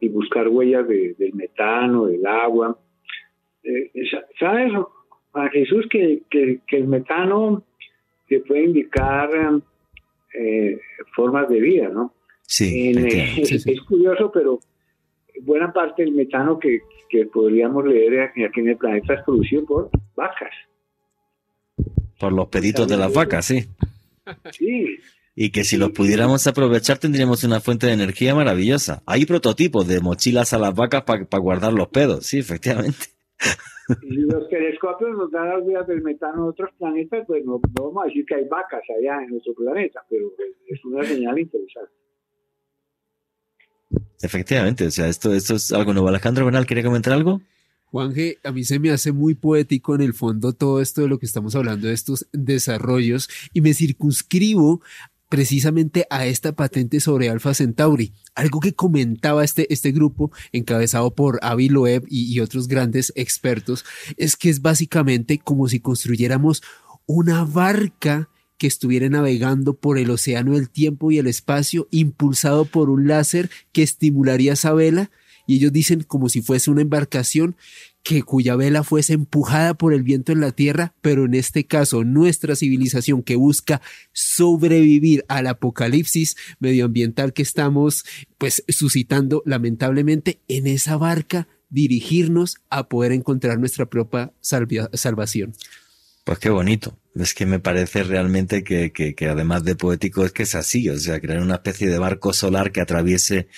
y 0.01 0.09
buscar 0.09 0.49
huellas 0.49 0.87
del 0.89 1.35
metano, 1.35 2.07
del 2.07 2.27
agua. 2.27 2.77
Eh, 3.63 3.91
¿Sabes, 4.39 4.73
Jesús, 5.53 5.87
que, 5.89 6.23
el 6.31 6.89
metano 6.89 7.63
te 8.29 8.41
puede 8.41 8.65
indicar 8.65 9.31
eh, 10.35 10.79
formas 11.15 11.49
de 11.49 11.61
vida, 11.61 11.89
¿no? 11.89 12.15
Sí, 12.43 12.93
es 12.97 13.81
curioso, 13.83 14.31
pero 14.33 14.59
buena 15.45 15.73
parte 15.73 16.03
del 16.03 16.13
metano 16.13 16.59
que, 16.59 16.81
podríamos 17.33 17.85
leer 17.85 18.21
aquí 18.21 18.61
en 18.61 18.69
el 18.69 18.77
planeta 18.77 19.15
es 19.15 19.23
producido 19.23 19.65
por 19.67 19.91
vacas. 20.15 20.51
Por 22.19 22.33
los 22.33 22.49
peditos 22.49 22.89
de 22.89 22.97
las 22.97 23.13
vacas, 23.13 23.45
sí. 23.45 23.67
Sí. 24.51 24.97
Y 25.35 25.51
que 25.51 25.65
si 25.65 25.77
los 25.77 25.91
pudiéramos 25.91 26.47
aprovechar 26.47 26.99
tendríamos 26.99 27.45
una 27.45 27.61
fuente 27.61 27.87
de 27.87 27.93
energía 27.93 28.35
maravillosa. 28.35 29.03
Hay 29.07 29.27
prototipos 29.27 29.89
de 29.89 30.01
mochilas 30.01 30.53
a 30.53 30.59
las 30.59 30.75
vacas 30.75 31.03
para 31.03 31.39
guardar 31.39 31.73
los 31.73 31.89
pedos, 31.89 32.27
sí, 32.27 32.39
efectivamente. 32.39 33.07
Y 34.03 34.15
los 34.15 34.49
telescopios 34.49 35.11
nos 35.11 35.31
dan 35.31 35.49
las 35.49 35.67
vías 35.67 35.87
del 35.87 36.03
metano 36.03 36.45
de 36.45 36.51
otros 36.51 36.71
planetas, 36.79 37.25
pues 37.27 37.45
no, 37.45 37.61
no, 37.77 37.85
vamos 37.85 38.05
a 38.05 38.07
decir 38.07 38.25
que 38.25 38.37
hay 38.37 38.45
vacas 38.45 38.83
allá 38.99 39.23
en 39.23 39.31
nuestro 39.31 39.55
planeta, 39.55 40.05
pero 40.09 40.33
es 40.67 40.85
una 40.85 41.03
señal 41.03 41.39
interesante. 41.39 41.93
Efectivamente, 44.23 44.87
o 44.87 44.91
sea, 44.91 45.09
esto, 45.09 45.35
esto 45.35 45.57
es 45.57 45.73
algo 45.73 45.93
nuevo. 45.93 46.09
Alejandro 46.09 46.45
Bernal, 46.45 46.67
¿quería 46.67 46.85
comentar 46.85 47.13
algo? 47.13 47.41
Juanje, 47.87 48.39
a 48.43 48.53
mí 48.53 48.65
se 48.65 48.79
me 48.79 48.91
hace 48.91 49.13
muy 49.13 49.35
poético 49.35 49.95
en 49.95 50.01
el 50.01 50.15
fondo 50.15 50.55
todo 50.55 50.81
esto 50.81 51.03
de 51.03 51.09
lo 51.09 51.19
que 51.19 51.27
estamos 51.27 51.55
hablando, 51.55 51.89
de 51.89 51.93
estos 51.93 52.27
desarrollos, 52.33 53.29
y 53.53 53.61
me 53.61 53.75
circunscribo 53.75 54.81
precisamente 55.29 56.07
a 56.09 56.27
esta 56.27 56.53
patente 56.53 57.01
sobre 57.01 57.29
Alpha 57.29 57.55
Centauri. 57.55 58.13
Algo 58.35 58.61
que 58.61 58.75
comentaba 58.75 59.45
este, 59.45 59.71
este 59.73 59.91
grupo, 59.91 60.31
encabezado 60.53 61.15
por 61.15 61.39
Avi 61.43 61.71
y 62.09 62.41
otros 62.41 62.69
grandes 62.69 63.13
expertos, 63.17 63.85
es 64.17 64.37
que 64.37 64.51
es 64.51 64.63
básicamente 64.63 65.39
como 65.39 65.69
si 65.69 65.81
construyéramos 65.81 66.63
una 67.07 67.45
barca 67.45 68.29
que 68.63 68.69
estuviera 68.69 69.09
navegando 69.09 69.75
por 69.75 69.99
el 69.99 70.09
océano 70.09 70.53
del 70.53 70.71
tiempo 70.71 71.11
y 71.11 71.19
el 71.19 71.27
espacio, 71.27 71.89
impulsado 71.91 72.65
por 72.65 72.91
un 72.91 73.09
láser 73.09 73.51
que 73.73 73.83
estimularía 73.83 74.53
esa 74.53 74.73
vela, 74.73 75.11
y 75.49 75.57
ellos 75.57 75.73
dicen 75.73 76.05
como 76.05 76.29
si 76.29 76.43
fuese 76.43 76.71
una 76.71 76.83
embarcación 76.83 77.57
que 78.05 78.23
cuya 78.23 78.55
vela 78.55 78.85
fuese 78.85 79.15
empujada 79.15 79.75
por 79.75 79.93
el 79.93 80.05
viento 80.05 80.31
en 80.31 80.41
la 80.41 80.53
tierra, 80.53 80.95
pero 81.01 81.25
en 81.25 81.35
este 81.35 81.67
caso 81.67 82.05
nuestra 82.05 82.55
civilización 82.55 83.25
que 83.25 83.35
busca 83.35 83.83
sobrevivir 84.13 85.25
al 85.27 85.49
apocalipsis 85.49 86.37
medioambiental 86.61 87.33
que 87.33 87.43
estamos 87.43 88.05
pues 88.39 88.63
suscitando 88.69 89.43
lamentablemente 89.45 90.39
en 90.47 90.69
esa 90.69 90.97
barca 90.97 91.49
dirigirnos 91.69 92.59
a 92.71 92.89
poder 92.89 93.11
encontrar 93.11 93.59
nuestra 93.59 93.87
propia 93.87 94.33
salvación. 94.93 95.53
Pues 96.25 96.39
qué 96.39 96.51
bonito. 96.51 96.99
Es 97.15 97.35
que 97.35 97.47
me 97.47 97.59
parece 97.59 98.05
realmente 98.05 98.63
que, 98.63 98.93
que, 98.93 99.15
que, 99.15 99.29
además 99.29 99.65
de 99.65 99.75
poético 99.77 100.25
es 100.25 100.33
que 100.33 100.45
es 100.45 100.55
así, 100.55 100.89
o 100.89 100.99
sea, 100.99 101.21
crear 101.21 101.41
una 101.41 101.57
especie 101.57 101.89
de 101.89 101.99
barco 101.99 102.33
solar 102.33 102.73
que 102.73 102.81
atraviese 102.81 103.49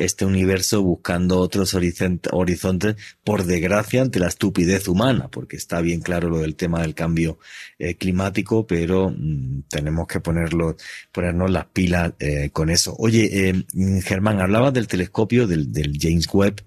este 0.00 0.24
universo 0.24 0.82
buscando 0.82 1.38
otros 1.38 1.74
horizontes, 1.74 2.96
por 3.22 3.44
desgracia, 3.44 4.02
ante 4.02 4.18
la 4.18 4.28
estupidez 4.28 4.88
humana, 4.88 5.28
porque 5.28 5.56
está 5.56 5.80
bien 5.80 6.00
claro 6.00 6.30
lo 6.30 6.38
del 6.38 6.56
tema 6.56 6.80
del 6.80 6.94
cambio 6.94 7.38
eh, 7.78 7.94
climático, 7.96 8.66
pero 8.66 9.10
mm, 9.10 9.64
tenemos 9.68 10.06
que 10.06 10.20
ponerlo, 10.20 10.76
ponernos 11.12 11.50
las 11.50 11.66
pilas 11.66 12.12
eh, 12.18 12.50
con 12.52 12.70
eso. 12.70 12.96
Oye, 12.98 13.50
eh, 13.50 13.64
Germán, 14.02 14.40
hablabas 14.40 14.72
del 14.72 14.88
telescopio 14.88 15.46
del, 15.46 15.72
del 15.72 15.98
James 16.00 16.28
Webb 16.32 16.62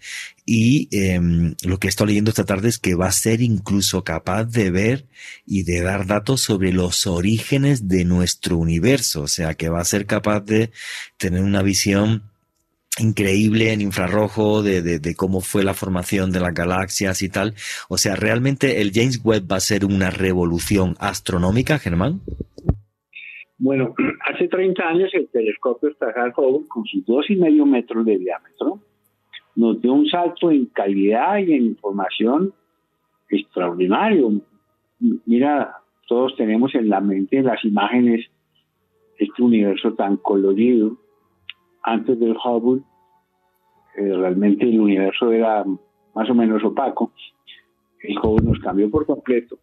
y 0.45 0.89
em, 0.91 1.55
lo 1.64 1.80
que 1.80 1.88
he 1.88 1.89
estado 1.89 2.07
leyendo 2.07 2.30
esta 2.30 2.45
tarde 2.45 2.69
es 2.69 2.77
que 2.77 2.95
va 2.95 3.07
a 3.07 3.11
ser 3.11 3.41
incluso 3.41 4.03
capaz 4.03 4.43
de 4.45 4.72
ver 4.72 5.07
y 5.45 5.64
de 5.64 5.81
dar 5.81 6.05
datos 6.05 6.41
sobre 6.41 6.73
los 6.73 7.07
orígenes 7.07 7.88
de 7.88 8.03
nuestro 8.03 8.57
universo, 8.57 9.22
o 9.22 9.27
sea, 9.27 9.55
que 9.55 9.69
va 9.69 9.80
a 9.80 9.85
ser 9.85 10.05
capaz 10.05 10.41
de 10.41 10.72
tener 11.18 11.41
una 11.41 11.61
visión 11.61 12.32
increíble 12.99 13.74
en 13.74 13.82
infrarrojo 13.82 14.61
de, 14.61 14.82
de, 14.82 15.15
cómo 15.15 15.41
fue 15.41 15.64
la 15.64 15.74
formación 15.74 16.32
de 16.32 16.40
las 16.40 16.53
galaxias 16.53 17.22
y 17.22 17.30
tal. 17.30 17.53
O 17.90 17.98
sea, 17.98 18.15
¿realmente 18.15 18.82
el 18.82 18.91
James 18.94 19.22
Webb 19.24 19.52
va 19.52 19.57
a 19.57 19.61
ser 19.61 19.86
una 19.86 20.10
revolución 20.10 20.95
astronómica, 20.99 21.80
Germán? 21.80 22.22
Bueno, 23.57 23.95
hace 24.34 24.48
30 24.48 24.84
años 24.84 25.10
el 25.14 25.28
telescopio 25.30 25.90
estatal 25.90 26.34
Hubble, 26.36 26.68
con 26.68 26.86
sus 26.86 27.06
dos 27.06 27.30
y 27.30 27.36
medio 27.36 27.65
metros 27.65 28.06
de 28.06 28.18
diámetro, 28.18 28.80
nos 29.56 29.82
dio 29.82 29.94
un 29.94 30.07
salto 30.07 30.52
en 30.52 30.65
calidad 30.68 31.38
y 31.38 31.53
en 31.53 31.65
información 31.65 32.53
extraordinario. 33.30 34.41
Mira, 35.26 35.78
todos 36.07 36.36
tenemos 36.36 36.74
en 36.76 36.90
la 36.90 37.02
mente 37.02 37.41
las 37.41 37.64
imágenes 37.64 38.26
de 39.18 39.26
este 39.26 39.41
universo 39.41 39.94
tan 39.94 40.18
colorido. 40.18 40.98
Antes 41.84 42.19
del 42.19 42.35
Hubble, 42.38 42.81
eh, 43.97 44.14
realmente 44.15 44.68
el 44.68 44.80
universo 44.80 45.31
era 45.31 45.65
más 46.15 46.30
o 46.30 46.34
menos 46.34 46.64
opaco. 46.64 47.11
El 48.01 48.18
Hubble 48.18 48.47
nos 48.47 48.60
cambió 48.60 48.89
por 48.89 49.05
completo 49.05 49.60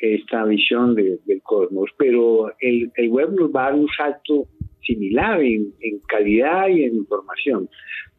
esta 0.00 0.44
visión 0.44 0.94
del 0.94 1.20
cosmos, 1.42 1.90
pero 1.98 2.52
el, 2.58 2.90
web 3.10 3.32
nos 3.32 3.54
va 3.54 3.66
a 3.66 3.70
dar 3.70 3.80
un 3.80 3.88
salto 3.88 4.46
similar 4.82 5.42
en, 5.42 5.72
calidad 6.08 6.68
y 6.68 6.84
en 6.84 6.96
información, 6.96 7.68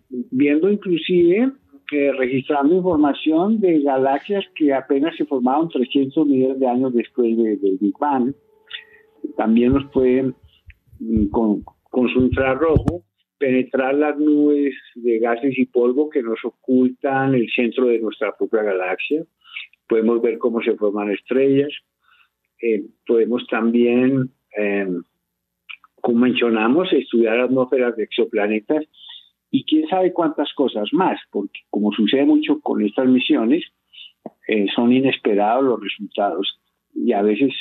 viendo 0.10 0.69
inclusive, 0.69 1.52
eh, 1.91 2.11
registrando 2.14 2.76
información 2.76 3.60
de 3.60 3.81
galaxias 3.81 4.45
que 4.56 4.73
apenas 4.73 5.15
se 5.18 5.26
formaron 5.26 5.69
300 5.69 6.27
millones 6.27 6.60
de 6.60 6.68
años 6.68 6.93
después 6.93 7.35
del 7.35 7.77
Big 7.80 7.98
Bang. 7.99 8.34
También 9.35 9.73
nos 9.73 9.85
pueden, 9.91 10.35
mm, 10.99 11.27
con, 11.27 11.64
con 11.89 12.10
su 12.10 12.22
infrarrojo, 12.22 13.03
penetrar 13.42 13.96
las 13.96 14.18
nubes 14.20 14.76
de 14.94 15.18
gases 15.18 15.58
y 15.58 15.66
polvo 15.66 16.10
que 16.10 16.22
nos 16.22 16.40
ocultan 16.46 17.34
el 17.34 17.50
centro 17.52 17.88
de 17.88 18.00
nuestra 18.00 18.38
propia 18.38 18.62
galaxia 18.62 19.26
podemos 19.92 20.22
ver 20.22 20.38
cómo 20.38 20.62
se 20.62 20.78
forman 20.78 21.12
estrellas, 21.12 21.70
eh, 22.62 22.82
podemos 23.06 23.46
también, 23.48 24.30
eh, 24.58 24.88
como 25.96 26.20
mencionamos, 26.20 26.88
estudiar 26.94 27.42
atmósferas 27.42 27.98
de 27.98 28.04
exoplanetas 28.04 28.86
y 29.52 29.66
quién 29.66 29.90
sabe 29.90 30.14
cuántas 30.14 30.54
cosas 30.54 30.88
más, 30.94 31.20
porque 31.30 31.60
como 31.70 31.92
sucede 31.92 32.24
mucho 32.24 32.62
con 32.62 32.86
estas 32.86 33.06
misiones, 33.08 33.66
eh, 34.48 34.68
son 34.74 34.94
inesperados 34.94 35.66
los 35.66 35.82
resultados 35.82 36.58
y 36.96 37.12
a 37.12 37.22
veces 37.22 37.54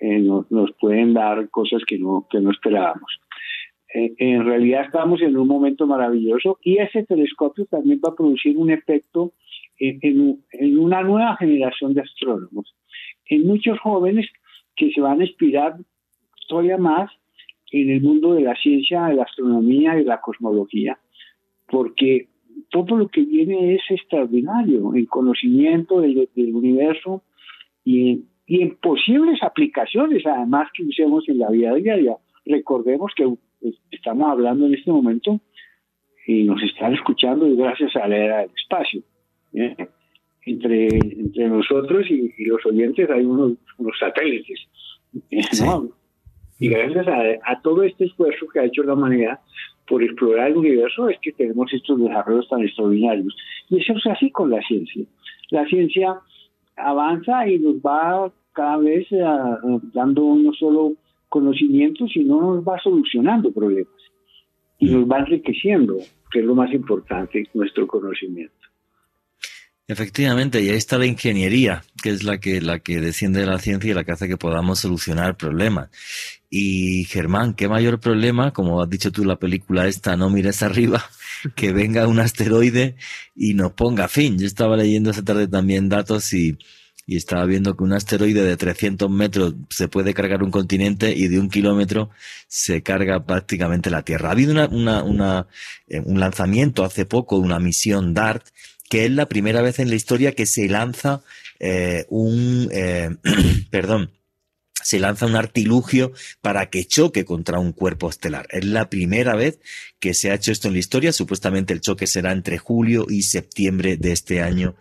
nos, 0.00 0.50
nos, 0.50 0.72
pueden 0.80 1.14
dar 1.14 1.48
cosas 1.50 1.82
que 1.86 1.98
no, 1.98 2.26
que 2.28 2.40
no 2.40 2.50
esperábamos. 2.50 3.20
En 3.88 4.44
realidad 4.44 4.86
estamos 4.86 5.22
en 5.22 5.36
un 5.36 5.46
momento 5.46 5.86
maravilloso 5.86 6.58
y 6.62 6.78
ese 6.78 7.04
telescopio 7.04 7.66
también 7.66 8.00
va 8.04 8.10
a 8.10 8.16
producir 8.16 8.56
un 8.58 8.70
efecto 8.70 9.32
en, 9.78 10.42
una 10.78 11.02
nueva 11.02 11.36
generación 11.36 11.94
de 11.94 12.02
astrónomos, 12.02 12.74
en 13.26 13.46
muchos 13.46 13.78
jóvenes 13.80 14.26
que 14.74 14.90
se 14.90 15.00
van 15.00 15.20
a 15.20 15.24
inspirar 15.24 15.76
todavía 16.48 16.78
más 16.78 17.10
en 17.72 17.90
el 17.90 18.00
mundo 18.00 18.34
de 18.34 18.42
la 18.42 18.54
ciencia, 18.56 19.06
de 19.06 19.14
la 19.14 19.24
astronomía 19.24 19.94
y 19.94 19.98
de 19.98 20.04
la 20.04 20.20
cosmología, 20.20 20.98
porque 21.68 22.28
todo 22.70 22.96
lo 22.96 23.08
que 23.08 23.22
viene 23.22 23.74
es 23.74 23.82
extraordinario 23.90 24.94
en 24.94 25.06
conocimiento 25.06 26.00
del, 26.00 26.28
universo 26.36 27.22
y 27.84 28.24
en, 28.46 28.76
posibles 28.76 29.42
aplicaciones, 29.42 30.24
además 30.26 30.68
que 30.74 30.84
usemos 30.84 31.28
en 31.28 31.38
la 31.38 31.50
vida 31.50 31.74
diaria. 31.74 32.16
Recordemos 32.44 33.12
que 33.16 33.26
estamos 33.90 34.30
hablando 34.30 34.66
en 34.66 34.74
este 34.74 34.90
momento 34.90 35.40
y 36.26 36.44
nos 36.44 36.62
están 36.62 36.94
escuchando 36.94 37.46
gracias 37.56 37.94
a 37.96 38.08
la 38.08 38.16
era 38.16 38.38
del 38.38 38.50
espacio. 38.50 39.02
¿eh? 39.54 39.76
Entre, 40.44 40.88
entre 40.88 41.48
nosotros 41.48 42.06
y, 42.10 42.32
los 42.44 42.64
oyentes 42.66 43.08
hay 43.10 43.24
unos, 43.24 43.54
unos 43.78 43.98
satélites. 43.98 44.60
¿eh? 45.30 45.40
Y 46.58 46.68
gracias 46.68 47.06
a, 47.08 47.60
todo 47.62 47.82
este 47.82 48.04
esfuerzo 48.04 48.46
que 48.52 48.60
ha 48.60 48.64
hecho 48.64 48.82
la 48.82 48.94
humanidad 48.94 49.40
por 49.86 50.02
explorar 50.02 50.48
el 50.48 50.56
universo 50.56 51.08
es 51.08 51.18
que 51.20 51.32
tenemos 51.32 51.72
estos 51.72 52.00
desarrollos 52.00 52.48
tan 52.48 52.62
extraordinarios. 52.62 53.36
Y 53.68 53.78
eso 53.80 53.92
es 53.92 54.06
así 54.06 54.30
con 54.30 54.50
la 54.50 54.60
ciencia. 54.62 55.04
La 55.50 55.66
ciencia 55.66 56.18
avanza 56.76 57.46
y 57.48 57.58
nos 57.58 57.76
va 57.76 58.32
cada 58.52 58.78
vez 58.78 59.06
eh, 59.12 59.22
dando 59.92 60.34
no 60.34 60.52
solo 60.54 60.94
conocimiento, 61.36 62.06
sino 62.08 62.40
nos 62.40 62.64
va 62.64 62.78
solucionando 62.82 63.52
problemas 63.52 64.00
y 64.78 64.86
nos 64.86 65.04
va 65.08 65.18
enriqueciendo, 65.18 65.96
que 66.30 66.40
es 66.40 66.44
lo 66.44 66.54
más 66.54 66.72
importante, 66.72 67.46
nuestro 67.54 67.86
conocimiento. 67.86 68.54
Efectivamente, 69.88 70.60
y 70.62 70.70
ahí 70.70 70.76
está 70.76 70.98
la 70.98 71.06
ingeniería, 71.06 71.82
que 72.02 72.10
es 72.10 72.24
la 72.24 72.38
que, 72.38 72.60
la 72.60 72.80
que 72.80 73.00
desciende 73.00 73.40
de 73.40 73.46
la 73.46 73.60
ciencia 73.60 73.90
y 73.90 73.94
la 73.94 74.02
que 74.02 74.12
hace 74.12 74.28
que 74.28 74.36
podamos 74.36 74.80
solucionar 74.80 75.36
problemas. 75.36 75.90
Y 76.50 77.04
Germán, 77.04 77.54
qué 77.54 77.68
mayor 77.68 78.00
problema, 78.00 78.52
como 78.52 78.82
has 78.82 78.90
dicho 78.90 79.12
tú 79.12 79.24
la 79.24 79.38
película 79.38 79.86
esta, 79.86 80.16
no 80.16 80.28
mires 80.28 80.62
arriba, 80.62 81.04
que 81.54 81.72
venga 81.72 82.08
un 82.08 82.18
asteroide 82.18 82.96
y 83.36 83.54
nos 83.54 83.72
ponga 83.72 84.08
fin. 84.08 84.38
Yo 84.38 84.46
estaba 84.46 84.76
leyendo 84.76 85.10
esta 85.10 85.22
tarde 85.22 85.46
también 85.46 85.88
datos 85.88 86.32
y, 86.32 86.58
y 87.06 87.16
estaba 87.16 87.44
viendo 87.46 87.76
que 87.76 87.84
un 87.84 87.92
asteroide 87.92 88.42
de 88.42 88.56
300 88.56 89.08
metros 89.08 89.54
se 89.70 89.86
puede 89.86 90.12
cargar 90.12 90.42
un 90.42 90.50
continente 90.50 91.14
y 91.16 91.28
de 91.28 91.38
un 91.38 91.48
kilómetro 91.48 92.10
se 92.48 92.82
carga 92.82 93.24
prácticamente 93.24 93.90
la 93.90 94.02
Tierra. 94.02 94.28
Ha 94.28 94.32
habido 94.32 94.52
una, 94.52 94.66
una, 94.66 95.04
una, 95.04 95.46
eh, 95.86 96.00
un 96.00 96.18
lanzamiento 96.18 96.84
hace 96.84 97.06
poco 97.06 97.36
una 97.36 97.60
misión 97.60 98.12
DART 98.12 98.46
que 98.88 99.04
es 99.04 99.10
la 99.10 99.26
primera 99.26 99.62
vez 99.62 99.78
en 99.78 99.88
la 99.88 99.94
historia 99.94 100.32
que 100.32 100.46
se 100.46 100.68
lanza 100.68 101.22
eh, 101.60 102.06
un, 102.08 102.68
eh, 102.72 103.10
perdón, 103.70 104.10
se 104.82 105.00
lanza 105.00 105.26
un 105.26 105.34
artilugio 105.34 106.12
para 106.40 106.70
que 106.70 106.84
choque 106.84 107.24
contra 107.24 107.58
un 107.58 107.72
cuerpo 107.72 108.08
estelar. 108.08 108.46
Es 108.50 108.64
la 108.64 108.88
primera 108.88 109.34
vez 109.34 109.58
que 109.98 110.14
se 110.14 110.30
ha 110.30 110.34
hecho 110.34 110.52
esto 110.52 110.68
en 110.68 110.74
la 110.74 110.80
historia. 110.80 111.12
Supuestamente 111.12 111.72
el 111.72 111.80
choque 111.80 112.06
será 112.06 112.30
entre 112.30 112.58
julio 112.58 113.06
y 113.08 113.22
septiembre 113.22 113.96
de 113.96 114.12
este 114.12 114.42
año. 114.42 114.76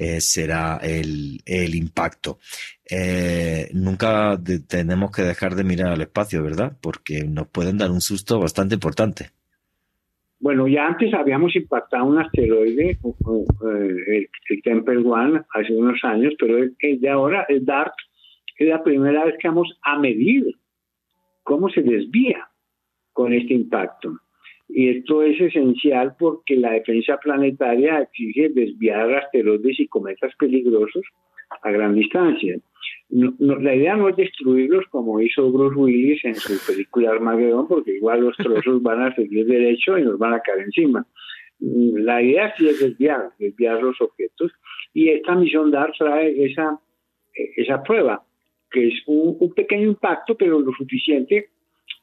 Eh, 0.00 0.20
será 0.20 0.78
el, 0.80 1.40
el 1.44 1.74
impacto. 1.74 2.38
nunca 3.74 4.38
tenemos 4.68 5.10
que 5.10 5.22
dejar 5.22 5.56
de 5.56 5.64
mirar 5.64 5.88
al 5.92 6.00
espacio, 6.00 6.42
¿verdad? 6.42 6.76
Porque 6.80 7.24
nos 7.24 7.48
pueden 7.48 7.78
dar 7.78 7.90
un 7.90 8.00
susto 8.00 8.38
bastante 8.38 8.74
importante. 8.74 9.32
Bueno, 10.40 10.68
ya 10.68 10.86
antes 10.86 11.12
habíamos 11.14 11.54
impactado 11.56 12.04
un 12.04 12.18
asteroide, 12.18 12.90
eh, 12.90 14.28
el, 14.48 14.62
Temple 14.62 14.98
One, 14.98 15.42
hace 15.52 15.74
unos 15.74 15.98
años, 16.04 16.34
pero 16.38 16.58
el, 16.58 17.00
de 17.00 17.08
ahora, 17.08 17.44
el 17.48 17.64
DART, 17.64 17.94
es 18.56 18.68
la 18.68 18.82
primera 18.82 19.24
vez 19.24 19.34
que 19.40 19.48
vamos 19.48 19.76
a 19.82 19.98
medir 19.98 20.44
cómo 21.42 21.68
se 21.70 21.82
desvía 21.82 22.48
con 23.12 23.32
este 23.32 23.54
impacto. 23.54 24.20
Y 24.68 24.90
esto 24.90 25.22
es 25.22 25.40
esencial 25.40 26.14
porque 26.18 26.56
la 26.56 26.72
defensa 26.72 27.18
planetaria 27.18 28.00
exige 28.00 28.50
desviar 28.50 29.14
asteroides 29.14 29.80
y 29.80 29.88
cometas 29.88 30.34
peligrosos 30.36 31.04
a 31.62 31.70
gran 31.70 31.94
distancia 31.94 32.60
la 33.10 33.74
idea 33.74 33.96
no 33.96 34.08
es 34.08 34.16
destruirlos 34.16 34.84
como 34.90 35.20
hizo 35.20 35.50
Bruce 35.50 35.76
Willis 35.76 36.24
en 36.24 36.34
su 36.34 36.54
película 36.70 37.10
Armageddon, 37.10 37.66
porque 37.66 37.96
igual 37.96 38.20
los 38.20 38.36
trozos 38.36 38.82
van 38.82 39.02
a 39.02 39.14
seguir 39.14 39.46
derecho 39.46 39.96
y 39.96 40.02
nos 40.02 40.18
van 40.18 40.34
a 40.34 40.40
caer 40.40 40.60
encima. 40.60 41.06
La 41.58 42.22
idea 42.22 42.54
sí 42.56 42.68
es 42.68 42.80
desviar, 42.80 43.30
desviar 43.38 43.82
los 43.82 43.98
objetos, 44.00 44.52
y 44.92 45.08
esta 45.08 45.34
misión 45.34 45.70
DART 45.70 45.94
trae 45.98 46.44
esa, 46.44 46.78
esa 47.56 47.82
prueba, 47.82 48.22
que 48.70 48.88
es 48.88 48.94
un, 49.06 49.54
pequeño 49.54 49.88
impacto, 49.88 50.36
pero 50.36 50.60
lo 50.60 50.72
suficiente 50.72 51.48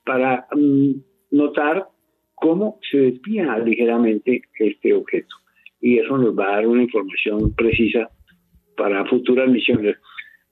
para 0.03 0.47
mm, 0.51 0.91
notar 1.31 1.87
cómo 2.35 2.79
se 2.89 2.97
desvía 2.97 3.57
ligeramente 3.59 4.41
este 4.59 4.93
objeto. 4.93 5.35
Y 5.81 5.99
eso 5.99 6.17
nos 6.17 6.37
va 6.37 6.49
a 6.49 6.55
dar 6.57 6.67
una 6.67 6.83
información 6.83 7.53
precisa 7.55 8.09
para 8.77 9.05
futuras 9.05 9.49
misiones. 9.49 9.97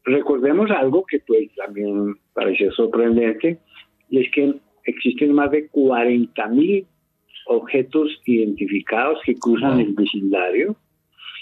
Recordemos 0.05 0.69
algo 0.72 1.05
que 1.05 1.19
pues 1.19 1.53
también 1.55 2.15
parece 2.34 2.72
sorprendente, 2.72 3.60
y 4.10 4.19
es 4.19 4.31
que 4.31 4.55
existen 4.85 5.34
más 5.34 5.51
de 5.51 5.69
40.000 5.72 6.85
objetos 7.47 8.22
identificados 8.26 9.19
que 9.26 9.35
cruzan 9.35 9.80
el 9.80 9.93
vecindario 9.93 10.76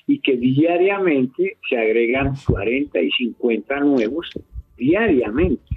y 0.08 0.20
que 0.20 0.38
diariamente 0.38 1.58
se 1.70 1.78
agregan 1.78 2.34
40 2.46 3.02
y 3.02 3.12
50 3.12 3.80
nuevos 3.82 4.30
diariamente 4.78 5.71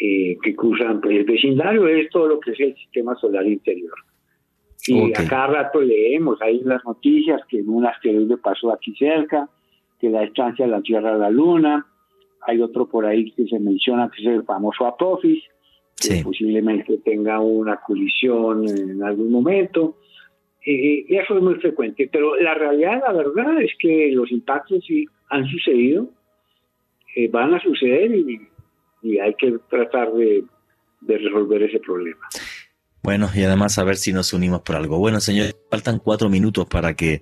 eh, 0.00 0.36
que 0.42 0.54
cruzan 0.54 1.00
pues, 1.00 1.16
el 1.16 1.24
vecindario, 1.24 1.86
es 1.86 2.10
todo 2.10 2.28
lo 2.28 2.40
que 2.40 2.52
es 2.52 2.60
el 2.60 2.74
sistema 2.74 3.14
solar 3.16 3.46
interior. 3.46 3.94
Y 4.86 5.12
a 5.12 5.26
cada 5.26 5.46
rato 5.46 5.80
leemos 5.80 6.40
ahí 6.42 6.60
las 6.62 6.84
noticias 6.84 7.40
que 7.48 7.62
un 7.62 7.86
asteroide 7.86 8.36
pasó 8.36 8.72
aquí 8.72 8.94
cerca, 8.96 9.48
que 9.98 10.10
la 10.10 10.22
distancia 10.22 10.66
de 10.66 10.72
la 10.72 10.82
Tierra 10.82 11.14
a 11.14 11.18
la 11.18 11.30
Luna. 11.30 11.86
Hay 12.46 12.60
otro 12.60 12.86
por 12.86 13.06
ahí 13.06 13.30
que 13.32 13.46
se 13.46 13.58
menciona 13.58 14.10
que 14.14 14.20
es 14.20 14.28
el 14.28 14.44
famoso 14.44 14.86
Apophis, 14.86 15.42
que 15.96 16.22
posiblemente 16.22 16.98
tenga 16.98 17.40
una 17.40 17.76
colisión 17.76 18.68
en 18.68 19.02
algún 19.02 19.30
momento. 19.30 19.96
y 20.66 21.16
eso 21.16 21.36
es 21.36 21.42
muy 21.42 21.54
frecuente, 21.54 22.08
pero 22.12 22.36
la 22.36 22.54
realidad, 22.54 23.02
la 23.06 23.12
verdad 23.12 23.62
es 23.62 23.72
que 23.78 24.10
los 24.12 24.30
impactos 24.30 24.84
sí 24.86 25.06
han 25.30 25.46
sucedido, 25.46 26.10
eh, 27.16 27.28
van 27.28 27.54
a 27.54 27.60
suceder 27.60 28.14
y, 28.14 28.40
hay 29.18 29.34
que 29.34 29.58
tratar 29.68 30.12
de, 30.12 30.44
de 31.00 31.18
resolver 31.18 31.62
ese 31.62 31.78
problema. 31.80 32.26
Bueno, 33.04 33.28
y 33.34 33.42
además 33.42 33.78
a 33.78 33.84
ver 33.84 33.96
si 33.96 34.14
nos 34.14 34.32
unimos 34.32 34.62
por 34.62 34.76
algo. 34.76 34.98
Bueno, 34.98 35.20
señores, 35.20 35.54
faltan 35.70 35.98
cuatro 35.98 36.30
minutos 36.30 36.64
para 36.64 36.94
que 36.94 37.20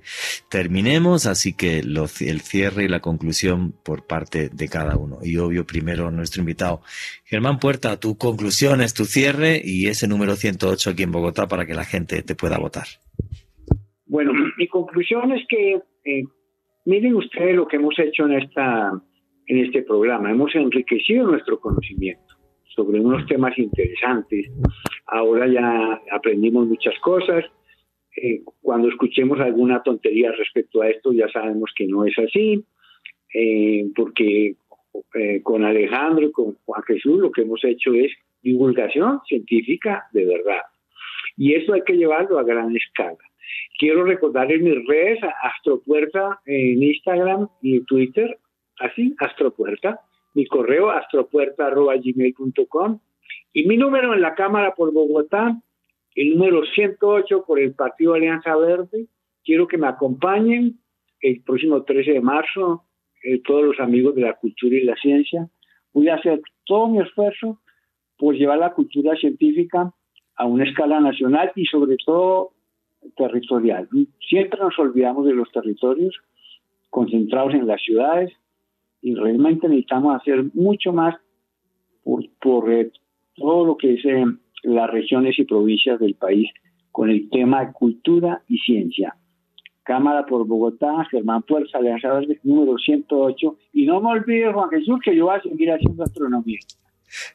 terminemos, 0.49 1.27
así 1.27 1.57
que 1.57 1.81
el 1.81 2.41
cierre 2.41 2.85
y 2.85 2.89
la 2.89 3.01
conclusión 3.01 3.75
por 3.85 4.07
parte 4.07 4.49
de 4.49 4.69
cada 4.69 4.97
uno. 4.97 5.19
Y 5.25 5.39
obvio, 5.39 5.67
primero 5.67 6.13
nuestro 6.13 6.41
invitado, 6.41 6.83
Germán 7.25 7.59
Puerta, 7.59 7.99
tu 7.99 8.17
conclusiones, 8.17 8.95
tu 8.95 9.07
cierre 9.07 9.61
y 9.65 9.89
ese 9.89 10.07
número 10.07 10.37
108 10.37 10.91
aquí 10.91 11.03
en 11.03 11.11
Bogotá 11.11 11.49
para 11.49 11.67
que 11.67 11.75
la 11.75 11.85
gente 11.85 12.23
te 12.23 12.37
pueda 12.37 12.59
votar. 12.59 12.87
Bueno, 14.07 14.33
mi 14.57 14.69
conclusión 14.69 15.33
es 15.33 15.45
que 15.49 15.81
eh, 16.05 16.25
miren 16.85 17.17
ustedes 17.17 17.57
lo 17.57 17.67
que 17.67 17.79
hemos 17.79 17.99
hecho 17.99 18.27
en, 18.27 18.35
esta, 18.35 18.93
en 19.47 19.64
este 19.64 19.82
programa. 19.82 20.31
Hemos 20.31 20.55
enriquecido 20.55 21.27
nuestro 21.27 21.59
conocimiento 21.60 22.35
sobre 22.74 23.01
unos 23.01 23.27
temas 23.27 23.56
interesantes. 23.59 24.51
Ahora 25.06 25.47
ya 25.47 26.01
aprendimos 26.10 26.66
muchas 26.66 26.98
cosas. 27.01 27.44
Eh, 28.16 28.43
cuando 28.60 28.89
escuchemos 28.89 29.40
alguna 29.40 29.82
tontería 29.82 30.32
respecto 30.32 30.82
a 30.82 30.89
esto, 30.89 31.12
ya 31.12 31.28
sabemos 31.28 31.70
que 31.77 31.86
no 31.86 32.05
es 32.05 32.19
así, 32.19 32.64
eh, 33.35 33.86
porque 33.94 34.55
eh, 35.14 35.40
con 35.43 35.64
Alejandro 35.64 36.27
y 36.27 36.32
con 36.32 36.56
Juan 36.64 36.82
Jesús 36.82 37.20
lo 37.20 37.31
que 37.31 37.43
hemos 37.43 37.64
hecho 37.64 37.94
es 37.94 38.12
divulgación 38.43 39.20
científica 39.27 40.05
de 40.12 40.27
verdad. 40.27 40.62
Y 41.36 41.55
eso 41.55 41.73
hay 41.73 41.82
que 41.82 41.97
llevarlo 41.97 42.39
a 42.39 42.43
gran 42.43 42.74
escala. 42.77 43.16
Quiero 43.78 44.05
recordar 44.05 44.52
en 44.52 44.64
mis 44.64 44.86
redes, 44.86 45.20
Astropuerta 45.43 46.40
en 46.44 46.82
Instagram 46.82 47.48
y 47.62 47.81
Twitter, 47.81 48.39
así, 48.83 49.15
Astropuerta 49.19 50.01
mi 50.35 50.47
correo 50.47 50.91
astropuerta.gmail.com 50.91 52.99
y 53.53 53.67
mi 53.67 53.77
número 53.77 54.15
en 54.15 54.23
la 54.23 54.35
Cámara 54.35 54.75
por 54.75 54.93
Bogotá, 54.93 55.61
el 56.15 56.37
número 56.37 56.65
108 56.65 57.45
por 57.47 57.61
el 57.61 57.75
Partido 57.75 58.15
Alianza 58.15 58.57
Verde. 58.57 59.09
Quiero 59.45 59.67
que 59.67 59.77
me 59.77 59.89
acompañen 59.89 60.79
el 61.21 61.43
próximo 61.43 61.83
13 61.83 62.13
de 62.13 62.21
marzo, 62.21 62.85
eh, 63.23 63.43
todos 63.43 63.65
los 63.65 63.81
amigos 63.81 64.15
de 64.15 64.23
la 64.23 64.33
cultura 64.35 64.77
y 64.77 64.85
la 64.85 64.97
ciencia. 64.97 65.49
Voy 65.93 66.09
a 66.09 66.15
hacer 66.15 66.41
todo 66.65 66.89
mi 66.89 67.01
esfuerzo 67.01 67.61
por 68.17 68.35
llevar 68.35 68.57
la 68.59 68.73
cultura 68.73 69.15
científica 69.17 69.93
a 70.37 70.47
una 70.47 70.65
escala 70.65 70.99
nacional 71.01 71.53
y 71.55 71.67
sobre 71.67 71.99
todo 72.05 72.53
territorial. 73.17 73.89
Siempre 74.29 74.61
nos 74.61 74.79
olvidamos 74.79 75.27
de 75.27 75.35
los 75.35 75.51
territorios 75.53 76.19
concentrados 76.89 77.53
en 77.55 77.67
las 77.67 77.83
ciudades 77.83 78.33
y 79.03 79.15
realmente 79.15 79.69
necesitamos 79.69 80.16
hacer 80.16 80.45
mucho 80.55 80.93
más 80.93 81.16
por, 82.05 82.24
por 82.41 82.73
eh, 82.73 82.91
todo 83.35 83.66
lo 83.66 83.77
que 83.77 83.95
es 83.95 84.05
eh, 84.05 84.24
las 84.62 84.91
regiones 84.91 85.39
y 85.39 85.45
provincias 85.45 85.99
del 85.99 86.15
país 86.15 86.49
con 86.93 87.11
el 87.11 87.29
tema 87.31 87.65
de 87.65 87.73
cultura 87.73 88.43
y 88.49 88.59
ciencia. 88.59 89.16
Cámara 89.83 90.24
por 90.27 90.47
Bogotá, 90.47 91.05
Germán 91.11 91.43
Fuerza, 91.43 91.79
Alianza 91.79 92.12
Verde, 92.12 92.39
número 92.45 92.79
108. 92.79 93.57
Y 93.73 93.87
no 93.87 94.01
me 94.01 94.11
olvides, 94.11 94.53
Juan 94.55 94.70
Jesús, 94.70 95.01
que 95.05 95.16
yo 95.16 95.27
voy 95.27 95.37
a 95.37 95.43
seguir 95.43 95.73
haciendo 95.73 96.05
astronomía. 96.05 96.61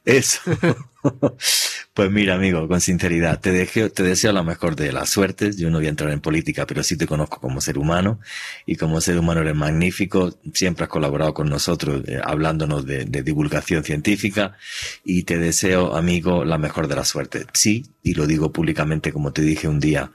Eso. 0.05 0.51
Pues 1.97 2.11
mira, 2.11 2.35
amigo, 2.35 2.67
con 2.67 2.79
sinceridad, 2.79 3.39
te, 3.39 3.65
te 3.65 4.03
deseo 4.03 4.31
la 4.31 4.43
mejor 4.43 4.75
de 4.75 4.91
las 4.91 5.09
suertes. 5.09 5.57
Yo 5.57 5.71
no 5.71 5.79
voy 5.79 5.87
a 5.87 5.89
entrar 5.89 6.11
en 6.11 6.19
política, 6.19 6.67
pero 6.67 6.83
sí 6.83 6.95
te 6.95 7.07
conozco 7.07 7.41
como 7.41 7.59
ser 7.59 7.79
humano 7.79 8.19
y 8.67 8.75
como 8.75 9.01
ser 9.01 9.17
humano 9.17 9.41
eres 9.41 9.55
magnífico. 9.55 10.37
Siempre 10.53 10.83
has 10.83 10.91
colaborado 10.91 11.33
con 11.33 11.49
nosotros 11.49 12.03
eh, 12.07 12.19
hablándonos 12.23 12.85
de, 12.85 13.05
divulgación 13.05 13.83
científica 13.83 14.55
y 15.03 15.23
te 15.23 15.39
deseo, 15.39 15.95
amigo, 15.95 16.45
la 16.45 16.59
mejor 16.59 16.87
de 16.87 16.97
las 16.97 17.07
suertes. 17.07 17.47
Sí, 17.55 17.83
y 18.03 18.13
lo 18.13 18.27
digo 18.27 18.51
públicamente 18.51 19.11
como 19.11 19.33
te 19.33 19.41
dije 19.41 19.67
un 19.67 19.79
día 19.79 20.11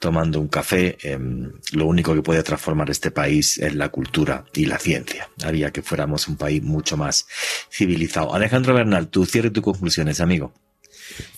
tomando 0.00 0.40
un 0.40 0.48
café, 0.48 0.98
em, 1.02 1.52
lo 1.74 1.86
único 1.86 2.12
que 2.12 2.22
puede 2.22 2.42
transformar 2.42 2.90
este 2.90 3.12
país 3.12 3.56
es 3.58 3.76
la 3.76 3.90
cultura 3.90 4.46
y 4.52 4.64
la 4.66 4.80
ciencia. 4.80 5.28
Haría 5.44 5.70
que 5.70 5.82
fuéramos 5.82 6.26
un 6.26 6.36
país 6.36 6.60
mucho 6.60 6.96
más 6.96 7.28
civilizado. 7.70 8.34
Alejandro 8.34 8.74
Bernal, 8.74 9.06
tu 9.10 9.24
cierre 9.26 9.50
tus 9.50 9.62
conclusiones, 9.62 10.20
amigo. 10.20 10.52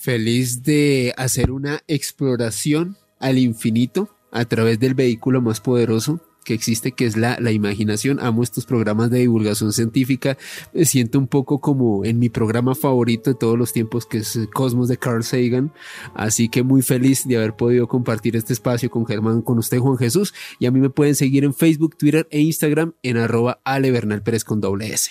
Feliz 0.01 0.63
de 0.63 1.15
hacer 1.17 1.51
una 1.51 1.83
exploración 1.87 2.97
al 3.19 3.39
infinito 3.39 4.09
a 4.31 4.45
través 4.45 4.81
del 4.81 4.95
vehículo 4.95 5.41
más 5.41 5.61
poderoso 5.61 6.21
que 6.45 6.55
existe, 6.55 6.93
que 6.93 7.07
es 7.07 7.17
la, 7.17 7.39
la, 7.41 7.53
imaginación. 7.53 8.21
Amo 8.21 8.43
estos 8.43 8.67
programas 8.67 9.11
de 9.11 9.21
divulgación 9.21 9.73
científica. 9.73 10.37
Me 10.73 10.85
siento 10.85 11.19
un 11.19 11.29
poco 11.29 11.61
como 11.61 12.05
en 12.05 12.19
mi 12.19 12.29
programa 12.29 12.75
favorito 12.75 13.31
de 13.31 13.37
todos 13.37 13.59
los 13.59 13.73
tiempos, 13.73 14.07
que 14.07 14.19
es 14.19 14.39
Cosmos 14.53 14.89
de 14.89 14.97
Carl 14.97 15.23
Sagan. 15.23 15.73
Así 16.15 16.49
que 16.49 16.63
muy 16.63 16.83
feliz 16.83 17.27
de 17.27 17.37
haber 17.37 17.55
podido 17.55 17.89
compartir 17.89 18.37
este 18.37 18.53
espacio 18.53 18.91
con 18.91 19.07
Germán, 19.07 19.43
con 19.43 19.59
usted, 19.59 19.79
Juan 19.79 19.99
Jesús. 19.99 20.35
Y 20.59 20.67
a 20.67 20.71
mí 20.71 20.81
me 20.81 20.91
pueden 20.91 21.15
seguir 21.15 21.45
en 21.45 21.55
Facebook, 21.55 21.97
Twitter 21.97 22.27
e 22.31 22.41
Instagram 22.41 22.95
en 23.03 23.17
arroba 23.17 23.61
Ale 23.65 23.93
con 24.45 24.61
doble 24.61 24.93
S. 24.93 25.11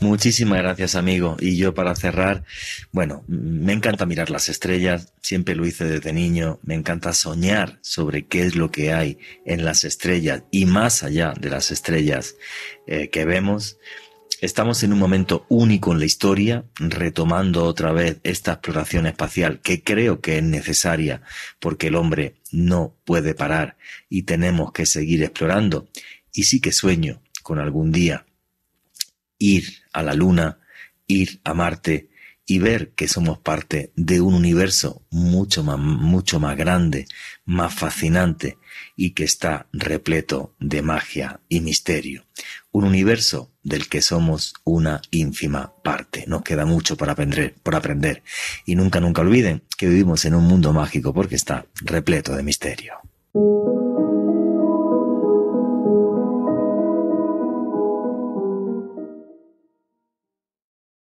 Muchísimas 0.00 0.62
gracias, 0.62 0.94
amigo. 0.94 1.36
Y 1.40 1.58
yo 1.58 1.74
para 1.74 1.94
cerrar, 1.94 2.44
bueno, 2.90 3.22
me 3.28 3.74
encanta 3.74 4.06
mirar 4.06 4.30
las 4.30 4.48
estrellas, 4.48 5.12
siempre 5.20 5.54
lo 5.54 5.66
hice 5.66 5.84
desde 5.84 6.14
niño, 6.14 6.58
me 6.62 6.74
encanta 6.74 7.12
soñar 7.12 7.78
sobre 7.82 8.24
qué 8.24 8.46
es 8.46 8.56
lo 8.56 8.70
que 8.70 8.94
hay 8.94 9.18
en 9.44 9.62
las 9.62 9.84
estrellas 9.84 10.44
y 10.50 10.64
más 10.64 11.02
allá 11.02 11.34
de 11.38 11.50
las 11.50 11.70
estrellas 11.70 12.36
eh, 12.86 13.10
que 13.10 13.26
vemos. 13.26 13.76
Estamos 14.40 14.82
en 14.84 14.94
un 14.94 14.98
momento 14.98 15.44
único 15.50 15.92
en 15.92 15.98
la 15.98 16.06
historia, 16.06 16.64
retomando 16.76 17.66
otra 17.66 17.92
vez 17.92 18.20
esta 18.22 18.52
exploración 18.52 19.06
espacial 19.06 19.60
que 19.60 19.82
creo 19.82 20.22
que 20.22 20.38
es 20.38 20.42
necesaria 20.42 21.20
porque 21.58 21.88
el 21.88 21.96
hombre 21.96 22.36
no 22.52 22.94
puede 23.04 23.34
parar 23.34 23.76
y 24.08 24.22
tenemos 24.22 24.72
que 24.72 24.86
seguir 24.86 25.22
explorando. 25.22 25.88
Y 26.32 26.44
sí 26.44 26.58
que 26.58 26.72
sueño 26.72 27.20
con 27.42 27.58
algún 27.58 27.92
día 27.92 28.24
ir 29.38 29.79
a 29.92 30.02
la 30.02 30.14
Luna, 30.14 30.58
ir 31.06 31.40
a 31.44 31.54
Marte 31.54 32.10
y 32.50 32.58
ver 32.58 32.90
que 32.96 33.06
somos 33.06 33.38
parte 33.38 33.92
de 33.94 34.20
un 34.20 34.34
universo 34.34 35.02
mucho 35.10 35.62
más, 35.62 35.78
mucho 35.78 36.40
más 36.40 36.56
grande, 36.56 37.06
más 37.44 37.72
fascinante 37.72 38.58
y 38.96 39.10
que 39.10 39.22
está 39.22 39.68
repleto 39.72 40.54
de 40.58 40.82
magia 40.82 41.40
y 41.48 41.60
misterio. 41.60 42.26
Un 42.72 42.84
universo 42.84 43.52
del 43.62 43.88
que 43.88 44.02
somos 44.02 44.54
una 44.64 45.00
ínfima 45.12 45.74
parte. 45.84 46.24
Nos 46.26 46.42
queda 46.42 46.64
mucho 46.64 46.96
por 46.96 47.08
aprender, 47.08 47.54
por 47.62 47.76
aprender. 47.76 48.24
Y 48.66 48.74
nunca, 48.74 48.98
nunca 48.98 49.20
olviden 49.20 49.62
que 49.76 49.86
vivimos 49.86 50.24
en 50.24 50.34
un 50.34 50.44
mundo 50.44 50.72
mágico 50.72 51.14
porque 51.14 51.36
está 51.36 51.66
repleto 51.82 52.34
de 52.34 52.42
misterio. 52.42 52.94